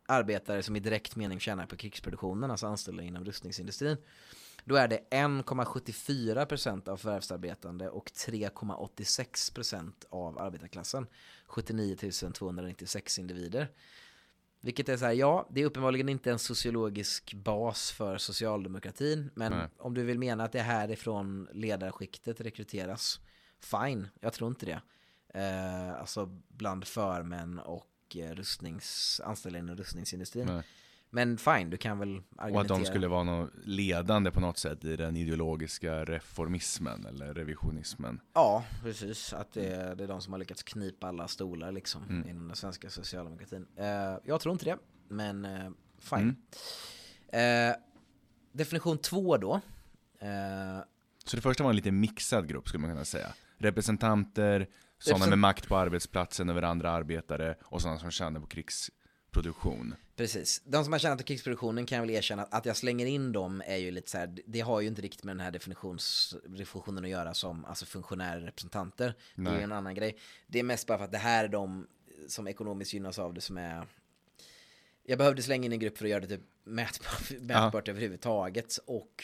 arbetare 0.05 0.63
som 0.63 0.75
i 0.75 0.79
direkt 0.79 1.15
mening 1.15 1.39
tjänar 1.39 1.65
på 1.65 1.75
krigsproduktionen, 1.75 2.51
alltså 2.51 2.67
anställda 2.67 3.03
inom 3.03 3.25
rustningsindustrin, 3.25 3.97
då 4.65 4.75
är 4.75 4.87
det 4.87 4.99
1,74% 5.11 6.89
av 6.89 6.97
förvärvsarbetande 6.97 7.89
och 7.89 8.11
3,86% 8.11 9.91
av 10.09 10.39
arbetarklassen. 10.39 11.07
79 11.45 11.95
296 12.33 13.19
individer. 13.19 13.71
Vilket 14.61 14.89
är 14.89 14.97
så 14.97 15.05
här, 15.05 15.13
ja, 15.13 15.47
det 15.51 15.61
är 15.61 15.65
uppenbarligen 15.65 16.09
inte 16.09 16.31
en 16.31 16.39
sociologisk 16.39 17.33
bas 17.33 17.91
för 17.91 18.17
socialdemokratin. 18.17 19.31
Men 19.35 19.51
Nej. 19.51 19.67
om 19.77 19.93
du 19.93 20.03
vill 20.03 20.19
mena 20.19 20.43
att 20.43 20.51
det 20.51 20.59
är 20.59 20.63
härifrån 20.63 21.47
ledarskiktet 21.53 22.41
rekryteras, 22.41 23.19
fine, 23.59 24.07
jag 24.19 24.33
tror 24.33 24.49
inte 24.49 24.65
det. 24.65 24.81
Eh, 25.39 25.99
alltså 25.99 26.25
bland 26.47 26.87
förmän 26.87 27.59
och 27.59 28.15
eh, 28.15 28.31
rustnings, 28.31 29.21
anställda 29.23 29.59
inom 29.59 29.75
rustningsindustrin. 29.75 30.45
Nej. 30.45 30.63
Men 31.09 31.37
fine, 31.37 31.69
du 31.69 31.77
kan 31.77 31.99
väl 31.99 32.09
argumentera. 32.09 32.55
Och 32.55 32.61
att 32.61 32.67
de 32.67 32.85
skulle 32.85 33.07
vara 33.07 33.23
något 33.23 33.49
ledande 33.63 34.31
på 34.31 34.39
något 34.39 34.57
sätt 34.57 34.85
i 34.85 34.95
den 34.95 35.17
ideologiska 35.17 36.05
reformismen 36.05 37.05
eller 37.05 37.33
revisionismen. 37.33 38.19
Ja, 38.33 38.63
precis. 38.83 39.33
Att 39.33 39.51
det 39.53 39.65
är, 39.67 39.95
det 39.95 40.03
är 40.03 40.07
de 40.07 40.21
som 40.21 40.33
har 40.33 40.39
lyckats 40.39 40.63
knipa 40.63 41.07
alla 41.07 41.27
stolar 41.27 41.71
liksom 41.71 42.03
Mm. 42.03 42.29
inom 42.29 42.47
den 42.47 42.55
svenska 42.55 42.89
socialdemokratin. 42.89 43.67
Eh, 43.77 43.85
jag 44.23 44.41
tror 44.41 44.53
inte 44.53 44.65
det, 44.65 44.77
men 45.07 45.45
eh, 45.45 45.69
fine. 45.99 46.35
Mm. 47.31 47.69
Eh, 47.69 47.75
definition 48.51 48.97
två 48.97 49.37
då. 49.37 49.61
Så 51.25 51.35
det 51.35 51.41
första 51.41 51.63
var 51.63 51.69
en 51.69 51.75
lite 51.75 51.91
mixad 51.91 52.47
grupp 52.47 52.67
skulle 52.67 52.81
man 52.81 52.89
kunna 52.91 53.05
säga. 53.05 53.27
Representanter, 53.57 54.67
sådana 54.99 55.27
med 55.27 55.39
makt 55.39 55.67
på 55.67 55.77
arbetsplatsen 55.77 56.49
över 56.49 56.61
andra 56.61 56.91
arbetare 56.91 57.55
och 57.63 57.81
sådana 57.81 57.99
som 57.99 58.11
tjänar 58.11 58.39
på 58.39 58.47
krigsproduktion. 59.35 59.95
Precis. 60.15 60.61
De 60.65 60.83
som 60.83 60.93
har 60.93 60.99
tjänat 60.99 61.17
på 61.17 61.23
krigsproduktionen 61.23 61.85
kan 61.85 61.95
jag 61.95 62.05
väl 62.05 62.15
erkänna 62.15 62.43
att, 62.43 62.65
jag 62.65 62.77
slänger 62.77 63.05
in 63.05 63.31
dem 63.31 63.63
är 63.65 63.77
ju 63.77 63.91
lite 63.91 64.11
så 64.11 64.17
här, 64.17 64.37
det 64.45 64.59
har 64.59 64.81
ju 64.81 64.87
inte 64.87 65.01
riktigt 65.01 65.23
med 65.23 65.35
den 65.35 65.39
här 65.39 65.51
definitionen 65.51 67.03
att 67.03 67.09
göra 67.09 67.33
som 67.33 67.65
alltså 67.65 67.85
funktionärer 67.85 68.41
representanter. 68.41 69.13
Det 69.35 69.49
är 69.49 69.59
en 69.59 69.71
annan 69.71 69.95
grej. 69.95 70.17
Det 70.47 70.59
är 70.59 70.63
mest 70.63 70.87
bara 70.87 70.97
för 70.97 71.05
att 71.05 71.11
det 71.11 71.17
här 71.17 71.43
är 71.43 71.47
de 71.47 71.87
som 72.27 72.47
ekonomiskt 72.47 72.93
gynnas 72.93 73.19
av 73.19 73.33
det 73.33 73.41
som 73.41 73.57
är 73.57 73.87
jag 75.07 75.17
behövde 75.17 75.43
slänga 75.43 75.65
in 75.65 75.71
en 75.71 75.79
grupp 75.79 75.97
för 75.97 76.05
att 76.05 76.11
göra 76.11 76.19
det 76.19 76.27
typ 76.27 76.41
mätbart, 76.63 77.31
mätbart 77.39 77.87
överhuvudtaget 77.87 78.77
och 78.85 79.23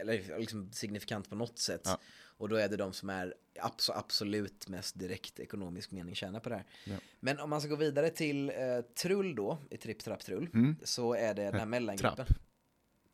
eller 0.00 0.38
liksom 0.38 0.72
signifikant 0.72 1.28
på 1.30 1.34
något 1.34 1.58
sätt. 1.58 1.82
Ja. 1.84 1.98
Och 2.42 2.48
då 2.48 2.56
är 2.56 2.68
det 2.68 2.76
de 2.76 2.92
som 2.92 3.10
är 3.10 3.34
abso- 3.60 3.92
absolut 3.94 4.68
mest 4.68 4.98
direkt 4.98 5.40
ekonomisk 5.40 5.90
mening 5.90 6.14
tjänar 6.14 6.40
på 6.40 6.48
det 6.48 6.54
här. 6.54 6.64
Ja. 6.84 6.96
Men 7.20 7.38
om 7.40 7.50
man 7.50 7.60
ska 7.60 7.70
gå 7.70 7.76
vidare 7.76 8.10
till 8.10 8.48
eh, 8.50 8.54
trull 9.02 9.34
då, 9.34 9.58
i 9.70 9.76
tripp, 9.76 9.98
trapp, 10.04 10.24
trull, 10.24 10.48
Mm. 10.54 10.76
så 10.84 11.14
är 11.14 11.34
det 11.34 11.42
den 11.44 11.54
här 11.54 11.66
mellangruppen. 11.66 12.16
Trapp. 12.16 12.28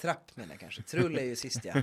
Trapp 0.00 0.36
menar 0.36 0.50
jag 0.52 0.60
kanske. 0.60 0.82
Trull 0.82 1.18
är 1.18 1.24
ju 1.24 1.36
sist 1.46 1.64
ja. 1.64 1.82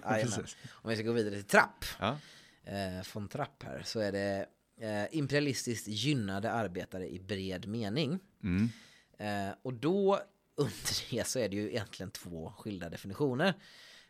Om 0.72 0.90
vi 0.90 0.96
ska 0.96 1.04
gå 1.06 1.12
vidare 1.12 1.36
till 1.36 1.44
trapp, 1.44 1.86
Ja. 2.00 2.18
eh, 2.64 3.02
från 3.04 3.28
trapp 3.28 3.64
här, 3.64 3.82
så 3.86 4.00
är 4.00 4.12
det 4.12 4.46
eh, 4.80 5.18
imperialistiskt 5.18 5.88
gynnade 5.88 6.52
arbetare 6.52 7.10
i 7.14 7.20
bred 7.20 7.68
mening. 7.68 8.20
Mm. 8.44 8.70
Eh, 9.18 9.56
och 9.62 9.74
då 9.74 10.20
under 10.56 11.12
det 11.12 11.28
så 11.28 11.40
är 11.40 11.50
det 11.50 11.56
ju 11.56 11.70
egentligen 11.70 12.12
två 12.12 12.54
skilda 12.58 12.90
definitioner. 12.90 13.54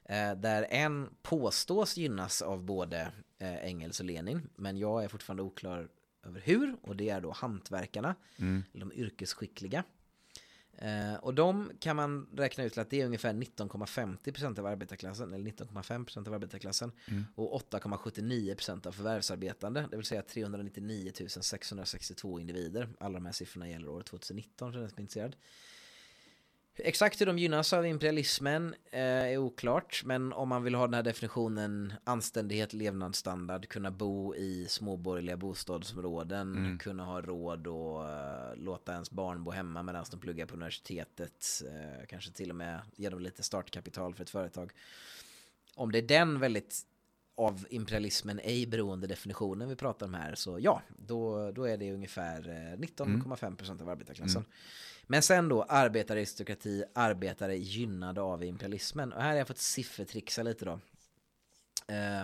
Eh, 0.05 0.35
där 0.35 0.67
en 0.69 1.09
påstås 1.21 1.97
gynnas 1.97 2.41
av 2.41 2.63
både 2.63 3.11
eh, 3.37 3.55
Engels 3.55 3.99
och 3.99 4.05
Lenin, 4.05 4.49
men 4.55 4.77
jag 4.77 5.03
är 5.03 5.07
fortfarande 5.07 5.43
oklar 5.43 5.89
över 6.23 6.41
hur, 6.41 6.75
och 6.81 6.95
det 6.95 7.09
är 7.09 7.21
då 7.21 7.31
hantverkarna, 7.31 8.15
Mm. 8.39 8.63
eller 8.73 8.85
de 8.85 8.93
yrkesskickliga. 8.93 9.83
Eh, 10.77 11.13
och 11.15 11.33
de 11.33 11.71
kan 11.79 11.95
man 11.95 12.27
räkna 12.35 12.63
ut 12.63 12.73
till 12.73 12.81
att 12.81 12.89
det 12.89 13.01
är 13.01 13.05
ungefär 13.05 13.33
19,50% 13.33 14.59
av 14.59 14.65
arbetarklassen, 14.65 15.33
eller 15.33 15.43
19,5% 15.45 16.27
av 16.27 16.33
arbetarklassen, 16.33 16.91
Mm. 17.07 17.23
och 17.35 17.53
8,79% 17.53 18.85
av 18.87 18.91
förvärvsarbetande, 18.91 19.87
det 19.91 19.97
vill 19.97 20.05
säga 20.05 20.21
399 20.21 21.11
662 21.41 22.39
individer. 22.39 22.89
Alla 22.99 23.13
de 23.13 23.25
här 23.25 23.33
siffrorna 23.33 23.69
gäller 23.69 23.87
år 23.89 24.01
2019 24.01 24.71
för 24.73 24.79
den 24.79 24.89
som 24.89 24.97
är 24.97 25.01
intresserad. 25.01 25.35
Exakt 26.77 27.21
hur 27.21 27.25
de 27.25 27.37
gynnas 27.39 27.73
av 27.73 27.85
imperialismen 27.85 28.75
eh, 28.91 28.99
är 29.01 29.37
oklart, 29.37 30.01
men 30.05 30.33
om 30.33 30.49
man 30.49 30.63
vill 30.63 30.75
ha 30.75 30.87
den 30.87 30.93
här 30.93 31.03
definitionen 31.03 31.93
anständighet, 32.03 32.73
levnadsstandard, 32.73 33.67
kunna 33.67 33.91
bo 33.91 34.35
i 34.35 34.65
småborgerliga 34.69 35.37
bostadsområden, 35.37 36.55
Mm. 36.57 36.77
kunna 36.77 37.05
ha 37.05 37.21
råd 37.21 37.67
och 37.67 38.09
eh, 38.09 38.55
låta 38.55 38.93
ens 38.93 39.11
barn 39.11 39.43
bo 39.43 39.51
hemma 39.51 39.83
medan 39.83 40.05
de 40.11 40.19
pluggar 40.19 40.45
på 40.45 40.53
universitetet, 40.53 41.45
eh, 41.65 42.05
kanske 42.07 42.31
till 42.31 42.49
och 42.49 42.55
med 42.55 42.79
ge 42.95 43.09
dem 43.09 43.19
lite 43.19 43.43
startkapital 43.43 44.13
för 44.15 44.23
ett 44.23 44.29
företag. 44.29 44.71
Om 45.75 45.91
det 45.91 45.97
är 45.97 46.07
den 46.07 46.39
väldigt 46.39 46.81
av 47.37 47.65
imperialismen 47.69 48.39
ej 48.43 48.67
beroende 48.67 49.07
definitionen 49.07 49.69
vi 49.69 49.75
pratar 49.75 50.05
om 50.05 50.13
här, 50.13 50.35
så 50.35 50.59
ja, 50.59 50.81
då, 50.97 51.51
då 51.51 51.63
är 51.63 51.77
det 51.77 51.91
ungefär 51.93 52.49
eh, 52.49 52.79
19,5% 52.79 53.81
av 53.81 53.89
arbetarklassen. 53.89 54.45
Men 55.07 55.21
sen 55.21 55.49
då 55.49 55.63
arbetararistokrati, 55.63 56.83
arbetare 56.95 57.57
gynnade 57.57 58.21
av 58.21 58.43
imperialismen. 58.43 59.13
Och 59.13 59.21
här 59.21 59.29
har 59.29 59.37
jag 59.37 59.47
fått 59.47 59.57
siffertrixa 59.57 60.43
lite 60.43 60.65
då. 60.65 60.79
Eh, 61.87 62.23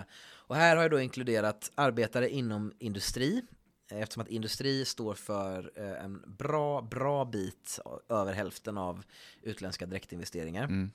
och 0.52 0.56
här 0.56 0.76
har 0.76 0.82
jag 0.82 0.90
då 0.90 1.00
inkluderat 1.00 1.72
arbetare 1.74 2.30
inom 2.30 2.72
industri. 2.78 3.42
Eftersom 3.90 4.22
att 4.22 4.28
industri 4.28 4.84
står 4.84 5.14
för 5.14 5.72
eh, 5.76 6.04
en 6.04 6.22
bra, 6.26 6.82
bra 6.82 7.24
bit 7.24 7.78
över 8.08 8.32
hälften 8.32 8.78
av 8.78 9.04
utländska 9.42 9.86
direktinvesteringar. 9.86 10.64
Mm. 10.64 10.90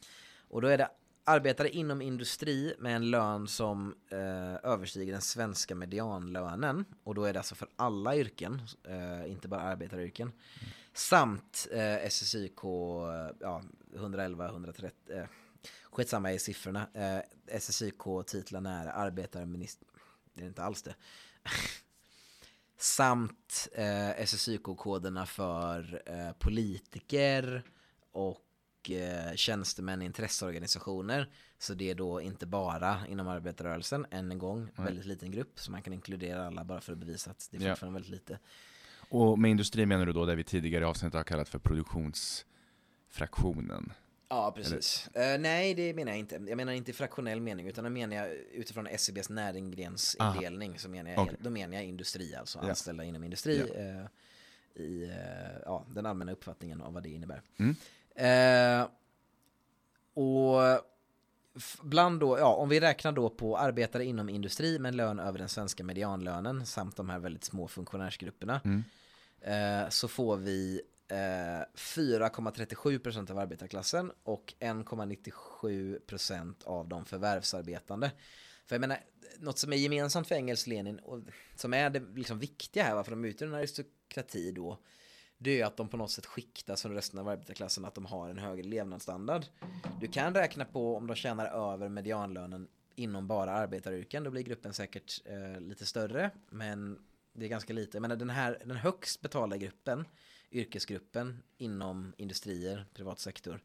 Och 0.49 0.61
då 0.61 0.67
är 0.67 0.77
det 0.77 0.89
arbetare 1.23 1.69
inom 1.69 2.01
industri 2.01 2.73
med 2.79 2.95
en 2.95 3.09
lön 3.09 3.47
som 3.47 3.95
eh, 4.11 4.71
överstiger 4.71 5.11
den 5.11 5.21
svenska 5.21 5.75
medianlönen. 5.75 6.85
Och 7.03 7.15
då 7.15 7.23
är 7.23 7.33
det 7.33 7.39
alltså 7.39 7.55
för 7.55 7.67
alla 7.75 8.15
yrken, 8.15 8.61
eh, 8.83 9.31
inte 9.31 9.47
bara 9.47 9.61
arbetaryrken. 9.61 10.31
Samt 10.97 11.67
eh, 11.71 12.09
SSIK, 12.09 12.63
ja, 13.39 13.63
111, 13.95 14.49
130, 14.49 14.91
eh, 15.09 15.25
skitsamma 15.91 16.31
i 16.31 16.39
siffrorna. 16.39 16.87
Eh, 16.93 17.59
SSIK-titlarn 17.59 18.65
är 18.65 18.87
arbetarminister, 18.87 19.87
det 20.33 20.43
är 20.43 20.47
inte 20.47 20.63
alls 20.63 20.81
det. 20.81 20.95
Samt 22.77 23.67
eh, 23.71 24.25
SSIK-koderna 24.25 25.25
för 25.25 26.01
eh, 26.05 26.31
politiker 26.31 27.63
och 28.11 28.91
eh, 28.91 29.35
tjänstemän 29.35 30.01
i 30.01 30.05
intresseorganisationer. 30.05 31.31
Så 31.59 31.73
det 31.73 31.89
är 31.89 31.95
då 31.95 32.21
inte 32.21 32.45
bara 32.45 33.07
inom 33.07 33.27
arbetarrörelsen, 33.27 34.05
än 34.11 34.31
en 34.31 34.39
gång, 34.39 34.71
Nej. 34.75 34.85
väldigt 34.85 35.05
liten 35.05 35.31
grupp. 35.31 35.59
Så 35.59 35.71
man 35.71 35.81
kan 35.81 35.93
inkludera 35.93 36.47
alla 36.47 36.63
bara 36.63 36.81
för 36.81 36.93
att 36.93 36.99
bevisa 36.99 37.31
att 37.31 37.47
det 37.51 37.57
är 37.57 37.69
fortfarande 37.69 37.99
väldigt 37.99 38.11
lite. 38.11 38.39
Och 39.09 39.39
med 39.39 39.51
industri 39.51 39.85
menar 39.85 40.05
du 40.05 40.13
då 40.13 40.25
det 40.25 40.35
vi 40.35 40.43
tidigare 40.43 40.83
i 40.83 40.87
avsnittet 40.87 41.13
har 41.17 41.23
kallat 41.23 41.49
för 41.49 41.59
produktionsfraktionen? 41.59 43.93
Ja, 44.29 44.51
precis. 44.55 45.09
Eh, 45.13 45.39
nej, 45.39 45.73
det 45.73 45.93
menar 45.93 46.11
jag 46.11 46.19
inte. 46.19 46.35
Jag 46.47 46.57
menar 46.57 46.73
inte 46.73 46.91
i 46.91 46.93
fraktionell 46.93 47.41
mening, 47.41 47.67
utan 47.67 47.83
då 47.83 47.89
menar 47.89 48.15
jag 48.15 48.29
utifrån 48.33 48.87
SCBs 48.87 49.29
näringrensindelning 49.29 50.79
så 50.79 50.89
menar 50.89 51.11
jag, 51.11 51.19
Okej. 51.19 51.35
då 51.39 51.49
menar 51.49 51.75
jag 51.75 51.85
industri, 51.85 52.35
alltså 52.35 52.59
Ja. 52.63 52.69
anställda 52.69 53.03
inom 53.03 53.23
industri. 53.23 53.57
Ja. 53.57 53.65
eh, 53.81 54.05
I 54.85 55.03
eh, 55.03 55.57
ja, 55.65 55.85
den 55.89 56.05
allmänna 56.05 56.31
uppfattningen 56.31 56.81
av 56.81 56.93
vad 56.93 57.03
det 57.03 57.09
innebär. 57.09 57.41
Mm. 57.57 57.75
Eh, 58.15 58.87
och 60.13 60.61
bland 61.81 62.19
då, 62.19 62.37
ja, 62.39 62.53
om 62.55 62.69
vi 62.69 62.79
räknar 62.79 63.11
då 63.11 63.29
på 63.29 63.57
arbetare 63.57 64.05
inom 64.05 64.29
industri 64.29 64.79
med 64.79 64.95
lön 64.95 65.19
över 65.19 65.39
den 65.39 65.49
svenska 65.49 65.83
medianlönen 65.83 66.65
samt 66.65 66.95
de 66.95 67.09
här 67.09 67.19
väldigt 67.19 67.43
små 67.43 67.67
funktionärsgrupperna 67.67 68.61
Mm 68.65 68.83
eh, 69.41 69.89
så 69.89 70.07
får 70.07 70.37
vi 70.37 70.81
eh, 71.07 71.15
4,37% 71.15 73.31
av 73.31 73.39
arbetarklassen 73.39 74.11
och 74.23 74.53
1,97% 74.59 76.65
av 76.65 76.87
de 76.87 77.05
förvärvsarbetande. 77.05 78.11
För 78.65 78.75
jag 78.75 78.81
menar, 78.81 78.99
något 79.39 79.59
som 79.59 79.73
är 79.73 79.77
gemensamt 79.77 80.27
för 80.27 80.35
Engels 80.35 80.67
Lenin 80.67 80.99
och 80.99 81.19
som 81.55 81.73
är 81.73 81.89
det 81.89 82.03
liksom 82.15 82.39
viktiga 82.39 82.83
här, 82.83 82.95
varför 82.95 83.11
de 83.11 83.25
utgör 83.25 83.47
en 83.47 83.53
aristokrati 83.53 84.51
då, 84.51 84.77
det 85.37 85.61
är 85.61 85.65
att 85.65 85.77
de 85.77 85.89
på 85.89 85.97
något 85.97 86.11
sätt 86.11 86.25
skiktas 86.25 86.81
från 86.81 86.93
resten 86.93 87.19
av 87.19 87.27
arbetarklassen, 87.27 87.85
att 87.85 87.95
de 87.95 88.05
har 88.05 88.29
en 88.29 88.37
högre 88.37 88.63
levnadsstandard. 88.63 89.45
Du 90.01 90.07
kan 90.07 90.33
räkna 90.33 90.65
på 90.65 90.95
om 90.95 91.07
de 91.07 91.15
tjänar 91.15 91.73
över 91.73 91.89
medianlönen 91.89 92.67
inom 92.95 93.27
bara 93.27 93.51
arbetaryrken, 93.51 94.23
då 94.23 94.31
blir 94.31 94.43
gruppen 94.43 94.73
säkert 94.73 95.21
eh, 95.25 95.61
lite 95.61 95.85
större, 95.85 96.31
men 96.49 96.99
det 97.39 97.45
är 97.45 97.49
ganska 97.49 97.73
lite. 97.73 97.99
Menar 97.99 98.15
den 98.15 98.29
här, 98.29 98.61
den 98.65 98.77
högst 98.77 99.21
betalda 99.21 99.57
gruppen, 99.57 100.05
yrkesgruppen 100.51 101.43
inom 101.57 102.13
industrier, 102.17 102.85
privat 102.93 103.19
sektor, 103.19 103.59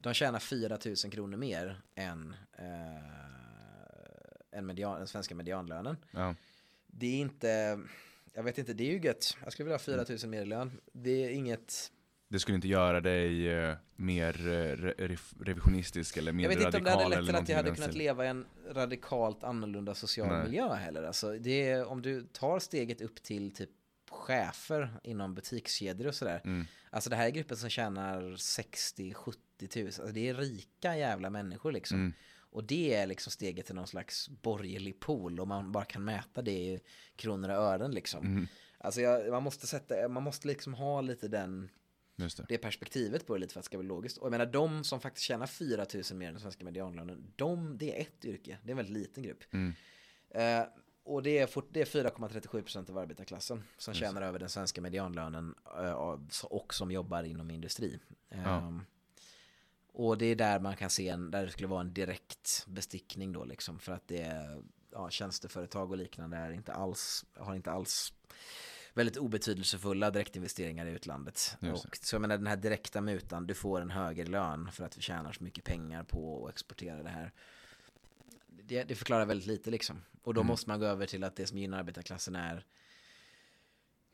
de 0.00 0.14
tjänar 0.14 0.38
4 0.38 0.78
000 0.84 0.96
kronor 1.12 1.36
mer 1.36 1.80
än, 1.94 2.34
eh, 2.58 4.58
än 4.58 4.66
median, 4.66 4.98
den 4.98 5.08
svenska 5.08 5.34
medianlönen. 5.34 5.96
Ja. 6.10 6.34
Det 6.86 7.06
är 7.06 7.20
inte, 7.20 7.80
jag 8.32 8.42
vet 8.42 8.58
inte, 8.58 8.72
det 8.72 8.84
är 8.84 8.92
ju 8.92 9.00
gött. 9.00 9.36
Jag 9.44 9.52
skulle 9.52 9.64
vilja 9.64 9.76
ha 9.76 10.04
4 10.04 10.16
000 10.22 10.30
mer 10.30 10.42
i 10.42 10.46
lön. 10.46 10.80
Det 10.92 11.24
är 11.24 11.30
inget, 11.30 11.92
det 12.32 12.40
skulle 12.40 12.54
inte 12.54 12.68
göra 12.68 13.00
dig 13.00 13.48
eh, 13.48 13.76
mer 13.96 14.48
eh, 14.48 14.76
re 14.76 15.16
revisionistisk 15.40 16.16
eller 16.16 16.32
mer 16.32 16.48
radikal? 16.48 16.62
Jag 16.62 16.72
vet 16.72 16.74
inte 16.74 16.92
om 16.92 16.98
det 16.98 17.04
hade 17.04 17.16
lett 17.16 17.26
till 17.26 17.34
att 17.36 17.48
jag 17.48 17.56
hade 17.56 17.74
kunnat 17.74 17.94
leva 17.94 18.24
i 18.24 18.28
en 18.28 18.46
radikalt 18.70 19.44
annorlunda 19.44 19.94
social 19.94 20.28
Nej. 20.28 20.44
miljö 20.44 20.74
heller. 20.74 21.02
Alltså, 21.02 21.38
det 21.38 21.68
är, 21.68 21.84
om 21.84 22.02
du 22.02 22.22
tar 22.22 22.58
steget 22.58 23.00
upp 23.00 23.22
till 23.22 23.54
typ 23.54 23.70
chefer 24.10 24.90
inom 25.02 25.34
butikskedjor 25.34 26.08
och 26.08 26.14
sådär. 26.14 26.40
Mm. 26.44 26.66
Alltså 26.90 27.10
det 27.10 27.16
här 27.16 27.26
är 27.26 27.30
gruppen 27.30 27.56
som 27.56 27.70
tjänar 27.70 28.22
60-70 28.22 29.34
tusen. 29.58 29.84
Alltså 29.84 30.14
det 30.14 30.28
är 30.28 30.34
rika 30.34 30.96
jävla 30.96 31.30
människor 31.30 31.72
liksom. 31.72 31.98
Mm. 31.98 32.12
Och 32.50 32.64
det 32.64 32.94
är 32.94 33.06
liksom 33.06 33.30
steget 33.30 33.66
till 33.66 33.74
någon 33.74 33.86
slags 33.86 34.28
borgerlig 34.28 35.00
pool 35.00 35.40
och 35.40 35.48
man 35.48 35.72
bara 35.72 35.84
kan 35.84 36.04
mäta 36.04 36.42
det 36.42 36.52
i 36.52 36.80
kronor 37.16 37.48
och 37.48 37.56
ören 37.56 37.90
liksom. 37.90 38.26
Mm. 38.26 38.46
Alltså 38.78 39.00
jag, 39.00 39.30
man 39.30 39.42
måste 39.42 39.66
sätta, 39.66 40.08
man 40.08 40.22
måste 40.22 40.48
liksom 40.48 40.74
ha 40.74 41.00
lite 41.00 41.28
den 41.28 41.70
det. 42.22 42.44
det. 42.48 42.58
perspektivet 42.58 43.26
på 43.26 43.34
det 43.34 43.40
lite 43.40 43.52
för 43.52 43.60
att 43.60 43.64
det 43.64 43.66
ska 43.66 43.78
bli 43.78 43.86
logiskt. 43.86 44.18
Och 44.18 44.26
jag 44.26 44.30
menar 44.30 44.46
de 44.46 44.84
som 44.84 45.00
faktiskt 45.00 45.26
tjänar 45.26 45.46
4 45.46 45.86
000 45.94 46.02
mer 46.18 46.28
än 46.28 46.34
den 46.34 46.40
svenska 46.40 46.64
medianlönen, 46.64 47.32
de, 47.36 47.78
det 47.78 47.96
är 47.96 48.00
ett 48.00 48.24
yrke, 48.24 48.58
det 48.62 48.68
är 48.68 48.70
en 48.70 48.76
väldigt 48.76 48.94
liten 48.94 49.22
grupp. 49.22 49.44
Mm. 49.50 49.74
Uh, 50.36 50.66
och 51.04 51.22
det 51.22 51.38
är, 51.38 51.72
det 51.72 51.80
är 51.80 51.84
4,37% 51.84 52.90
av 52.90 52.98
arbetarklassen 52.98 53.62
som 53.78 53.94
tjänar 53.94 54.22
över 54.22 54.38
den 54.38 54.48
svenska 54.48 54.80
medianlönen 54.80 55.54
uh, 55.80 56.16
och 56.44 56.74
som 56.74 56.90
jobbar 56.90 57.22
inom 57.22 57.50
industri. 57.50 57.98
Ja. 58.28 58.56
Um, 58.56 58.84
och 59.92 60.18
det 60.18 60.26
är 60.26 60.36
där 60.36 60.60
man 60.60 60.76
kan 60.76 60.90
se 60.90 61.08
en, 61.08 61.30
där 61.30 61.46
det 61.46 61.52
skulle 61.52 61.68
vara 61.68 61.80
en 61.80 61.94
direkt 61.94 62.64
bestickning 62.66 63.32
då 63.32 63.44
liksom 63.44 63.78
för 63.78 63.92
att 63.92 64.08
det 64.08 64.22
är 64.22 64.62
ja, 64.92 65.10
tjänsteföretag 65.10 65.90
och 65.90 65.96
liknande 65.96 66.36
är 66.36 66.50
inte 66.50 66.72
alls, 66.72 67.24
har 67.34 67.54
inte 67.54 67.70
alls 67.70 68.12
väldigt 68.94 69.16
obetydelsefulla 69.16 70.10
direktinvesteringar 70.10 70.86
i 70.86 70.90
utlandet. 70.90 71.56
Och, 71.72 71.96
så 71.96 72.14
jag 72.14 72.20
menar 72.20 72.38
den 72.38 72.46
här 72.46 72.56
direkta 72.56 73.00
mutan, 73.00 73.46
du 73.46 73.54
får 73.54 73.80
en 73.80 73.90
högre 73.90 74.24
lön 74.24 74.72
för 74.72 74.84
att 74.84 74.98
vi 74.98 75.02
tjänar 75.02 75.32
så 75.32 75.44
mycket 75.44 75.64
pengar 75.64 76.04
på 76.04 76.46
att 76.46 76.52
exportera 76.52 77.02
det 77.02 77.08
här. 77.08 77.32
Det, 78.46 78.84
det 78.84 78.94
förklarar 78.94 79.26
väldigt 79.26 79.46
lite 79.46 79.70
liksom. 79.70 80.02
Och 80.22 80.34
då 80.34 80.40
mm. 80.40 80.48
måste 80.48 80.70
man 80.70 80.80
gå 80.80 80.86
över 80.86 81.06
till 81.06 81.24
att 81.24 81.36
det 81.36 81.46
som 81.46 81.58
gynnar 81.58 81.78
arbetarklassen 81.78 82.36
är 82.36 82.64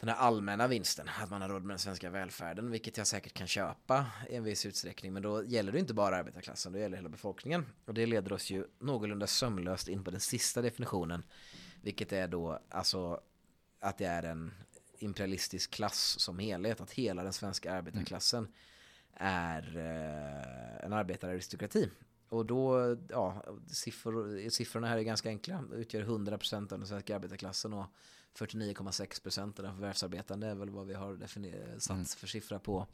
den 0.00 0.09
här 0.09 0.16
allmänna 0.16 0.68
vinsten, 0.68 1.09
att 1.22 1.30
man 1.30 1.42
har 1.42 1.48
råd 1.48 1.62
med 1.62 1.70
den 1.70 1.78
svenska 1.78 2.10
välfärden, 2.10 2.70
vilket 2.70 2.96
jag 2.96 3.06
säkert 3.06 3.32
kan 3.32 3.46
köpa 3.46 4.06
i 4.30 4.36
en 4.36 4.44
viss 4.44 4.66
utsträckning, 4.66 5.12
men 5.12 5.22
då 5.22 5.44
gäller 5.44 5.72
det 5.72 5.78
inte 5.78 5.94
bara 5.94 6.16
arbetarklassen, 6.16 6.72
då 6.72 6.78
gäller 6.78 6.96
hela 6.96 7.09
befolkningen. 7.09 7.66
Och 7.84 7.94
det 7.94 8.06
leder 8.06 8.32
oss 8.32 8.50
ju 8.50 8.64
någorlunda 8.78 9.26
sömlöst 9.26 9.88
in 9.88 10.05
på 10.05 10.10
den 10.10 10.20
sista 10.20 10.62
definitionen, 10.62 11.22
vilket 11.82 12.12
är 12.12 12.28
då 12.28 12.62
alltså 12.68 13.20
att 13.80 13.98
det 13.98 14.05
är 14.05 14.22
en 14.22 14.55
imperialistisk 14.98 15.70
klass 15.70 16.20
som 16.20 16.38
helhet, 16.38 16.80
att 16.80 16.90
hela 16.90 17.22
den 17.22 17.32
svenska 17.32 17.72
arbetarklassen 17.72 18.48
är 19.14 19.76
eh, 19.76 20.84
en 20.84 20.92
arbetararistokrati. 20.92 21.90
Och 22.28 22.46
då, 22.46 22.96
ja, 23.08 23.44
siffror, 23.66 24.50
siffrorna 24.50 24.86
här 24.86 24.98
är 24.98 25.02
ganska 25.02 25.28
enkla, 25.28 25.64
utgör 25.72 26.04
100% 26.04 26.72
av 26.72 26.78
den 26.78 26.86
svenska 26.86 27.16
arbetarklassen 27.16 27.72
och 27.72 27.86
49,6% 28.38 29.42
av 29.42 29.52
den 29.52 29.74
förvärvsarbetande 29.74 30.46
är 30.46 30.54
väl 30.54 30.70
vad 30.70 30.86
vi 30.86 30.94
har 30.94 31.28
satt 31.78 31.90
mm. 31.90 32.04
för 32.04 32.26
siffra 32.26 32.58
på 32.58 32.86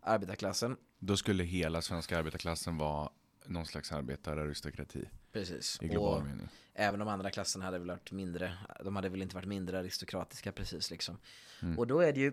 arbetarklassen. 0.00 0.76
Då 0.98 1.16
skulle 1.16 1.44
hela 1.44 1.82
svenska 1.82 2.18
arbetarklassen 2.18 2.76
vara 2.78 3.10
någon 3.50 3.66
slags 3.66 3.92
arbetararistokrati. 3.92 5.08
Precis. 5.32 5.78
I 5.82 5.88
global 5.88 6.18
och 6.18 6.26
mening. 6.26 6.48
Även 6.74 7.00
de 7.00 7.08
andra 7.08 7.30
klasserna 7.30 7.64
hade 7.64 7.78
väl 7.78 7.88
varit 7.88 8.12
mindre, 8.12 8.58
de 8.84 8.96
hade 8.96 9.08
väl 9.08 9.22
inte 9.22 9.34
varit 9.34 9.48
mindre 9.48 9.78
aristokratiska 9.78 10.52
precis 10.52 10.90
liksom. 10.90 11.18
Mm. 11.62 11.78
Och 11.78 11.86
då 11.86 12.00
är 12.00 12.12
det 12.12 12.20
ju, 12.20 12.32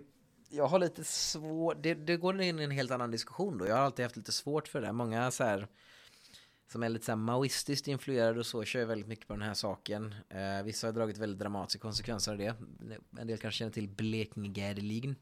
jag 0.49 0.67
har 0.67 0.79
lite 0.79 1.03
svårt, 1.03 1.83
det, 1.83 1.93
det 1.93 2.17
går 2.17 2.41
in 2.41 2.59
i 2.59 2.63
en 2.63 2.71
helt 2.71 2.91
annan 2.91 3.11
diskussion 3.11 3.57
då. 3.57 3.67
Jag 3.67 3.75
har 3.75 3.81
alltid 3.81 4.05
haft 4.05 4.17
lite 4.17 4.31
svårt 4.31 4.67
för 4.67 4.81
det. 4.81 4.91
Många 4.91 5.31
så 5.31 5.43
här 5.43 5.67
som 6.71 6.83
är 6.83 6.89
lite 6.89 7.05
så 7.05 7.11
här 7.11 7.17
maoistiskt 7.17 7.87
influerade 7.87 8.39
och 8.39 8.45
så, 8.45 8.63
kör 8.63 8.85
väldigt 8.85 9.07
mycket 9.07 9.27
på 9.27 9.33
den 9.33 9.41
här 9.41 9.53
saken. 9.53 10.15
Eh, 10.29 10.63
vissa 10.63 10.87
har 10.87 10.91
dragit 10.91 11.17
väldigt 11.17 11.39
dramatiska 11.39 11.79
konsekvenser 11.79 12.31
av 12.31 12.37
det. 12.37 12.55
En 13.19 13.27
del 13.27 13.37
kanske 13.37 13.57
känner 13.57 13.71
till 13.71 13.89
Blekinge-Gärligen. 13.89 15.15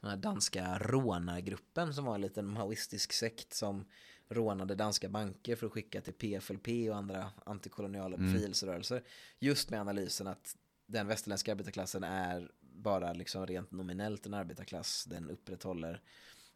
Den 0.00 0.10
här 0.10 0.16
danska 0.16 0.78
rånargruppen 0.78 1.94
som 1.94 2.04
var 2.04 2.14
en 2.14 2.20
liten 2.20 2.46
maoistisk 2.46 3.12
sekt 3.12 3.54
som 3.54 3.84
rånade 4.28 4.74
danska 4.74 5.08
banker 5.08 5.56
för 5.56 5.66
att 5.66 5.72
skicka 5.72 6.00
till 6.00 6.12
PFLP 6.12 6.68
och 6.90 6.96
andra 6.96 7.30
antikoloniala 7.46 8.16
mm. 8.16 8.32
befrielserörelser. 8.32 9.02
Just 9.38 9.70
med 9.70 9.80
analysen 9.80 10.26
att 10.26 10.56
den 10.86 11.06
västerländska 11.06 11.52
arbetarklassen 11.52 12.04
är 12.04 12.50
bara 12.60 13.12
liksom 13.12 13.46
rent 13.46 13.72
nominellt 13.72 14.26
en 14.26 14.34
arbetarklass. 14.34 15.04
Den 15.04 15.30
upprätthåller, 15.30 16.02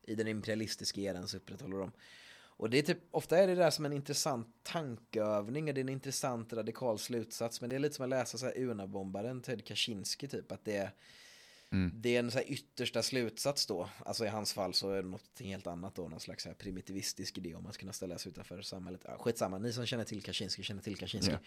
i 0.02 0.14
den 0.14 0.28
imperialistiska 0.28 1.00
eran 1.00 1.28
så 1.28 1.36
upprätthåller 1.36 1.78
de 1.78 1.92
och 2.62 2.70
det 2.70 2.78
är 2.78 2.82
typ, 2.82 2.98
ofta 3.10 3.38
är 3.38 3.46
det 3.46 3.54
där 3.54 3.70
som 3.70 3.84
en 3.84 3.92
intressant 3.92 4.48
tankeövning 4.62 5.68
och 5.68 5.74
det 5.74 5.80
är 5.80 5.82
en 5.82 5.88
intressant 5.88 6.52
radikal 6.52 6.98
slutsats. 6.98 7.60
Men 7.60 7.70
det 7.70 7.76
är 7.76 7.80
lite 7.80 7.94
som 7.94 8.02
att 8.02 8.08
läsa 8.08 8.38
så 8.38 8.46
här 8.46 8.58
Una-bombaren 8.58 9.42
Ted 9.42 9.66
Kaczynski 9.66 10.28
typ. 10.28 10.52
Att 10.52 10.64
det 10.64 10.76
är, 10.76 10.90
mm. 11.72 11.92
det 11.94 12.16
är 12.16 12.18
en 12.18 12.30
så 12.30 12.38
här 12.38 12.50
yttersta 12.50 13.02
slutsats 13.02 13.66
då. 13.66 13.88
Alltså 14.04 14.24
i 14.24 14.28
hans 14.28 14.52
fall 14.52 14.74
så 14.74 14.90
är 14.90 15.02
det 15.02 15.08
något 15.08 15.40
helt 15.40 15.66
annat 15.66 15.94
då. 15.94 16.08
Någon 16.08 16.20
slags 16.20 16.46
här 16.46 16.54
primitivistisk 16.54 17.38
idé 17.38 17.54
om 17.54 17.72
ska 17.72 17.80
kunna 17.80 17.92
ställa 17.92 18.18
sig 18.18 18.32
utanför 18.32 18.62
samhället. 18.62 19.00
Ja, 19.04 19.18
skitsamma, 19.18 19.58
ni 19.58 19.72
som 19.72 19.86
känner 19.86 20.04
till 20.04 20.22
Kaczynski 20.22 20.62
känner 20.62 20.82
till 20.82 20.96
Kaczynski. 20.96 21.30
Yeah. 21.30 21.42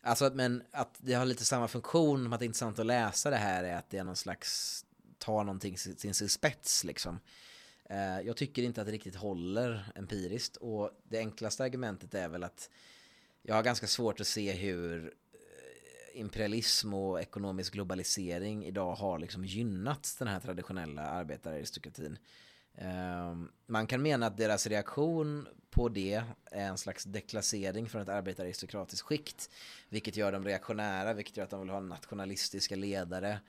Alltså 0.00 0.30
men 0.34 0.62
att 0.70 0.94
det 0.98 1.14
har 1.14 1.24
lite 1.24 1.44
samma 1.44 1.68
funktion. 1.68 2.32
Att 2.32 2.40
det 2.40 2.44
är 2.44 2.46
intressant 2.46 2.78
att 2.78 2.86
läsa 2.86 3.30
det 3.30 3.36
här 3.36 3.64
är 3.64 3.76
att 3.76 3.90
det 3.90 3.98
är 3.98 4.04
någon 4.04 4.16
slags, 4.16 4.84
ta 5.18 5.42
någonting 5.42 5.74
till 5.74 6.14
sin 6.14 6.28
spets 6.28 6.84
liksom. 6.84 7.20
Eh, 7.90 8.20
jag 8.20 8.36
tycker 8.36 8.62
inte 8.62 8.80
att 8.80 8.86
det 8.86 8.92
riktigt 8.92 9.16
håller 9.16 9.92
empiriskt 9.94 10.56
och 10.56 10.90
det 11.04 11.18
enklaste 11.18 11.64
argumentet 11.64 12.14
är 12.14 12.28
väl 12.28 12.44
att 12.44 12.70
jag 13.42 13.54
har 13.54 13.62
ganska 13.62 13.86
svårt 13.86 14.20
att 14.20 14.26
se 14.26 14.52
hur 14.52 15.14
imperialism 16.12 16.94
och 16.94 17.20
ekonomisk 17.20 17.72
globalisering 17.72 18.64
idag 18.64 18.94
har 18.94 19.18
liksom 19.18 19.44
gynnat 19.44 20.16
den 20.18 20.28
här 20.28 20.40
traditionella 20.40 21.02
arbetararistokratin. 21.02 22.18
Ehm, 22.74 23.50
man 23.66 23.86
kan 23.86 24.02
mena 24.02 24.26
att 24.26 24.36
deras 24.36 24.66
reaktion 24.66 25.48
på 25.70 25.88
det 25.88 26.22
är 26.44 26.68
en 26.68 26.78
slags 26.78 27.04
deklassering 27.04 27.88
från 27.88 28.02
ett 28.02 28.08
arbetararistokratiskt 28.08 29.06
skikt. 29.06 29.50
Vilket 29.88 30.16
gör 30.16 30.32
dem 30.32 30.44
reaktionära, 30.44 31.12
vilket 31.12 31.36
gör 31.36 31.44
att 31.44 31.50
de 31.50 31.60
vill 31.60 31.70
ha 31.70 31.80
nationalistiska 31.80 32.76
ledare. 32.76 33.40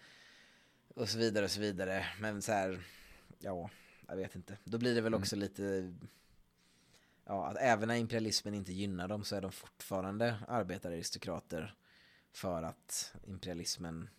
Och 0.96 1.10
så 1.10 1.18
vidare 1.18 1.46
och 1.46 1.52
så 1.52 1.60
vidare. 1.60 2.06
Men 2.20 2.42
så 2.42 2.52
här, 2.52 2.80
ja, 3.40 3.70
jag 4.08 4.16
vet 4.16 4.36
inte. 4.36 4.58
Då 4.64 4.78
blir 4.78 4.96
det 4.96 5.02
väl 5.02 5.16
också 5.16 5.36
mm. 5.36 5.44
lite, 5.44 5.94
ja, 7.26 7.48
att 7.48 7.58
även 7.58 7.88
när 7.88 7.96
imperialismen 7.96 8.54
inte 8.54 8.74
gynnar 8.74 9.08
dem 9.08 9.24
så 9.24 9.36
är 9.36 9.42
de 9.42 9.52
fortfarande 9.52 10.36
arbetararistokrater 10.48 11.76
för 12.32 12.64
att 12.64 13.14
imperialismen, 13.28 14.10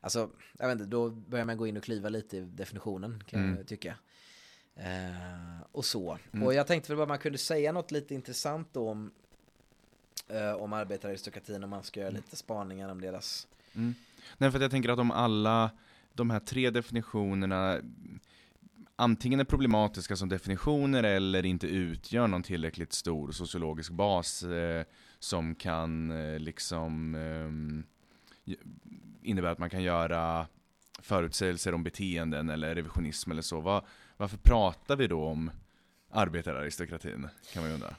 alltså, 0.00 0.30
jag 0.58 0.68
vet 0.68 0.72
inte, 0.72 0.90
då 0.90 1.10
börjar 1.10 1.44
man 1.44 1.56
gå 1.56 1.66
in 1.66 1.76
och 1.76 1.82
kliva 1.82 2.08
lite 2.08 2.36
i 2.36 2.40
definitionen 2.40 3.22
kan 3.26 3.40
mm. 3.40 3.56
jag 3.56 3.66
tycka. 3.66 3.96
Eh, 4.76 5.62
och 5.72 5.84
så. 5.84 6.18
Mm. 6.32 6.46
Och 6.46 6.54
jag 6.54 6.66
tänkte 6.66 6.92
väl 6.92 6.96
bara 6.96 7.06
man 7.06 7.18
kunde 7.18 7.38
säga 7.38 7.72
något 7.72 7.90
lite 7.90 8.14
intressant 8.14 8.68
då 8.72 8.88
om, 8.88 9.10
eh, 10.28 10.52
om 10.52 10.72
arbetararistokratin 10.72 11.64
om 11.64 11.70
man 11.70 11.82
ska 11.82 12.00
göra 12.00 12.10
mm. 12.10 12.22
lite 12.22 12.36
spaningar 12.36 12.88
om 12.88 13.00
deras... 13.00 13.48
Mm. 13.74 13.94
Nej, 14.38 14.50
för 14.50 14.58
att 14.58 14.62
jag 14.62 14.70
tänker 14.70 14.88
att 14.88 14.98
om 14.98 15.10
alla 15.10 15.70
de 16.12 16.30
här 16.30 16.40
tre 16.40 16.70
definitionerna 16.70 17.80
antingen 18.96 19.40
är 19.40 19.44
problematiska 19.44 20.16
som 20.16 20.28
definitioner 20.28 21.02
eller 21.02 21.44
inte 21.44 21.66
utgör 21.66 22.26
någon 22.26 22.42
tillräckligt 22.42 22.92
stor 22.92 23.32
sociologisk 23.32 23.92
bas 23.92 24.42
eh, 24.42 24.84
som 25.20 25.54
kan 25.54 26.10
eh, 26.10 26.38
liksom 26.38 27.14
eh, 27.14 28.54
innebära 29.22 29.52
att 29.52 29.58
man 29.58 29.70
kan 29.70 29.82
göra 29.82 30.46
förutsägelser 30.98 31.74
om 31.74 31.82
beteenden 31.82 32.50
eller 32.50 32.74
revisionism 32.74 33.30
eller 33.30 33.42
så. 33.42 33.60
Var, 33.60 33.86
varför 34.16 34.36
pratar 34.36 34.96
vi 34.96 35.06
då 35.06 35.24
om 35.24 35.50
arbetararistokratin, 36.10 37.28
kan 37.52 37.62
man 37.62 37.70
ju 37.70 37.74
undra. 37.74 37.96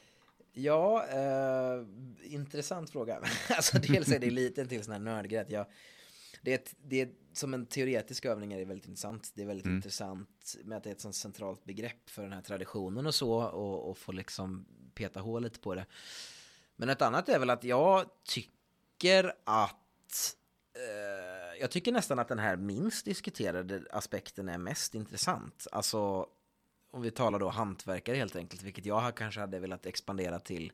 Ja, 0.54 1.06
eh, 1.08 1.86
intressant 2.34 2.90
fråga. 2.90 3.20
alltså 3.50 3.80
dels 3.80 4.12
är 4.12 4.20
det 4.20 4.30
lite 4.30 4.66
till 4.66 4.84
sån 4.84 4.94
här 4.94 5.00
nördgrej 5.00 5.46
jag 5.50 5.66
det 6.42 6.52
är, 6.52 6.56
ett, 6.56 6.76
det 6.84 7.02
är 7.02 7.10
som 7.34 7.54
en 7.54 7.66
teoretisk 7.66 8.26
övning 8.26 8.54
är 8.54 8.60
det 8.60 8.66
väldigt 8.66 8.88
intressant. 8.88 9.32
Det 9.36 9.42
är 9.42 9.46
väldigt 9.46 9.66
mm. 9.66 9.76
intressant 9.76 10.56
med 10.64 10.78
att 10.78 10.84
det 10.84 10.90
är 10.90 10.92
ett 10.92 11.02
sånt 11.02 11.16
centralt 11.16 11.64
begrepp 11.64 12.10
för 12.10 12.22
den 12.22 12.34
här 12.34 12.42
traditionen 12.42 13.08
och 13.08 13.16
så 13.16 13.34
och, 13.34 13.90
och 13.90 13.98
få 13.98 14.12
liksom 14.12 14.66
peta 14.94 15.20
hål 15.20 15.44
lite 15.44 15.60
på 15.60 15.76
det. 15.76 15.86
Men 16.82 16.90
ett 16.90 17.02
annat 17.02 17.30
är 17.30 17.40
väl 17.40 17.50
att 17.50 17.64
jag 17.64 18.06
tycker 18.24 19.34
att 19.44 20.36
eh, 20.76 21.60
jag 21.60 21.72
tycker 21.72 21.92
nästan 21.92 22.20
att 22.20 22.28
den 22.28 22.40
här 22.40 22.56
minst 22.56 23.06
diskuterade 23.06 23.84
aspekten 23.92 24.50
är 24.50 24.58
mest 24.58 24.96
intressant. 24.96 25.68
Alltså 25.72 26.28
om 26.92 27.02
vi 27.02 27.12
talar 27.12 27.40
då 27.40 27.50
hantverkare 27.50 28.16
helt 28.16 28.36
enkelt, 28.36 28.64
vilket 28.64 28.86
jag 28.86 29.16
kanske 29.16 29.40
hade 29.40 29.60
velat 29.60 29.86
expandera 29.86 30.40
till 30.40 30.72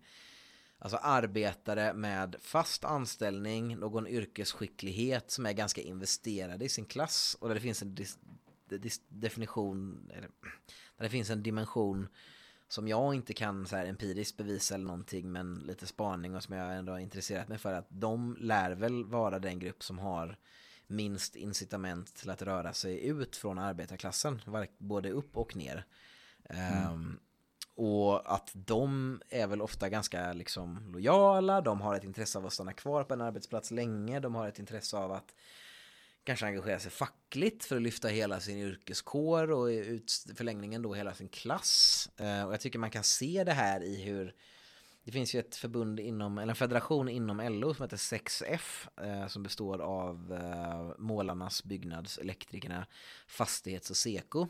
Alltså 0.79 0.97
arbetare 0.97 1.93
med 1.93 2.35
fast 2.41 2.83
anställning, 2.83 3.77
någon 3.77 4.07
yrkesskicklighet 4.07 5.31
som 5.31 5.45
är 5.45 5.53
ganska 5.53 5.81
investerad 5.81 6.63
i 6.63 6.69
sin 6.69 6.85
klass 6.85 7.37
och 7.39 7.47
där 7.47 7.55
det 7.55 7.61
finns 7.61 7.81
en 7.81 7.97
definition, 9.07 10.09
eller, 10.13 10.29
där 10.97 11.03
det 11.03 11.09
finns 11.09 11.29
en 11.29 11.43
dimension 11.43 12.07
som 12.67 12.87
jag 12.87 13.15
inte 13.15 13.33
kan 13.33 13.67
så 13.67 13.75
här 13.75 13.85
empiriskt 13.85 14.37
bevisa 14.37 14.75
eller 14.75 14.85
någonting 14.85 15.31
men 15.31 15.55
lite 15.55 15.87
spaning 15.87 16.35
och 16.35 16.43
som 16.43 16.55
jag 16.55 16.77
ändå 16.77 16.91
har 16.91 16.99
intresserat 16.99 17.47
mig 17.47 17.57
för 17.57 17.73
att 17.73 17.87
de 17.89 18.37
lär 18.39 18.71
väl 18.71 19.05
vara 19.05 19.39
den 19.39 19.59
grupp 19.59 19.83
som 19.83 19.99
har 19.99 20.37
minst 20.87 21.35
incitament 21.35 22.15
till 22.15 22.29
att 22.29 22.41
röra 22.41 22.73
sig 22.73 23.07
ut 23.07 23.35
från 23.35 23.59
arbetarklassen, 23.59 24.41
både 24.77 25.11
upp 25.11 25.37
och 25.37 25.55
ner. 25.55 25.85
Mm. 26.49 26.93
Um, 26.93 27.19
och 27.75 28.33
att 28.33 28.51
de 28.53 29.21
är 29.29 29.47
väl 29.47 29.61
ofta 29.61 29.89
ganska 29.89 30.33
liksom 30.33 30.91
lojala, 30.93 31.61
de 31.61 31.81
har 31.81 31.95
ett 31.95 32.03
intresse 32.03 32.37
av 32.37 32.45
att 32.45 32.53
stanna 32.53 32.73
kvar 32.73 33.03
på 33.03 33.13
en 33.13 33.21
arbetsplats 33.21 33.71
länge, 33.71 34.19
de 34.19 34.35
har 34.35 34.47
ett 34.47 34.59
intresse 34.59 34.97
av 34.97 35.11
att 35.11 35.35
kanske 36.27 36.45
engagera 36.45 36.79
sig 36.79 36.91
fackligt 36.91 37.65
för 37.65 37.75
att 37.75 37.81
lyfta 37.81 38.07
hela 38.07 38.39
sin 38.39 38.57
yrkeskår 38.57 39.51
och 39.51 39.71
i 39.71 40.03
förlängningen 40.35 40.81
då 40.81 40.93
hela 40.93 41.13
sin 41.13 41.29
klass. 41.29 42.09
Eh, 42.17 42.43
och 42.43 42.53
jag 42.53 42.59
tycker 42.59 42.79
man 42.79 42.91
kan 42.91 43.03
se 43.03 43.43
det 43.43 43.53
här 43.53 43.83
i 43.83 44.01
hur 44.03 44.35
det 45.03 45.11
finns 45.11 45.35
ju 45.35 45.39
ett 45.39 45.55
förbund 45.55 45.99
inom, 45.99 46.37
eller 46.37 46.51
en 46.51 46.55
federation 46.55 47.09
inom 47.09 47.39
LO 47.39 47.73
som 47.73 47.83
heter 47.83 47.97
6F 47.97 48.87
eh, 49.01 49.27
som 49.27 49.43
består 49.43 49.79
av 49.79 50.33
eh, 50.33 50.99
målarnas, 50.99 51.63
byggnads, 51.63 52.17
elektrikerna, 52.17 52.87
fastighets 53.27 53.89
och 53.89 53.97
seko. 53.97 54.47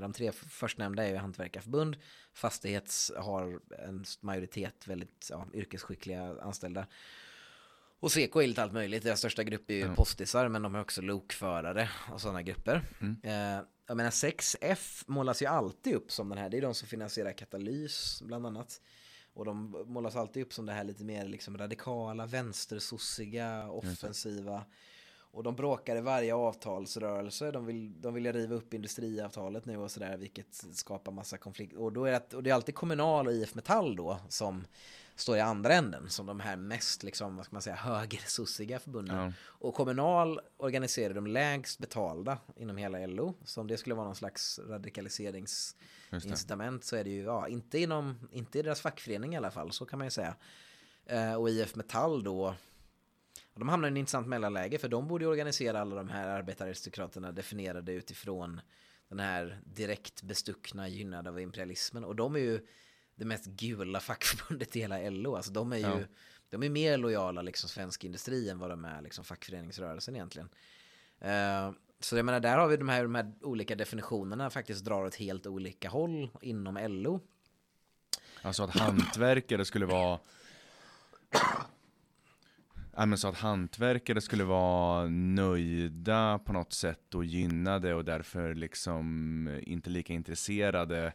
De 0.00 0.12
tre 0.12 0.32
förstnämnda 0.32 1.04
är 1.04 1.10
ju 1.10 1.16
hantverkarförbund. 1.16 1.96
Fastighets 2.32 3.12
har 3.16 3.60
en 3.78 4.04
majoritet 4.20 4.86
väldigt 4.86 5.28
ja, 5.30 5.46
yrkesskickliga 5.54 6.36
anställda. 6.42 6.86
Och 8.00 8.12
Seko 8.12 8.40
är 8.40 8.46
lite 8.46 8.62
allt 8.62 8.72
möjligt. 8.72 9.02
Deras 9.02 9.18
största 9.18 9.44
grupp 9.44 9.70
är 9.70 9.74
ju 9.74 9.82
mm. 9.82 9.96
postisar 9.96 10.48
men 10.48 10.62
de 10.62 10.74
har 10.74 10.80
också 10.80 11.02
lokförare 11.02 11.88
och 12.12 12.20
sådana 12.20 12.42
grupper. 12.42 12.82
Mm. 13.00 13.16
Eh, 13.22 13.64
jag 13.86 13.96
menar 13.96 14.10
6F 14.10 15.04
målas 15.06 15.42
ju 15.42 15.46
alltid 15.46 15.94
upp 15.94 16.12
som 16.12 16.28
den 16.28 16.38
här. 16.38 16.48
Det 16.48 16.56
är 16.56 16.62
de 16.62 16.74
som 16.74 16.88
finansierar 16.88 17.32
katalys 17.32 18.22
bland 18.22 18.46
annat. 18.46 18.80
Och 19.32 19.44
de 19.44 19.84
målas 19.86 20.16
alltid 20.16 20.42
upp 20.42 20.52
som 20.52 20.66
det 20.66 20.72
här 20.72 20.84
lite 20.84 21.04
mer 21.04 21.28
liksom 21.28 21.58
radikala, 21.58 22.26
vänstersossiga, 22.26 23.70
offensiva. 23.70 24.64
Och 25.30 25.42
de 25.42 25.56
bråkar 25.56 25.96
i 25.96 26.00
varje 26.00 26.34
avtalsrörelse. 26.34 27.50
De 27.50 27.66
vill, 27.66 28.00
de 28.00 28.14
vill 28.14 28.32
riva 28.32 28.54
upp 28.54 28.74
industriavtalet 28.74 29.64
nu 29.64 29.76
och 29.76 29.90
sådär, 29.90 30.16
vilket 30.16 30.64
skapar 30.72 31.12
massa 31.12 31.38
konflikt. 31.38 31.76
Och, 31.76 31.92
då 31.92 32.04
är 32.04 32.12
det, 32.12 32.36
och 32.36 32.42
det 32.42 32.50
är 32.50 32.54
alltid 32.54 32.74
Kommunal 32.74 33.26
och 33.26 33.32
IF 33.32 33.54
Metall 33.54 33.96
då 33.96 34.20
som 34.28 34.64
står 35.20 35.36
i 35.36 35.40
andra 35.40 35.74
änden 35.74 36.10
som 36.10 36.26
de 36.26 36.40
här 36.40 36.56
mest 36.56 37.02
liksom, 37.02 37.36
vad 37.36 37.46
ska 37.46 37.54
man 37.54 37.62
säga, 37.62 37.76
högersossiga 37.76 38.78
förbunden. 38.78 39.16
Ja. 39.16 39.32
Och 39.40 39.74
Kommunal 39.74 40.40
organiserar 40.56 41.14
de 41.14 41.26
lägst 41.26 41.78
betalda 41.78 42.38
inom 42.56 42.76
hela 42.76 43.06
LO. 43.06 43.34
Så 43.44 43.60
om 43.60 43.66
det 43.66 43.76
skulle 43.76 43.94
vara 43.94 44.06
någon 44.06 44.16
slags 44.16 44.58
radikaliseringsincitament 44.58 46.84
så 46.84 46.96
är 46.96 47.04
det 47.04 47.10
ju, 47.10 47.22
ja, 47.22 47.48
inte, 47.48 47.78
inom, 47.78 48.28
inte 48.32 48.58
i 48.58 48.62
deras 48.62 48.80
fackförening 48.80 49.34
i 49.34 49.36
alla 49.36 49.50
fall, 49.50 49.72
så 49.72 49.86
kan 49.86 49.98
man 49.98 50.06
ju 50.06 50.10
säga. 50.10 50.34
Eh, 51.06 51.34
och 51.34 51.50
IF 51.50 51.74
Metall 51.74 52.24
då, 52.24 52.54
de 53.54 53.68
hamnar 53.68 53.88
i 53.88 53.90
en 53.90 53.96
intressant 53.96 54.28
mellanläge 54.28 54.78
för 54.78 54.88
de 54.88 55.08
borde 55.08 55.24
ju 55.24 55.30
organisera 55.30 55.80
alla 55.80 55.96
de 55.96 56.08
här 56.08 56.28
arbetararistokraterna 56.28 57.32
definierade 57.32 57.92
utifrån 57.92 58.60
den 59.08 59.20
här 59.20 59.60
direkt 59.64 60.22
bestuckna 60.22 60.88
gynnade 60.88 61.30
av 61.30 61.40
imperialismen. 61.40 62.04
Och 62.04 62.16
de 62.16 62.34
är 62.34 62.40
ju 62.40 62.60
det 63.18 63.24
mest 63.24 63.46
gula 63.46 64.00
fackförbundet 64.00 64.76
i 64.76 64.80
hela 64.80 65.10
LO. 65.10 65.36
Alltså 65.36 65.52
de 65.52 65.72
är 65.72 65.76
ju 65.76 65.82
ja. 65.82 66.00
de 66.50 66.62
är 66.62 66.70
mer 66.70 66.96
lojala 66.96 67.42
liksom 67.42 67.68
svensk 67.68 68.04
industri 68.04 68.48
än 68.48 68.58
vad 68.58 68.70
de 68.70 68.84
är 68.84 69.02
liksom 69.02 69.24
fackföreningsrörelsen 69.24 70.16
egentligen. 70.16 70.48
Uh, 71.24 71.74
så 72.00 72.16
jag 72.16 72.24
menar, 72.24 72.40
där 72.40 72.58
har 72.58 72.68
vi 72.68 72.76
de 72.76 72.88
här, 72.88 73.02
de 73.02 73.14
här 73.14 73.32
olika 73.40 73.74
definitionerna 73.74 74.50
faktiskt 74.50 74.84
drar 74.84 75.04
åt 75.04 75.14
helt 75.14 75.46
olika 75.46 75.88
håll 75.88 76.30
inom 76.42 76.78
LO. 76.88 77.20
Alltså 78.42 78.62
att 78.62 78.70
hantverkare 78.70 79.64
skulle 79.64 79.86
vara 79.86 80.18
Ja, 82.96 83.06
men 83.06 83.18
så 83.18 83.28
att 83.28 83.38
hantverkare 83.38 84.20
skulle 84.20 84.44
vara 84.44 85.06
nöjda 85.08 86.38
på 86.38 86.52
något 86.52 86.72
sätt 86.72 87.14
och 87.14 87.24
gynnade 87.24 87.94
och 87.94 88.04
därför 88.04 88.54
liksom 88.54 89.60
inte 89.62 89.90
lika 89.90 90.12
intresserade 90.12 91.12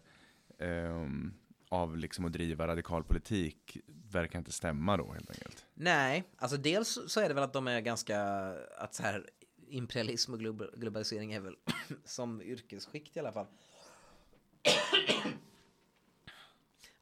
um, 0.59 1.33
av 1.73 1.97
liksom 1.97 2.25
att 2.25 2.33
driva 2.33 2.67
radikal 2.67 3.03
politik 3.03 3.77
verkar 4.11 4.39
inte 4.39 4.51
stämma 4.51 4.97
då 4.97 5.13
helt 5.13 5.29
enkelt. 5.29 5.65
Nej, 5.73 6.23
alltså 6.37 6.57
dels 6.57 6.99
så 7.07 7.19
är 7.19 7.27
det 7.27 7.33
väl 7.33 7.43
att 7.43 7.53
de 7.53 7.67
är 7.67 7.81
ganska, 7.81 8.19
att 8.77 8.95
så 8.95 9.03
här 9.03 9.29
imperialism 9.67 10.33
och 10.33 10.39
globalisering 10.79 11.33
är 11.33 11.39
väl 11.39 11.55
som 12.05 12.41
yrkesskikt 12.41 13.17
i 13.17 13.19
alla 13.19 13.31
fall. 13.31 13.47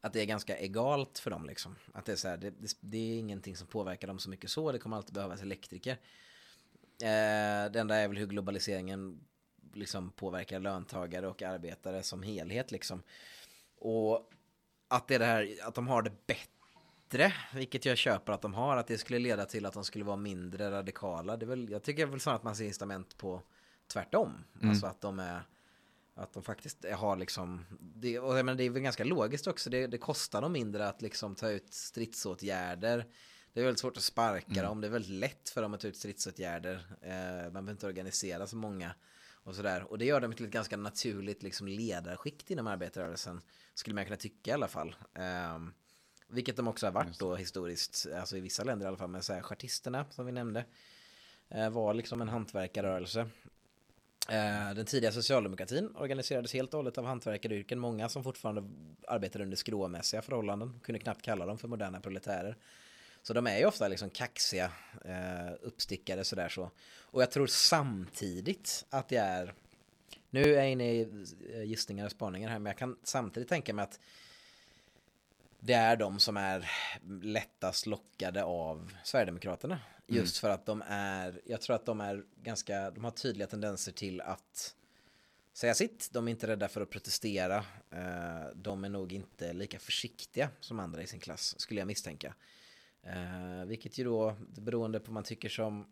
att 0.01 0.13
det 0.13 0.21
är 0.21 0.25
ganska 0.25 0.57
egalt 0.57 1.19
för 1.19 1.31
dem 1.31 1.45
liksom. 1.45 1.75
Att 1.93 2.05
det 2.05 2.11
är 2.11 2.15
så 2.15 2.27
här, 2.27 2.37
det, 2.37 2.49
det, 2.49 2.77
det, 2.79 2.97
är 2.97 3.19
ingenting 3.19 3.55
som 3.55 3.67
påverkar 3.67 4.07
dem 4.07 4.19
så 4.19 4.29
mycket 4.29 4.49
så, 4.49 4.71
det 4.71 4.79
kommer 4.79 4.97
alltid 4.97 5.13
behövas 5.13 5.41
elektriker. 5.41 5.91
Eh, 7.01 7.71
det 7.71 7.79
enda 7.79 7.95
är 7.95 8.07
väl 8.07 8.17
hur 8.17 8.27
globaliseringen 8.27 9.27
liksom 9.73 10.11
påverkar 10.11 10.59
löntagare 10.59 11.27
och 11.27 11.41
arbetare 11.41 12.03
som 12.03 12.23
helhet 12.23 12.71
liksom. 12.71 13.03
Och 13.77 14.31
att 14.91 15.07
det 15.07 15.15
är 15.15 15.19
det 15.19 15.25
här, 15.25 15.57
att 15.63 15.75
de 15.75 15.87
har 15.87 16.01
det 16.01 16.27
bättre, 16.27 17.33
vilket 17.53 17.85
jag 17.85 17.97
köper 17.97 18.33
att 18.33 18.41
de 18.41 18.53
har, 18.53 18.77
att 18.77 18.87
det 18.87 18.97
skulle 18.97 19.19
leda 19.19 19.45
till 19.45 19.65
att 19.65 19.73
de 19.73 19.83
skulle 19.83 20.05
vara 20.05 20.17
mindre 20.17 20.71
radikala. 20.71 21.37
Det 21.37 21.45
är 21.45 21.47
väl, 21.47 21.69
jag 21.69 21.83
tycker 21.83 22.05
väl 22.05 22.19
snarare 22.19 22.37
att 22.37 22.43
man 22.43 22.55
ser 22.55 22.65
incitament 22.65 23.17
på 23.17 23.41
tvärtom. 23.93 24.43
Mm. 24.55 24.69
Alltså 24.69 24.85
att 24.85 25.01
de 25.01 25.19
är, 25.19 25.43
att 26.15 26.33
de 26.33 26.43
faktiskt 26.43 26.85
har 26.93 27.15
liksom, 27.15 27.65
det, 27.79 28.19
och 28.19 28.37
jag 28.37 28.45
menar, 28.45 28.57
det 28.57 28.63
är 28.63 28.69
väl 28.69 28.81
ganska 28.81 29.03
logiskt 29.03 29.47
också, 29.47 29.69
det, 29.69 29.87
det 29.87 29.97
kostar 29.97 30.41
dem 30.41 30.51
mindre 30.51 30.87
att 30.87 31.01
liksom 31.01 31.35
ta 31.35 31.49
ut 31.49 31.73
stridsåtgärder. 31.73 33.05
Det 33.53 33.59
är 33.59 33.63
väldigt 33.63 33.79
svårt 33.79 33.97
att 33.97 34.03
sparka 34.03 34.51
mm. 34.51 34.65
dem, 34.65 34.81
det 34.81 34.87
är 34.87 34.91
väldigt 34.91 35.19
lätt 35.19 35.49
för 35.49 35.61
dem 35.61 35.73
att 35.73 35.79
ta 35.79 35.87
ut 35.87 35.97
stridsåtgärder. 35.97 36.95
Eh, 37.01 37.43
man 37.43 37.53
behöver 37.53 37.71
inte 37.71 37.87
organisera 37.87 38.47
så 38.47 38.55
många 38.55 38.93
och 39.43 39.55
sådär. 39.55 39.91
Och 39.91 39.97
det 39.97 40.05
gör 40.05 40.21
dem 40.21 40.33
till 40.33 40.45
ett 40.45 40.51
ganska 40.51 40.77
naturligt 40.77 41.43
liksom 41.43 41.67
ledarskikt 41.67 42.51
inom 42.51 42.67
arbetarrörelsen. 42.67 43.41
Skulle 43.73 43.93
man 43.95 44.05
kunna 44.05 44.17
tycka 44.17 44.51
i 44.51 44.53
alla 44.53 44.67
fall. 44.67 44.95
Um, 45.55 45.73
vilket 46.27 46.57
de 46.57 46.67
också 46.67 46.87
har 46.87 46.91
varit 46.91 47.19
då 47.19 47.35
historiskt, 47.35 48.07
alltså 48.19 48.37
i 48.37 48.41
vissa 48.41 48.63
länder 48.63 48.85
i 48.85 48.87
alla 48.87 48.97
fall. 48.97 49.09
Men 49.09 49.23
så 49.23 49.33
här, 49.33 49.41
chartisterna 49.41 50.05
som 50.09 50.25
vi 50.25 50.31
nämnde 50.31 50.65
uh, 51.55 51.69
var 51.69 51.93
liksom 51.93 52.21
en 52.21 52.29
hantverkarrörelse. 52.29 53.21
Uh, 54.29 54.75
den 54.75 54.85
tidiga 54.85 55.11
socialdemokratin 55.11 55.95
organiserades 55.95 56.53
helt 56.53 56.73
och 56.73 56.77
hållet 56.77 56.97
av 56.97 57.05
hantverkaryrken. 57.05 57.79
Många 57.79 58.09
som 58.09 58.23
fortfarande 58.23 58.63
arbetade 59.07 59.43
under 59.43 59.57
skråmässiga 59.57 60.21
förhållanden. 60.21 60.79
Kunde 60.83 60.99
knappt 60.99 61.21
kalla 61.21 61.45
dem 61.45 61.57
för 61.57 61.67
moderna 61.67 62.01
proletärer. 62.01 62.57
Så 63.23 63.33
de 63.33 63.47
är 63.47 63.57
ju 63.57 63.65
ofta 63.65 63.87
liksom 63.87 64.09
kaxiga, 64.09 64.71
eh, 65.05 65.53
uppstickade 65.61 66.23
sådär 66.23 66.49
så. 66.49 66.71
Och 66.99 67.21
jag 67.21 67.31
tror 67.31 67.47
samtidigt 67.47 68.85
att 68.89 69.09
det 69.09 69.17
är, 69.17 69.53
nu 70.29 70.43
är 70.43 70.57
jag 70.57 70.71
inne 70.71 70.91
i 70.91 71.27
eh, 71.53 71.63
gissningar 71.63 72.05
och 72.05 72.11
spaningar 72.11 72.49
här, 72.49 72.59
men 72.59 72.69
jag 72.69 72.77
kan 72.77 72.97
samtidigt 73.03 73.49
tänka 73.49 73.73
mig 73.73 73.83
att 73.83 73.99
det 75.59 75.73
är 75.73 75.95
de 75.95 76.19
som 76.19 76.37
är 76.37 76.69
lättast 77.21 77.85
lockade 77.85 78.43
av 78.43 78.93
Sverigedemokraterna. 79.03 79.73
Mm. 79.73 80.21
Just 80.21 80.43
mm. 80.43 80.49
för 80.49 80.55
att 80.55 80.65
de 80.65 80.83
är, 80.87 81.41
jag 81.45 81.61
tror 81.61 81.75
att 81.75 81.85
de 81.85 82.01
är 82.01 82.23
ganska, 82.43 82.91
de 82.91 83.03
har 83.03 83.11
tydliga 83.11 83.47
tendenser 83.47 83.91
till 83.91 84.21
att 84.21 84.75
säga 85.53 85.73
sitt. 85.73 86.09
De 86.11 86.27
är 86.27 86.31
inte 86.31 86.47
rädda 86.47 86.67
för 86.67 86.81
att 86.81 86.89
protestera. 86.89 87.57
Eh, 87.91 88.47
de 88.55 88.83
är 88.83 88.89
nog 88.89 89.13
inte 89.13 89.53
lika 89.53 89.79
försiktiga 89.79 90.49
som 90.59 90.79
andra 90.79 91.01
i 91.01 91.07
sin 91.07 91.19
klass, 91.19 91.59
skulle 91.59 91.81
jag 91.81 91.87
misstänka. 91.87 92.33
Eh, 93.03 93.65
vilket 93.65 93.97
ju 93.97 94.03
då, 94.03 94.35
beroende 94.39 94.99
på 94.99 95.05
vad 95.05 95.13
man 95.13 95.23
tycker 95.23 95.49
som 95.49 95.85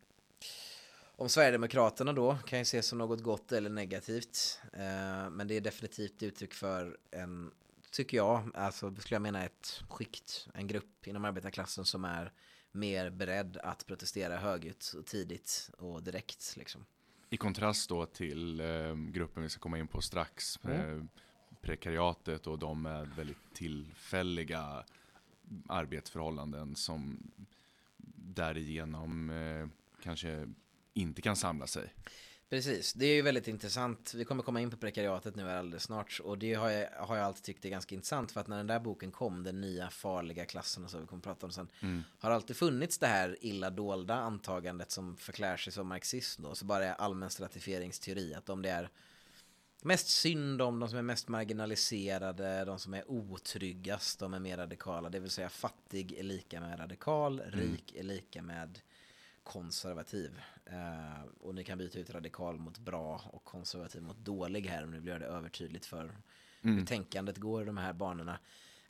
om 1.20 1.30
Sverigedemokraterna 1.30 2.14
då 2.14 2.38
kan 2.46 2.60
ju 2.60 2.62
ses 2.62 2.88
som 2.88 2.98
något 2.98 3.24
gott 3.24 3.52
eller 3.52 3.70
negativt. 3.70 4.60
Eh, 4.74 5.30
men 5.30 5.48
det 5.48 5.58
är 5.58 5.62
definitivt 5.62 6.24
uttryck 6.24 6.54
för 6.54 6.98
en, 7.12 7.52
tycker 7.92 8.18
jag, 8.18 8.52
alltså 8.54 8.96
skulle 8.96 9.16
jag 9.16 9.22
mena 9.22 9.46
ett 9.46 9.84
skikt, 9.90 10.48
en 10.54 10.68
grupp 10.68 11.08
inom 11.08 11.26
arbetarklassen 11.26 11.86
som 11.86 12.06
är 12.06 12.32
mer 12.72 13.10
beredd 13.10 13.58
att 13.58 13.86
protestera 13.86 14.38
högljutt 14.38 14.94
och 14.98 15.06
tidigt 15.06 15.70
och 15.78 16.04
direkt 16.04 16.54
liksom. 16.58 16.86
I 17.30 17.38
kontrast 17.38 17.90
då 17.90 18.06
till 18.06 18.60
eh, 18.60 18.96
gruppen 18.96 19.44
vi 19.44 19.50
ska 19.50 19.60
komma 19.60 19.78
in 19.78 19.88
på 19.88 20.02
strax, 20.02 20.60
mm. 20.64 21.10
prekariatet 21.62 22.48
och 22.48 22.60
de 22.60 22.82
med 22.82 23.08
väldigt 23.16 23.54
tillfälliga 23.54 24.84
arbetsförhållanden 25.68 26.76
som 26.76 27.32
därigenom 28.16 29.30
eh, 29.30 29.68
kanske 30.04 30.48
inte 30.94 31.22
kan 31.22 31.36
samla 31.36 31.68
sig. 31.68 31.94
Precis, 32.50 32.94
det 32.94 33.06
är 33.06 33.16
ju 33.16 33.22
väldigt 33.22 33.48
intressant. 33.48 34.14
Vi 34.16 34.26
kommer 34.26 34.44
komma 34.44 34.62
in 34.62 34.72
på 34.72 34.78
prekariatet 34.78 35.36
nu 35.36 35.50
alldeles 35.50 35.84
snart 35.84 36.20
och 36.24 36.38
det 36.38 36.54
har 36.54 36.70
jag, 36.70 36.90
har 36.92 37.16
jag 37.16 37.26
alltid 37.26 37.44
tyckt 37.44 37.66
är 37.66 37.70
ganska 37.70 37.96
intressant 37.96 38.32
för 38.32 38.42
att 38.42 38.48
när 38.48 38.58
den 38.58 38.68
där 38.68 38.80
boken 38.80 39.12
kom, 39.12 39.44
den 39.44 39.62
nya 39.62 39.90
farliga 39.90 40.46
klassen 40.46 40.84
och 40.84 40.90
så 40.90 41.00
vi 41.00 41.06
kommer 41.06 41.22
prata 41.22 41.46
om 41.46 41.52
sen, 41.52 41.68
mm. 41.80 42.04
har 42.20 42.32
alltid 42.32 42.56
funnits 42.56 42.98
det 42.98 43.08
här 43.08 43.38
illa 43.42 43.70
dolda 43.70 44.16
antagandet 44.16 44.92
som 44.92 45.18
förklär 45.18 45.58
sig 45.58 45.74
som 45.74 45.88
marxism 45.88 46.44
då, 46.44 46.56
så 46.56 46.66
bara 46.66 46.86
är 46.86 46.94
allmän 46.94 47.30
stratifieringsteori, 47.30 48.34
att 48.34 48.50
om 48.50 48.62
det 48.62 48.70
är 48.70 48.90
mest 49.82 50.08
synd 50.08 50.62
om, 50.62 50.80
de 50.80 50.90
som 50.90 50.98
är 50.98 51.04
mest 51.04 51.28
marginaliserade, 51.28 52.66
de 52.66 52.80
som 52.80 52.94
är 52.94 53.12
otryggast, 53.12 54.20
de 54.20 54.34
är 54.34 54.40
mer 54.40 54.58
radikala. 54.58 55.10
Det 55.10 55.20
vill 55.20 55.30
säga 55.30 55.50
fattig 55.50 56.12
är 56.12 56.24
lika 56.24 56.62
med 56.62 56.80
radikal, 56.80 57.42
rik 57.46 57.96
är 57.96 58.04
lika 58.04 58.42
med 58.42 58.80
konservativ. 59.44 60.42
Eh, 60.66 61.24
och 61.42 61.56
ni 61.56 61.64
kan 61.64 61.78
byta 61.78 62.00
ut 62.00 62.10
radikal 62.10 62.60
mot 62.60 62.78
bra 62.78 63.22
och 63.34 63.44
konservativ 63.44 64.02
mot 64.02 64.18
dålig 64.18 64.68
här 64.68 64.84
om 64.84 64.92
ni 64.92 65.00
vill 65.00 65.08
göra 65.08 65.20
det 65.20 65.26
övertydligt 65.26 65.86
för 65.86 66.12
hur 66.62 66.86
tänkandet 66.86 67.38
går 67.38 67.62
i 67.62 67.66
de 67.66 67.78
här 67.78 67.94
banorna. 67.94 68.40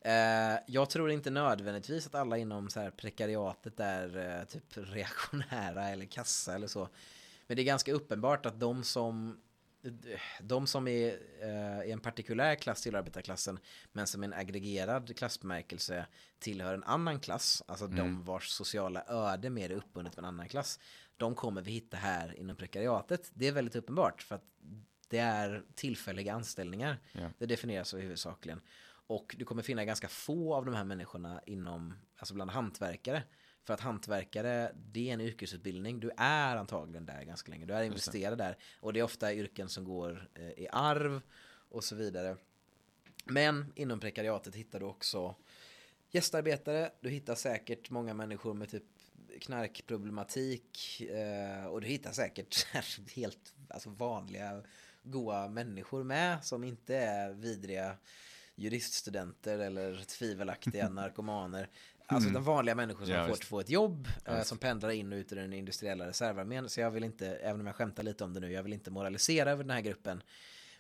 Eh, 0.01 0.59
jag 0.67 0.89
tror 0.89 1.11
inte 1.11 1.29
nödvändigtvis 1.29 2.07
att 2.07 2.15
alla 2.15 2.37
inom 2.37 2.69
så 2.69 2.79
här 2.79 2.91
prekariatet 2.91 3.79
är 3.79 4.17
eh, 4.17 4.45
typ 4.45 4.63
reaktionära 4.73 5.89
eller 5.89 6.05
kassa 6.05 6.55
eller 6.55 6.67
så. 6.67 6.89
Men 7.47 7.55
det 7.55 7.61
är 7.61 7.65
ganska 7.65 7.93
uppenbart 7.93 8.45
att 8.45 8.59
de 8.59 8.83
som 8.83 9.37
de 10.41 10.67
som 10.67 10.87
är 10.87 11.19
eh, 11.41 11.87
i 11.87 11.91
en 11.91 11.99
partikulär 11.99 12.55
klass 12.55 12.81
till 12.81 12.95
arbetarklassen 12.95 13.59
men 13.91 14.07
som 14.07 14.23
en 14.23 14.33
aggregerad 14.33 15.17
klassbemärkelse 15.17 16.05
tillhör 16.39 16.73
en 16.73 16.83
annan 16.83 17.19
klass, 17.19 17.63
alltså 17.67 17.87
de 17.87 18.23
vars 18.23 18.49
sociala 18.49 19.03
öde 19.07 19.49
mer 19.49 19.71
är 19.71 19.75
uppbundet 19.75 20.15
med 20.15 20.23
en 20.23 20.27
annan 20.27 20.49
klass, 20.49 20.79
de 21.17 21.35
kommer 21.35 21.61
vi 21.61 21.71
hitta 21.71 21.97
här 21.97 22.39
inom 22.39 22.55
prekariatet. 22.55 23.31
Det 23.33 23.47
är 23.47 23.51
väldigt 23.51 23.75
uppenbart 23.75 24.21
för 24.21 24.35
att 24.35 24.45
det 25.07 25.17
är 25.17 25.63
tillfälliga 25.75 26.33
anställningar. 26.33 26.99
Ja. 27.11 27.29
Det 27.37 27.45
definieras 27.45 27.89
så 27.89 27.97
huvudsakligen. 27.97 28.61
Och 29.07 29.35
du 29.37 29.45
kommer 29.45 29.63
finna 29.63 29.85
ganska 29.85 30.07
få 30.07 30.55
av 30.55 30.65
de 30.65 30.75
här 30.75 30.83
människorna 30.83 31.41
inom, 31.45 31.93
alltså 32.17 32.33
bland 32.33 32.51
hantverkare. 32.51 33.23
För 33.69 33.73
att 33.73 33.79
hantverkare, 33.79 34.71
det 34.91 35.09
är 35.09 35.13
en 35.13 35.21
yrkesutbildning. 35.21 35.99
Du 35.99 36.11
är 36.17 36.55
antagligen 36.55 37.05
där 37.05 37.23
ganska 37.23 37.51
länge. 37.51 37.65
Du 37.65 37.73
är 37.73 37.83
investerad 37.83 38.37
där. 38.37 38.57
Och 38.79 38.93
det 38.93 38.99
är 38.99 39.03
ofta 39.03 39.33
yrken 39.33 39.69
som 39.69 39.83
går 39.83 40.29
eh, 40.35 40.49
i 40.49 40.67
arv 40.71 41.21
och 41.69 41.83
så 41.83 41.95
vidare. 41.95 42.37
Men 43.25 43.73
inom 43.75 43.99
prekariatet 43.99 44.55
hittar 44.55 44.79
du 44.79 44.85
också 44.85 45.35
gästarbetare. 46.11 46.91
Du 47.01 47.09
hittar 47.09 47.35
säkert 47.35 47.89
många 47.89 48.13
människor 48.13 48.53
med 48.53 48.69
typ 48.69 48.83
knarkproblematik. 49.41 51.01
Eh, 51.01 51.65
och 51.65 51.81
du 51.81 51.87
hittar 51.87 52.11
säkert 52.11 52.67
helt 53.15 53.53
alltså 53.69 53.89
vanliga 53.89 54.63
goa 55.03 55.47
människor 55.47 56.03
med 56.03 56.45
som 56.45 56.63
inte 56.63 56.95
är 56.95 57.33
vidriga 57.33 57.97
juriststudenter 58.55 59.59
eller 59.59 60.03
tvivelaktiga 60.05 60.89
narkomaner. 60.89 61.69
Alltså 62.15 62.29
de 62.29 62.43
vanliga 62.43 62.75
människor 62.75 63.05
som 63.05 63.13
Ja, 63.13 63.19
att 63.33 63.43
få 63.45 63.59
ett 63.59 63.69
jobb, 63.69 64.07
eh, 64.25 64.35
visst. 64.35 64.47
som 64.47 64.57
pendlar 64.57 64.89
in 64.89 65.13
och 65.13 65.17
ut 65.17 65.31
ur 65.31 65.35
den 65.35 65.53
industriella 65.53 66.07
reservarmén. 66.07 66.69
Så 66.69 66.79
jag 66.79 66.91
vill 66.91 67.03
inte, 67.03 67.27
även 67.35 67.61
om 67.61 67.67
jag 67.67 67.75
skämtar 67.75 68.03
lite 68.03 68.23
om 68.23 68.33
det 68.33 68.39
nu, 68.39 68.51
jag 68.51 68.63
vill 68.63 68.73
inte 68.73 68.91
moralisera 68.91 69.51
över 69.51 69.63
den 69.63 69.71
här 69.71 69.81
gruppen. 69.81 70.23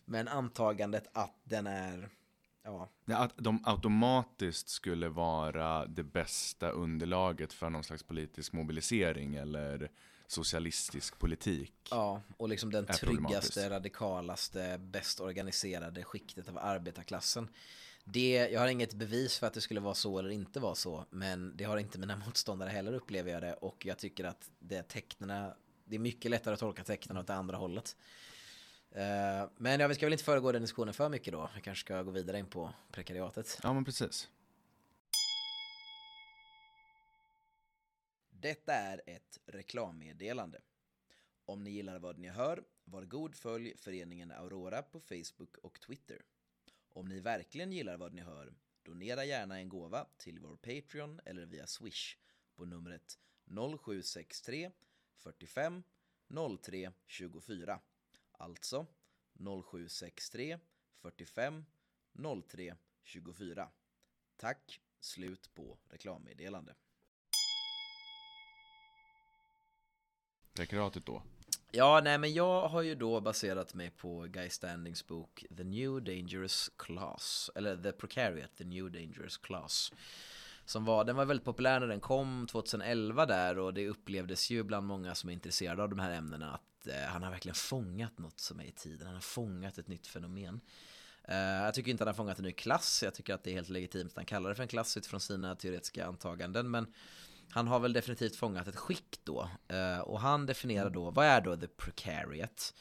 Men 0.05 0.27
antagandet 0.27 1.07
att 1.13 1.35
den 1.43 1.67
är, 1.67 2.09
ja, 2.63 2.89
Ja, 3.05 3.17
Att 3.17 3.33
de 3.37 3.63
automatiskt 3.65 4.69
skulle 4.69 5.09
vara 5.09 5.85
det 5.85 6.03
bästa 6.03 6.69
underlaget 6.69 7.53
för 7.53 7.69
någon 7.69 7.83
slags 7.83 8.03
politisk 8.03 8.53
mobilisering 8.53 9.35
eller 9.35 9.91
socialistisk 10.27 11.19
politik. 11.19 11.73
ja 11.91 12.21
och 12.37 12.49
liksom 12.49 12.71
den 12.71 12.85
tryggaste, 12.85 13.69
radikalaste, 13.69 14.77
bäst 14.77 15.19
organiserade 15.19 16.03
skiktet 16.03 16.49
av 16.49 16.57
arbetarklassen. 16.57 17.49
Det, 18.11 18.49
jag 18.51 18.59
har 18.59 18.67
inget 18.67 18.93
bevis 18.93 19.39
för 19.39 19.47
att 19.47 19.53
det 19.53 19.61
skulle 19.61 19.79
vara 19.79 19.93
så 19.93 20.19
eller 20.19 20.29
inte 20.29 20.59
vara 20.59 20.75
så, 20.75 21.05
men 21.09 21.57
det 21.57 21.63
har 21.63 21.77
inte 21.77 21.99
mina 21.99 22.15
motståndare 22.25 22.69
heller 22.69 22.93
upplever 22.93 23.31
jag 23.31 23.41
det 23.41 23.53
och 23.53 23.85
jag 23.85 23.97
tycker 23.97 24.23
att 24.23 24.51
det 24.59 24.83
tecknena, 24.83 25.55
det 25.85 25.95
är 25.95 25.99
mycket 25.99 26.31
lättare 26.31 26.53
att 26.53 26.59
tolka 26.59 26.83
tecknen 26.83 27.17
åt 27.17 27.27
det 27.27 27.33
andra 27.33 27.57
hållet. 27.57 27.95
Eh, 28.91 29.49
men 29.57 29.79
ja, 29.79 29.87
vi 29.87 29.95
ska 29.95 30.05
väl 30.05 30.13
inte 30.13 30.23
föregå 30.23 30.51
den 30.51 30.61
diskussionen 30.61 30.93
för 30.93 31.09
mycket 31.09 31.33
då. 31.33 31.49
Vi 31.55 31.61
kanske 31.61 31.85
ska 31.85 32.03
gå 32.03 32.11
vidare 32.11 32.39
in 32.39 32.45
på 32.45 32.73
prekariatet. 32.91 33.59
Ja, 33.63 33.73
men 33.73 33.85
precis. 33.85 34.29
Detta 38.29 38.73
är 38.73 39.01
ett 39.05 39.39
reklammeddelande. 39.45 40.59
Om 41.45 41.63
ni 41.63 41.69
gillar 41.69 41.99
vad 41.99 42.17
ni 42.17 42.27
hör, 42.27 42.63
var 42.85 43.03
god 43.03 43.35
följ 43.35 43.77
föreningen 43.77 44.31
Aurora 44.31 44.81
på 44.81 44.99
Facebook 44.99 45.57
och 45.57 45.79
Twitter. 45.79 46.21
Om 46.99 47.07
ni 47.07 47.19
verkligen 47.19 47.71
gillar 47.71 47.97
vad 47.97 48.13
ni 48.13 48.21
hör, 48.21 48.53
donera 48.83 49.25
gärna 49.25 49.59
en 49.59 49.69
gåva 49.69 50.07
till 50.17 50.39
vår 50.39 50.55
Patreon 50.55 51.19
eller 51.25 51.45
via 51.45 51.67
Swish 51.67 52.17
på 52.55 52.65
numret 52.65 53.19
0763 53.83 54.71
45 55.15 55.83
03 56.61 56.91
24. 57.05 57.79
Alltså 58.31 58.85
0763 59.33 60.59
45 60.97 61.65
03 62.49 62.75
24. 63.03 63.69
Tack, 64.35 64.81
slut 64.99 65.53
på 65.53 65.79
reklammeddelande. 65.89 66.75
Prekariatet 70.53 71.05
då. 71.05 71.23
Ja, 71.71 72.01
nej 72.03 72.17
men 72.17 72.33
jag 72.33 72.67
har 72.67 72.81
ju 72.81 72.95
då 72.95 73.21
baserat 73.21 73.73
mig 73.73 73.89
på 73.89 74.21
Guy 74.29 74.49
Standings 74.49 75.07
bok 75.07 75.45
The 75.57 75.63
New 75.63 76.03
Dangerous 76.03 76.71
Class, 76.77 77.49
eller 77.55 77.77
The 77.77 77.91
Precariat, 77.91 78.55
The 78.57 78.63
New 78.63 78.91
Dangerous 78.91 79.37
Class. 79.37 79.91
Som 80.65 80.85
var, 80.85 81.05
den 81.05 81.15
var 81.15 81.25
väldigt 81.25 81.45
populär 81.45 81.79
när 81.79 81.87
den 81.87 81.99
kom 81.99 82.47
2011 82.51 83.25
där 83.25 83.57
och 83.59 83.73
det 83.73 83.87
upplevdes 83.87 84.49
ju 84.49 84.63
bland 84.63 84.87
många 84.87 85.15
som 85.15 85.29
är 85.29 85.33
intresserade 85.33 85.83
av 85.83 85.89
de 85.89 85.99
här 85.99 86.11
ämnena 86.11 86.53
att 86.53 86.87
eh, 86.87 87.07
han 87.07 87.23
har 87.23 87.31
verkligen 87.31 87.55
fångat 87.55 88.17
något 88.17 88.39
som 88.39 88.59
är 88.59 88.63
i 88.63 88.71
tiden, 88.71 89.07
han 89.07 89.15
har 89.15 89.21
fångat 89.21 89.77
ett 89.77 89.87
nytt 89.87 90.07
fenomen. 90.07 90.61
Eh, 91.23 91.37
jag 91.37 91.73
tycker 91.73 91.91
inte 91.91 92.03
han 92.03 92.07
har 92.07 92.13
fångat 92.13 92.39
en 92.39 92.45
ny 92.45 92.51
klass, 92.51 93.03
jag 93.03 93.13
tycker 93.13 93.33
att 93.33 93.43
det 93.43 93.51
är 93.51 93.55
helt 93.55 93.69
legitimt 93.69 94.11
att 94.11 94.17
han 94.17 94.25
kallar 94.25 94.49
det 94.49 94.55
för 94.55 94.63
en 94.63 94.69
klass 94.69 94.97
utifrån 94.97 95.19
sina 95.19 95.55
teoretiska 95.55 96.05
antaganden, 96.05 96.71
men 96.71 96.93
han 97.49 97.67
har 97.67 97.79
väl 97.79 97.93
definitivt 97.93 98.35
fångat 98.35 98.67
ett 98.67 98.75
skikt 98.75 99.19
då. 99.23 99.49
Eh, 99.67 99.99
och 99.99 100.19
han 100.19 100.45
definierar 100.45 100.89
då, 100.89 101.11
vad 101.11 101.25
är 101.25 101.41
då 101.41 101.57
the 101.57 101.67
precariat? 101.67 102.73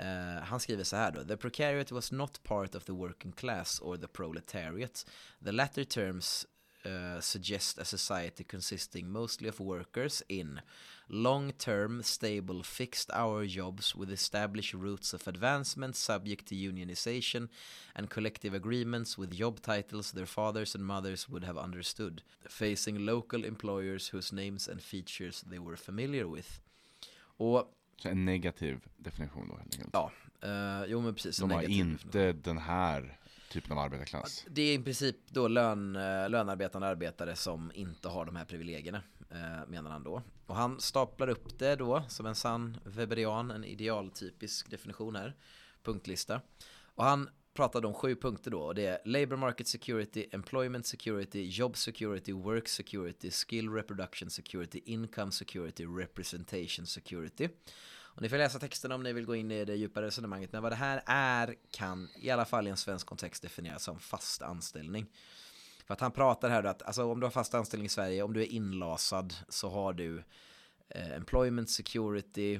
Uh, 0.00 0.42
han 0.42 0.60
skriver 0.60 0.84
så 0.84 0.96
här 0.96 1.12
då. 1.12 1.24
The 1.24 1.36
precariat 1.36 1.90
was 1.90 2.12
not 2.12 2.42
part 2.42 2.74
of 2.74 2.84
the 2.84 2.92
working 2.92 3.32
class 3.32 3.80
or 3.80 3.96
the 3.96 4.06
proletariat. 4.06 5.06
The 5.44 5.52
latter 5.52 5.84
terms 5.84 6.46
uh, 6.86 7.20
suggest 7.20 7.78
a 7.78 7.84
society 7.84 8.44
consisting 8.44 9.10
mostly 9.10 9.48
of 9.48 9.60
workers 9.60 10.22
in 10.28 10.60
long-term, 11.08 12.02
stable, 12.02 12.62
fixed-hour 12.62 13.46
jobs 13.46 13.94
with 13.94 14.10
established 14.10 14.74
routes 14.74 15.12
of 15.14 15.28
advancement 15.28 15.96
subject 15.96 16.46
to 16.48 16.54
unionization 16.54 17.48
and 17.94 18.08
collective 18.08 18.54
agreements 18.56 19.18
with 19.18 19.30
job 19.38 19.60
titles 19.60 20.12
their 20.12 20.26
fathers 20.26 20.74
and 20.74 20.84
mothers 20.84 21.28
would 21.28 21.44
have 21.44 21.58
understood, 21.58 22.22
facing 22.48 23.06
local 23.06 23.44
employers 23.44 24.08
whose 24.12 24.32
names 24.34 24.68
and 24.68 24.80
features 24.80 25.44
they 25.50 25.58
were 25.58 25.76
familiar 25.76 26.26
with. 26.26 26.60
Och 27.36 27.72
Så 27.96 28.08
en 28.08 28.24
negativ 28.24 28.80
definition 28.98 29.48
då 29.48 29.56
helt 29.56 29.74
enkelt. 29.74 29.90
ja, 29.92 30.12
eh, 30.42 30.84
jo 30.90 31.00
men 31.00 31.14
precis. 31.14 31.36
De 31.36 31.50
har 31.50 31.62
inte 31.62 32.18
definition. 32.18 32.42
den 32.42 32.58
här 32.58 33.18
typen 33.52 33.72
av 33.72 33.78
arbetarklass. 33.78 34.44
Det 34.48 34.62
är 34.62 34.74
i 34.74 34.82
princip 34.82 35.16
då 35.28 35.48
lön, 35.48 35.96
eh, 35.96 36.28
lönarbetande 36.28 36.86
arbetare 36.86 37.36
som 37.36 37.72
inte 37.74 38.08
har 38.08 38.24
de 38.24 38.36
här 38.36 38.44
privilegierna, 38.44 39.02
eh, 39.30 39.68
menar 39.68 39.90
han 39.90 40.02
då. 40.02 40.22
Och 40.46 40.56
han 40.56 40.80
staplar 40.80 41.28
upp 41.28 41.58
det 41.58 41.76
då 41.76 42.04
som 42.08 42.26
en 42.26 42.34
sann 42.34 42.76
weberian, 42.84 43.50
en 43.50 43.64
idealtypisk 43.64 44.70
definition 44.70 45.16
här, 45.16 45.36
punktlista. 45.82 46.40
Och 46.94 47.04
han 47.04 47.28
pratade 47.54 47.86
om 47.86 47.94
sju 47.94 48.16
punkter 48.16 48.50
då, 48.50 48.60
och 48.60 48.74
det 48.74 48.86
är 48.86 48.98
labor 49.04 49.36
market 49.36 49.68
security, 49.68 50.26
employment 50.32 50.86
security, 50.86 51.48
job 51.48 51.76
security, 51.76 52.32
work 52.32 52.68
security, 52.68 53.30
skill 53.30 53.70
reproduction 53.70 54.30
security, 54.30 54.80
income 54.84 55.32
security, 55.32 55.84
representation 55.84 56.86
security. 56.86 57.48
Och 58.14 58.22
ni 58.22 58.28
får 58.28 58.36
läsa 58.36 58.58
texten 58.58 58.92
om 58.92 59.02
ni 59.02 59.12
vill 59.12 59.24
gå 59.26 59.34
in 59.36 59.50
i 59.50 59.64
det 59.64 59.74
djupare 59.74 60.06
resonemanget. 60.06 60.52
Men 60.52 60.62
vad 60.62 60.72
det 60.72 60.76
här 60.76 61.02
är 61.06 61.54
kan 61.70 62.08
i 62.16 62.30
alla 62.30 62.44
fall 62.44 62.66
i 62.66 62.70
en 62.70 62.76
svensk 62.76 63.06
kontext 63.06 63.42
definieras 63.42 63.82
som 63.82 63.98
fast 64.00 64.42
anställning. 64.42 65.06
För 65.86 65.94
att 65.94 66.00
han 66.00 66.12
pratar 66.12 66.50
här 66.50 66.62
då 66.62 66.68
att 66.68 66.82
alltså, 66.82 67.04
om 67.04 67.20
du 67.20 67.26
har 67.26 67.30
fast 67.30 67.54
anställning 67.54 67.86
i 67.86 67.88
Sverige, 67.88 68.22
om 68.22 68.32
du 68.32 68.42
är 68.42 68.52
inlasad 68.52 69.34
så 69.48 69.68
har 69.70 69.92
du 69.92 70.24
eh, 70.88 71.12
employment 71.12 71.70
security, 71.70 72.54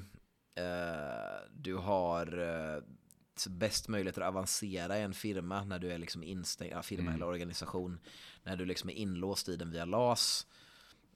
eh, 0.54 1.50
du 1.52 1.74
har 1.74 2.38
eh, 2.38 2.82
bäst 3.48 3.88
möjligheter 3.88 4.20
att 4.22 4.28
avancera 4.28 4.98
i 4.98 5.02
en 5.02 5.14
firma 5.14 5.64
när 5.64 5.78
du 5.78 5.92
är 5.92 5.98
liksom 5.98 6.22
instängd, 6.22 6.72
ja, 6.72 6.82
firma 6.82 7.02
Mm. 7.02 7.14
eller 7.14 7.26
organisation, 7.26 8.00
när 8.42 8.56
du 8.56 8.64
liksom 8.64 8.90
är 8.90 8.94
inlåst 8.94 9.48
i 9.48 9.56
den 9.56 9.70
via 9.70 9.84
LAS. 9.84 10.46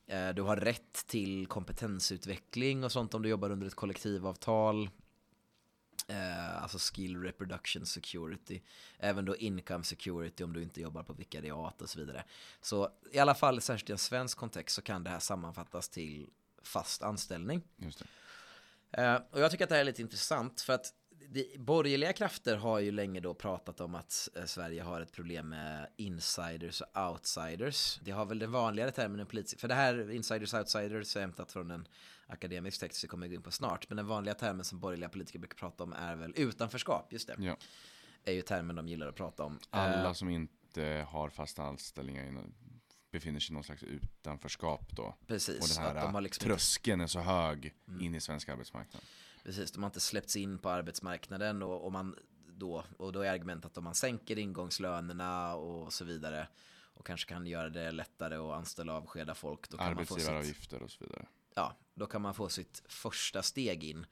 Eh, 0.06 0.28
Du 0.28 0.42
har 0.42 0.56
rätt 0.56 1.06
till 1.06 1.46
kompetensutveckling 1.46 2.84
och 2.84 2.92
sånt 2.92 3.14
om 3.14 3.22
du 3.22 3.28
jobbar 3.28 3.50
under 3.50 3.66
ett 3.66 3.74
kollektivavtal. 3.74 4.90
Eh, 6.08 6.62
alltså 6.62 6.78
skill 6.78 7.22
reproduction 7.22 7.86
security. 7.86 8.60
Även 8.98 9.24
då 9.24 9.36
income 9.36 9.84
security 9.84 10.44
om 10.44 10.52
du 10.52 10.62
inte 10.62 10.80
jobbar 10.80 11.02
på 11.02 11.12
vikariat 11.12 11.82
och 11.82 11.90
så 11.90 11.98
vidare. 11.98 12.24
Så 12.60 12.90
i 13.12 13.18
alla 13.18 13.34
fall, 13.34 13.60
särskilt 13.60 13.90
i 13.90 13.92
en 13.92 13.98
svensk 13.98 14.38
kontext 14.38 14.74
så 14.76 14.82
kan 14.82 15.04
det 15.04 15.10
här 15.10 15.18
sammanfattas 15.18 15.88
till 15.88 16.30
fast 16.62 17.02
anställning. 17.02 17.62
Eh, 18.90 19.14
och 19.30 19.40
jag 19.40 19.50
tycker 19.50 19.64
att 19.64 19.68
det 19.68 19.74
här 19.74 19.80
är 19.80 19.84
lite 19.84 20.02
intressant 20.02 20.60
för 20.60 20.72
att 20.72 20.92
det, 21.30 21.60
borgerliga 21.60 22.12
krafter 22.12 22.56
har 22.56 22.78
ju 22.78 22.90
länge 22.92 23.20
då 23.20 23.34
pratat 23.34 23.80
om 23.80 23.94
att 23.94 24.28
eh, 24.36 24.44
Sverige 24.44 24.82
har 24.82 25.00
ett 25.00 25.12
problem 25.12 25.48
med 25.48 25.88
insiders 25.96 26.80
och 26.80 27.10
outsiders. 27.10 28.00
Det 28.02 28.10
har 28.10 28.26
väl 28.26 28.38
den 28.38 28.52
vanligare 28.52 28.90
termen 28.90 29.26
politisk, 29.26 29.60
för 29.60 29.68
det 29.68 29.74
här 29.74 30.10
insiders 30.10 30.54
och 30.54 30.58
outsiders 30.60 31.16
är 31.16 31.20
hämtat 31.20 31.52
från 31.52 31.70
en 31.70 31.88
akademisk 32.26 32.80
text 32.80 33.04
vi 33.04 33.08
kommer 33.08 33.28
gå 33.28 33.34
in 33.34 33.42
på 33.42 33.50
snart. 33.50 33.88
Men 33.88 33.96
den 33.96 34.06
vanliga 34.06 34.34
termen 34.34 34.64
som 34.64 34.80
borgerliga 34.80 35.08
politiker 35.08 35.38
brukar 35.38 35.56
prata 35.56 35.84
om 35.84 35.92
är 35.92 36.16
väl 36.16 36.32
utanförskap, 36.36 37.12
just 37.12 37.26
det. 37.26 37.36
Ja. 37.38 37.56
Är 38.24 38.32
ju 38.32 38.42
termen 38.42 38.76
de 38.76 38.88
gillar 38.88 39.08
att 39.08 39.14
prata 39.16 39.42
om. 39.42 39.58
Alla 39.70 40.06
Eh, 40.06 40.12
som 40.12 40.28
inte 40.28 41.06
har 41.08 41.30
fasta 41.30 41.62
anställningar 41.62 42.44
befinner 43.10 43.40
sig 43.40 43.52
i 43.52 43.54
någon 43.54 43.64
slags 43.64 43.82
utanförskap 43.82 44.96
då. 44.96 45.02
Och 45.02 45.26
Precis, 45.26 45.76
den 45.76 45.84
här 45.84 45.94
att 45.94 46.12
de 46.12 46.22
liksom 46.22 46.24
inte 46.24 46.46
Mm. 46.46 46.56
tröskeln 46.56 47.00
är 47.00 47.06
så 47.06 47.20
hög 47.20 47.74
in 48.00 48.14
i 48.14 48.20
svensk 48.20 48.48
arbetsmarknad. 48.48 49.02
Precis, 49.46 49.70
de 49.70 49.82
har 49.82 49.88
inte 49.88 50.00
släppts 50.00 50.36
in 50.36 50.58
på 50.58 50.70
arbetsmarknaden 50.70 51.62
och, 51.62 51.84
och, 51.84 51.92
man 51.92 52.16
då, 52.46 52.84
och 52.98 53.12
då 53.12 53.20
är 53.20 53.30
argumentet 53.30 53.64
att 53.64 53.78
om 53.78 53.84
man 53.84 53.94
sänker 53.94 54.38
ingångslönerna 54.38 55.54
och 55.54 55.92
så 55.92 56.04
vidare 56.04 56.48
och 56.94 57.06
kanske 57.06 57.28
kan 57.28 57.46
göra 57.46 57.68
det 57.68 57.90
lättare 57.90 58.36
att 58.36 58.56
anställa 58.56 58.92
och 58.92 58.98
avskeda 58.98 59.34
folk. 59.34 59.68
Då 59.68 59.76
kan 59.76 59.94
man 59.94 60.06
få 60.06 60.14
sitt, 60.14 60.28
Arbetsgivaravgifter 60.28 60.82
och 60.82 60.90
så 60.90 61.04
vidare. 61.04 61.26
ja, 61.54 61.76
då 61.94 62.06
kan 62.06 62.22
man 62.22 62.34
få 62.34 62.48
sitt 62.48 62.82
första 62.88 63.42
steg 63.42 63.84
in 63.84 64.06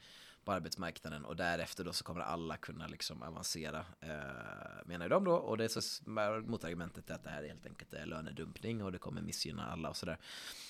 på 0.45 0.53
arbetsmarknaden 0.53 1.25
och 1.25 1.37
därefter 1.37 1.85
då 1.85 1.93
så 1.93 2.05
kommer 2.05 2.21
alla 2.21 2.57
kunna 2.57 2.87
liksom 2.87 3.23
avancera 3.23 3.87
eh, 4.01 4.87
menar 4.87 5.09
de 5.09 5.25
då 5.25 5.35
och 5.35 5.59
det 5.59 5.65
är 5.65 5.81
så 5.81 6.11
motargumentet 6.47 7.11
är 7.11 7.15
att 7.15 7.25
det 7.25 7.31
här 7.31 7.43
helt 7.43 7.67
enkelt 7.67 7.93
är 7.95 8.07
lönedumpning 8.07 8.83
och 8.83 8.93
det 8.93 8.99
kommer 8.99 9.23
missgynna 9.23 9.67
alla 9.67 9.89
och 9.89 9.97
sådär. 9.97 10.19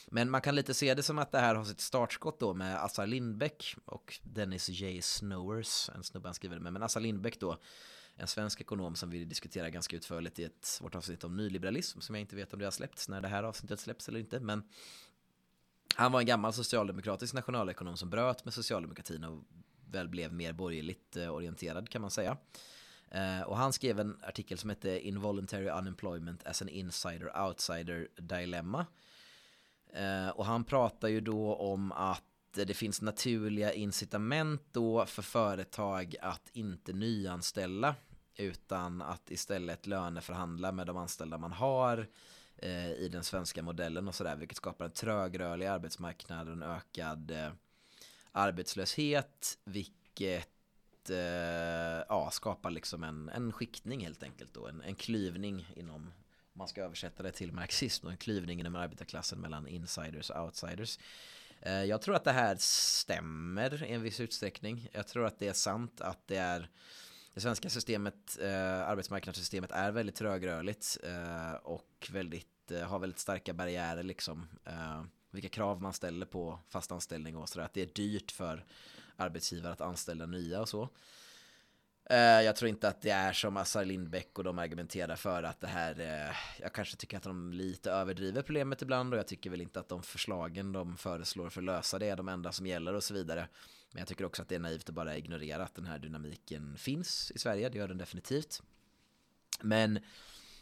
Men 0.08 0.30
man 0.30 0.40
kan 0.40 0.54
lite 0.54 0.74
se 0.74 0.94
det 0.94 1.02
som 1.02 1.18
att 1.18 1.32
det 1.32 1.38
här 1.38 1.54
har 1.54 1.64
sitt 1.64 1.80
startskott 1.80 2.40
då 2.40 2.54
med 2.54 2.84
Assar 2.84 3.06
Lindbeck 3.06 3.76
och 3.84 4.20
Dennis 4.22 4.68
J. 4.68 5.02
Snowers, 5.02 5.90
en 5.94 6.04
snubbe 6.04 6.28
han 6.28 6.34
skriver 6.34 6.58
med, 6.58 6.72
men 6.72 6.82
Assar 6.82 7.00
Lindbeck 7.00 7.40
då 7.40 7.58
en 8.16 8.26
svensk 8.26 8.60
ekonom 8.60 8.94
som 8.94 9.10
vi 9.10 9.24
diskuterar 9.24 9.68
ganska 9.68 9.96
utförligt 9.96 10.38
i 10.38 10.44
ett 10.44 10.78
vårt 10.82 10.94
avsnitt 10.94 11.24
om 11.24 11.36
nyliberalism 11.36 12.00
som 12.00 12.14
jag 12.14 12.20
inte 12.20 12.36
vet 12.36 12.52
om 12.52 12.58
det 12.58 12.66
har 12.66 12.70
släppts 12.70 13.08
när 13.08 13.20
det 13.20 13.28
här 13.28 13.42
avsnittet 13.42 13.80
släpps 13.80 14.08
eller 14.08 14.20
inte 14.20 14.40
men 14.40 14.62
han 15.94 16.12
var 16.12 16.20
en 16.20 16.26
gammal 16.26 16.52
socialdemokratisk 16.52 17.34
nationalekonom 17.34 17.96
som 17.96 18.10
bröt 18.10 18.44
med 18.44 18.54
socialdemokratin 18.54 19.24
och 19.24 19.44
väl 19.90 20.08
blev 20.08 20.32
mer 20.32 20.52
borgerligt 20.52 21.16
eh, 21.16 21.34
orienterad 21.34 21.88
kan 21.88 22.02
man 22.02 22.10
säga. 22.10 22.36
Eh, 23.10 23.40
och 23.40 23.56
han 23.56 23.72
skrev 23.72 24.00
en 24.00 24.16
artikel 24.22 24.58
som 24.58 24.70
hette 24.70 25.00
Involuntary 25.00 25.68
Unemployment 25.68 26.46
as 26.46 26.62
an 26.62 26.68
Insider-Outsider 26.68 28.08
Dilemma. 28.16 28.86
Eh, 29.92 30.28
och 30.28 30.46
han 30.46 30.64
pratar 30.64 31.08
ju 31.08 31.20
då 31.20 31.54
om 31.54 31.92
att 31.92 32.22
det 32.54 32.74
finns 32.74 33.02
naturliga 33.02 33.72
incitament 33.72 34.62
då 34.72 35.06
för 35.06 35.22
företag 35.22 36.14
att 36.22 36.50
inte 36.52 36.92
nyanställa 36.92 37.94
utan 38.36 39.02
att 39.02 39.30
istället 39.30 39.86
löneförhandla 39.86 40.72
med 40.72 40.86
de 40.86 40.96
anställda 40.96 41.38
man 41.38 41.52
har 41.52 42.08
eh, 42.56 42.90
i 42.90 43.08
den 43.12 43.24
svenska 43.24 43.62
modellen 43.62 44.08
och 44.08 44.14
sådär 44.14 44.36
vilket 44.36 44.56
skapar 44.56 44.84
en 44.84 44.90
trögrörlig 44.90 45.66
arbetsmarknad 45.66 46.48
och 46.48 46.52
en 46.52 46.62
ökad 46.62 47.30
eh, 47.30 47.50
arbetslöshet 48.32 49.58
vilket 49.64 51.10
eh, 51.10 52.04
ja, 52.08 52.28
skapar 52.32 52.70
liksom 52.70 53.04
en, 53.04 53.28
en 53.28 53.52
skiktning 53.52 54.04
helt 54.04 54.22
enkelt 54.22 54.54
då 54.54 54.66
en, 54.66 54.80
en 54.80 54.94
klyvning 54.94 55.72
inom 55.76 56.12
om 56.54 56.58
man 56.58 56.68
ska 56.68 56.82
översätta 56.82 57.22
det 57.22 57.32
till 57.32 57.52
marxism 57.52 58.06
och 58.06 58.12
en 58.12 58.18
klyvning 58.18 58.60
inom 58.60 58.76
arbetarklassen 58.76 59.40
mellan 59.40 59.68
insiders 59.68 60.30
och 60.30 60.44
outsiders. 60.44 60.98
Eh, 61.60 61.84
jag 61.84 62.02
tror 62.02 62.14
att 62.16 62.24
det 62.24 62.32
här 62.32 62.56
stämmer 62.58 63.84
i 63.84 63.92
en 63.92 64.02
viss 64.02 64.20
utsträckning. 64.20 64.88
Jag 64.92 65.06
tror 65.06 65.26
att 65.26 65.38
det 65.38 65.48
är 65.48 65.52
sant 65.52 66.00
att 66.00 66.26
det 66.26 66.36
är 66.36 66.68
det 67.34 67.40
svenska 67.40 67.70
systemet, 67.70 68.38
eh, 68.40 68.88
arbetsmarknadssystemet 68.88 69.70
är 69.70 69.92
väldigt 69.92 70.14
trögrörligt 70.14 70.98
eh, 71.02 71.54
och 71.54 72.08
väldigt, 72.12 72.70
eh, 72.70 72.80
har 72.82 72.98
väldigt 72.98 73.18
starka 73.18 73.52
barriärer 73.52 74.02
liksom. 74.02 74.48
Eh, 74.64 75.02
vilka 75.30 75.48
krav 75.48 75.82
man 75.82 75.92
ställer 75.92 76.26
på 76.26 76.58
fast 76.68 76.92
anställning 76.92 77.36
och 77.36 77.48
sådär. 77.48 77.66
Att 77.66 77.74
det 77.74 77.82
är 77.82 77.94
dyrt 77.94 78.32
för 78.32 78.64
arbetsgivare 79.16 79.72
att 79.72 79.80
anställa 79.80 80.26
nya 80.26 80.60
och 80.60 80.68
så. 80.68 80.88
Eh, 82.10 82.16
jag 82.18 82.56
tror 82.56 82.68
inte 82.68 82.88
att 82.88 83.00
det 83.00 83.10
är 83.10 83.32
som 83.32 83.56
Assar 83.56 83.84
Lindbeck 83.84 84.38
och 84.38 84.44
de 84.44 84.58
argumenterar 84.58 85.16
för 85.16 85.42
att 85.42 85.60
det 85.60 85.66
här, 85.66 86.00
eh, 86.00 86.36
jag 86.60 86.72
kanske 86.72 86.96
tycker 86.96 87.16
att 87.16 87.22
de 87.22 87.52
lite 87.52 87.90
överdriver 87.90 88.42
problemet 88.42 88.82
ibland 88.82 89.12
och 89.12 89.18
jag 89.18 89.26
tycker 89.26 89.50
väl 89.50 89.60
inte 89.60 89.80
att 89.80 89.88
de 89.88 90.02
förslagen 90.02 90.72
de 90.72 90.96
föreslår 90.96 91.48
för 91.50 91.60
att 91.60 91.64
lösa 91.64 91.98
det 91.98 92.06
är 92.06 92.16
de 92.16 92.28
enda 92.28 92.52
som 92.52 92.66
gäller 92.66 92.94
och 92.94 93.04
så 93.04 93.14
vidare. 93.14 93.48
Men 93.94 94.00
jag 94.00 94.08
tycker 94.08 94.24
också 94.24 94.42
att 94.42 94.48
det 94.48 94.54
är 94.54 94.58
naivt 94.58 94.88
att 94.88 94.94
bara 94.94 95.16
ignorera 95.16 95.64
att 95.64 95.74
den 95.74 95.86
här 95.86 95.98
dynamiken 95.98 96.76
finns 96.76 97.32
i 97.34 97.38
Sverige, 97.38 97.68
det 97.68 97.78
gör 97.78 97.88
den 97.88 97.98
definitivt. 97.98 98.62
Men 99.60 99.98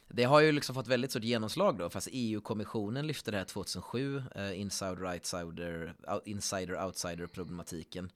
det 0.09 0.25
har 0.25 0.41
ju 0.41 0.53
liksom 0.53 0.75
fått 0.75 0.87
väldigt 0.87 1.11
stort 1.11 1.25
genomslag 1.25 1.79
då, 1.79 1.91
fast 1.91 2.09
EU-kommissionen 2.13 3.07
lyfte 3.07 3.31
det 3.31 3.37
här 3.37 3.45
2007, 3.45 4.23
eh, 4.35 4.61
insider, 4.61 5.15
outsider, 5.15 5.95
insider, 6.25 6.85
outsider 6.85 7.27
problematiken. 7.27 8.11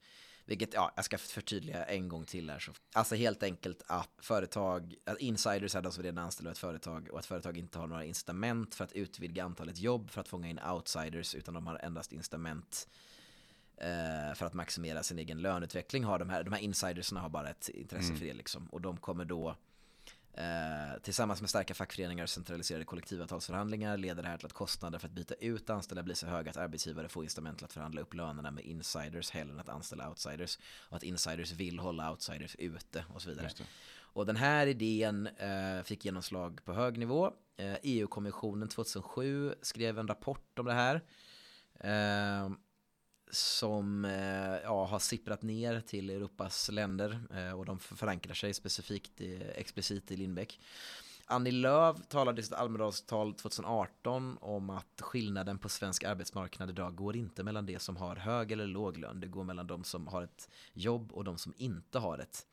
Vilket, 0.45 0.73
ja, 0.73 0.91
jag 0.95 1.05
ska 1.05 1.17
förtydliga 1.17 1.83
en 1.83 2.09
gång 2.09 2.25
till 2.25 2.49
här. 2.49 2.59
Så. 2.59 2.71
Alltså 2.93 3.15
helt 3.15 3.43
enkelt 3.43 3.83
att 3.87 4.11
företag, 4.19 4.95
att 5.05 5.17
insiders 5.17 5.75
är 5.75 5.81
de 5.81 5.91
som 5.91 6.03
redan 6.03 6.23
anställer 6.23 6.51
ett 6.51 6.57
företag 6.57 7.09
och 7.11 7.19
att 7.19 7.25
företag 7.25 7.57
inte 7.57 7.79
har 7.79 7.87
några 7.87 8.05
incitament 8.05 8.75
för 8.75 8.83
att 8.83 8.91
utvidga 8.93 9.43
antalet 9.43 9.77
jobb 9.77 10.09
för 10.09 10.21
att 10.21 10.27
fånga 10.27 10.49
in 10.49 10.59
outsiders 10.59 11.35
utan 11.35 11.53
de 11.53 11.67
har 11.67 11.79
endast 11.83 12.13
incitament 12.13 12.87
för 14.35 14.45
att 14.45 14.53
maximera 14.53 15.03
sin 15.03 15.19
egen 15.19 15.41
löneutveckling. 15.41 16.03
Har 16.03 16.19
de, 16.19 16.29
här, 16.29 16.43
de 16.43 16.53
här 16.53 16.59
insidersna 16.59 17.19
har 17.19 17.29
bara 17.29 17.49
ett 17.49 17.69
intresse 17.69 18.13
för 18.15 18.25
det 18.25 18.33
liksom. 18.33 18.65
Och 18.65 18.81
de 18.81 18.97
kommer 18.97 19.25
då 19.25 19.55
Eh, 20.37 20.99
tillsammans 21.01 21.41
med 21.41 21.49
starka 21.49 21.73
fackföreningar 21.73 22.23
och 22.23 22.29
centraliserade 22.29 22.85
kollektivavtalsförhandlingar 22.85 23.97
leder 23.97 24.23
det 24.23 24.29
här 24.29 24.37
till 24.37 24.45
att 24.45 24.53
kostnader 24.53 24.99
för 24.99 25.07
att 25.07 25.13
byta 25.13 25.33
ut 25.33 25.69
anställda 25.69 26.03
blir 26.03 26.15
så 26.15 26.27
höga 26.27 26.51
att 26.51 26.57
arbetsgivare 26.57 27.09
får 27.09 27.23
incitament 27.23 27.57
till 27.57 27.65
att 27.65 27.73
förhandla 27.73 28.01
upp 28.01 28.13
lönerna 28.13 28.51
med 28.51 28.65
insiders 28.65 29.31
hellre 29.31 29.53
än 29.53 29.59
att 29.59 29.69
anställa 29.69 30.09
outsiders. 30.09 30.59
Och 30.89 30.97
att 30.97 31.03
insiders 31.03 31.51
vill 31.51 31.79
hålla 31.79 32.11
outsiders 32.11 32.55
ute 32.59 33.05
och 33.13 33.21
så 33.21 33.29
vidare. 33.29 33.49
Och 33.99 34.25
den 34.25 34.35
här 34.35 34.67
idén 34.67 35.27
eh, 35.27 35.83
fick 35.83 36.05
genomslag 36.05 36.59
på 36.65 36.73
hög 36.73 36.97
nivå. 36.97 37.31
Eh, 37.57 37.75
EU-kommissionen 37.83 38.67
2007 38.67 39.53
skrev 39.61 39.99
en 39.99 40.07
rapport 40.07 40.59
om 40.59 40.65
det 40.65 40.73
här. 40.73 41.01
Som 43.31 44.05
eh, 44.05 44.61
ja, 44.63 44.85
har 44.85 44.99
sipprat 44.99 45.41
ner 45.41 45.79
till 45.79 46.09
Europas 46.09 46.69
länder 46.71 47.19
eh, 47.33 47.51
och 47.51 47.65
de 47.65 47.79
förankrar 47.79 48.33
sig 48.33 48.53
specifikt 48.53 49.21
i, 49.21 49.51
explicit 49.55 50.11
i 50.11 50.17
Lindbäck. 50.17 50.59
Annie 51.29 51.51
Lööf 51.51 51.97
talade 52.07 52.41
i 52.41 52.43
sitt 52.43 52.53
Almedalstal 52.53 53.33
2018 53.33 54.37
om 54.41 54.69
att 54.69 55.01
skillnaden 55.01 55.57
på 55.57 55.69
svensk 55.69 56.03
arbetsmarknad 56.03 56.69
idag 56.69 56.95
går 56.95 57.15
inte 57.15 57.43
mellan 57.43 57.65
det 57.65 57.79
som 57.79 57.97
har 57.97 58.15
hög 58.15 58.51
eller 58.51 58.67
låg 58.67 58.97
lön. 58.97 59.19
Det 59.19 59.27
går 59.27 59.43
mellan 59.43 59.67
de 59.67 59.83
som 59.83 60.07
har 60.07 60.23
ett 60.23 60.49
jobb 60.73 61.11
och 61.11 61.23
de 61.23 61.37
som 61.37 61.53
inte 61.57 61.99
har 61.99 62.17
ett. 62.17 62.45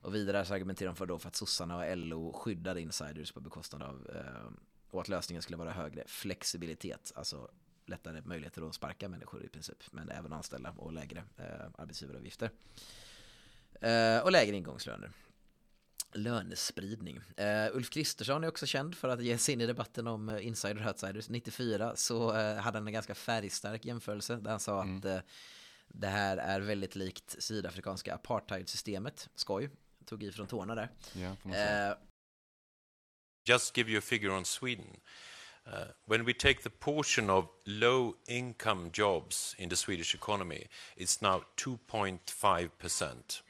Och 0.00 0.14
vidare 0.14 0.44
så 0.44 0.54
argumenterar 0.54 0.88
de 0.88 0.96
för, 0.96 1.06
då 1.06 1.18
för 1.18 1.28
att 1.28 1.36
sossarna 1.36 1.76
och 1.76 1.96
LO 1.96 2.32
skyddar 2.32 2.78
insiders 2.78 3.32
på 3.32 3.40
bekostnad 3.40 3.82
av 3.82 4.10
eh, 4.14 4.52
och 4.90 5.00
att 5.00 5.08
lösningen 5.08 5.42
skulle 5.42 5.56
vara 5.56 5.72
högre 5.72 6.04
flexibilitet, 6.06 7.12
alltså 7.14 7.48
lättare 7.86 8.22
möjligheter 8.24 8.68
att 8.68 8.74
sparka 8.74 9.08
människor 9.08 9.44
i 9.44 9.48
princip, 9.48 9.78
men 9.90 10.10
även 10.10 10.32
anställa 10.32 10.70
och 10.70 10.92
lägre 10.92 11.24
eh, 11.36 11.66
arbetsgivaravgifter. 11.78 12.50
Eh, 13.80 14.18
och 14.18 14.32
lägre 14.32 14.56
ingångslöner. 14.56 15.10
Lönespridning. 16.12 17.20
Eh, 17.36 17.76
Ulf 17.76 17.90
Kristersson 17.90 18.44
är 18.44 18.48
också 18.48 18.66
känd 18.66 18.94
för 18.94 19.08
att 19.08 19.22
ge 19.22 19.38
sig 19.38 19.54
in 19.54 19.60
i 19.60 19.66
debatten 19.66 20.06
om 20.06 20.28
eh, 20.28 20.46
insider 20.46 20.82
och 20.82 20.88
outsiders. 20.88 21.28
94 21.28 21.96
så 21.96 22.36
eh, 22.36 22.56
hade 22.56 22.78
han 22.78 22.86
en 22.86 22.92
ganska 22.92 23.14
färgstark 23.14 23.84
jämförelse 23.84 24.36
där 24.36 24.50
han 24.50 24.60
sa 24.60 24.82
att 24.82 25.04
eh, 25.04 25.18
det 25.88 26.08
här 26.08 26.36
är 26.36 26.60
väldigt 26.60 26.96
likt 26.96 27.36
sydafrikanska 27.42 28.14
apartheidsystemet. 28.14 29.28
Skoj, 29.34 29.70
tog 30.04 30.22
i 30.22 30.32
från 30.32 30.46
tårna 30.46 30.74
där. 30.74 30.90
Eh, 31.90 31.96
Just 33.46 33.76
give 33.76 33.90
you 33.90 33.98
a 33.98 34.02
figure 34.02 34.32
on 34.32 34.44
Sweden. 34.44 34.86
Uh, 35.70 35.86
when 36.06 36.24
we 36.24 36.34
take 36.34 36.62
the 36.62 36.70
portion 36.70 37.30
of 37.30 37.48
low 37.66 38.16
income 38.28 38.90
jobs 38.92 39.54
in 39.58 39.68
the 39.70 39.76
Swedish 39.76 40.14
economy, 40.14 40.66
it's 40.96 41.22
now 41.22 41.42
2.5%. 41.56 43.40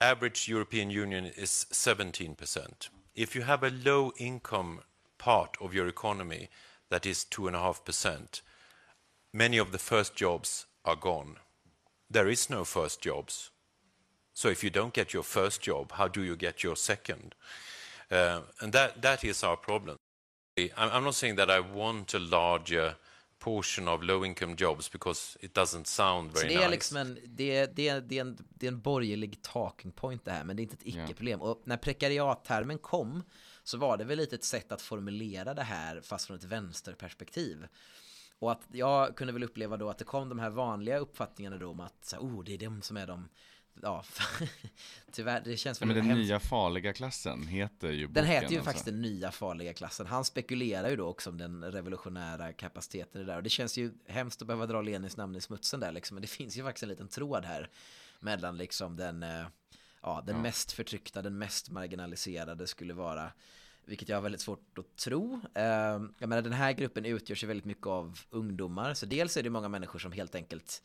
Average 0.00 0.48
European 0.48 0.90
Union 0.90 1.24
is 1.24 1.66
17%. 1.72 2.88
If 3.14 3.34
you 3.34 3.42
have 3.42 3.62
a 3.62 3.70
low 3.70 4.12
income 4.18 4.80
part 5.16 5.56
of 5.60 5.72
your 5.72 5.88
economy 5.88 6.50
that 6.90 7.06
is 7.06 7.24
2.5%, 7.30 8.42
many 9.32 9.56
of 9.56 9.72
the 9.72 9.78
first 9.78 10.14
jobs 10.14 10.66
are 10.84 10.96
gone. 10.96 11.36
There 12.10 12.28
is 12.28 12.50
no 12.50 12.64
first 12.64 13.00
jobs. 13.00 13.50
So 14.34 14.48
if 14.48 14.62
you 14.62 14.68
don't 14.68 14.92
get 14.92 15.14
your 15.14 15.22
first 15.22 15.62
job, 15.62 15.92
how 15.92 16.08
do 16.08 16.22
you 16.22 16.36
get 16.36 16.62
your 16.62 16.76
second? 16.76 17.34
Uh, 18.10 18.42
and 18.60 18.72
that 18.72 19.24
is 19.24 19.42
our 19.42 19.56
problem. 19.56 19.96
I'm 20.56 21.04
not 21.04 21.14
saying 21.14 21.36
that 21.36 21.50
I 21.50 21.60
want 21.60 22.14
a 22.14 22.18
larger 22.18 22.94
portion 23.38 23.88
of 23.88 24.02
low-income 24.02 24.56
jobs 24.56 24.92
because 24.92 25.38
it 25.40 25.54
doesn't 25.58 25.86
sound 25.86 26.32
Så 26.32 26.40
very 26.40 26.48
det 26.48 26.54
är 26.54 26.58
nice. 26.58 26.70
liksom 26.70 26.96
en, 26.96 27.18
det 27.24 27.56
är, 27.56 27.66
det, 27.74 27.88
är, 27.88 28.00
det, 28.00 28.16
är 28.16 28.20
en, 28.20 28.38
det 28.54 28.66
är 28.66 28.72
en 28.72 28.80
borgerlig 28.80 29.42
talking 29.42 29.92
point 29.92 30.24
det 30.24 30.30
här, 30.30 30.44
men 30.44 30.56
det 30.56 30.60
är 30.60 30.64
inte 30.64 30.76
ett 30.76 30.86
icke-problem. 30.86 31.40
Och 31.42 31.62
när 31.64 31.76
prekariattermen 31.76 32.78
kom 32.78 33.22
så 33.64 33.78
var 33.78 33.96
det 33.96 34.04
väl 34.04 34.18
lite 34.18 34.34
ett 34.36 34.44
sätt 34.44 34.72
att 34.72 34.82
formulera 34.82 35.54
det 35.54 35.62
här 35.62 36.00
fast 36.00 36.26
från 36.26 36.36
ett 36.36 36.44
vänsterperspektiv. 36.44 37.66
Och 38.38 38.52
att 38.52 38.62
jag 38.72 39.16
kunde 39.16 39.32
väl 39.32 39.44
uppleva 39.44 39.76
då 39.76 39.90
att 39.90 39.98
det 39.98 40.04
kom 40.04 40.28
de 40.28 40.38
här 40.38 40.50
vanliga 40.50 40.98
uppfattningarna 40.98 41.56
då 41.58 41.70
om 41.70 41.80
att 41.80 42.04
så, 42.04 42.16
här, 42.16 42.22
oh, 42.22 42.44
det 42.44 42.54
är 42.54 42.58
de 42.58 42.82
som 42.82 42.96
är 42.96 43.06
de 43.06 43.28
Ja, 43.82 44.04
tyvärr, 45.12 45.40
det 45.44 45.56
känns 45.56 45.80
väl 45.82 45.88
men 45.88 45.96
den 46.08 46.18
nya 46.18 46.40
farliga 46.40 46.92
klassen 46.92 47.46
heter 47.46 47.90
ju 47.90 48.06
Den 48.06 48.12
boken, 48.12 48.26
heter 48.26 48.48
ju 48.50 48.56
alltså. 48.56 48.64
faktiskt 48.64 48.86
den 48.86 49.02
nya 49.02 49.30
farliga 49.30 49.72
klassen. 49.74 50.06
Han 50.06 50.24
spekulerar 50.24 50.90
ju 50.90 50.96
då 50.96 51.06
också 51.06 51.30
om 51.30 51.38
den 51.38 51.64
revolutionära 51.64 52.52
kapaciteten 52.52 53.20
i 53.20 53.24
det 53.24 53.30
där. 53.30 53.36
Och 53.36 53.42
det 53.42 53.50
känns 53.50 53.78
ju 53.78 53.92
hemskt 54.06 54.42
att 54.42 54.46
behöva 54.46 54.66
dra 54.66 54.82
Lenins 54.82 55.16
namn 55.16 55.36
i 55.36 55.40
smutsen 55.40 55.80
där 55.80 55.92
liksom. 55.92 56.14
Men 56.14 56.22
det 56.22 56.28
finns 56.28 56.56
ju 56.56 56.62
faktiskt 56.62 56.82
en 56.82 56.88
liten 56.88 57.08
tråd 57.08 57.44
här. 57.44 57.70
Mellan 58.20 58.56
liksom 58.56 58.96
den, 58.96 59.22
eh, 59.22 59.46
ja, 60.02 60.22
den 60.26 60.36
Ja. 60.36 60.42
mest 60.42 60.72
förtryckta, 60.72 61.22
den 61.22 61.38
mest 61.38 61.70
marginaliserade 61.70 62.66
skulle 62.66 62.94
vara. 62.94 63.32
Vilket 63.86 64.08
jag 64.08 64.16
har 64.16 64.22
väldigt 64.22 64.40
svårt 64.40 64.78
att 64.78 64.96
tro. 64.96 65.40
Eh, 65.54 65.64
jag 66.18 66.28
menar 66.28 66.42
den 66.42 66.52
här 66.52 66.72
gruppen 66.72 67.04
utgörs 67.04 67.42
ju 67.42 67.46
väldigt 67.48 67.64
mycket 67.64 67.86
av 67.86 68.20
ungdomar. 68.30 68.94
Så 68.94 69.06
dels 69.06 69.36
är 69.36 69.42
det 69.42 69.50
många 69.50 69.68
människor 69.68 69.98
som 69.98 70.12
helt 70.12 70.34
enkelt 70.34 70.82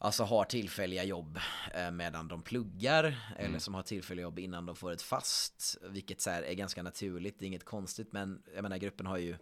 Alltså 0.00 0.24
har 0.24 0.44
tillfälliga 0.44 1.04
jobb 1.04 1.38
eh, 1.74 1.90
medan 1.90 2.28
de 2.28 2.42
pluggar 2.42 3.34
eller 3.36 3.58
som 3.58 3.74
har 3.74 3.82
tillfälliga 3.82 4.22
jobb 4.22 4.38
innan 4.38 4.66
de 4.66 4.76
får 4.76 4.92
ett 4.92 5.02
fast. 5.02 5.78
Vilket 5.82 6.20
så 6.20 6.30
är 6.30 6.52
ganska 6.52 6.82
naturligt, 6.82 7.38
det 7.38 7.44
är 7.44 7.46
inget 7.46 7.64
konstigt 7.64 8.12
men 8.12 8.42
jag 8.54 8.62
menar 8.62 8.76
gruppen 8.78 9.06
har 9.06 9.18
ju 9.18 9.36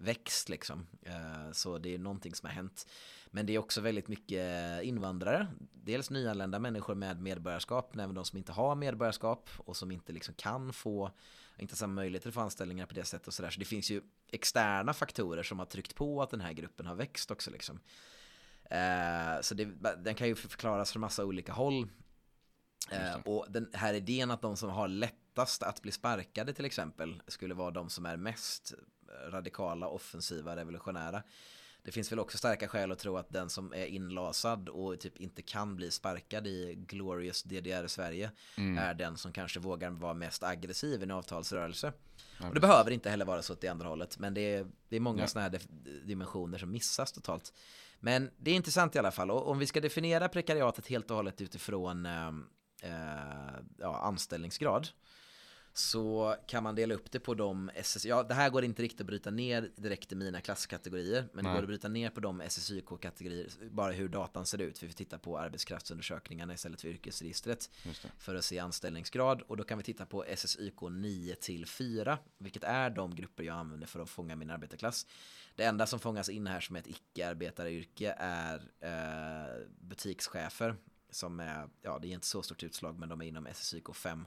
växt 0.00 0.48
liksom. 0.48 0.86
Eh, 1.02 1.52
så 1.52 1.78
det 1.78 1.94
är 1.94 1.98
någonting 1.98 2.34
som 2.34 2.46
har 2.46 2.54
hänt. 2.54 2.86
Men 3.30 3.46
det 3.46 3.54
är 3.54 3.58
också 3.58 3.80
väldigt 3.80 4.08
mycket 4.08 4.82
invandrare. 4.82 5.46
Dels 5.72 6.10
nyanlända 6.10 6.58
människor 6.58 6.94
med 6.94 7.22
medborgarskap, 7.22 7.94
men 7.94 8.04
även 8.04 8.14
de 8.14 8.24
som 8.24 8.38
inte 8.38 8.52
har 8.52 8.74
medborgarskap 8.74 9.50
och 9.56 9.76
som 9.76 9.90
inte 9.90 10.12
liksom 10.12 10.34
kan 10.34 10.72
få, 10.72 11.10
inte 11.58 11.76
samma 11.76 11.94
möjligheter 11.94 12.30
få 12.30 12.40
anställningar 12.40 12.86
på 12.86 12.94
det 12.94 13.04
sättet 13.04 13.26
och 13.26 13.34
sådär. 13.34 13.50
Så 13.50 13.58
det 13.58 13.64
finns 13.64 13.90
ju 13.90 14.02
externa 14.32 14.92
faktorer 14.92 15.42
som 15.42 15.58
har 15.58 15.66
tryckt 15.66 15.94
på 15.94 16.22
att 16.22 16.30
den 16.30 16.40
här 16.40 16.52
gruppen 16.52 16.86
har 16.86 16.94
växt 16.94 17.30
också 17.30 17.50
liksom. 17.50 17.80
Eh, 18.70 19.40
så 19.40 19.54
det, 19.54 19.64
den 20.04 20.14
kan 20.14 20.28
ju 20.28 20.34
förklaras 20.34 20.92
från 20.92 21.00
massa 21.00 21.24
olika 21.24 21.52
håll. 21.52 21.88
Eh, 22.90 23.14
och 23.24 23.46
den 23.48 23.70
här 23.72 23.94
idén 23.94 24.30
att 24.30 24.42
de 24.42 24.56
som 24.56 24.70
har 24.70 24.88
lättast 24.88 25.62
att 25.62 25.82
bli 25.82 25.92
sparkade 25.92 26.52
till 26.52 26.64
exempel 26.64 27.22
skulle 27.26 27.54
vara 27.54 27.70
de 27.70 27.90
som 27.90 28.06
är 28.06 28.16
mest 28.16 28.74
radikala, 29.28 29.88
offensiva, 29.88 30.56
revolutionära. 30.56 31.22
Det 31.82 31.92
finns 31.92 32.12
väl 32.12 32.18
också 32.18 32.38
starka 32.38 32.68
skäl 32.68 32.92
att 32.92 32.98
tro 32.98 33.16
att 33.16 33.30
den 33.32 33.50
som 33.50 33.72
är 33.72 33.86
inlasad 33.86 34.68
och 34.68 35.00
typ 35.00 35.16
inte 35.16 35.42
kan 35.42 35.76
bli 35.76 35.90
sparkad 35.90 36.46
i 36.46 36.74
Glorious 36.74 37.42
DDR-Sverige 37.42 38.30
är 38.78 38.94
den 38.94 39.16
som 39.16 39.32
kanske 39.32 39.60
vågar 39.60 39.90
vara 39.90 40.14
mest 40.14 40.42
aggressiv 40.42 41.00
i 41.00 41.02
en 41.02 41.10
avtalsrörelse. 41.10 41.92
och 42.48 42.54
det 42.54 42.60
behöver 42.60 42.90
inte 42.90 43.10
heller 43.10 43.24
vara 43.24 43.42
så 43.42 43.52
åt 43.52 43.60
det 43.60 43.68
andra 43.68 43.88
hållet, 43.88 44.18
men 44.18 44.34
det 44.34 44.54
är, 44.54 44.66
det 44.88 44.96
är 44.96 45.00
många 45.00 45.20
Ja. 45.22 45.26
sådana 45.26 45.48
här 45.48 45.60
dimensioner 46.04 46.58
som 46.58 46.70
missas 46.70 47.12
totalt. 47.12 47.52
Men 48.00 48.30
det 48.38 48.50
är 48.50 48.54
intressant 48.54 48.96
i 48.96 48.98
alla 48.98 49.10
fall, 49.10 49.30
och 49.30 49.48
om 49.48 49.58
vi 49.58 49.66
ska 49.66 49.80
definiera 49.80 50.28
prekariatet 50.28 50.86
helt 50.86 51.10
och 51.10 51.16
hållet 51.16 51.40
utifrån 51.40 52.06
eh, 52.06 52.28
eh, 52.82 53.60
ja, 53.78 53.96
anställningsgrad 53.96 54.88
så 55.72 56.36
kan 56.46 56.62
man 56.62 56.74
dela 56.74 56.94
upp 56.94 57.10
det 57.10 57.20
på 57.20 57.34
de 57.34 57.70
SS... 57.74 58.06
Ja, 58.06 58.22
det 58.22 58.34
här 58.34 58.50
går 58.50 58.64
inte 58.64 58.82
riktigt 58.82 59.00
att 59.00 59.06
bryta 59.06 59.30
ner 59.30 59.70
direkt 59.76 60.12
i 60.12 60.14
mina 60.14 60.40
klasskategorier, 60.40 61.28
men 61.32 61.44
det 61.44 61.50
Nej. 61.50 61.56
går 61.56 61.62
att 61.62 61.68
bryta 61.68 61.88
ner 61.88 62.10
på 62.10 62.20
de 62.20 62.42
SSYK-kategorier, 62.42 63.48
bara 63.70 63.92
hur 63.92 64.08
datan 64.08 64.46
ser 64.46 64.58
ut. 64.58 64.78
För 64.78 64.86
vi 64.86 64.92
tittar 64.92 65.18
på 65.18 65.38
arbetskraftsundersökningarna 65.38 66.54
istället 66.54 66.80
för 66.80 66.88
yrkesregistret 66.88 67.70
det. 67.84 68.10
för 68.18 68.34
att 68.34 68.44
se 68.44 68.58
anställningsgrad. 68.58 69.42
Och 69.42 69.56
då 69.56 69.64
kan 69.64 69.78
vi 69.78 69.84
titta 69.84 70.06
på 70.06 70.24
SSYK 70.36 70.80
9 70.90 71.34
till 71.34 71.66
4, 71.66 72.18
vilket 72.38 72.64
är 72.64 72.90
de 72.90 73.14
grupper 73.14 73.44
jag 73.44 73.56
använder 73.56 73.86
för 73.86 74.00
att 74.00 74.10
fånga 74.10 74.36
min 74.36 74.50
arbetarklass. 74.50 75.06
Det 75.60 75.66
enda 75.66 75.86
som 75.86 76.00
fångas 76.00 76.28
in 76.28 76.46
här 76.46 76.60
som 76.60 76.76
ett 76.76 76.86
icke-arbetaryrke 76.86 78.14
är 78.18 78.70
eh, 78.80 79.66
butikschefer. 79.80 80.76
Som 81.10 81.40
är, 81.40 81.68
ja 81.82 81.98
det 81.98 82.08
är 82.08 82.12
inte 82.12 82.26
så 82.26 82.42
stort 82.42 82.62
utslag 82.62 82.98
men 82.98 83.08
de 83.08 83.20
är 83.20 83.26
inom 83.26 83.46
SSYK 83.54 83.94
5. 83.94 84.26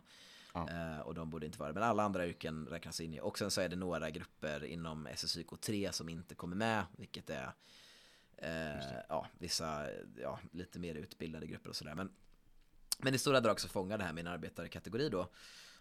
Ja. 0.53 0.69
Eh, 0.69 0.99
och 0.99 1.13
de 1.13 1.29
borde 1.29 1.45
inte 1.45 1.59
vara 1.59 1.69
det. 1.69 1.73
Men 1.73 1.89
alla 1.89 2.03
andra 2.03 2.27
yrken 2.27 2.67
räknas 2.67 3.01
in 3.01 3.13
i. 3.13 3.19
Och 3.21 3.37
sen 3.37 3.51
så 3.51 3.61
är 3.61 3.69
det 3.69 3.75
några 3.75 4.09
grupper 4.09 4.63
inom 4.63 5.07
SSYK 5.15 5.61
3 5.61 5.91
som 5.91 6.09
inte 6.09 6.35
kommer 6.35 6.55
med. 6.55 6.85
Vilket 6.97 7.29
är 7.29 7.53
eh, 8.37 8.83
ja, 9.09 9.27
vissa 9.37 9.87
ja, 10.21 10.39
lite 10.51 10.79
mer 10.79 10.95
utbildade 10.95 11.47
grupper 11.47 11.69
och 11.69 11.75
sådär. 11.75 11.95
Men, 11.95 12.11
men 12.99 13.15
i 13.15 13.17
stora 13.17 13.39
drag 13.39 13.59
så 13.59 13.67
fångar 13.67 13.97
det 13.97 14.03
här 14.03 14.13
min 14.13 14.27
arbetarkategori 14.27 15.09
då. 15.09 15.29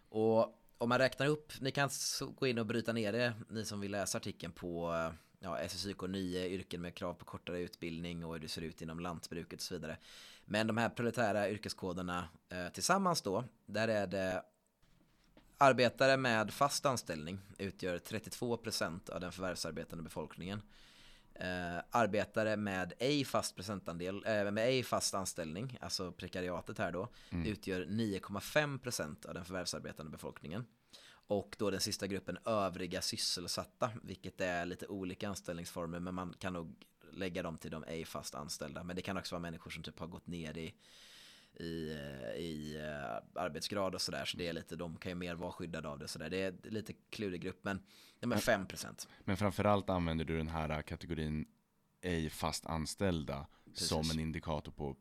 Och 0.08 0.58
om 0.78 0.88
man 0.88 0.98
räknar 0.98 1.26
upp, 1.26 1.52
ni 1.60 1.70
kan 1.70 1.90
gå 2.36 2.46
in 2.46 2.58
och 2.58 2.66
bryta 2.66 2.92
ner 2.92 3.12
det, 3.12 3.34
ni 3.48 3.64
som 3.64 3.80
vill 3.80 3.90
läsa 3.90 4.18
artikeln 4.18 4.52
på 4.52 4.92
ja, 5.43 5.69
SSYK 5.69 6.02
9, 6.09 6.47
yrken 6.47 6.81
med 6.81 6.94
krav 6.94 7.14
på 7.14 7.24
kortare 7.24 7.60
utbildning 7.60 8.24
och 8.24 8.32
hur 8.32 8.40
det 8.40 8.48
ser 8.48 8.62
ut 8.62 8.82
inom 8.82 9.01
lantbruket 9.01 9.59
och 9.60 9.62
så 9.62 9.74
vidare. 9.74 9.97
Men 10.44 10.66
de 10.66 10.77
här 10.77 10.89
proletära 10.89 11.51
yrkeskoderna 11.51 12.28
eh, 12.48 12.69
tillsammans 12.69 13.23
då, 13.23 13.44
där 13.66 13.89
är 13.89 14.06
det 14.06 14.44
arbetare 15.59 16.16
med 16.16 16.52
fast 16.52 16.86
anställning 16.86 17.39
utgör 17.59 17.98
32% 17.98 19.10
av 19.10 19.20
den 19.20 19.32
förvärvsarbetande 19.32 20.05
befolkningen. 20.05 20.62
Eh, 21.35 21.78
arbetare 21.90 22.56
med 22.56 22.93
ej 22.98 23.24
fast 23.24 23.56
procentandel, 23.56 24.24
eh, 24.27 24.51
med 24.51 24.59
ej 24.59 24.82
fast 24.82 25.14
anställning, 25.14 25.78
alltså 25.81 26.12
prekariatet 26.12 26.78
här 26.78 26.93
då, 26.93 27.09
utgör 27.31 27.85
9,5% 27.85 29.27
av 29.27 29.35
den 29.35 29.44
förvärvsarbetande 29.44 30.12
befolkningen. 30.12 30.66
Och 31.32 31.56
då 31.59 31.70
den 31.70 31.80
sista 31.80 32.06
gruppen 32.06 32.38
övriga 32.44 33.02
sysselsatta, 33.02 33.90
vilket 34.02 34.40
är 34.40 34.66
lite 34.66 34.86
olika 34.86 35.28
anställningsformer, 35.28 36.00
men 36.00 36.14
man 36.14 36.34
kan 36.38 36.52
nog 36.52 36.74
lägga 37.12 37.42
dem 37.42 37.59
till 37.59 37.70
de 37.70 37.84
ej 37.84 38.04
fast 38.04 38.34
anställda. 38.34 38.82
Men 38.82 38.96
det 38.96 39.02
kan 39.02 39.16
också 39.16 39.34
vara 39.34 39.40
människor 39.40 39.70
som 39.70 39.82
typ 39.82 39.98
har 39.98 40.06
gått 40.06 40.26
ner 40.26 40.59
i 40.59 40.74
i, 41.54 41.92
eh, 41.92 42.40
i 42.40 42.76
eh, 42.76 43.42
arbetsgrad 43.42 43.94
och 43.94 44.00
sådär. 44.00 44.24
Så 44.24 44.36
det 44.36 44.48
är 44.48 44.52
lite, 44.52 44.76
de 44.76 44.96
kan 44.96 45.10
ju 45.10 45.14
mer 45.14 45.34
vara 45.34 45.52
skyddade 45.52 45.88
av 45.88 45.98
det 45.98 46.09
sådär. 46.09 46.30
Det 46.30 46.42
är 46.42 46.54
lite 46.62 46.92
klurig 47.10 47.40
grupp 47.40 47.64
men 47.64 47.82
är 48.20 48.26
5%. 48.26 49.09
Men 49.24 49.36
framförallt 49.36 49.90
använder 49.90 50.24
du 50.24 50.36
den 50.36 50.48
här 50.48 50.82
kategorin 50.82 51.46
ej 52.00 52.30
fast 52.30 52.66
anställda 52.66 53.46
som 53.74 54.10
en 54.10 54.20
indikator 54.20 54.72
på 54.72 54.96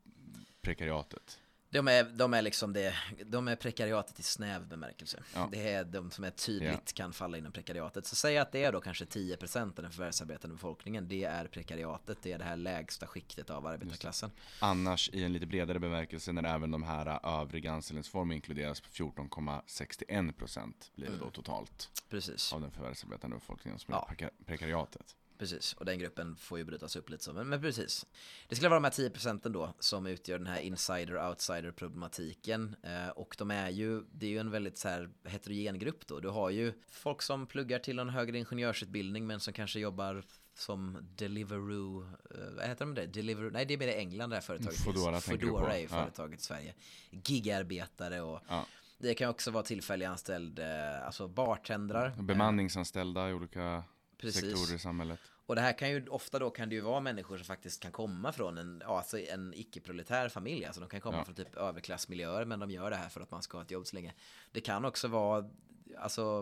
prekariatet. 0.60 1.41
De 1.72 1.88
är, 1.88 2.04
de 2.04 2.34
är 2.34 2.42
liksom 2.42 2.72
det, 2.72 2.94
de 3.26 3.48
är 3.48 3.56
prekariatet 3.56 4.18
i 4.20 4.22
snäv 4.22 4.68
bemärkelse. 4.68 5.22
Ja. 5.34 5.48
Det 5.52 5.68
är 5.72 5.84
de 5.84 6.10
som 6.10 6.24
är 6.24 6.30
tydligt 6.30 6.92
kan 6.92 7.12
falla 7.12 7.38
inom 7.38 7.52
prekariatet. 7.52 8.06
Så 8.06 8.16
säg 8.16 8.38
att 8.38 8.52
det 8.52 8.64
är 8.64 8.72
då 8.72 8.80
kanske 8.80 9.04
10% 9.04 9.62
av 9.62 9.72
den 9.74 9.90
förvärvsarbetande 9.92 10.54
befolkningen. 10.56 11.08
Det 11.08 11.24
är 11.24 11.46
prekariatet, 11.46 12.18
det 12.22 12.32
är 12.32 12.38
det 12.38 12.44
här 12.44 12.56
lägsta 12.56 13.06
skiktet 13.06 13.50
av 13.50 13.66
arbetarklassen. 13.66 14.30
Annars 14.60 15.10
i 15.12 15.24
en 15.24 15.32
lite 15.32 15.46
bredare 15.46 15.78
bemärkelse 15.78 16.32
när 16.32 16.42
även 16.54 16.70
de 16.70 16.82
här 16.82 17.20
övriga 17.40 17.72
anställningsformer 17.72 18.34
inkluderas 18.34 18.80
på 18.80 18.88
14,61% 18.88 20.72
blir 20.94 21.10
det 21.10 21.16
då 21.16 21.30
totalt 21.30 22.02
Precis. 22.10 22.52
av 22.52 22.60
den 22.60 22.70
förvärvsarbetande 22.70 23.36
befolkningen 23.36 23.78
som 23.78 23.94
Ja. 23.94 24.08
är 24.10 24.14
preka- 24.14 24.30
prekariatet. 24.46 25.16
Precis, 25.38 25.72
och 25.72 25.84
den 25.84 25.98
gruppen 25.98 26.36
får 26.36 26.58
ju 26.58 26.64
brytas 26.64 26.96
upp 26.96 27.10
lite 27.10 27.24
så, 27.24 27.32
men, 27.32 27.48
men 27.48 27.60
precis. 27.60 28.06
Det 28.48 28.54
skulle 28.54 28.68
vara 28.68 28.80
de 28.80 28.84
här 28.84 28.90
10 28.90 29.10
procenten 29.10 29.52
då 29.52 29.74
som 29.78 30.06
utgör 30.06 30.38
den 30.38 30.46
här 30.46 30.60
insider-outsider 30.60 31.72
problematiken. 31.72 32.76
Eh, 32.82 33.08
och 33.08 33.34
de 33.38 33.50
är 33.50 33.70
ju, 33.70 34.02
det 34.12 34.26
är 34.26 34.30
ju 34.30 34.38
en 34.38 34.50
väldigt 34.50 34.78
så 34.78 34.88
här 34.88 35.10
heterogen 35.24 35.78
grupp 35.78 36.06
då. 36.06 36.20
Du 36.20 36.28
har 36.28 36.50
ju 36.50 36.72
folk 36.90 37.22
som 37.22 37.46
pluggar 37.46 37.78
till 37.78 37.98
en 37.98 38.08
högre 38.08 38.38
ingenjörsutbildning 38.38 39.26
men 39.26 39.40
som 39.40 39.52
kanske 39.52 39.80
jobbar 39.80 40.24
som 40.54 40.98
Deliveroo, 41.16 42.02
eh, 42.02 42.54
vad 42.56 42.66
heter 42.66 42.84
de 42.84 42.94
det? 42.94 43.06
Deliveroo, 43.06 43.50
nej 43.50 43.64
det 43.66 43.74
är 43.74 43.78
mer 43.78 43.88
i 43.88 43.94
England 43.94 44.30
det 44.30 44.36
här 44.36 44.40
företaget 44.40 44.80
Foodora 44.84 45.20
finns. 45.20 45.40
Foodora 45.40 45.76
är 45.76 45.80
ju 45.80 45.88
företaget 45.88 46.40
i 46.40 46.42
Sverige. 46.42 46.74
Gigarbetare 47.10 48.20
och 48.20 48.40
Ja. 48.48 48.66
det 48.98 49.14
kan 49.14 49.28
också 49.30 49.50
vara 49.50 49.62
tillfällig 49.62 50.06
anställd, 50.06 50.60
alltså 51.04 51.28
bartendrar. 51.28 52.14
Bemanningsanställda 52.22 53.30
i 53.30 53.32
olika 53.32 53.84
Precis. 54.22 54.40
sektorer 54.42 54.76
i 54.76 54.78
samhället. 54.78 55.20
Och 55.46 55.54
det 55.54 55.60
här 55.60 55.78
kan 55.78 55.90
ju 55.90 56.08
ofta 56.08 56.38
då 56.38 56.50
kan 56.50 56.68
det 56.68 56.74
ju 56.74 56.80
vara 56.80 57.00
människor 57.00 57.36
som 57.36 57.44
faktiskt 57.46 57.82
kan 57.82 57.92
komma 57.92 58.32
från 58.32 58.58
en, 58.58 58.82
alltså 58.86 59.18
en 59.18 59.54
icke-proletär 59.54 60.28
familj. 60.28 60.64
Alltså 60.64 60.80
de 60.80 60.88
kan 60.88 61.00
komma 61.00 61.18
Ja. 61.18 61.24
från 61.24 61.34
typ 61.34 61.54
överklassmiljöer 61.56 62.44
men 62.44 62.60
de 62.60 62.70
gör 62.70 62.90
det 62.90 62.96
här 62.96 63.08
för 63.08 63.20
att 63.20 63.30
man 63.30 63.42
ska 63.42 63.58
ha 63.58 63.62
ett 63.64 63.70
jobb 63.70 63.86
så 63.86 63.96
länge. 63.96 64.12
Det 64.52 64.60
kan 64.60 64.84
också 64.84 65.08
vara 65.08 65.50
alltså 65.98 66.40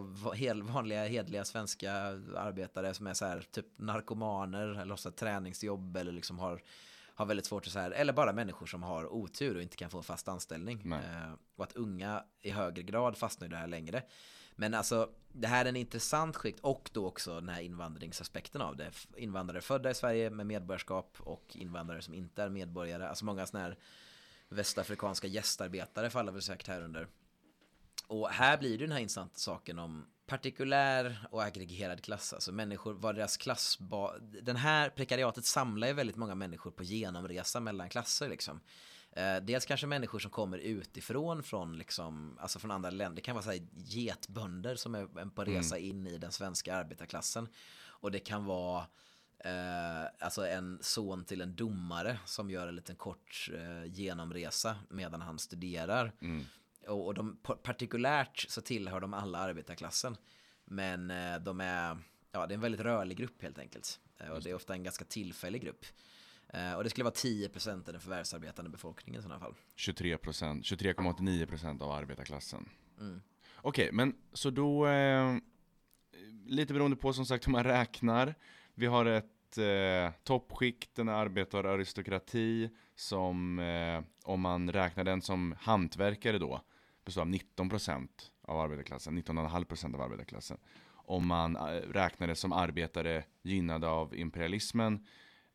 vanliga 0.63 1.05
hedliga 1.07 1.45
svenska 1.45 1.93
arbetare 2.37 2.95
som 2.95 3.07
är 3.07 3.15
så 3.15 3.25
här 3.25 3.47
typ 3.51 3.67
narkomaner 3.77 4.81
eller 4.81 4.97
så 4.97 5.11
träningsjobb 5.11 5.97
eller 5.97 6.13
liksom 6.13 6.39
har 6.39 6.63
har 7.15 7.27
väldigt 7.27 7.47
svårt 7.47 7.67
att 7.67 7.73
så 7.73 7.79
här, 7.79 7.91
eller 7.91 8.13
bara 8.13 8.33
människor 8.33 8.67
som 8.67 8.83
har 8.83 9.13
otur 9.13 9.57
och 9.57 9.63
inte 9.63 9.77
kan 9.77 9.91
få 9.91 9.99
en 9.99 10.05
fast 10.05 10.29
anställning. 10.29 10.93
Eh, 10.93 11.33
och 11.57 11.65
att 11.65 11.73
unga 11.73 12.25
i 12.41 12.51
högre 12.51 12.83
grad 12.83 13.17
fastnar 13.17 13.47
i 13.47 13.51
det 13.51 13.57
här 13.57 13.67
längre. 13.67 14.03
Men 14.61 14.75
alltså 14.75 15.11
det 15.33 15.49
här 15.49 15.65
är 15.65 15.69
en 15.69 15.77
intressant 15.77 16.37
skikt 16.37 16.61
och 16.61 16.91
då 16.93 17.07
också 17.07 17.35
den 17.35 17.49
här 17.49 17.61
invandringsaspekten 17.61 18.63
av 18.63 18.77
det. 18.77 18.91
Invandrare 19.17 19.61
födda 19.61 19.91
i 19.91 19.95
Sverige 19.95 20.31
med 20.31 20.47
medborgarskap 20.47 21.17
och 21.21 21.57
invandrare 21.57 22.03
som 22.03 22.15
inte 22.15 22.43
är 22.43 22.49
medborgare. 22.49 23.09
Alltså 23.09 23.25
många 23.25 23.47
sådana 23.47 23.67
här 23.67 23.79
västafrikanska 24.49 25.27
gästarbetare 25.27 26.11
faller 26.11 26.33
väl 26.33 26.43
säkert 26.43 26.69
här 26.69 26.83
under. 26.83 27.09
Och 28.07 28.29
här 28.29 28.59
blir 28.59 28.79
det 28.79 28.85
den 28.85 28.93
här 28.93 29.01
intressanta 29.01 29.39
saken 29.39 29.79
om 29.79 30.07
partikulär 30.27 31.27
och 31.31 31.45
aggregerad 31.45 32.03
klass. 32.03 32.33
Alltså 32.33 32.53
människor, 32.53 32.95
vad 32.95 33.15
deras 33.15 33.37
klass... 33.37 33.79
Den 34.43 34.57
här 34.57 34.91
prekariatet 34.91 35.45
samlar 35.45 35.87
ju 35.87 35.93
väldigt 35.93 36.17
många 36.17 36.35
människor 36.35 36.71
på 36.71 36.83
genomresa 36.83 37.61
mellan 37.61 37.89
klasser 37.89 38.29
liksom. 38.29 38.61
Eh, 39.13 39.37
dels 39.43 39.67
kanske 39.67 39.87
människor 39.87 40.19
som 40.19 40.31
kommer 40.31 40.59
utifrån 40.59 41.43
från, 41.43 41.79
liksom, 41.79 42.39
alltså 42.41 42.59
från 42.59 42.71
andra 42.71 42.91
länder. 42.91 43.17
Det 43.17 43.23
kan 43.23 43.35
vara 43.35 43.45
så 43.45 43.51
här 43.51 43.61
getbönder 43.75 44.77
som 44.77 44.95
är 44.95 45.31
på 45.31 45.45
resa 45.45 45.77
mm. 45.79 45.91
in 45.91 46.07
i 46.07 46.19
den 46.19 46.33
svenska 46.33 46.77
arbetarklassen. 46.77 47.49
Och 47.87 48.11
det 48.11 48.19
kan 48.19 48.45
vara 48.45 48.87
eh, 49.39 50.05
alltså 50.19 50.47
en 50.47 50.79
son 50.83 51.25
till 51.25 51.41
en 51.41 51.57
domare 51.57 52.19
som 52.25 52.51
gör 52.51 52.69
en 52.69 52.77
liten 52.77 52.97
kort 52.97 53.51
eh, 53.55 53.93
genomresa 53.93 54.77
medan 54.89 55.23
han 55.23 55.39
studerar. 55.39 56.13
Mm. 56.21 56.45
Och, 56.87 57.07
och 57.07 57.15
de, 57.15 57.37
partikulärt 57.43 58.47
så 58.49 58.61
tillhör 58.61 59.01
de 59.01 59.15
alla 59.15 59.39
arbetarklassen. 59.39 60.17
Men 60.65 61.11
eh, 61.11 61.39
de 61.39 61.61
är, 61.61 61.99
ja 62.33 62.47
det 62.47 62.53
är 62.53 62.57
en 62.57 62.61
väldigt 62.61 62.81
rörlig 62.81 63.17
grupp 63.17 63.43
helt 63.43 63.59
enkelt. 63.59 64.01
Eh, 64.19 64.29
och 64.29 64.43
det 64.43 64.51
är 64.51 64.55
ofta 64.55 64.75
en 64.75 64.83
ganska 64.83 65.05
tillfällig 65.05 65.63
grupp. 65.63 65.85
Eh, 66.53 66.75
och 66.75 66.85
det 66.85 66.91
skulle 66.91 67.05
vara 67.05 67.15
10% 67.15 67.87
av 67.87 67.93
den 67.93 68.01
förvärvsarbetande 68.01 68.71
befolkningen 68.71 69.21
i 69.21 69.23
sådana 69.23 69.41
fall. 69.41 69.55
23%, 69.77 70.63
23,89% 70.63 71.83
av 71.83 71.91
arbetarklassen. 71.91 72.69
Mm. 73.01 73.21
Okej, 73.57 73.85
okay, 73.85 73.97
men 73.97 74.15
så 74.33 74.51
då, 74.51 74.87
eh, 74.87 75.37
lite 76.47 76.73
beroende 76.73 76.97
på 76.97 77.13
som 77.13 77.27
sagt 77.27 77.47
hur 77.47 77.53
man 77.53 77.65
räknar. 77.65 78.35
Vi 78.75 78.87
har 78.87 79.07
ett 79.07 79.59
eh, 79.59 80.13
toppskikt, 80.25 80.99
en 80.99 81.09
arbetararistokrati 81.09 82.71
som, 82.95 83.59
eh, 83.59 84.03
om 84.25 84.41
man 84.41 84.73
räknar 84.73 85.05
den 85.05 85.23
som 85.23 85.55
hantverkare 85.61 86.39
då, 86.39 86.61
består 87.05 87.23
av 87.23 87.29
19% 87.29 88.09
av 88.43 88.61
arbetarklassen, 88.61 89.15
19,5% 89.15 89.95
av 89.95 90.01
arbetarklassen. 90.01 90.59
Om 90.93 91.27
man 91.27 91.57
eh, 91.57 91.63
räknar 91.93 92.27
det 92.27 92.37
som 92.37 92.53
arbetare 92.53 93.25
gynnade 93.43 93.89
av 93.89 94.17
imperialismen 94.17 95.07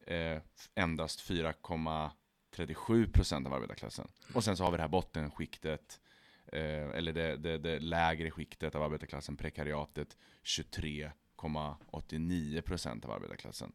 eh, 0.05 0.41
endast 0.75 1.29
4,37% 1.29 3.47
av 3.47 3.53
arbetarklassen. 3.53 4.07
Och 4.33 4.43
sen 4.43 4.57
så 4.57 4.63
har 4.63 4.71
vi 4.71 4.77
det 4.77 4.83
här 4.83 4.89
bottenskiktet, 4.89 5.99
eh, 6.47 6.89
eller 6.89 7.13
det, 7.13 7.35
det, 7.35 7.57
det, 7.57 7.79
lägre 7.79 8.31
skiktet 8.31 8.75
av 8.75 8.83
arbetarklassen, 8.83 9.37
prekariatet, 9.37 10.17
23,89% 10.43 13.05
av 13.05 13.11
arbetarklassen. 13.11 13.71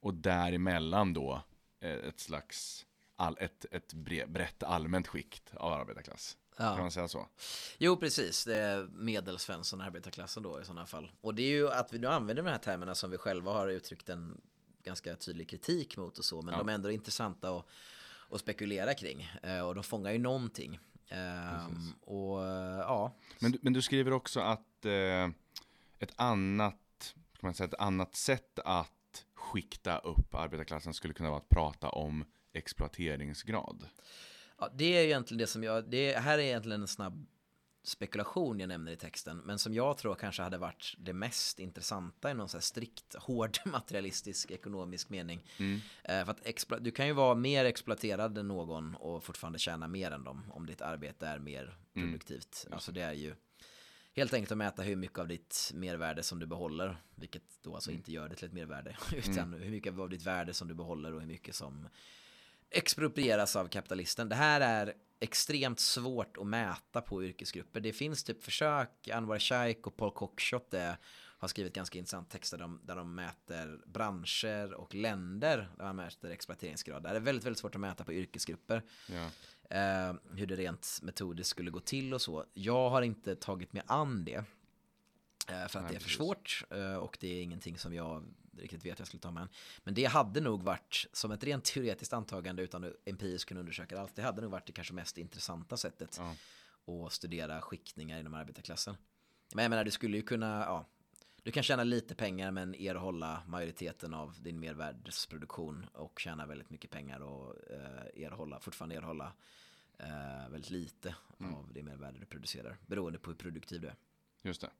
Och 0.00 0.14
däremellan 0.14 1.14
då 1.14 1.42
eh, 1.80 1.90
ett 1.90 2.20
slags, 2.20 2.86
all, 3.16 3.36
ett, 3.40 3.66
ett 3.70 3.92
brett 4.26 4.62
allmänt 4.62 5.08
skikt 5.08 5.54
av 5.54 5.72
arbetarklass. 5.72 6.36
Ja. 6.56 6.74
Kan 6.74 6.80
man 6.80 6.90
säga 6.90 7.08
så? 7.08 7.28
Jo, 7.78 7.96
precis. 7.96 8.44
Det 8.44 8.56
är 8.56 8.88
medelsvensson 8.92 9.80
arbetarklassen 9.80 10.42
då 10.42 10.60
i 10.60 10.64
sådana 10.64 10.86
fall. 10.86 11.10
Och 11.20 11.34
det 11.34 11.42
är 11.42 11.50
ju 11.50 11.70
att 11.70 11.92
vi 11.92 11.98
nu 11.98 12.06
använder 12.06 12.42
de 12.42 12.50
här 12.50 12.58
termerna 12.58 12.94
som 12.94 13.10
vi 13.10 13.18
själva 13.18 13.52
har 13.52 13.68
uttryckt 13.68 14.08
en 14.08 14.40
ganska 14.84 15.16
tydlig 15.16 15.48
kritik 15.48 15.96
mot 15.96 16.18
och 16.18 16.24
så. 16.24 16.42
Men 16.42 16.52
ja. 16.52 16.58
de 16.58 16.68
är 16.68 16.72
ändå 16.72 16.90
intressanta 16.90 17.50
att, 17.50 17.66
att 18.30 18.40
spekulera 18.40 18.94
kring. 18.94 19.30
Eh, 19.42 19.60
och 19.60 19.74
de 19.74 19.84
fångar 19.84 20.12
ju 20.12 20.18
någonting. 20.18 20.78
Ehm, 21.08 21.92
och 22.00 22.40
ja. 22.78 23.12
Men, 23.38 23.58
men 23.62 23.72
du 23.72 23.82
skriver 23.82 24.12
också 24.12 24.40
att 24.40 24.84
eh, 24.84 25.28
ett 25.98 26.12
annat, 26.16 27.14
kan 27.32 27.46
man 27.46 27.54
säga, 27.54 27.68
ett 27.68 27.80
annat 27.80 28.16
sätt 28.16 28.58
att 28.64 29.24
skikta 29.34 29.98
upp 29.98 30.34
arbetarklassen 30.34 30.94
skulle 30.94 31.14
kunna 31.14 31.30
vara 31.30 31.40
att 31.40 31.48
prata 31.48 31.88
om 31.88 32.24
exploateringsgrad. 32.52 33.88
Ja, 34.58 34.70
det 34.74 34.96
är 34.98 35.04
egentligen 35.04 35.38
det 35.38 35.46
som 35.46 35.64
jag, 35.64 35.90
det 35.90 36.18
här 36.18 36.38
är 36.38 36.42
egentligen 36.42 36.80
en 36.80 36.88
snabb 36.88 37.26
spekulation 37.90 38.60
jag 38.60 38.68
nämner 38.68 38.92
i 38.92 38.96
texten, 38.96 39.38
men 39.38 39.58
som 39.58 39.74
jag 39.74 39.98
tror 39.98 40.14
kanske 40.14 40.42
hade 40.42 40.58
varit 40.58 40.94
det 40.98 41.12
mest 41.12 41.58
intressanta 41.58 42.30
i 42.30 42.34
någon 42.34 42.48
så 42.48 42.60
strikt 42.60 43.14
hård 43.18 43.58
materialistisk 43.64 44.50
ekonomisk 44.50 45.10
mening. 45.10 45.44
Mm. 45.58 45.80
Eh, 46.04 46.24
för 46.24 46.30
att 46.30 46.84
du 46.84 46.90
kan 46.90 47.06
ju 47.06 47.12
vara 47.12 47.34
mer 47.34 47.64
exploaterad 47.64 48.38
än 48.38 48.48
någon 48.48 48.94
och 48.94 49.24
fortfarande 49.24 49.58
tjäna 49.58 49.88
mer 49.88 50.10
än 50.10 50.24
dem 50.24 50.52
om 50.52 50.66
ditt 50.66 50.82
arbete 50.82 51.26
är 51.26 51.38
mer 51.38 51.78
mm. 51.94 52.08
produktivt. 52.08 52.62
Mm. 52.66 52.74
Alltså 52.74 52.92
det 52.92 53.02
är 53.02 53.12
ju 53.12 53.34
helt 54.12 54.34
enkelt 54.34 54.52
att 54.52 54.58
mäta 54.58 54.82
hur 54.82 54.96
mycket 54.96 55.18
av 55.18 55.28
ditt 55.28 55.70
mervärde 55.74 56.22
som 56.22 56.38
du 56.38 56.46
behåller, 56.46 57.02
vilket 57.14 57.62
då 57.62 57.74
alltså 57.74 57.90
mm. 57.90 57.98
inte 57.98 58.12
gör 58.12 58.28
det 58.28 58.34
till 58.34 58.46
ett 58.46 58.52
mervärde, 58.52 58.96
utan 59.12 59.38
mm. 59.38 59.62
hur 59.62 59.70
mycket 59.70 59.98
av 59.98 60.08
ditt 60.08 60.26
värde 60.26 60.54
som 60.54 60.68
du 60.68 60.74
behåller 60.74 61.14
och 61.14 61.20
hur 61.20 61.28
mycket 61.28 61.54
som 61.54 61.88
exproprieras 62.70 63.56
av 63.56 63.68
kapitalisten. 63.68 64.28
Det 64.28 64.34
här 64.34 64.60
är 64.60 64.94
extremt 65.20 65.80
svårt 65.80 66.36
att 66.36 66.46
mäta 66.46 67.00
på 67.00 67.24
yrkesgrupper. 67.24 67.80
Det 67.80 67.92
finns 67.92 68.24
typ 68.24 68.42
försök, 68.42 69.08
Anwar 69.08 69.38
Shaikh 69.38 69.80
och 69.80 69.96
Paul 69.96 70.12
Cockshott 70.12 70.74
har 71.40 71.48
skrivit 71.48 71.72
ganska 71.72 71.98
intressanta 71.98 72.30
texter 72.30 72.58
där 72.58 72.64
de, 72.64 72.80
där 72.84 72.96
de 72.96 73.14
mäter 73.14 73.80
branscher 73.86 74.74
och 74.74 74.94
länder 74.94 75.68
där 75.76 75.84
man 75.84 75.96
mäter 75.96 76.30
exploateringsgrad. 76.30 77.02
Det 77.02 77.08
är 77.08 77.20
väldigt, 77.20 77.44
väldigt 77.44 77.58
svårt 77.58 77.74
att 77.74 77.80
mäta 77.80 78.04
på 78.04 78.12
yrkesgrupper. 78.12 78.82
Ja. 79.08 79.30
Eh, 79.76 80.14
hur 80.34 80.46
det 80.46 80.56
rent 80.56 80.98
metodiskt 81.02 81.50
skulle 81.50 81.70
gå 81.70 81.80
till 81.80 82.14
och 82.14 82.22
så. 82.22 82.44
Jag 82.54 82.90
har 82.90 83.02
inte 83.02 83.36
tagit 83.36 83.72
mig 83.72 83.82
an 83.86 84.24
det. 84.24 84.44
Eh, 85.48 85.66
för 85.68 85.78
att 85.78 85.84
Nej, 85.84 85.84
det 85.88 85.96
är 85.96 86.00
för 86.00 86.10
svårt 86.10 86.64
eh, 86.70 86.94
och 86.94 87.16
det 87.20 87.28
är 87.28 87.42
ingenting 87.42 87.78
som 87.78 87.94
jag 87.94 88.24
riktigt 88.56 88.84
vet 88.84 88.98
jag 88.98 89.08
skulle 89.08 89.20
ta 89.20 89.30
med. 89.30 89.48
Men 89.84 89.94
det 89.94 90.04
hade 90.04 90.40
nog 90.40 90.62
varit, 90.62 91.06
som 91.12 91.30
ett 91.30 91.44
rent 91.44 91.64
teoretiskt 91.64 92.12
antagande 92.12 92.62
utan 92.62 92.84
att 92.84 92.92
empiriskt 93.04 93.48
kunna 93.48 93.60
undersöka 93.60 94.00
allt, 94.00 94.16
det 94.16 94.22
hade 94.22 94.42
nog 94.42 94.50
varit 94.50 94.66
det 94.66 94.72
kanske 94.72 94.94
mest 94.94 95.18
intressanta 95.18 95.76
sättet 95.76 96.20
ja. 96.20 96.36
att 97.06 97.12
studera 97.12 97.60
skiktningar 97.60 98.20
inom 98.20 98.34
arbetarklassen. 98.34 98.96
Men 99.54 99.62
jag 99.62 99.70
menar, 99.70 99.84
du 99.84 99.90
skulle 99.90 100.16
ju 100.16 100.22
kunna, 100.22 100.60
ja, 100.60 100.86
du 101.42 101.52
kan 101.52 101.62
tjäna 101.62 101.84
lite 101.84 102.14
pengar 102.14 102.50
men 102.50 102.74
erhålla 102.74 103.42
majoriteten 103.46 104.14
av 104.14 104.36
din 104.42 104.60
mervärdesproduktion 104.60 105.86
och 105.92 106.20
tjäna 106.20 106.46
väldigt 106.46 106.70
mycket 106.70 106.90
pengar 106.90 107.20
och 107.20 107.70
eh, 107.70 108.24
erhålla, 108.24 108.60
fortfarande 108.60 108.96
erhålla 108.96 109.32
eh, 109.98 110.50
väldigt 110.50 110.70
lite 110.70 111.14
mm. 111.40 111.54
av 111.54 111.72
det 111.72 111.82
mervärde 111.82 112.18
du 112.18 112.26
producerar, 112.26 112.78
beroende 112.86 113.18
på 113.18 113.30
hur 113.30 113.36
produktiv 113.36 113.80
du 113.80 113.88
är. 113.88 113.96
Just 114.42 114.60
det. 114.60 114.70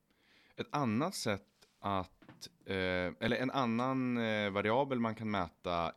Ett 0.57 0.69
annat 0.71 1.15
sätt 1.15 1.60
att, 1.81 2.49
eh, 2.65 2.75
eller 3.21 3.37
en 3.37 3.51
annan 3.51 4.19
eh, 4.19 4.51
variabel 4.51 5.01
man 5.01 5.15
kan 5.15 5.31
mäta 5.31 5.93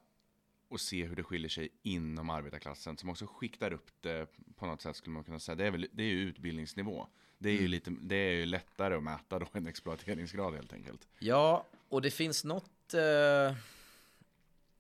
och 0.68 0.82
se 0.82 1.06
hur 1.06 1.16
det 1.16 1.24
skiljer 1.24 1.50
sig 1.50 1.70
inom 1.82 2.30
arbetarklassen 2.30 2.98
som 2.98 3.10
också 3.10 3.26
skiktar 3.28 3.74
upp 3.74 3.92
det 4.02 4.28
på 4.56 4.66
något 4.66 4.82
sätt 4.82 4.96
skulle 4.96 5.14
man 5.14 5.24
kunna 5.24 5.40
säga. 5.40 5.56
Det 5.56 5.68
är, 5.68 5.72
väl, 5.72 5.88
det 5.92 6.04
är 6.04 6.08
ju 6.08 6.20
utbildningsnivå. 6.20 7.08
Det 7.38 7.50
är, 7.50 7.54
mm. 7.54 7.62
ju 7.62 7.68
lite, 7.68 7.96
det 8.02 8.16
är 8.16 8.34
ju 8.34 8.46
lättare 8.46 8.96
att 8.96 9.04
mäta 9.04 9.40
då 9.40 9.46
än 9.54 9.68
exploateringsgrad 9.68 10.54
helt 10.54 10.74
enkelt. 10.74 11.08
Ja, 11.20 11.66
och 11.90 12.02
det 12.02 12.12
finns 12.12 12.44
något... 12.44 12.94
Eh, 12.94 13.02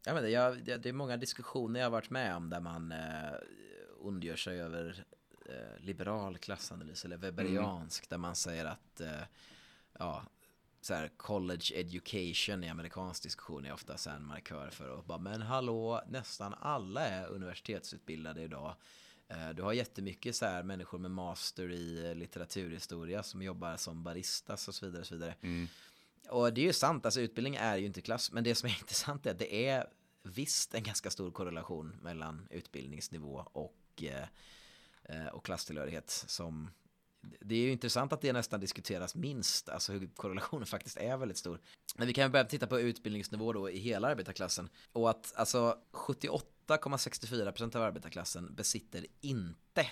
jag 0.05 0.17
inte, 0.17 0.27
jag, 0.27 0.63
det, 0.63 0.77
det 0.77 0.89
är 0.89 0.93
många 0.93 1.17
diskussioner 1.17 1.79
jag 1.79 1.85
har 1.85 1.91
varit 1.91 2.09
med 2.09 2.35
om 2.35 2.49
där 2.49 2.59
man 2.59 2.91
eh, 2.91 3.33
ondgör 3.99 4.35
sig 4.35 4.61
över 4.61 5.05
eh, 5.45 5.79
liberal 5.79 6.37
klassanalys 6.37 7.05
eller 7.05 7.17
weberiansk 7.17 8.03
mm. 8.03 8.07
där 8.09 8.17
man 8.17 8.35
säger 8.35 8.65
att 8.65 9.01
eh, 9.01 9.23
ja, 9.99 10.23
så 10.85 10.93
här, 10.93 11.07
college 11.17 11.71
education 11.75 12.63
i 12.63 12.69
amerikansk 12.69 13.23
diskussion 13.23 13.65
är 13.65 13.73
ofta 13.73 13.97
så 13.97 14.09
en 14.09 14.25
markör 14.25 14.69
för 14.69 14.99
att 14.99 15.05
bara, 15.05 15.17
men 15.17 15.41
hallå, 15.41 16.01
nästan 16.07 16.53
alla 16.59 17.07
är 17.07 17.27
universitetsutbildade 17.27 18.41
idag. 18.41 18.75
Eh, 19.27 19.49
du 19.49 19.63
har 19.63 19.73
jättemycket 19.73 20.35
så 20.35 20.45
här 20.45 20.63
människor 20.63 20.99
med 20.99 21.11
master 21.11 21.71
i 21.71 22.05
eh, 22.05 22.15
litteraturhistoria 22.15 23.23
som 23.23 23.41
jobbar 23.41 23.77
som 23.77 24.03
baristas 24.03 24.67
och 24.67 24.75
så 24.75 24.85
vidare. 24.85 25.01
Och, 25.01 25.07
så 25.07 25.15
vidare. 25.15 25.35
Mm. 25.41 25.67
och 26.29 26.53
det 26.53 26.61
är 26.61 26.65
ju 26.65 26.73
sant, 26.73 27.05
alltså 27.05 27.21
utbildning 27.21 27.55
är 27.55 27.77
ju 27.77 27.85
inte 27.85 28.01
klass, 28.01 28.31
men 28.31 28.43
det 28.43 28.55
som 28.55 28.69
är 28.69 28.73
intressant 28.79 29.25
är 29.25 29.31
att 29.31 29.39
det 29.39 29.67
är 29.67 29.87
visst 30.23 30.73
en 30.73 30.83
ganska 30.83 31.09
stor 31.09 31.31
korrelation 31.31 31.97
mellan 32.01 32.47
utbildningsnivå 32.49 33.47
och, 33.53 34.03
eh, 35.03 35.27
och 35.27 35.45
klasstillhörighet 35.45 36.09
som 36.09 36.69
det 37.41 37.55
är 37.55 37.59
ju 37.59 37.71
intressant 37.71 38.13
att 38.13 38.21
det 38.21 38.33
nästan 38.33 38.59
diskuteras 38.59 39.15
minst, 39.15 39.69
alltså 39.69 39.91
hur 39.91 40.07
korrelationen 40.07 40.65
faktiskt 40.65 40.97
är 40.97 41.17
väldigt 41.17 41.37
stor. 41.37 41.59
Men 41.95 42.07
vi 42.07 42.13
kan 42.13 42.31
börja 42.31 42.45
titta 42.45 42.67
på 42.67 42.79
utbildningsnivå 42.79 43.53
då 43.53 43.69
i 43.69 43.79
hela 43.79 44.07
arbetarklassen. 44.07 44.69
Och 44.91 45.09
att 45.09 45.33
alltså 45.35 45.77
78,64% 45.91 47.75
av 47.75 47.81
arbetarklassen 47.81 48.55
besitter 48.55 49.05
inte 49.21 49.87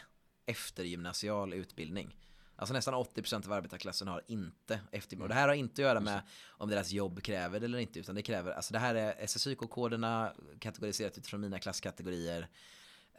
eftergymnasial 0.46 1.54
utbildning. 1.54 2.16
Alltså 2.56 2.74
nästan 2.74 2.94
80% 2.94 3.46
av 3.46 3.54
arbetarklassen 3.54 4.08
har 4.08 4.24
inte 4.28 4.80
eftergymnasial. 4.92 5.22
Och 5.24 5.30
det 5.30 5.36
här 5.36 5.48
har 5.48 5.56
inte 5.56 5.74
att 5.74 5.86
göra 5.86 6.00
med 6.00 6.22
om 6.48 6.70
deras 6.70 6.92
jobb 6.92 7.24
kräver 7.24 7.60
det 7.60 7.66
eller 7.66 7.78
inte, 7.78 8.00
utan 8.00 8.16
det 8.16 8.22
kräver, 8.22 8.52
alltså 8.52 8.74
det 8.74 8.80
här 8.80 8.96
är 8.96 9.28
SSYK-koderna 9.28 10.34
kategoriserat 10.60 11.18
utifrån 11.18 11.42
mina 11.42 11.60
klasskategorier. 11.60 12.48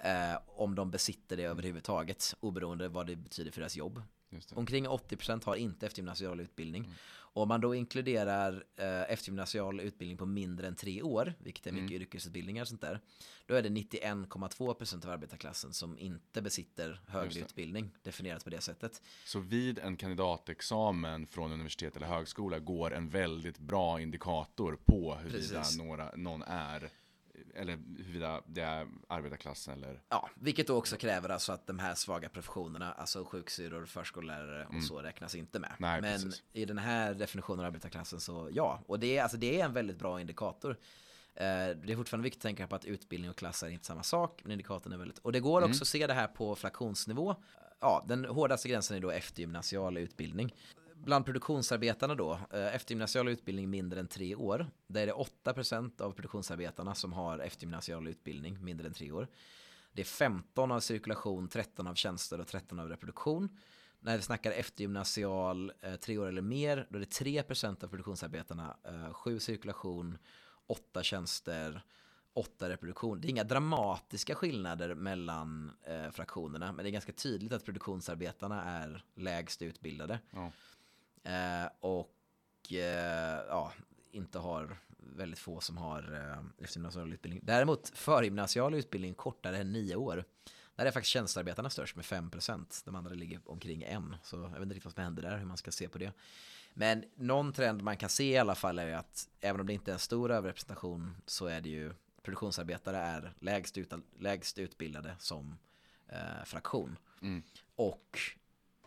Eh, 0.03 0.39
om 0.47 0.75
de 0.75 0.91
besitter 0.91 1.37
det 1.37 1.43
överhuvudtaget, 1.43 2.35
oberoende 2.41 2.89
vad 2.89 3.07
det 3.07 3.17
betyder 3.17 3.51
för 3.51 3.61
deras 3.61 3.77
jobb. 3.77 4.03
Omkring 4.55 4.87
80% 4.87 5.45
har 5.45 5.57
inte 5.57 5.87
eftergymnasial 5.87 6.41
utbildning. 6.41 6.91
Och 7.35 7.43
om 7.43 7.49
man 7.49 7.61
då 7.61 7.75
inkluderar 7.75 8.65
eh, 8.77 9.13
eftergymnasial 9.13 9.81
utbildning 9.81 10.19
på 10.19 10.27
mindre 10.27 10.67
än 10.67 10.77
tre 10.77 11.03
år, 11.03 11.35
vilket 11.39 11.67
är 11.67 11.73
mycket 11.73 11.91
yrkesutbildningar 11.91 12.63
och 12.63 12.69
sånt 12.69 12.81
där, 12.81 13.01
då 13.47 13.55
är 13.55 13.63
det 13.63 13.69
91,2% 13.69 15.07
av 15.07 15.11
arbetarklassen 15.11 15.73
som 15.73 15.99
inte 15.99 16.43
besitter 16.43 17.01
högre 17.07 17.41
utbildning, 17.41 17.91
definierat 18.03 18.45
på 18.45 18.51
det 18.51 18.61
sättet. 18.61 19.03
Så 19.25 19.39
vid 19.39 19.79
en 19.79 19.97
kandidatexamen 19.97 21.27
från 21.27 21.53
universitet 21.53 21.97
eller 21.97 22.07
högskola 22.07 22.59
går 22.59 22.95
en 22.95 23.09
väldigt 23.09 23.59
bra 23.59 24.01
indikator 24.01 24.79
på 24.85 25.15
huruvida 25.15 25.65
några, 25.79 26.11
någon 26.17 26.43
är, 26.43 26.91
eller 27.55 27.79
huruvida 27.97 28.43
det 28.47 28.61
är 28.61 28.89
arbetarklass 29.09 29.69
eller 29.69 30.01
Ja, 30.09 30.31
vilket 30.35 30.67
då 30.67 30.77
också 30.77 30.97
kräver 30.97 31.29
alltså 31.29 31.53
att 31.53 31.67
de 31.67 31.79
här 31.79 31.95
svaga 31.95 32.29
professionerna, 32.29 32.93
alltså 32.93 33.25
sjuksyrror, 33.25 33.87
förskollärare 33.87 34.67
och 34.67 34.85
så 34.85 34.99
räknas 34.99 35.35
inte 35.35 35.59
med. 35.59 35.73
Nej, 35.79 36.01
Men 36.01 36.23
precis. 36.23 36.43
i 36.53 36.65
den 36.65 36.79
här 36.79 37.15
definitionen 37.15 37.61
av 37.61 37.67
arbetarklassen 37.67 38.21
så 38.21 38.49
ja, 38.53 38.83
och 38.87 38.99
det 38.99 39.19
är, 39.19 39.23
alltså, 39.23 39.37
det 39.37 39.61
är 39.61 39.65
en 39.65 39.73
väldigt 39.73 39.99
bra 39.99 40.21
indikator. 40.21 40.71
Eh, 41.35 41.45
det 41.45 41.93
är 41.93 41.97
fortfarande 41.97 42.25
viktigt 42.25 42.41
att 42.41 42.43
tänka 42.43 42.67
på 42.67 42.77
att 42.77 42.85
utbildning 42.85 43.31
och 43.31 43.37
klass 43.37 43.63
är 43.63 43.69
inte 43.69 43.87
samma 43.87 44.03
sak, 44.03 44.41
men 44.43 44.53
indikatorn 44.53 44.93
är 44.93 44.97
väldigt, 44.97 45.19
och 45.19 45.33
det 45.33 45.41
går 45.41 45.63
också 45.65 45.83
att 45.83 45.89
se 45.89 46.07
det 46.07 46.15
här 46.15 46.27
på 46.27 46.55
fraktionsnivå. 46.55 47.37
Ja, 47.81 48.05
den 48.09 48.25
hårdaste 48.25 48.69
gränsen 48.69 48.97
är 48.97 49.01
då 49.01 49.11
eftergymnasial 49.11 49.97
utbildning. 49.97 50.55
Bland 51.05 51.25
produktionsarbetarna 51.25 52.15
då, 52.15 52.39
eh, 52.51 52.75
eftergymnasial 52.75 53.29
utbildning 53.29 53.71
mindre 53.71 54.01
än 54.01 54.09
tre 54.09 54.35
år, 54.35 54.71
där 54.87 55.03
är 55.03 55.07
det 55.07 55.13
8% 55.13 56.01
av 56.01 56.13
produktionsarbetarna 56.13 56.95
som 56.95 57.13
har 57.13 57.39
eftergymnasial 57.39 58.09
utbildning 58.09 58.65
mindre 58.65 58.87
än 58.87 58.95
tre 58.95 59.13
år. 59.13 59.29
Det 59.93 60.03
är 60.03 60.07
15 60.07 60.73
av 60.73 60.81
cirkulation, 60.81 61.49
13 61.49 61.87
av 61.87 61.95
tjänster 61.95 62.41
och 62.41 62.47
13 62.47 62.79
av 62.79 62.89
reproduktion. 62.89 63.59
När 64.01 64.17
vi 64.17 64.23
snackar 64.23 64.53
eftergymnasial, 64.53 65.73
eh, 65.81 65.95
tre 65.95 66.19
år 66.19 66.27
eller 66.27 66.43
mer, 66.43 66.87
då 66.91 66.97
är 66.97 67.01
det 67.01 67.11
3% 67.11 67.85
av 67.85 67.89
produktionsarbetarna, 67.89 68.77
eh, 68.85 69.13
7 69.13 69.41
cirkulation, 69.41 70.19
8 70.67 71.03
tjänster, 71.03 71.83
8 72.35 72.69
reproduktion. 72.69 73.21
Det 73.21 73.27
är 73.27 73.31
inga 73.31 73.45
dramatiska 73.45 74.35
skillnader 74.35 74.95
mellan 74.95 75.73
eh, 75.87 76.11
fraktionerna, 76.11 76.73
men 76.73 76.85
det 76.85 76.89
är 76.89 76.93
ganska 76.93 77.13
tydligt 77.13 77.53
att 77.53 77.65
produktionsarbetarna 77.65 78.65
är 78.65 79.05
lägst 79.15 79.63
utbildade. 79.63 80.19
ja. 80.31 80.53
Eh, 81.23 81.71
och 81.81 82.73
eh, 82.73 83.41
ja, 83.49 83.73
inte 84.11 84.39
har 84.39 84.79
väldigt 84.99 85.39
få 85.39 85.61
som 85.61 85.77
har 85.77 86.15
eh, 86.15 86.65
eftergymnasial 86.65 87.13
utbildning. 87.13 87.41
Däremot 87.45 87.89
förgymnasial 87.95 88.75
utbildning 88.75 89.15
kortare 89.15 89.59
än 89.59 89.73
nio 89.73 89.97
år. 89.97 90.25
Där 90.77 90.87
är 90.87 90.91
faktiskt 90.91 91.13
tjänstearbetarna 91.13 91.71
störst 91.71 91.97
med 91.97 92.05
5%. 92.05 92.83
De 92.85 92.95
andra 92.95 93.15
ligger 93.15 93.41
omkring 93.45 93.83
en. 93.83 94.17
Så 94.23 94.37
jag 94.37 94.49
vet 94.51 94.63
inte 94.63 94.75
riktigt 94.75 94.85
vad 94.85 94.95
som 94.95 95.03
händer 95.03 95.23
där, 95.23 95.39
hur 95.39 95.45
man 95.45 95.57
ska 95.57 95.71
se 95.71 95.89
på 95.89 95.99
det. 95.99 96.13
Men 96.75 97.05
någon 97.15 97.53
trend 97.53 97.83
man 97.83 97.97
kan 97.97 98.09
se 98.09 98.33
i 98.33 98.39
alla 98.39 98.55
fall 98.55 98.79
är 98.79 98.95
att 98.95 99.29
även 99.41 99.61
om 99.61 99.67
det 99.67 99.73
inte 99.73 99.91
är 99.91 99.93
en 99.93 99.99
stor 99.99 100.33
överrepresentation 100.33 101.17
så 101.27 101.47
är 101.47 101.61
det 101.61 101.69
ju 101.69 101.93
produktionsarbetare 102.23 102.97
är 102.97 103.35
lägst, 103.41 103.79
ut, 103.79 103.93
lägst 104.19 104.59
utbildade 104.59 105.17
som 105.19 105.59
eh, 106.09 106.45
fraktion. 106.45 106.99
Mm. 107.23 107.43
Och 107.77 108.19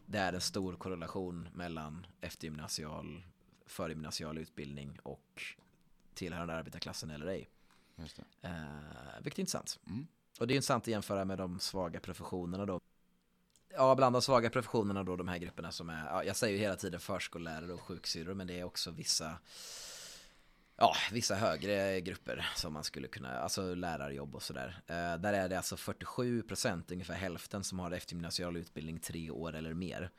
det 0.06 0.18
är 0.18 0.34
en 0.34 0.42
stor 0.42 0.76
korrelation 0.76 1.50
mellan 1.54 2.08
eftergymnasial, 2.22 3.24
förgymnasial 3.66 4.38
utbildning 4.38 5.00
och 5.04 5.42
tillhörande 6.14 6.54
arbetarklassen 6.54 7.10
eller 7.10 7.28
ej. 7.28 7.50
Just 7.96 8.16
det. 8.16 8.48
Eh, 8.48 9.24
vilket 9.24 9.40
är 9.40 9.42
intressant. 9.42 9.80
Mm. 9.88 10.08
Och 10.40 10.48
det 10.48 10.54
är 10.54 10.56
intressant 10.56 10.84
att 10.84 10.88
jämföra 10.88 11.26
med 11.26 11.38
de 11.38 11.60
svaga 11.60 12.00
professionerna 12.00 12.66
då. 12.66 12.82
Ja, 13.70 13.96
bland 13.96 14.16
de 14.16 14.22
svaga 14.22 14.50
professionerna 14.50 15.04
då, 15.04 15.16
de 15.16 15.28
här 15.28 15.38
grupperna 15.38 15.72
som 15.72 15.90
är, 15.90 16.06
ja, 16.06 16.24
jag 16.24 16.36
säger 16.36 16.54
ju 16.54 16.60
hela 16.60 16.76
tiden 16.76 17.00
förskollärare 17.00 17.74
och 17.74 17.82
sjuksyrror, 17.82 18.34
men 18.34 18.48
det 18.48 18.60
är 18.60 18.64
också 18.64 18.92
vissa, 18.92 19.38
ja, 20.78 20.96
vissa 21.12 21.36
högre 21.36 22.02
grupper 22.02 22.46
som 22.56 22.74
man 22.74 22.84
skulle 22.84 23.08
kunna, 23.08 23.40
alltså 23.40 23.76
lärarjobb 23.76 24.36
och 24.36 24.44
sådär. 24.44 24.82
Eh, 24.88 24.94
där 25.18 25.34
är 25.34 25.50
det 25.50 25.58
alltså 25.58 25.76
47%, 25.76 26.92
ungefär 26.92 27.14
hälften, 27.14 27.64
som 27.64 27.80
har 27.80 27.92
eftergymnasial 27.92 28.58
utbildning 28.58 29.00
tre 29.00 29.30
år 29.32 29.56
eller 29.56 29.74
mer. 29.74 30.12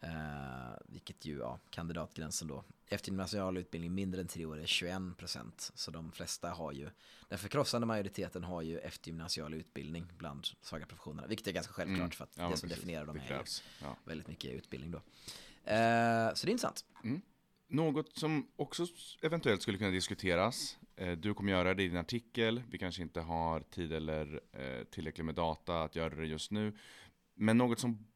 Eh, 0.00 0.72
vilket 0.86 1.24
ju, 1.24 1.38
ja, 1.38 1.58
kandidatgränsen 1.70 2.48
då. 2.48 2.64
Eftergymnasial 2.86 3.56
utbildning 3.56 3.94
mindre 3.94 4.20
än 4.20 4.28
tre 4.28 4.44
år 4.46 4.60
är 4.60 4.66
21%. 4.66 5.72
Så 5.74 5.90
de 5.90 6.12
flesta 6.12 6.50
har 6.50 6.72
ju, 6.72 6.90
den 7.28 7.38
förkrossande 7.38 7.86
majoriteten 7.86 8.44
har 8.44 8.62
ju 8.62 8.78
eftergymnasial 8.78 9.54
utbildning 9.54 10.12
bland 10.18 10.46
svaga 10.62 10.86
professionerna. 10.86 11.26
Vilket 11.28 11.46
är 11.46 11.52
ganska 11.52 11.72
självklart 11.72 11.98
Mm. 11.98 12.10
för 12.10 12.24
att 12.24 12.30
Ja, 12.36 12.42
det 12.48 12.56
som 12.56 12.68
precis. 12.68 12.76
definierar 12.84 13.06
dem 13.06 13.20
Det 13.28 13.34
är. 13.34 13.44
Ja. 13.82 13.96
väldigt 14.04 14.28
mycket 14.28 14.50
utbildning 14.52 14.90
då. 14.90 14.98
Eh, 15.64 16.34
så 16.34 16.46
det 16.46 16.50
är 16.50 16.52
intressant. 16.52 16.84
Något 17.72 18.16
som 18.16 18.46
också 18.56 18.86
eventuellt 19.22 19.62
skulle 19.62 19.78
kunna 19.78 19.90
diskuteras, 19.90 20.78
eh, 20.96 21.12
du 21.12 21.34
kommer 21.34 21.52
göra 21.52 21.74
det 21.74 21.82
i 21.82 21.88
din 21.88 21.96
artikel, 21.96 22.62
vi 22.70 22.78
kanske 22.78 23.02
inte 23.02 23.20
har 23.20 23.60
tid 23.60 23.92
eller 23.92 24.40
eh, 24.52 24.84
tillräckligt 24.84 25.24
med 25.24 25.34
data 25.34 25.82
att 25.82 25.96
göra 25.96 26.14
det 26.14 26.26
just 26.26 26.50
nu, 26.50 26.76
men 27.34 27.58
något 27.58 27.78
som 27.78 28.06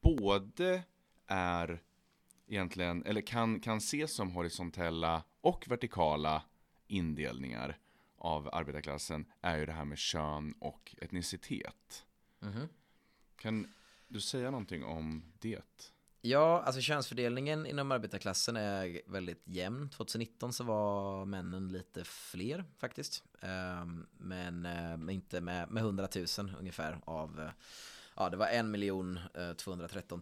både 0.00 0.82
är 1.26 1.82
egentligen, 2.46 3.04
eller 3.04 3.20
kan, 3.20 3.60
kan 3.60 3.78
ses 3.78 4.14
som 4.14 4.30
horisontella 4.30 5.24
och 5.40 5.68
vertikala 5.68 6.42
indelningar 6.86 7.78
av 8.16 8.48
arbetarklassen 8.52 9.26
är 9.40 9.58
ju 9.58 9.66
det 9.66 9.72
här 9.72 9.84
med 9.84 9.98
kön 9.98 10.54
och 10.58 10.94
etnicitet. 11.00 12.06
Mhm. 12.40 12.68
Kan 13.36 13.74
du 14.08 14.20
säga 14.20 14.50
någonting 14.50 14.84
om 14.84 15.22
det? 15.38 15.92
Ja, 16.20 16.62
alltså 16.62 16.80
könsfördelningen 16.80 17.66
inom 17.66 17.92
arbetarklassen 17.92 18.56
är 18.56 19.00
väldigt 19.06 19.42
jämn. 19.44 19.88
2019 19.88 20.52
så 20.52 20.64
var 20.64 21.24
männen 21.24 21.68
lite 21.68 22.04
fler 22.04 22.64
faktiskt. 22.78 23.24
Ehm, 23.40 24.06
eh, 24.20 24.96
men 24.96 25.10
inte 25.10 25.40
med, 25.40 25.70
med 25.70 25.82
100 25.82 26.08
000 26.38 26.54
ungefär 26.58 27.00
av 27.04 27.40
eh, 27.40 27.50
Ja, 28.16 28.30
det 28.30 28.36
var 28.36 28.46
1 28.46 28.64
miljon 28.64 29.18
eh, 29.34 29.52
213 29.52 30.20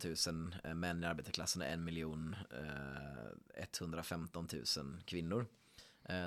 000 0.65 0.75
män 0.75 1.05
i 1.05 1.07
arbetarklassen 1.07 1.63
och 1.63 1.69
1 1.69 1.79
miljon 1.79 2.37
115 3.55 4.49
000 4.77 5.03
kvinnor 5.05 5.47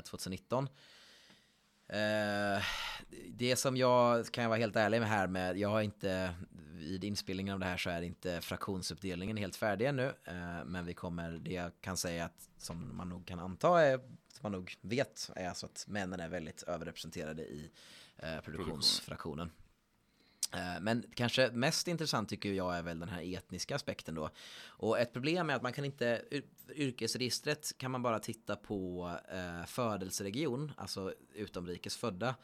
2019. 0.04 0.68
Eh, 1.90 2.64
det 3.28 3.56
som 3.56 3.78
jag 3.78 4.26
kan 4.26 4.42
jag 4.42 4.50
vara 4.50 4.60
helt 4.60 4.76
ärlig 4.76 5.00
med 5.00 5.10
här 5.10 5.28
med, 5.28 5.58
jag 5.58 5.70
har 5.70 5.82
inte 5.82 6.34
vid 6.80 7.04
inspelningen 7.04 7.54
av 7.54 7.60
det 7.60 7.66
här 7.66 7.78
så 7.78 7.90
är 7.90 8.02
inte 8.02 8.42
fraktionsuppdelningen 8.42 9.38
helt 9.38 9.56
färdig 9.56 9.86
ännu. 9.86 10.14
Eh, 10.24 10.66
men 10.66 10.86
vi 10.86 10.94
kommer, 10.94 11.32
det 11.32 11.54
jag 11.54 11.72
kan 11.82 11.98
säga 11.98 12.26
att 12.26 12.50
som 12.58 12.98
man 12.98 13.10
nog 13.10 13.26
kan 13.26 13.40
anta 13.40 13.82
är, 13.82 13.98
som 13.98 14.40
man 14.42 14.52
nog 14.52 14.76
vet, 14.82 15.32
är 15.36 15.50
alltså 15.50 15.66
att 15.66 15.86
männen 15.88 16.20
är 16.20 16.30
väldigt 16.30 16.64
överrepresenterade 16.64 17.42
i 17.42 17.72
eh, 18.18 18.40
produktionsfraktionen. 18.42 19.52
Eh, 20.52 20.82
men 20.82 21.04
kanske 21.16 21.52
mest 21.52 21.88
intressant 21.88 22.30
tycker 22.30 22.52
jag 22.54 22.78
är 22.78 22.82
väl 22.82 23.00
den 23.00 23.10
här 23.10 23.36
etniska 23.36 23.76
aspekten 23.76 24.16
då. 24.16 24.30
Och 24.68 25.00
ett 25.00 25.14
problem 25.14 25.50
är 25.50 25.56
att 25.56 25.62
man 25.62 25.74
kan 25.74 25.86
inte, 25.86 26.24
yrkesregistret 26.76 27.78
kan 27.78 27.92
man 27.92 28.02
bara 28.02 28.20
titta 28.20 28.56
på 28.56 29.12
eh, 29.32 29.66
födelseregion, 29.66 30.72
alltså 30.78 31.14
utomrikes 31.34 31.98
födda 31.98 32.36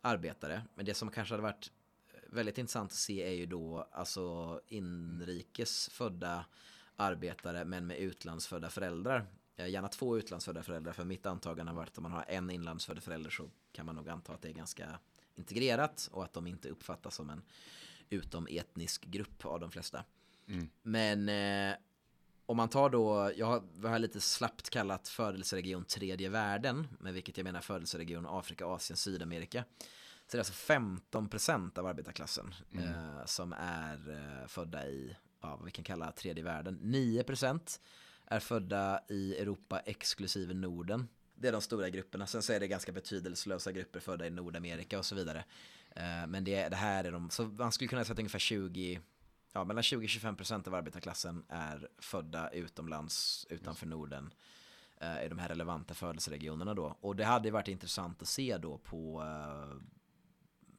arbetare. 0.00 0.62
Men 0.74 0.84
det 0.84 0.94
som 0.94 1.10
kanske 1.10 1.34
hade 1.34 1.42
varit 1.42 1.70
eh, 2.14 2.20
väldigt 2.26 2.58
intressant 2.58 2.90
att 2.90 2.98
se 2.98 3.22
är 3.22 3.34
ju 3.34 3.46
då 3.46 3.88
alltså 3.92 4.60
inrikes 4.68 5.88
födda 5.88 6.44
arbetare 6.96 7.64
men 7.64 7.86
med 7.86 7.98
utlandsfödda 7.98 8.70
föräldrar. 8.70 9.26
Eh, 9.56 9.68
gärna 9.68 9.88
två 9.88 10.18
utlandsfödda 10.18 10.62
föräldrar 10.62 10.92
för 10.92 11.04
mitt 11.04 11.26
antagande 11.26 11.72
har 11.72 11.76
varit 11.76 11.88
att 11.88 11.98
om 11.98 12.02
man 12.02 12.12
har 12.12 12.24
en 12.28 12.50
inlandsfödd 12.50 13.02
förälder 13.02 13.30
så 13.30 13.50
kan 13.72 13.86
man 13.86 13.94
nog 13.94 14.08
anta 14.08 14.32
att 14.32 14.42
det 14.42 14.48
är 14.48 14.52
ganska 14.52 14.98
integrerat 15.34 16.08
och 16.12 16.24
att 16.24 16.32
de 16.32 16.46
inte 16.46 16.68
uppfattas 16.68 17.14
som 17.14 17.30
en 17.30 17.42
utometnisk 18.10 19.04
grupp 19.04 19.44
av 19.44 19.60
de 19.60 19.70
flesta. 19.70 20.04
Men 20.82 21.28
eh, 21.28 21.76
om 22.46 22.56
man 22.56 22.68
tar 22.68 22.90
då, 22.90 23.32
jag 23.36 23.46
har, 23.46 23.62
jag 23.82 23.88
har 23.88 23.98
lite 23.98 24.20
slappt 24.20 24.70
kallat 24.70 25.08
födelseregion 25.08 25.84
tredje 25.84 26.28
världen, 26.28 26.88
med 27.00 27.14
vilket 27.14 27.36
jag 27.36 27.44
menar 27.44 27.60
födelseregion 27.60 28.26
Afrika, 28.28 28.66
Asien, 28.66 28.96
Sydamerika. 28.96 29.64
Så 30.26 30.36
det 30.36 30.36
är 30.36 30.38
alltså 30.38 30.72
15% 30.72 31.78
av 31.78 31.86
arbetarklassen 31.86 32.54
eh, 32.72 33.24
som 33.26 33.52
är 33.52 34.10
eh, 34.10 34.46
födda 34.46 34.86
i, 34.86 35.16
ja, 35.40 35.56
vad 35.56 35.64
vi 35.64 35.70
kan 35.70 35.84
kalla 35.84 36.12
tredje 36.12 36.44
världen. 36.44 36.80
9% 36.82 37.80
är 38.26 38.40
födda 38.40 39.00
i 39.08 39.36
Europa 39.36 39.80
exklusive 39.80 40.54
Norden. 40.54 41.08
Det 41.42 41.48
är 41.48 41.52
de 41.52 41.60
stora 41.60 41.90
grupperna. 41.90 42.26
Sen 42.26 42.42
så 42.42 42.52
är 42.52 42.60
det 42.60 42.68
ganska 42.68 42.92
betydelselösa 42.92 43.72
grupper 43.72 44.00
födda 44.00 44.26
i 44.26 44.30
Nordamerika 44.30 44.98
och 44.98 45.06
så 45.06 45.14
vidare. 45.14 45.44
Eh, 45.90 46.26
men 46.28 46.44
det, 46.44 46.68
det 46.68 46.76
här 46.76 47.04
är 47.04 47.12
de, 47.12 47.30
så 47.30 47.44
man 47.44 47.72
skulle 47.72 47.88
kunna 47.88 48.04
säga 48.04 48.12
att 48.12 48.18
ungefär 48.18 48.38
20, 48.38 49.00
ja 49.52 49.64
mellan 49.64 49.82
20-25 49.82 50.36
procent 50.36 50.66
av 50.66 50.74
arbetarklassen 50.74 51.44
är 51.48 51.88
födda 51.98 52.50
utomlands, 52.50 53.46
utanför 53.50 53.86
Norden. 53.86 54.32
Eh, 55.00 55.24
I 55.24 55.28
de 55.28 55.38
här 55.38 55.48
relevanta 55.48 55.94
födelseregionerna 55.94 56.74
då. 56.74 56.96
Och 57.00 57.16
det 57.16 57.24
hade 57.24 57.50
varit 57.50 57.68
intressant 57.68 58.22
att 58.22 58.28
se 58.28 58.58
då 58.58 58.78
på 58.78 59.22
eh, 59.22 59.76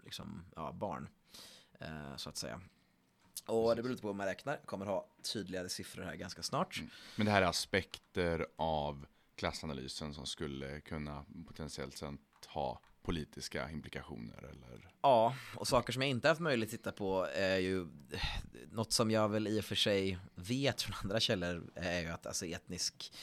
liksom, 0.04 0.46
ja, 0.56 0.72
barn. 0.72 1.10
eh, 1.80 2.16
så 2.16 2.30
att 2.30 2.38
säga. 2.38 2.62
Och 3.46 3.76
det 3.76 3.82
beror 3.82 3.92
lite 3.92 4.02
på 4.02 4.08
vad 4.08 4.16
man 4.16 4.28
räknar, 4.28 4.58
kommer 4.66 4.86
ha 4.86 5.08
tydligare 5.34 5.70
siffror 5.70 6.04
här 6.04 6.16
ganska 6.16 6.44
snart. 6.44 6.78
Mm. 6.78 6.90
Men 7.16 7.26
det 7.26 7.32
här 7.32 7.42
är 7.42 7.46
aspekter 7.46 8.48
av 8.56 9.06
klassanalysen 9.36 10.14
som 10.14 10.26
skulle 10.26 10.82
kunna 10.82 11.26
potentiellt 11.48 11.98
sett 11.98 12.46
ha 12.48 12.82
politiska 13.02 13.70
implikationer 13.70 14.38
eller? 14.38 14.92
Ja, 15.02 15.36
och 15.56 15.68
saker 15.68 15.94
som 15.94 16.02
jag 16.02 16.10
inte 16.10 16.28
haft 16.28 16.42
möjlighet 16.42 16.74
att 16.74 16.80
titta 16.80 16.92
på 16.92 17.28
är 17.36 17.58
ju 17.58 17.82
eh, 17.82 18.20
något 18.72 18.94
som 18.94 19.12
jag 19.12 19.30
väl 19.30 19.48
i 19.48 19.60
och 19.60 19.66
för 19.66 19.76
sig 19.76 20.18
vet 20.36 20.82
från 20.82 20.96
andra 21.04 21.20
källor 21.20 21.72
är 21.76 22.02
ju 22.02 22.08
att 22.08 22.26
alltså 22.26 22.46
etnisk 22.46 23.14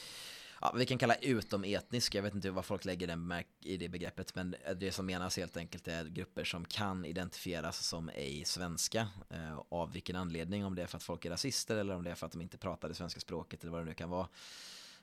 Ja, 0.63 0.73
vi 0.77 0.85
kan 0.85 0.97
kalla 0.97 1.15
utom 1.15 1.63
etnisk, 1.63 2.15
jag 2.15 2.23
vet 2.23 2.35
inte 2.35 2.51
vad 2.51 2.65
folk 2.65 2.85
lägger 2.85 3.07
den 3.07 3.33
i 3.59 3.77
det 3.77 3.89
begreppet, 3.89 4.35
men 4.35 4.55
det 4.75 4.91
som 4.91 5.05
menas 5.05 5.37
helt 5.37 5.57
enkelt 5.57 5.87
är 5.87 6.05
grupper 6.05 6.43
som 6.43 6.65
kan 6.65 7.05
identifieras 7.05 7.87
som 7.87 8.09
ej 8.09 8.45
svenska. 8.45 9.07
Eh, 9.29 9.61
av 9.69 9.93
vilken 9.93 10.15
anledning, 10.15 10.65
om 10.65 10.75
det 10.75 10.81
är 10.81 10.87
för 10.87 10.97
att 10.97 11.03
folk 11.03 11.25
är 11.25 11.29
rasister 11.29 11.77
eller 11.77 11.95
om 11.95 12.03
det 12.03 12.11
är 12.11 12.15
för 12.15 12.25
att 12.25 12.31
de 12.31 12.41
inte 12.41 12.57
pratar 12.57 12.89
det 12.89 12.95
svenska 12.95 13.19
språket 13.19 13.61
eller 13.61 13.71
vad 13.71 13.81
det 13.81 13.85
nu 13.85 13.93
kan 13.93 14.09
vara. 14.09 14.27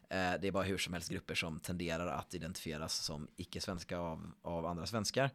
Eh, 0.08 0.32
det 0.40 0.48
är 0.48 0.52
bara 0.52 0.64
hur 0.64 0.78
som 0.78 0.92
helst 0.92 1.08
grupper 1.08 1.34
som 1.34 1.60
tenderar 1.60 2.06
att 2.06 2.34
identifieras 2.34 2.94
som 2.94 3.28
icke-svenska 3.36 3.98
av, 3.98 4.32
av 4.42 4.66
andra 4.66 4.86
svenskar. 4.86 5.30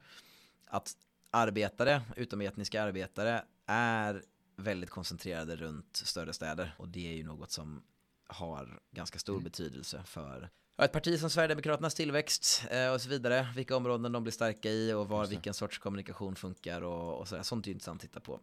Att 0.67 0.97
arbetare, 1.31 2.01
utometniska 2.15 2.83
arbetare, 2.83 3.43
är 3.65 4.23
väldigt 4.55 4.89
koncentrerade 4.89 5.55
runt 5.55 5.95
större 5.95 6.33
städer 6.33 6.75
och 6.77 6.87
det 6.87 7.07
är 7.07 7.13
ju 7.13 7.23
något 7.23 7.51
som 7.51 7.83
har 8.27 8.79
ganska 8.91 9.19
stor 9.19 9.33
mm. 9.33 9.43
betydelse 9.43 10.03
för 10.05 10.49
ett 10.77 10.91
parti 10.91 11.19
som 11.19 11.29
Sverigedemokraternas 11.29 11.95
tillväxt 11.95 12.65
eh, 12.69 12.93
och 12.93 13.01
så 13.01 13.09
vidare, 13.09 13.47
vilka 13.55 13.75
områden 13.75 14.11
de 14.11 14.23
blir 14.23 14.31
starka 14.31 14.69
i 14.69 14.93
och 14.93 15.07
var 15.07 15.25
vilken 15.25 15.53
sorts 15.53 15.77
kommunikation 15.77 16.35
funkar 16.35 16.81
och, 16.81 17.19
och 17.19 17.27
sådär. 17.27 17.43
Sånt 17.43 17.65
är 17.65 17.67
ju 17.67 17.73
intressant 17.73 18.03
att 18.03 18.09
titta 18.09 18.19
på. 18.19 18.39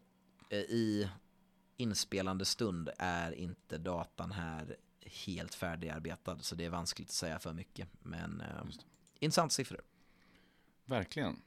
Eh, 0.50 0.58
I 0.58 1.10
inspelande 1.76 2.44
stund 2.44 2.90
är 2.98 3.32
inte 3.32 3.78
datan 3.78 4.32
här 4.32 4.76
helt 5.26 5.54
färdigarbetad 5.54 6.38
så 6.38 6.54
det 6.54 6.64
är 6.64 6.70
vanskligt 6.70 7.08
att 7.08 7.14
säga 7.14 7.38
för 7.38 7.52
mycket. 7.52 7.88
Men 8.02 8.40
eh, 8.40 8.64
intressant 9.18 9.52
siffror. 9.52 9.80
Verkligen. 10.84 11.42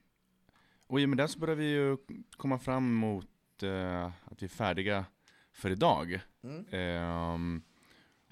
Och 0.87 0.99
i 0.99 1.05
och 1.05 1.09
med 1.09 1.17
det 1.17 1.27
så 1.27 1.39
börjar 1.39 1.55
vi 1.55 1.69
ju 1.69 1.97
komma 2.37 2.59
fram 2.59 2.93
mot 2.93 3.63
eh, 3.63 4.05
att 4.05 4.41
vi 4.41 4.45
är 4.45 4.49
färdiga 4.49 5.05
för 5.51 5.69
idag. 5.69 6.19
Mm. 6.43 6.65
Eh, 6.67 7.61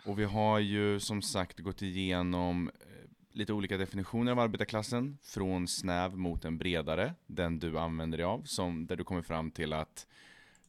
och 0.05 0.19
vi 0.19 0.23
har 0.23 0.59
ju 0.59 0.99
som 0.99 1.21
sagt 1.21 1.59
gått 1.59 1.81
igenom 1.81 2.67
eh, 2.79 3.09
lite 3.31 3.53
olika 3.53 3.77
definitioner 3.77 4.31
av 4.31 4.39
arbetarklassen, 4.39 5.17
från 5.23 5.67
snäv 5.67 6.17
mot 6.17 6.45
en 6.45 6.57
bredare, 6.57 7.13
den 7.27 7.59
du 7.59 7.79
använder 7.79 8.17
dig 8.17 8.25
av, 8.25 8.43
som, 8.43 8.87
där 8.87 8.95
du 8.95 9.03
kommer 9.03 9.21
fram 9.21 9.51
till 9.51 9.73
att 9.73 10.07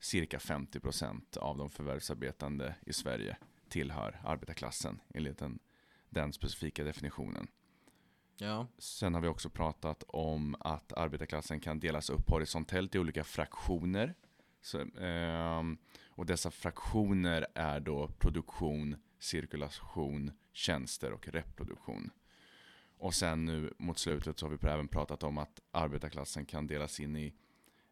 cirka 0.01 0.39
50% 0.39 1.39
av 1.39 1.59
de 1.59 1.71
förvärvsarbetande 1.71 2.75
i 2.87 2.93
Sverige 2.93 3.37
tillhör 3.73 4.21
arbetarklassen 4.25 5.01
enligt 5.15 5.39
den, 5.39 5.59
den 6.11 6.33
specifika 6.33 6.85
definitionen. 6.85 7.49
Ja. 8.37 8.67
Sen 8.79 9.15
har 9.15 9.21
vi 9.21 9.29
också 9.29 9.51
pratat 9.51 10.03
om 10.09 10.57
att 10.61 10.93
arbetarklassen 10.93 11.61
kan 11.61 11.81
delas 11.81 12.11
upp 12.11 12.31
horisontellt 12.31 12.95
i 12.95 12.99
olika 12.99 13.25
fraktioner. 13.25 14.15
Så, 14.61 14.81
eh, 14.81 15.63
och 16.09 16.27
dessa 16.27 16.51
fraktioner 16.51 17.47
är 17.55 17.81
då 17.81 18.09
produktion, 18.09 18.97
cirkulation, 19.19 20.33
tjänster 20.53 21.13
och 21.13 21.29
reproduktion. 21.29 22.11
Och 22.99 23.15
sen 23.15 23.45
nu 23.45 23.75
mot 23.79 23.99
slutet 23.99 24.39
så 24.39 24.47
har 24.47 24.57
vi 24.57 24.69
även 24.69 24.89
pratat 24.89 25.23
om 25.23 25.39
att 25.39 25.61
arbetarklassen 25.71 26.47
kan 26.47 26.67
delas 26.67 27.01
in 27.01 27.17
i 27.17 27.35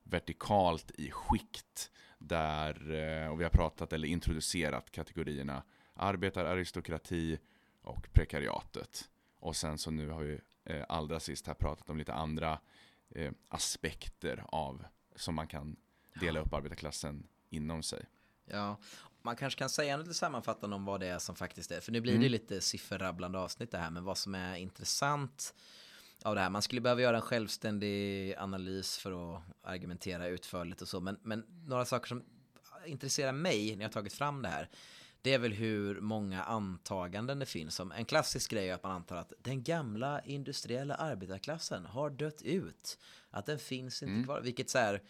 vertikalt 0.02 0.90
i 0.90 1.11
skikt. 1.11 1.90
Där, 2.22 2.90
eh, 2.90 3.28
och 3.30 3.40
vi 3.40 3.44
har 3.44 3.51
pratat 3.51 3.92
eller 3.92 4.09
introducerat 4.09 4.90
kategorierna 4.90 5.62
arbetararistokrati 5.94 7.38
och 7.82 8.12
prekariatet. 8.12 9.10
Och 9.38 9.56
sen 9.56 9.78
så 9.78 9.90
nu 9.90 10.09
har 10.09 10.20
vi 10.20 10.40
eh, 10.64 10.84
allra 10.88 11.20
sist 11.20 11.47
här 11.47 11.55
pratat 11.55 11.90
om 11.90 11.98
lite 11.98 12.12
andra 12.12 12.59
eh, 13.10 13.32
aspekter 13.48 14.44
av 14.47 14.84
som 15.16 15.34
man 15.34 15.47
kan 15.47 15.76
dela 16.14 16.40
upp 16.40 16.55
arbetarklassen 16.55 17.26
inom 17.48 17.82
sig. 17.82 18.05
Ja, 18.44 18.76
man 19.22 19.36
kanske 19.36 19.59
kan 19.59 19.70
säga 19.70 19.97
lite 19.97 20.14
sammanfattande 20.14 20.76
om 20.76 20.84
vad 20.84 21.01
det 21.01 21.06
är 21.06 21.18
som 21.18 21.36
faktiskt 21.36 21.70
är, 21.70 21.80
för 21.80 21.92
nu 21.92 22.01
blir 22.01 22.12
mm. 22.12 22.22
det 22.22 22.28
lite 22.28 22.60
sifferrabblande 22.60 23.38
avsnitt 23.38 23.70
det 23.70 23.78
här, 23.78 23.90
men 23.90 24.05
vad 24.05 24.18
som 24.18 24.34
är 24.34 24.56
intressant 24.56 25.55
av 26.22 26.34
det 26.34 26.40
här. 26.40 26.51
Man 26.51 26.62
skulle 26.62 26.80
behöva 26.80 27.01
göra 27.01 27.16
en 27.16 27.22
självständig 27.22 28.34
analys 28.38 28.98
för 28.98 29.36
att 29.36 29.42
argumentera 29.62 30.28
utförligt 30.28 30.82
och 30.82 30.88
så, 30.88 31.01
men, 31.01 31.18
men 31.22 31.44
några 31.66 31.84
saker 31.84 32.09
som 32.09 32.22
intresserar 32.86 33.32
mig 33.32 33.76
när 33.76 33.82
jag 33.84 33.92
tagit 33.92 34.12
fram 34.12 34.42
det 34.42 34.48
här, 34.48 34.68
det 35.22 35.34
är 35.34 35.38
väl 35.38 35.52
hur 35.52 36.01
många 36.01 36.42
antaganden 36.42 37.38
det 37.38 37.47
finns. 37.47 37.74
Som 37.74 37.92
en 37.92 38.05
klassisk 38.05 38.51
grej 38.51 38.68
är 38.68 38.74
att 38.74 38.82
man 38.82 38.92
antar 38.92 39.16
att 39.16 39.32
den 39.38 39.62
gamla 39.62 40.20
industriella 40.20 40.94
arbetarklassen 40.94 41.84
har 41.84 42.10
dött 42.10 42.42
ut. 42.42 42.98
Att 43.30 43.47
den 43.47 43.59
finns 43.59 44.02
inte 44.02 44.12
mm. 44.12 44.24
kvar, 44.24 44.40
vilket 44.40 44.70
så 44.70 44.78
här, 44.78 45.02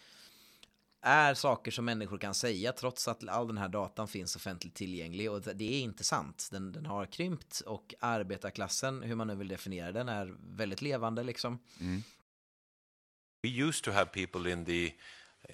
är 1.02 1.34
saker 1.34 1.70
som 1.70 1.84
människor 1.84 2.18
kan 2.18 2.34
säga 2.34 2.72
trots 2.72 3.08
att 3.08 3.28
all 3.28 3.46
den 3.46 3.58
här 3.58 3.68
datan 3.68 4.08
finns 4.08 4.36
offentligt 4.36 4.74
tillgänglig 4.74 5.30
och 5.30 5.40
det 5.40 5.64
är 5.64 5.80
inte 5.80 6.04
sant. 6.04 6.48
Den, 6.50 6.72
den 6.72 6.86
har 6.86 7.06
krympt 7.06 7.60
och 7.60 7.94
arbetarklassen, 8.00 9.02
hur 9.02 9.14
man 9.14 9.26
nu 9.26 9.34
vill 9.34 9.48
definiera 9.48 9.92
den, 9.92 10.08
är 10.08 10.34
väldigt 10.56 10.82
levande 10.82 11.22
liksom. 11.22 11.58
Mm. 11.80 12.02
We 13.42 13.48
used 13.48 13.84
to 13.84 13.90
have 13.90 14.06
people 14.06 14.52
in 14.52 14.64
the 14.64 14.92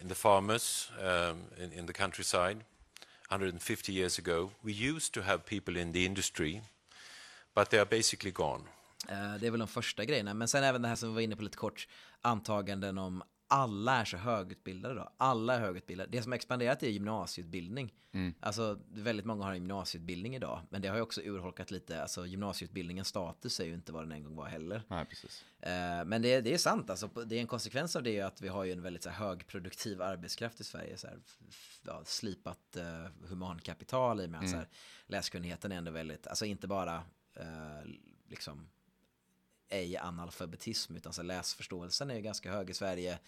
in 0.00 0.08
the 0.08 0.14
farmers 0.14 0.90
um, 1.00 1.64
in, 1.64 1.72
in 1.72 1.86
the 1.86 1.92
countryside 1.92 2.64
150 3.28 3.92
years 3.92 4.18
ago. 4.18 4.50
We 4.60 4.72
used 4.72 5.14
to 5.14 5.20
have 5.20 5.38
people 5.38 5.80
in 5.80 5.92
the 5.92 6.04
industry 6.04 6.60
but 7.54 7.70
they 7.70 7.78
are 7.78 7.86
basically 7.90 8.30
gone. 8.30 8.64
Uh, 9.10 9.36
det 9.40 9.46
är 9.46 9.50
väl 9.50 9.58
de 9.58 9.68
första 9.68 10.04
grejerna, 10.04 10.34
men 10.34 10.48
sen 10.48 10.64
även 10.64 10.82
det 10.82 10.88
här 10.88 10.96
som 10.96 11.08
vi 11.08 11.14
var 11.14 11.20
inne 11.20 11.36
på 11.36 11.42
lite 11.42 11.56
kort, 11.56 11.88
antaganden 12.20 12.98
om 12.98 13.22
alla 13.48 14.00
är 14.00 14.04
så 14.04 14.16
högutbildade 14.16 14.94
då. 14.94 15.12
Alla 15.16 15.54
är 15.54 15.60
högutbildade. 15.60 16.10
Det 16.10 16.22
som 16.22 16.32
har 16.32 16.36
expanderat 16.36 16.82
är 16.82 16.88
gymnasieutbildning. 16.88 17.92
Mm. 18.12 18.34
Alltså 18.40 18.78
väldigt 18.88 19.26
många 19.26 19.44
har 19.44 19.50
en 19.50 19.56
gymnasieutbildning 19.56 20.36
idag. 20.36 20.60
Men 20.70 20.82
det 20.82 20.88
har 20.88 20.96
ju 20.96 21.02
också 21.02 21.20
urholkat 21.20 21.70
lite. 21.70 22.02
Alltså 22.02 22.26
gymnasieutbildningens 22.26 23.08
status 23.08 23.60
är 23.60 23.64
ju 23.64 23.74
inte 23.74 23.92
vad 23.92 24.02
den 24.02 24.12
en 24.12 24.24
gång 24.24 24.36
var 24.36 24.46
heller. 24.46 24.82
Nej, 24.88 25.04
precis. 25.04 25.44
Eh, 25.60 26.04
men 26.04 26.22
det, 26.22 26.40
det 26.40 26.54
är 26.54 26.58
sant. 26.58 26.90
Alltså, 26.90 27.06
det 27.06 27.36
är 27.36 27.40
en 27.40 27.46
konsekvens 27.46 27.96
av 27.96 28.02
det 28.02 28.20
att 28.20 28.40
vi 28.40 28.48
har 28.48 28.64
ju 28.64 28.72
en 28.72 28.82
väldigt 28.82 29.02
så 29.02 29.10
här, 29.10 29.26
högproduktiv 29.26 30.02
arbetskraft 30.02 30.60
i 30.60 30.64
Sverige. 30.64 30.96
Så 30.96 31.06
här, 31.06 31.18
ja, 31.82 32.02
slipat 32.04 32.76
uh, 32.76 33.28
humankapital 33.28 34.20
i 34.20 34.26
och 34.26 34.30
med 34.30 34.38
att 34.38 34.44
mm. 34.44 34.52
så 34.52 34.56
här, 34.56 34.68
läskunnigheten 35.06 35.72
är 35.72 35.76
ändå 35.76 35.90
väldigt, 35.90 36.26
alltså 36.26 36.44
inte 36.44 36.66
bara 36.66 36.96
uh, 37.40 37.90
liksom 38.28 38.68
ej 39.68 39.96
analfabetism 39.96 40.96
utan 40.96 41.12
så 41.12 41.22
läsförståelsen 41.22 42.10
är 42.10 42.14
ju 42.14 42.20
ganska 42.20 42.52
hög 42.52 42.70
i 42.70 42.74
Sverige. 42.74 43.18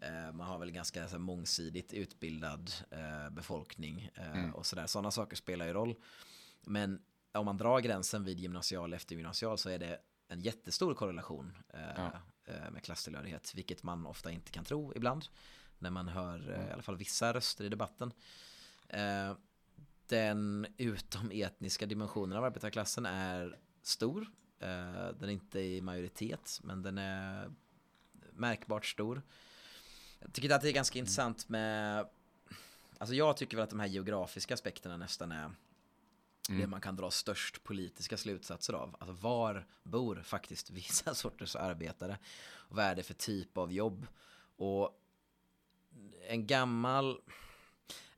Eh, 0.00 0.32
man 0.32 0.46
har 0.46 0.58
väl 0.58 0.70
ganska 0.70 1.08
så 1.08 1.18
mångsidigt 1.18 1.92
utbildad 1.92 2.72
eh, 2.90 3.30
befolkning 3.30 4.10
eh, 4.14 4.38
mm. 4.38 4.54
och 4.54 4.66
sådär. 4.66 4.86
Sådana 4.86 5.10
saker 5.10 5.36
spelar 5.36 5.66
ju 5.66 5.72
roll. 5.72 5.94
Men 6.60 7.02
om 7.32 7.44
man 7.44 7.56
drar 7.56 7.80
gränsen 7.80 8.24
vid 8.24 8.40
gymnasial 8.40 8.92
efter 8.92 9.14
gymnasial 9.16 9.58
så 9.58 9.70
är 9.70 9.78
det 9.78 9.98
en 10.28 10.40
jättestor 10.40 10.94
korrelation 10.94 11.56
ja. 11.96 12.12
med 12.70 12.82
klasstillhörighet, 12.82 13.54
vilket 13.54 13.82
man 13.82 14.06
ofta 14.06 14.30
inte 14.30 14.50
kan 14.50 14.64
tro 14.64 14.92
ibland 14.96 15.26
när 15.78 15.90
man 15.90 16.08
hör 16.08 16.38
mm. 16.38 16.68
i 16.68 16.72
alla 16.72 16.82
fall 16.82 16.96
vissa 16.96 17.34
röster 17.34 17.64
i 17.64 17.68
debatten. 17.68 18.12
Den 20.06 20.66
utometniska 20.76 21.86
dimensionen 21.86 22.38
av 22.38 22.44
arbetarklassen 22.44 23.06
är 23.06 23.58
stor 23.82 24.26
den 25.18 25.28
är 25.28 25.32
inte 25.32 25.60
i 25.60 25.80
majoritet, 25.80 26.60
men 26.62 26.82
den 26.82 26.98
är 26.98 27.50
märkbart 28.32 28.86
stor. 28.86 29.22
Jag 30.20 30.32
tycker 30.32 30.50
att 30.50 30.62
det 30.62 30.68
är 30.68 30.72
ganska 30.72 30.98
mm. 30.98 31.02
intressant 31.02 31.48
med, 31.48 32.08
alltså 32.98 33.14
jag 33.14 33.36
tycker 33.36 33.56
väl 33.56 33.64
att 33.64 33.70
de 33.70 33.80
här 33.80 33.86
geografiska 33.86 34.54
aspekterna 34.54 34.96
nästan 34.96 35.32
är 35.32 35.44
mm. 36.48 36.60
det 36.60 36.66
man 36.66 36.80
kan 36.80 36.96
dra 36.96 37.10
störst 37.10 37.64
politiska 37.64 38.16
slutsatser 38.16 38.72
av. 38.72 38.96
Alltså 39.00 39.12
var 39.12 39.66
bor 39.82 40.22
faktiskt 40.24 40.70
vissa 40.70 41.14
sorters 41.14 41.56
arbetare? 41.56 42.18
Och 42.46 42.76
vad 42.76 42.84
är 42.84 42.94
det 42.94 43.02
för 43.02 43.14
typ 43.14 43.58
av 43.58 43.72
jobb? 43.72 44.06
Och 44.56 45.00
en 46.28 46.46
gammal 46.46 47.20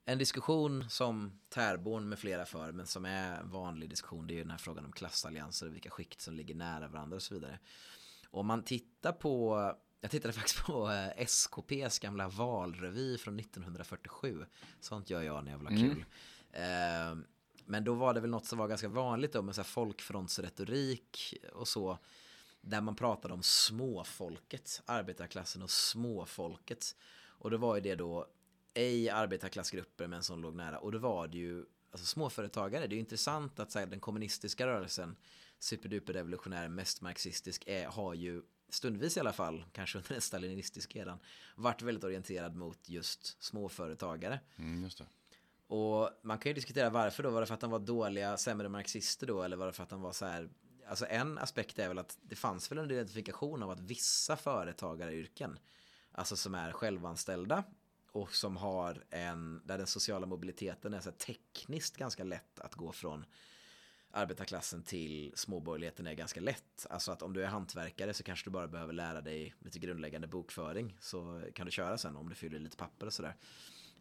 en 0.09 0.19
diskussion 0.19 0.91
som 0.91 1.41
Tärborn 1.49 2.09
med 2.09 2.19
flera 2.19 2.47
för, 2.47 2.73
men 2.73 2.87
som 2.87 3.05
är 3.05 3.43
vanlig 3.43 3.91
diskussion, 3.91 4.27
det 4.27 4.35
är 4.35 4.37
ju 4.37 4.43
den 4.43 4.51
här 4.51 4.59
frågan 4.59 4.85
om 4.85 4.93
klassallianser 4.93 5.67
och 5.67 5.75
vilka 5.75 5.91
skikt 5.91 6.21
som 6.21 6.35
ligger 6.35 6.55
nära 6.55 6.89
varandra 6.89 7.17
och 7.17 7.23
så 7.23 7.35
vidare. 7.35 7.59
Och 8.31 8.41
om 8.41 8.47
man 8.47 8.63
tittar 8.63 9.13
på, 9.13 9.57
jag 10.01 10.11
tittade 10.11 10.33
faktiskt 10.35 10.65
på 10.65 10.91
eh, 10.91 11.27
SKPs 11.27 11.99
gamla 11.99 12.29
valrevy 12.29 13.19
från 13.19 13.39
1947. 13.39 14.45
Sånt 14.81 15.11
gör 15.11 15.23
jag 15.23 15.45
när 15.45 15.51
jag 15.51 15.59
vill 15.59 15.67
ha 15.67 15.75
mm. 15.75 15.95
kul. 15.95 16.05
Mm. 16.53 17.25
men 17.65 17.85
då 17.85 17.95
var 17.95 18.15
det 18.15 18.21
väl 18.21 18.31
något 18.31 18.47
som 18.47 18.59
var 18.59 18.69
ganska 18.69 18.89
vanligt 18.89 19.33
då 19.33 19.43
med 19.43 19.55
så 19.55 19.61
här 19.61 19.67
folkfrontsretorik 19.67 21.35
och 21.53 21.69
så. 21.69 21.99
Där 22.61 22.81
man 22.81 22.97
pratade 22.97 23.35
om 23.35 23.43
småfolket, 23.43 24.83
arbetarklassen 24.87 25.63
och 25.63 25.71
småfolket. 25.71 26.97
Och 27.27 27.51
då 27.51 27.57
var 27.57 27.75
ju 27.75 27.81
det 27.81 27.95
då 27.95 28.27
ej 28.77 29.11
arbetarklassgrupper 29.11 30.07
men 30.07 30.23
som 30.23 30.43
låg 30.43 30.55
nära. 30.55 30.79
Och 30.79 30.93
då 30.93 30.99
var 30.99 31.29
det 31.29 31.39
ju 31.39 31.65
alltså 31.91 32.07
småföretagare. 32.07 32.87
Det 32.87 32.97
är 32.97 32.99
intressant 32.99 33.61
att 33.61 33.75
här, 33.75 33.87
den 33.87 34.01
kommunistiska 34.01 34.67
rörelsen, 34.67 35.17
superduper 35.59 36.13
revolutionär, 36.13 36.69
mest 36.69 37.01
marxistisk, 37.01 37.65
är, 37.67 37.87
har 37.87 38.15
ju 38.15 38.43
stundvis 38.69 39.17
i 39.17 39.21
alla 39.21 39.33
fall, 39.33 39.65
kanske 39.73 39.99
under 39.99 40.13
den 40.13 40.21
stalinistiska 40.21 40.99
eran, 40.99 41.19
varit 41.57 41.83
väldigt 41.83 42.05
orienterad 42.05 42.57
mot 42.57 42.89
just 42.89 43.43
småföretagare. 43.43 44.41
Mm, 44.57 44.83
just 44.85 44.99
det. 44.99 45.07
Och 45.67 46.11
man 46.23 46.39
kan 46.39 46.51
ju 46.51 46.55
diskutera 46.55 46.91
varför 46.91 47.23
då. 47.23 47.31
Var 47.31 47.41
det 47.41 47.47
för 47.47 47.55
att 47.55 47.61
de 47.61 47.71
var 47.71 47.79
dåliga, 47.79 48.37
sämre 48.37 48.69
marxister 48.69 49.27
då? 49.27 49.43
Eller 49.43 49.57
var 49.57 49.67
det 49.67 49.73
för 49.73 49.83
att 49.83 49.91
de 49.91 50.03
var 50.03 50.13
så 50.13 50.27
här... 50.27 50.49
Alltså 50.89 51.07
en 51.07 51.39
aspekt 51.39 51.79
är 51.79 51.89
väl 51.89 51.99
att 51.99 52.19
det 52.23 52.37
fanns 52.37 52.71
väl 52.71 52.79
en 52.79 52.91
identifikation 52.91 53.63
av 53.63 53.71
att 53.71 53.81
vissa 53.81 54.37
företagaryrken, 54.37 55.59
alltså 56.13 56.37
som 56.37 56.55
är 56.55 56.73
självanställda 56.73 57.65
och 58.17 58.35
som 58.35 58.57
har 58.57 59.05
en, 59.11 59.63
där 59.65 59.79
den 59.79 59.87
sociala 59.87 60.27
mobiliteten 60.27 60.95
är 60.95 61.01
så 61.01 61.11
tekniskt 61.11 61.97
ganska 61.97 62.25
lätt 62.25 62.61
att 62.61 62.75
gå 62.75 62.93
från 62.93 63.25
arbetarklassen 64.11 64.83
till 64.83 65.33
småborgerligheten 65.35 66.07
är 66.07 66.15
ganska 66.15 66.41
lätt. 66.41 66.87
Alltså 66.91 67.13
att 67.13 67.23
om 67.23 67.33
du 67.33 67.43
är 67.43 67.47
hantverkare 67.47 68.15
så 68.15 68.23
kanske 68.23 68.47
du 68.47 68.51
bara 68.51 68.69
behöver 68.69 68.93
lära 68.93 69.21
dig 69.21 69.55
lite 69.59 69.79
grundläggande 69.79 70.27
bokföring 70.27 70.97
så 71.01 71.43
kan 71.55 71.67
du 71.67 71.73
köra 71.73 71.99
sen 71.99 72.17
om 72.17 72.29
du 72.29 72.35
fyller 72.35 72.59
lite 72.59 72.77
papper 72.77 73.07
och 73.07 73.13
sådär 73.13 73.37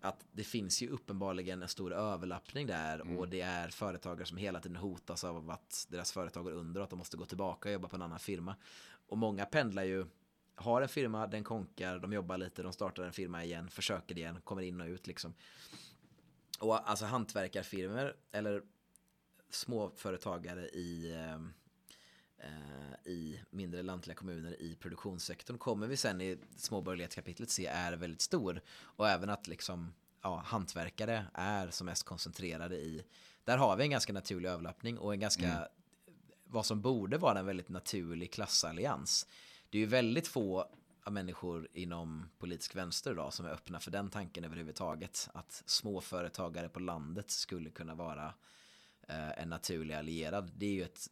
att 0.01 0.25
det 0.31 0.43
finns 0.43 0.81
ju 0.81 0.89
uppenbarligen 0.89 1.61
en 1.61 1.67
stor 1.67 1.93
överlappning 1.93 2.67
där 2.67 2.99
mm. 2.99 3.17
och 3.17 3.29
det 3.29 3.41
är 3.41 3.69
företagare 3.69 4.25
som 4.25 4.37
hela 4.37 4.59
tiden 4.59 4.75
hotas 4.75 5.23
av 5.23 5.49
att 5.49 5.87
deras 5.89 6.11
företag 6.11 6.43
går 6.43 6.51
under 6.51 6.81
och 6.81 6.83
att 6.83 6.89
de 6.89 6.99
måste 6.99 7.17
gå 7.17 7.25
tillbaka 7.25 7.69
och 7.69 7.73
jobba 7.73 7.87
på 7.87 7.95
en 7.95 8.01
annan 8.01 8.19
firma. 8.19 8.55
Och 9.07 9.17
många 9.17 9.45
pendlar 9.45 9.83
ju, 9.83 10.05
har 10.55 10.81
en 10.81 10.87
firma, 10.87 11.27
den 11.27 11.43
konkar, 11.43 11.99
de 11.99 12.13
jobbar 12.13 12.37
lite, 12.37 12.63
de 12.63 12.73
startar 12.73 13.03
en 13.03 13.13
firma 13.13 13.43
igen, 13.43 13.69
försöker 13.69 14.17
igen, 14.17 14.41
kommer 14.43 14.61
in 14.61 14.81
och 14.81 14.87
ut 14.87 15.07
liksom. 15.07 15.33
Och 16.59 16.89
alltså 16.89 17.05
hantverkarfirmor 17.05 18.15
eller 18.31 18.61
småföretagare 19.49 20.61
i 20.61 21.15
Eh, 22.45 23.11
i 23.11 23.39
mindre 23.49 23.83
lantliga 23.83 24.15
kommuner 24.15 24.61
i 24.61 24.75
produktionssektorn 24.75 25.57
kommer 25.57 25.87
vi 25.87 25.97
sen 25.97 26.21
i 26.21 26.37
småborgerlighetskapitlet 26.57 27.49
se 27.49 27.65
är 27.65 27.93
väldigt 27.93 28.21
stor. 28.21 28.61
Och 28.81 29.09
även 29.09 29.29
att 29.29 29.47
liksom, 29.47 29.93
ja, 30.21 30.43
hantverkare 30.45 31.25
är 31.33 31.69
som 31.69 31.85
mest 31.85 32.03
koncentrerade 32.03 32.75
i, 32.75 33.03
där 33.43 33.57
har 33.57 33.75
vi 33.75 33.83
en 33.83 33.89
ganska 33.89 34.13
naturlig 34.13 34.49
överlappning 34.49 34.97
och 34.97 35.13
en 35.13 35.19
ganska, 35.19 35.47
mm. 35.47 35.69
vad 36.43 36.65
som 36.65 36.81
borde 36.81 37.17
vara 37.17 37.39
en 37.39 37.45
väldigt 37.45 37.69
naturlig 37.69 38.33
klassallians. 38.33 39.27
Det 39.75 39.79
är 39.79 39.81
ju 39.81 39.85
väldigt 39.85 40.27
få 40.27 40.67
av 41.03 41.13
människor 41.13 41.67
inom 41.73 42.29
politisk 42.37 42.75
vänster 42.75 43.11
idag 43.11 43.33
som 43.33 43.45
är 43.45 43.49
öppna 43.49 43.79
för 43.79 43.91
den 43.91 44.09
tanken 44.09 44.43
överhuvudtaget. 44.43 45.29
Att 45.33 45.63
småföretagare 45.65 46.69
på 46.69 46.79
landet 46.79 47.31
skulle 47.31 47.69
kunna 47.69 47.95
vara 47.95 48.33
eh, 49.07 49.41
en 49.41 49.49
naturlig 49.49 49.95
allierad. 49.95 50.51
Det 50.55 50.65
är 50.65 50.71
ju 50.71 50.83
ett 50.83 51.09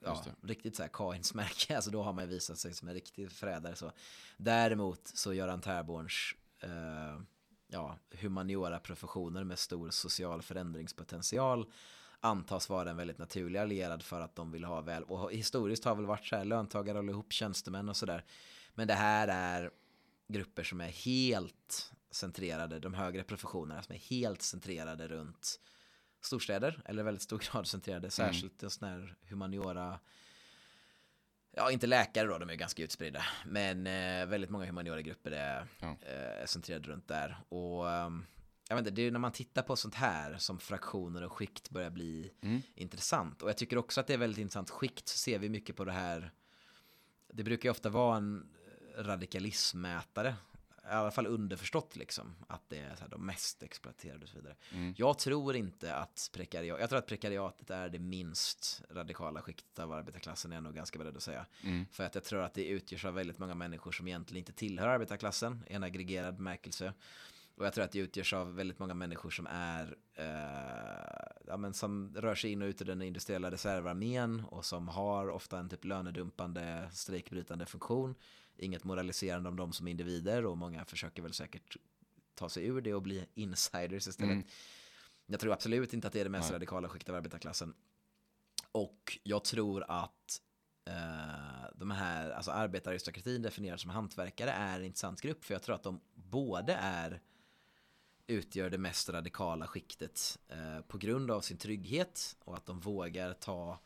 ja, 0.00 0.24
riktigt 0.42 0.76
så 0.76 0.82
här 0.82 0.90
Kains-märke. 0.92 1.74
Alltså 1.76 1.90
då 1.90 2.02
har 2.02 2.12
man 2.12 2.24
ju 2.24 2.30
visat 2.30 2.58
sig 2.58 2.74
som 2.74 2.88
en 2.88 2.94
riktig 2.94 3.32
förrädare. 3.32 3.76
Så. 3.76 3.92
Däremot 4.36 5.06
så 5.06 5.34
Göran 5.34 5.60
Terborns 5.60 6.34
eh, 6.60 7.20
ja, 7.68 7.98
humaniora-professioner 8.10 9.44
med 9.44 9.58
stor 9.58 9.90
social 9.90 10.42
förändringspotential 10.42 11.66
antas 12.26 12.68
vara 12.68 12.90
en 12.90 12.96
väldigt 12.96 13.18
naturlig 13.18 13.60
allierad 13.60 14.02
för 14.02 14.20
att 14.20 14.36
de 14.36 14.52
vill 14.52 14.64
ha 14.64 14.80
väl. 14.80 15.02
Och 15.02 15.32
historiskt 15.32 15.84
har 15.84 15.94
väl 15.94 16.06
varit 16.06 16.26
så 16.26 16.36
här 16.36 16.44
löntagare 16.44 16.98
håller 16.98 17.12
ihop 17.12 17.32
tjänstemän 17.32 17.88
och 17.88 17.96
sådär. 17.96 18.24
Men 18.74 18.88
det 18.88 18.94
här 18.94 19.28
är 19.28 19.70
grupper 20.28 20.64
som 20.64 20.80
är 20.80 20.88
helt 20.88 21.92
centrerade, 22.10 22.78
de 22.78 22.94
högre 22.94 23.22
professionerna 23.22 23.82
som 23.82 23.94
är 23.94 23.98
helt 23.98 24.42
centrerade 24.42 25.08
runt 25.08 25.60
storstäder, 26.20 26.82
eller 26.84 27.02
väldigt 27.02 27.22
stor 27.22 27.38
grad 27.52 27.66
centrerade, 27.66 28.04
mm. 28.04 28.10
särskilt 28.10 28.62
mm. 28.62 28.70
sån 28.70 28.88
här 28.88 29.16
humaniora 29.28 29.98
Ja, 31.58 31.70
inte 31.70 31.86
läkare 31.86 32.28
då, 32.28 32.38
de 32.38 32.50
är 32.50 32.54
ganska 32.54 32.82
utspridda. 32.82 33.24
Men 33.46 33.86
eh, 33.86 34.26
väldigt 34.26 34.50
många 34.50 34.66
humaniora-grupper 34.66 35.30
är 35.30 35.66
ja. 35.78 35.88
eh, 35.88 36.46
centrerade 36.46 36.88
runt 36.88 37.08
där. 37.08 37.38
Och 37.48 37.90
eh, 37.90 38.10
jag 38.68 38.76
vet 38.76 38.86
inte, 38.86 38.90
det 38.90 39.06
är 39.06 39.10
när 39.10 39.18
man 39.18 39.32
tittar 39.32 39.62
på 39.62 39.76
sånt 39.76 39.94
här 39.94 40.38
som 40.38 40.58
fraktioner 40.58 41.22
och 41.22 41.32
skikt 41.32 41.70
börjar 41.70 41.90
bli 41.90 42.32
mm. 42.40 42.62
intressant. 42.74 43.42
Och 43.42 43.48
jag 43.48 43.56
tycker 43.56 43.78
också 43.78 44.00
att 44.00 44.06
det 44.06 44.14
är 44.14 44.18
väldigt 44.18 44.40
intressant. 44.40 44.70
Skikt 44.70 45.08
så 45.08 45.18
ser 45.18 45.38
vi 45.38 45.48
mycket 45.48 45.76
på 45.76 45.84
det 45.84 45.92
här. 45.92 46.32
Det 47.32 47.44
brukar 47.44 47.66
ju 47.66 47.70
ofta 47.70 47.88
vara 47.88 48.16
en 48.16 48.48
radikalismmätare 48.96 50.34
i 50.90 50.92
alla 50.92 51.10
fall 51.10 51.26
underförstått 51.26 51.96
liksom, 51.96 52.34
att 52.48 52.68
det 52.68 52.78
är 52.78 52.94
så 52.94 53.00
här, 53.02 53.08
de 53.08 53.26
mest 53.26 53.62
exploaterade 53.62 54.22
och 54.22 54.28
så 54.28 54.36
vidare. 54.36 54.54
Mm. 54.72 54.94
Jag 54.96 55.18
tror 55.18 55.56
inte 55.56 55.94
att 55.94 56.30
prekariat, 56.32 56.80
jag 56.80 56.88
tror 56.88 56.98
att 56.98 57.06
prekariatet 57.06 57.70
är 57.70 57.88
det 57.88 57.98
minst 57.98 58.82
radikala 58.90 59.42
skiktet 59.42 59.78
av 59.78 59.92
arbetarklassen, 59.92 60.52
är 60.52 60.56
jag 60.56 60.64
nog 60.64 60.74
ganska 60.74 60.98
beredd 60.98 61.16
att 61.16 61.22
säga. 61.22 61.46
Mm. 61.62 61.86
För 61.92 62.04
att 62.04 62.14
jag 62.14 62.24
tror 62.24 62.42
att 62.42 62.54
det 62.54 62.66
utgörs 62.66 63.04
av 63.04 63.14
väldigt 63.14 63.38
många 63.38 63.54
människor 63.54 63.92
som 63.92 64.08
egentligen 64.08 64.38
inte 64.38 64.52
tillhör 64.52 64.88
arbetarklassen 64.88 65.64
i 65.66 65.72
en 65.72 65.82
aggregerad 65.82 66.36
bemärkelse. 66.36 66.92
Och 67.56 67.66
jag 67.66 67.72
tror 67.72 67.84
att 67.84 67.92
det 67.92 67.98
utgörs 67.98 68.32
av 68.32 68.54
väldigt 68.54 68.78
många 68.78 68.94
människor 68.94 69.30
som 69.30 69.46
är, 69.50 69.96
eh, 70.14 71.46
ja, 71.46 71.56
men 71.56 71.74
som 71.74 72.14
rör 72.16 72.34
sig 72.34 72.52
in 72.52 72.62
och 72.62 72.66
ut 72.66 72.82
ur 72.82 72.86
den 72.86 73.02
industriella 73.02 73.50
reservarmén 73.50 74.44
och 74.44 74.64
som 74.64 74.88
har 74.88 75.28
ofta 75.28 75.58
en 75.58 75.68
typ 75.68 75.84
lönedumpande, 75.84 76.88
strejkbrytande 76.92 77.66
funktion 77.66 78.14
inget 78.58 78.84
moraliserande 78.84 79.48
om 79.48 79.56
dem 79.56 79.72
som 79.72 79.88
individer 79.88 80.46
och 80.46 80.58
många 80.58 80.84
försöker 80.84 81.22
väl 81.22 81.32
säkert 81.32 81.76
ta 82.34 82.48
sig 82.48 82.66
ur 82.66 82.80
det 82.80 82.94
och 82.94 83.02
bli 83.02 83.26
insiders 83.34 84.08
istället. 84.08 84.32
Mm. 84.32 84.46
Jag 85.26 85.40
tror 85.40 85.52
absolut 85.52 85.94
inte 85.94 86.06
att 86.06 86.12
det 86.12 86.20
är 86.20 86.24
det 86.24 86.30
mest 86.30 86.48
Nej. 86.48 86.54
radikala 86.54 86.88
skiktet 86.88 87.08
av 87.08 87.14
arbetarklassen. 87.14 87.74
Och 88.72 89.18
jag 89.22 89.44
tror 89.44 89.84
att 89.88 90.42
eh, 90.84 91.74
de 91.74 91.90
här, 91.90 92.30
alltså 92.30 92.50
arbetararistokratin 92.50 93.42
definierad 93.42 93.80
som 93.80 93.90
hantverkare 93.90 94.50
är 94.50 94.78
en 94.78 94.84
intressant 94.84 95.20
grupp 95.20 95.44
för 95.44 95.54
jag 95.54 95.62
tror 95.62 95.74
att 95.74 95.82
de 95.82 96.00
både 96.14 96.72
är 96.72 97.20
utgör 98.26 98.70
det 98.70 98.78
mest 98.78 99.08
radikala 99.08 99.66
skiktet 99.66 100.38
eh, 100.48 100.80
på 100.80 100.98
grund 100.98 101.30
av 101.30 101.40
sin 101.40 101.56
trygghet 101.56 102.36
och 102.44 102.56
att 102.56 102.66
de 102.66 102.80
vågar 102.80 103.32
ta 103.32 103.78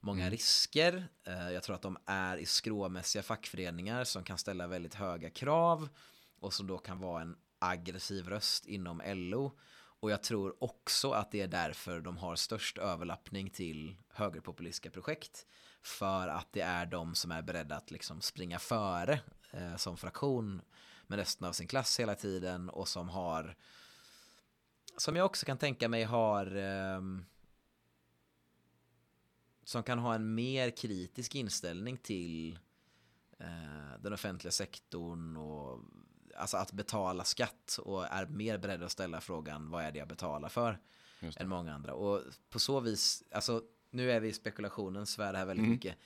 många 0.00 0.22
mm. 0.22 0.30
risker. 0.30 1.08
Eh, 1.24 1.50
jag 1.50 1.62
tror 1.62 1.74
att 1.74 1.82
de 1.82 1.96
är 2.06 2.36
i 2.36 2.46
skråmässiga 2.46 3.22
fackföreningar 3.22 4.04
som 4.04 4.24
kan 4.24 4.38
ställa 4.38 4.66
väldigt 4.66 4.94
höga 4.94 5.30
krav 5.30 5.88
och 6.40 6.54
som 6.54 6.66
då 6.66 6.78
kan 6.78 7.00
vara 7.00 7.22
en 7.22 7.36
aggressiv 7.58 8.28
röst 8.28 8.66
inom 8.66 9.02
LO. 9.06 9.58
Och 10.00 10.10
jag 10.10 10.22
tror 10.22 10.64
också 10.64 11.10
att 11.10 11.30
det 11.30 11.40
är 11.40 11.48
därför 11.48 12.00
de 12.00 12.16
har 12.16 12.36
störst 12.36 12.78
överlappning 12.78 13.50
till 13.50 13.96
högerpopulistiska 14.12 14.90
projekt. 14.90 15.46
För 15.82 16.28
att 16.28 16.52
det 16.52 16.60
är 16.60 16.86
de 16.86 17.14
som 17.14 17.30
är 17.30 17.42
beredda 17.42 17.76
att 17.76 17.90
liksom 17.90 18.20
springa 18.20 18.58
före 18.58 19.20
eh, 19.50 19.76
som 19.76 19.96
fraktion 19.96 20.62
med 21.08 21.18
resten 21.18 21.46
av 21.46 21.52
sin 21.52 21.68
klass 21.68 22.00
hela 22.00 22.14
tiden 22.14 22.68
och 22.68 22.88
som 22.88 23.08
har 23.08 23.56
som 24.96 25.16
jag 25.16 25.26
också 25.26 25.46
kan 25.46 25.58
tänka 25.58 25.88
mig 25.88 26.04
har 26.04 26.56
eh, 26.56 27.00
som 29.64 29.82
kan 29.82 29.98
ha 29.98 30.14
en 30.14 30.34
mer 30.34 30.70
kritisk 30.70 31.34
inställning 31.34 31.96
till 31.96 32.58
eh, 33.38 34.00
den 34.00 34.12
offentliga 34.12 34.52
sektorn 34.52 35.36
och 35.36 35.80
alltså 36.36 36.56
att 36.56 36.72
betala 36.72 37.24
skatt 37.24 37.78
och 37.82 38.06
är 38.06 38.26
mer 38.26 38.58
beredd 38.58 38.82
att 38.82 38.92
ställa 38.92 39.20
frågan 39.20 39.70
vad 39.70 39.84
är 39.84 39.92
det 39.92 39.98
jag 39.98 40.08
betalar 40.08 40.48
för 40.48 40.78
än 41.36 41.48
många 41.48 41.74
andra. 41.74 41.94
Och 41.94 42.22
på 42.50 42.58
så 42.58 42.80
vis, 42.80 43.22
alltså 43.30 43.62
nu 43.90 44.12
är 44.12 44.20
vi 44.20 44.28
i 44.28 44.32
spekulationens 44.32 45.10
svär 45.10 45.34
här 45.34 45.46
väldigt 45.46 45.64
mm. 45.64 45.70
mycket. 45.70 45.96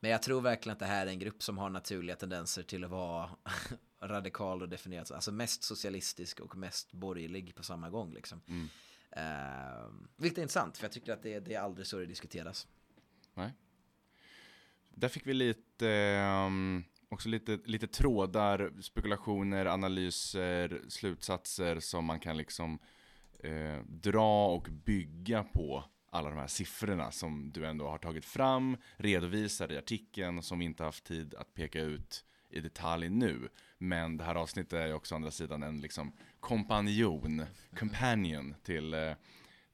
Men 0.00 0.10
jag 0.10 0.22
tror 0.22 0.40
verkligen 0.40 0.72
att 0.72 0.80
det 0.80 0.86
här 0.86 1.06
är 1.06 1.10
en 1.10 1.18
grupp 1.18 1.42
som 1.42 1.58
har 1.58 1.70
naturliga 1.70 2.16
tendenser 2.16 2.62
till 2.62 2.84
att 2.84 2.90
vara 2.90 3.30
radikal 4.08 4.62
och 4.62 4.68
definierat, 4.68 5.10
alltså 5.10 5.32
mest 5.32 5.62
socialistisk 5.62 6.40
och 6.40 6.56
mest 6.56 6.92
borgerlig 6.92 7.54
på 7.54 7.62
samma 7.62 7.90
gång. 7.90 8.12
Liksom. 8.12 8.40
Mm. 8.46 8.68
Uh, 9.16 9.92
vilket 10.16 10.38
är 10.38 10.42
intressant, 10.42 10.76
för 10.76 10.84
jag 10.84 10.92
tycker 10.92 11.12
att 11.12 11.22
det, 11.22 11.40
det 11.40 11.54
är 11.54 11.60
aldrig 11.60 11.86
så 11.86 11.98
det 11.98 12.06
diskuteras. 12.06 12.66
Nej. 13.34 13.52
Där 14.90 15.08
fick 15.08 15.26
vi 15.26 15.34
lite, 15.34 15.86
um, 16.46 16.84
också 17.08 17.28
lite, 17.28 17.58
lite 17.64 17.86
trådar, 17.86 18.72
spekulationer, 18.80 19.66
analyser, 19.66 20.82
slutsatser 20.88 21.80
som 21.80 22.04
man 22.04 22.20
kan 22.20 22.36
liksom 22.36 22.78
eh, 23.38 23.78
dra 23.86 24.46
och 24.46 24.68
bygga 24.70 25.44
på 25.44 25.84
alla 26.10 26.30
de 26.30 26.38
här 26.38 26.46
siffrorna 26.46 27.10
som 27.10 27.52
du 27.52 27.66
ändå 27.66 27.88
har 27.88 27.98
tagit 27.98 28.24
fram, 28.24 28.76
redovisar 28.96 29.72
i 29.72 29.78
artikeln 29.78 30.42
som 30.42 30.58
vi 30.58 30.64
inte 30.64 30.84
haft 30.84 31.04
tid 31.04 31.34
att 31.34 31.54
peka 31.54 31.80
ut 31.80 32.24
i 32.50 32.60
detalj 32.60 33.08
nu. 33.08 33.48
Men 33.84 34.16
det 34.16 34.24
här 34.24 34.34
avsnittet 34.34 34.72
är 34.72 34.86
ju 34.86 34.92
också 34.92 35.14
å 35.14 35.16
andra 35.16 35.30
sidan 35.30 35.62
en 35.62 35.80
liksom 35.80 36.12
kompanjon, 36.40 37.42
companion 37.78 38.54
till, 38.62 38.94
eh, 38.94 39.12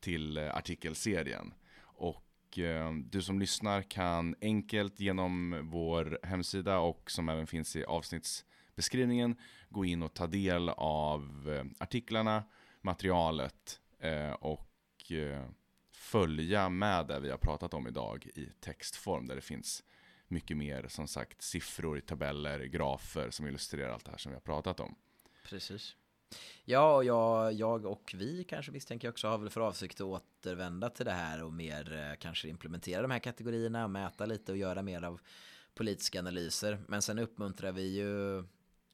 till 0.00 0.36
eh, 0.36 0.56
artikelserien. 0.56 1.54
Och 1.82 2.58
eh, 2.58 2.92
du 2.92 3.22
som 3.22 3.38
lyssnar 3.38 3.82
kan 3.82 4.34
enkelt 4.40 5.00
genom 5.00 5.60
vår 5.70 6.18
hemsida 6.22 6.78
och 6.78 7.10
som 7.10 7.28
även 7.28 7.46
finns 7.46 7.76
i 7.76 7.84
avsnittsbeskrivningen. 7.84 9.36
Gå 9.68 9.84
in 9.84 10.02
och 10.02 10.14
ta 10.14 10.26
del 10.26 10.68
av 10.68 11.72
artiklarna, 11.78 12.44
materialet 12.80 13.80
och 14.38 15.12
följa 15.92 16.68
med 16.68 17.06
det 17.06 17.20
vi 17.20 17.30
har 17.30 17.38
pratat 17.38 17.74
om 17.74 17.86
idag 17.86 18.26
i 18.34 18.48
textform 18.60 19.26
där 19.26 19.34
det 19.34 19.40
finns 19.40 19.82
mycket 20.30 20.56
mer 20.56 20.86
som 20.88 21.08
sagt 21.08 21.42
siffror, 21.42 22.00
tabeller, 22.00 22.64
grafer 22.64 23.30
som 23.30 23.46
illustrerar 23.46 23.90
allt 23.90 24.04
det 24.04 24.10
här 24.10 24.18
som 24.18 24.32
vi 24.32 24.36
har 24.36 24.40
pratat 24.40 24.80
om. 24.80 24.94
Precis. 25.44 25.96
Ja, 26.64 26.96
och 26.96 27.04
jag, 27.04 27.52
jag 27.52 27.86
och 27.86 28.14
vi 28.16 28.44
kanske 28.44 28.72
misstänker 28.72 29.08
också 29.08 29.28
har 29.28 29.38
väl 29.38 29.50
för 29.50 29.60
avsikt 29.60 30.00
att 30.00 30.06
återvända 30.06 30.90
till 30.90 31.06
det 31.06 31.12
här 31.12 31.42
och 31.42 31.52
mer 31.52 31.92
eh, 31.92 32.18
kanske 32.18 32.48
implementera 32.48 33.02
de 33.02 33.10
här 33.10 33.18
kategorierna 33.18 33.84
och 33.84 33.90
mäta 33.90 34.26
lite 34.26 34.52
och 34.52 34.58
göra 34.58 34.82
mer 34.82 35.02
av 35.02 35.20
politiska 35.74 36.18
analyser. 36.18 36.78
Men 36.88 37.02
sen 37.02 37.18
uppmuntrar 37.18 37.72
vi 37.72 37.96
ju 37.96 38.44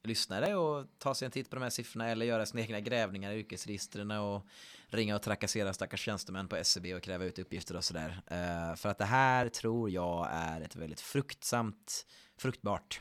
lyssnare 0.06 0.54
och 0.54 0.86
ta 0.98 1.14
sig 1.14 1.26
en 1.26 1.32
titt 1.32 1.50
på 1.50 1.56
de 1.56 1.62
här 1.62 1.70
siffrorna 1.70 2.08
eller 2.08 2.26
göra 2.26 2.46
sina 2.46 2.62
egna 2.62 2.80
grävningar 2.80 3.32
i 3.32 3.38
yrkesregistren 3.38 4.10
och 4.10 4.46
ringa 4.88 5.16
och 5.16 5.22
trakassera 5.22 5.72
stackars 5.72 6.00
tjänstemän 6.00 6.48
på 6.48 6.56
SCB 6.56 6.94
och 6.94 7.02
kräva 7.02 7.24
ut 7.24 7.38
uppgifter 7.38 7.76
och 7.76 7.84
sådär. 7.84 8.22
Eh, 8.26 8.76
för 8.76 8.88
att 8.88 8.98
det 8.98 9.04
här 9.04 9.48
tror 9.48 9.90
jag 9.90 10.28
är 10.30 10.60
ett 10.60 10.76
väldigt 10.76 11.00
fruktsamt, 11.00 12.06
fruktbart 12.36 13.00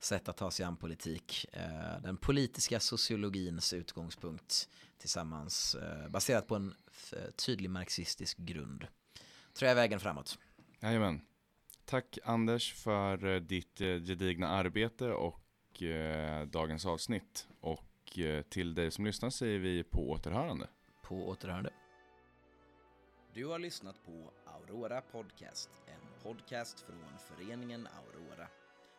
sätt 0.00 0.28
att 0.28 0.36
ta 0.36 0.50
sig 0.50 0.64
an 0.64 0.76
politik. 0.76 1.46
Eh, 1.52 2.02
den 2.02 2.16
politiska 2.16 2.80
sociologins 2.80 3.72
utgångspunkt 3.72 4.68
tillsammans 4.98 5.74
eh, 5.74 6.08
baserat 6.08 6.46
på 6.46 6.54
en 6.54 6.74
tydlig 7.46 7.70
marxistisk 7.70 8.38
grund. 8.38 8.86
Tror 9.54 9.66
jag 9.66 9.70
är 9.70 9.74
vägen 9.74 10.00
framåt. 10.00 10.38
Jajamän. 10.80 11.20
Tack 11.84 12.18
Anders 12.24 12.74
för 12.74 13.40
ditt 13.40 13.78
gedigna 13.78 14.48
arbete 14.48 15.10
och 15.12 15.41
eh, 15.90 16.46
dagens 16.46 16.86
avsnitt. 16.86 17.48
Och 17.60 18.18
eh, 18.18 18.42
till 18.42 18.74
dig 18.74 18.90
som 18.90 19.06
lyssnar 19.06 19.30
säger 19.30 19.58
vi 19.58 19.84
på 19.84 20.10
återhörande. 20.10 20.68
På 21.02 21.28
återhörande. 21.28 21.70
Du 23.34 23.46
har 23.46 23.58
lyssnat 23.58 24.04
på 24.04 24.30
Aurora 24.46 25.00
Podcast, 25.00 25.70
en 25.86 26.22
podcast 26.22 26.80
från 26.80 27.18
föreningen 27.18 27.86
Aurora. 27.86 28.48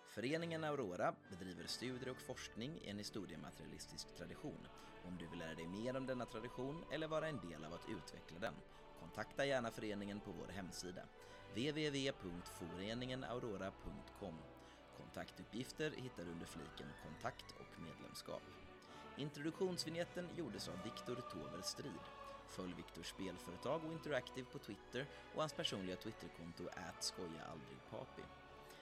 Föreningen 0.07 0.63
Aurora 0.63 1.15
bedriver 1.29 1.67
studier 1.67 2.09
och 2.09 2.21
forskning 2.21 2.79
i 2.83 2.89
en 2.89 2.97
historiematerialistisk 2.97 4.15
tradition. 4.17 4.67
Om 5.07 5.17
du 5.17 5.27
vill 5.27 5.39
lära 5.39 5.55
dig 5.55 5.67
mer 5.67 5.97
om 5.97 6.05
denna 6.05 6.25
tradition 6.25 6.83
eller 6.91 7.07
vara 7.07 7.27
en 7.27 7.49
del 7.49 7.65
av 7.65 7.73
att 7.73 7.89
utveckla 7.89 8.39
den, 8.39 8.53
kontakta 8.99 9.45
gärna 9.45 9.71
föreningen 9.71 10.19
på 10.19 10.31
vår 10.31 10.47
hemsida 10.47 11.01
www.foreningenaurora.com 11.53 14.35
Kontaktuppgifter 15.13 15.91
hittar 15.91 16.25
du 16.25 16.31
under 16.31 16.45
fliken 16.45 16.87
Kontakt 17.03 17.51
och 17.51 17.81
medlemskap. 17.81 18.41
Introduktionsvinjetten 19.17 20.29
gjordes 20.35 20.67
av 20.67 20.83
Viktor 20.83 21.15
Tover 21.15 21.61
Strid. 21.61 22.05
Följ 22.47 22.73
Viktors 22.73 23.09
spelföretag 23.09 23.85
och 23.85 23.93
Interactive 23.93 24.47
på 24.51 24.59
Twitter 24.59 25.05
och 25.35 25.39
hans 25.39 25.53
personliga 25.53 25.95
Twitterkonto 25.95 26.69
@skojaaldrigpapi. 26.99 28.21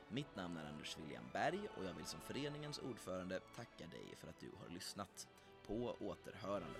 Mitt 0.07 0.35
namn 0.35 0.57
är 0.57 0.69
Anders 0.69 0.97
William 0.97 1.25
Berg 1.33 1.67
och 1.77 1.85
jag 1.85 1.93
vill 1.93 2.05
som 2.05 2.21
föreningens 2.21 2.79
ordförande 2.79 3.39
tacka 3.39 3.87
dig 3.87 4.15
för 4.15 4.27
att 4.27 4.39
du 4.39 4.51
har 4.61 4.69
lyssnat. 4.69 5.27
På 5.67 5.95
återhörande. 5.99 6.79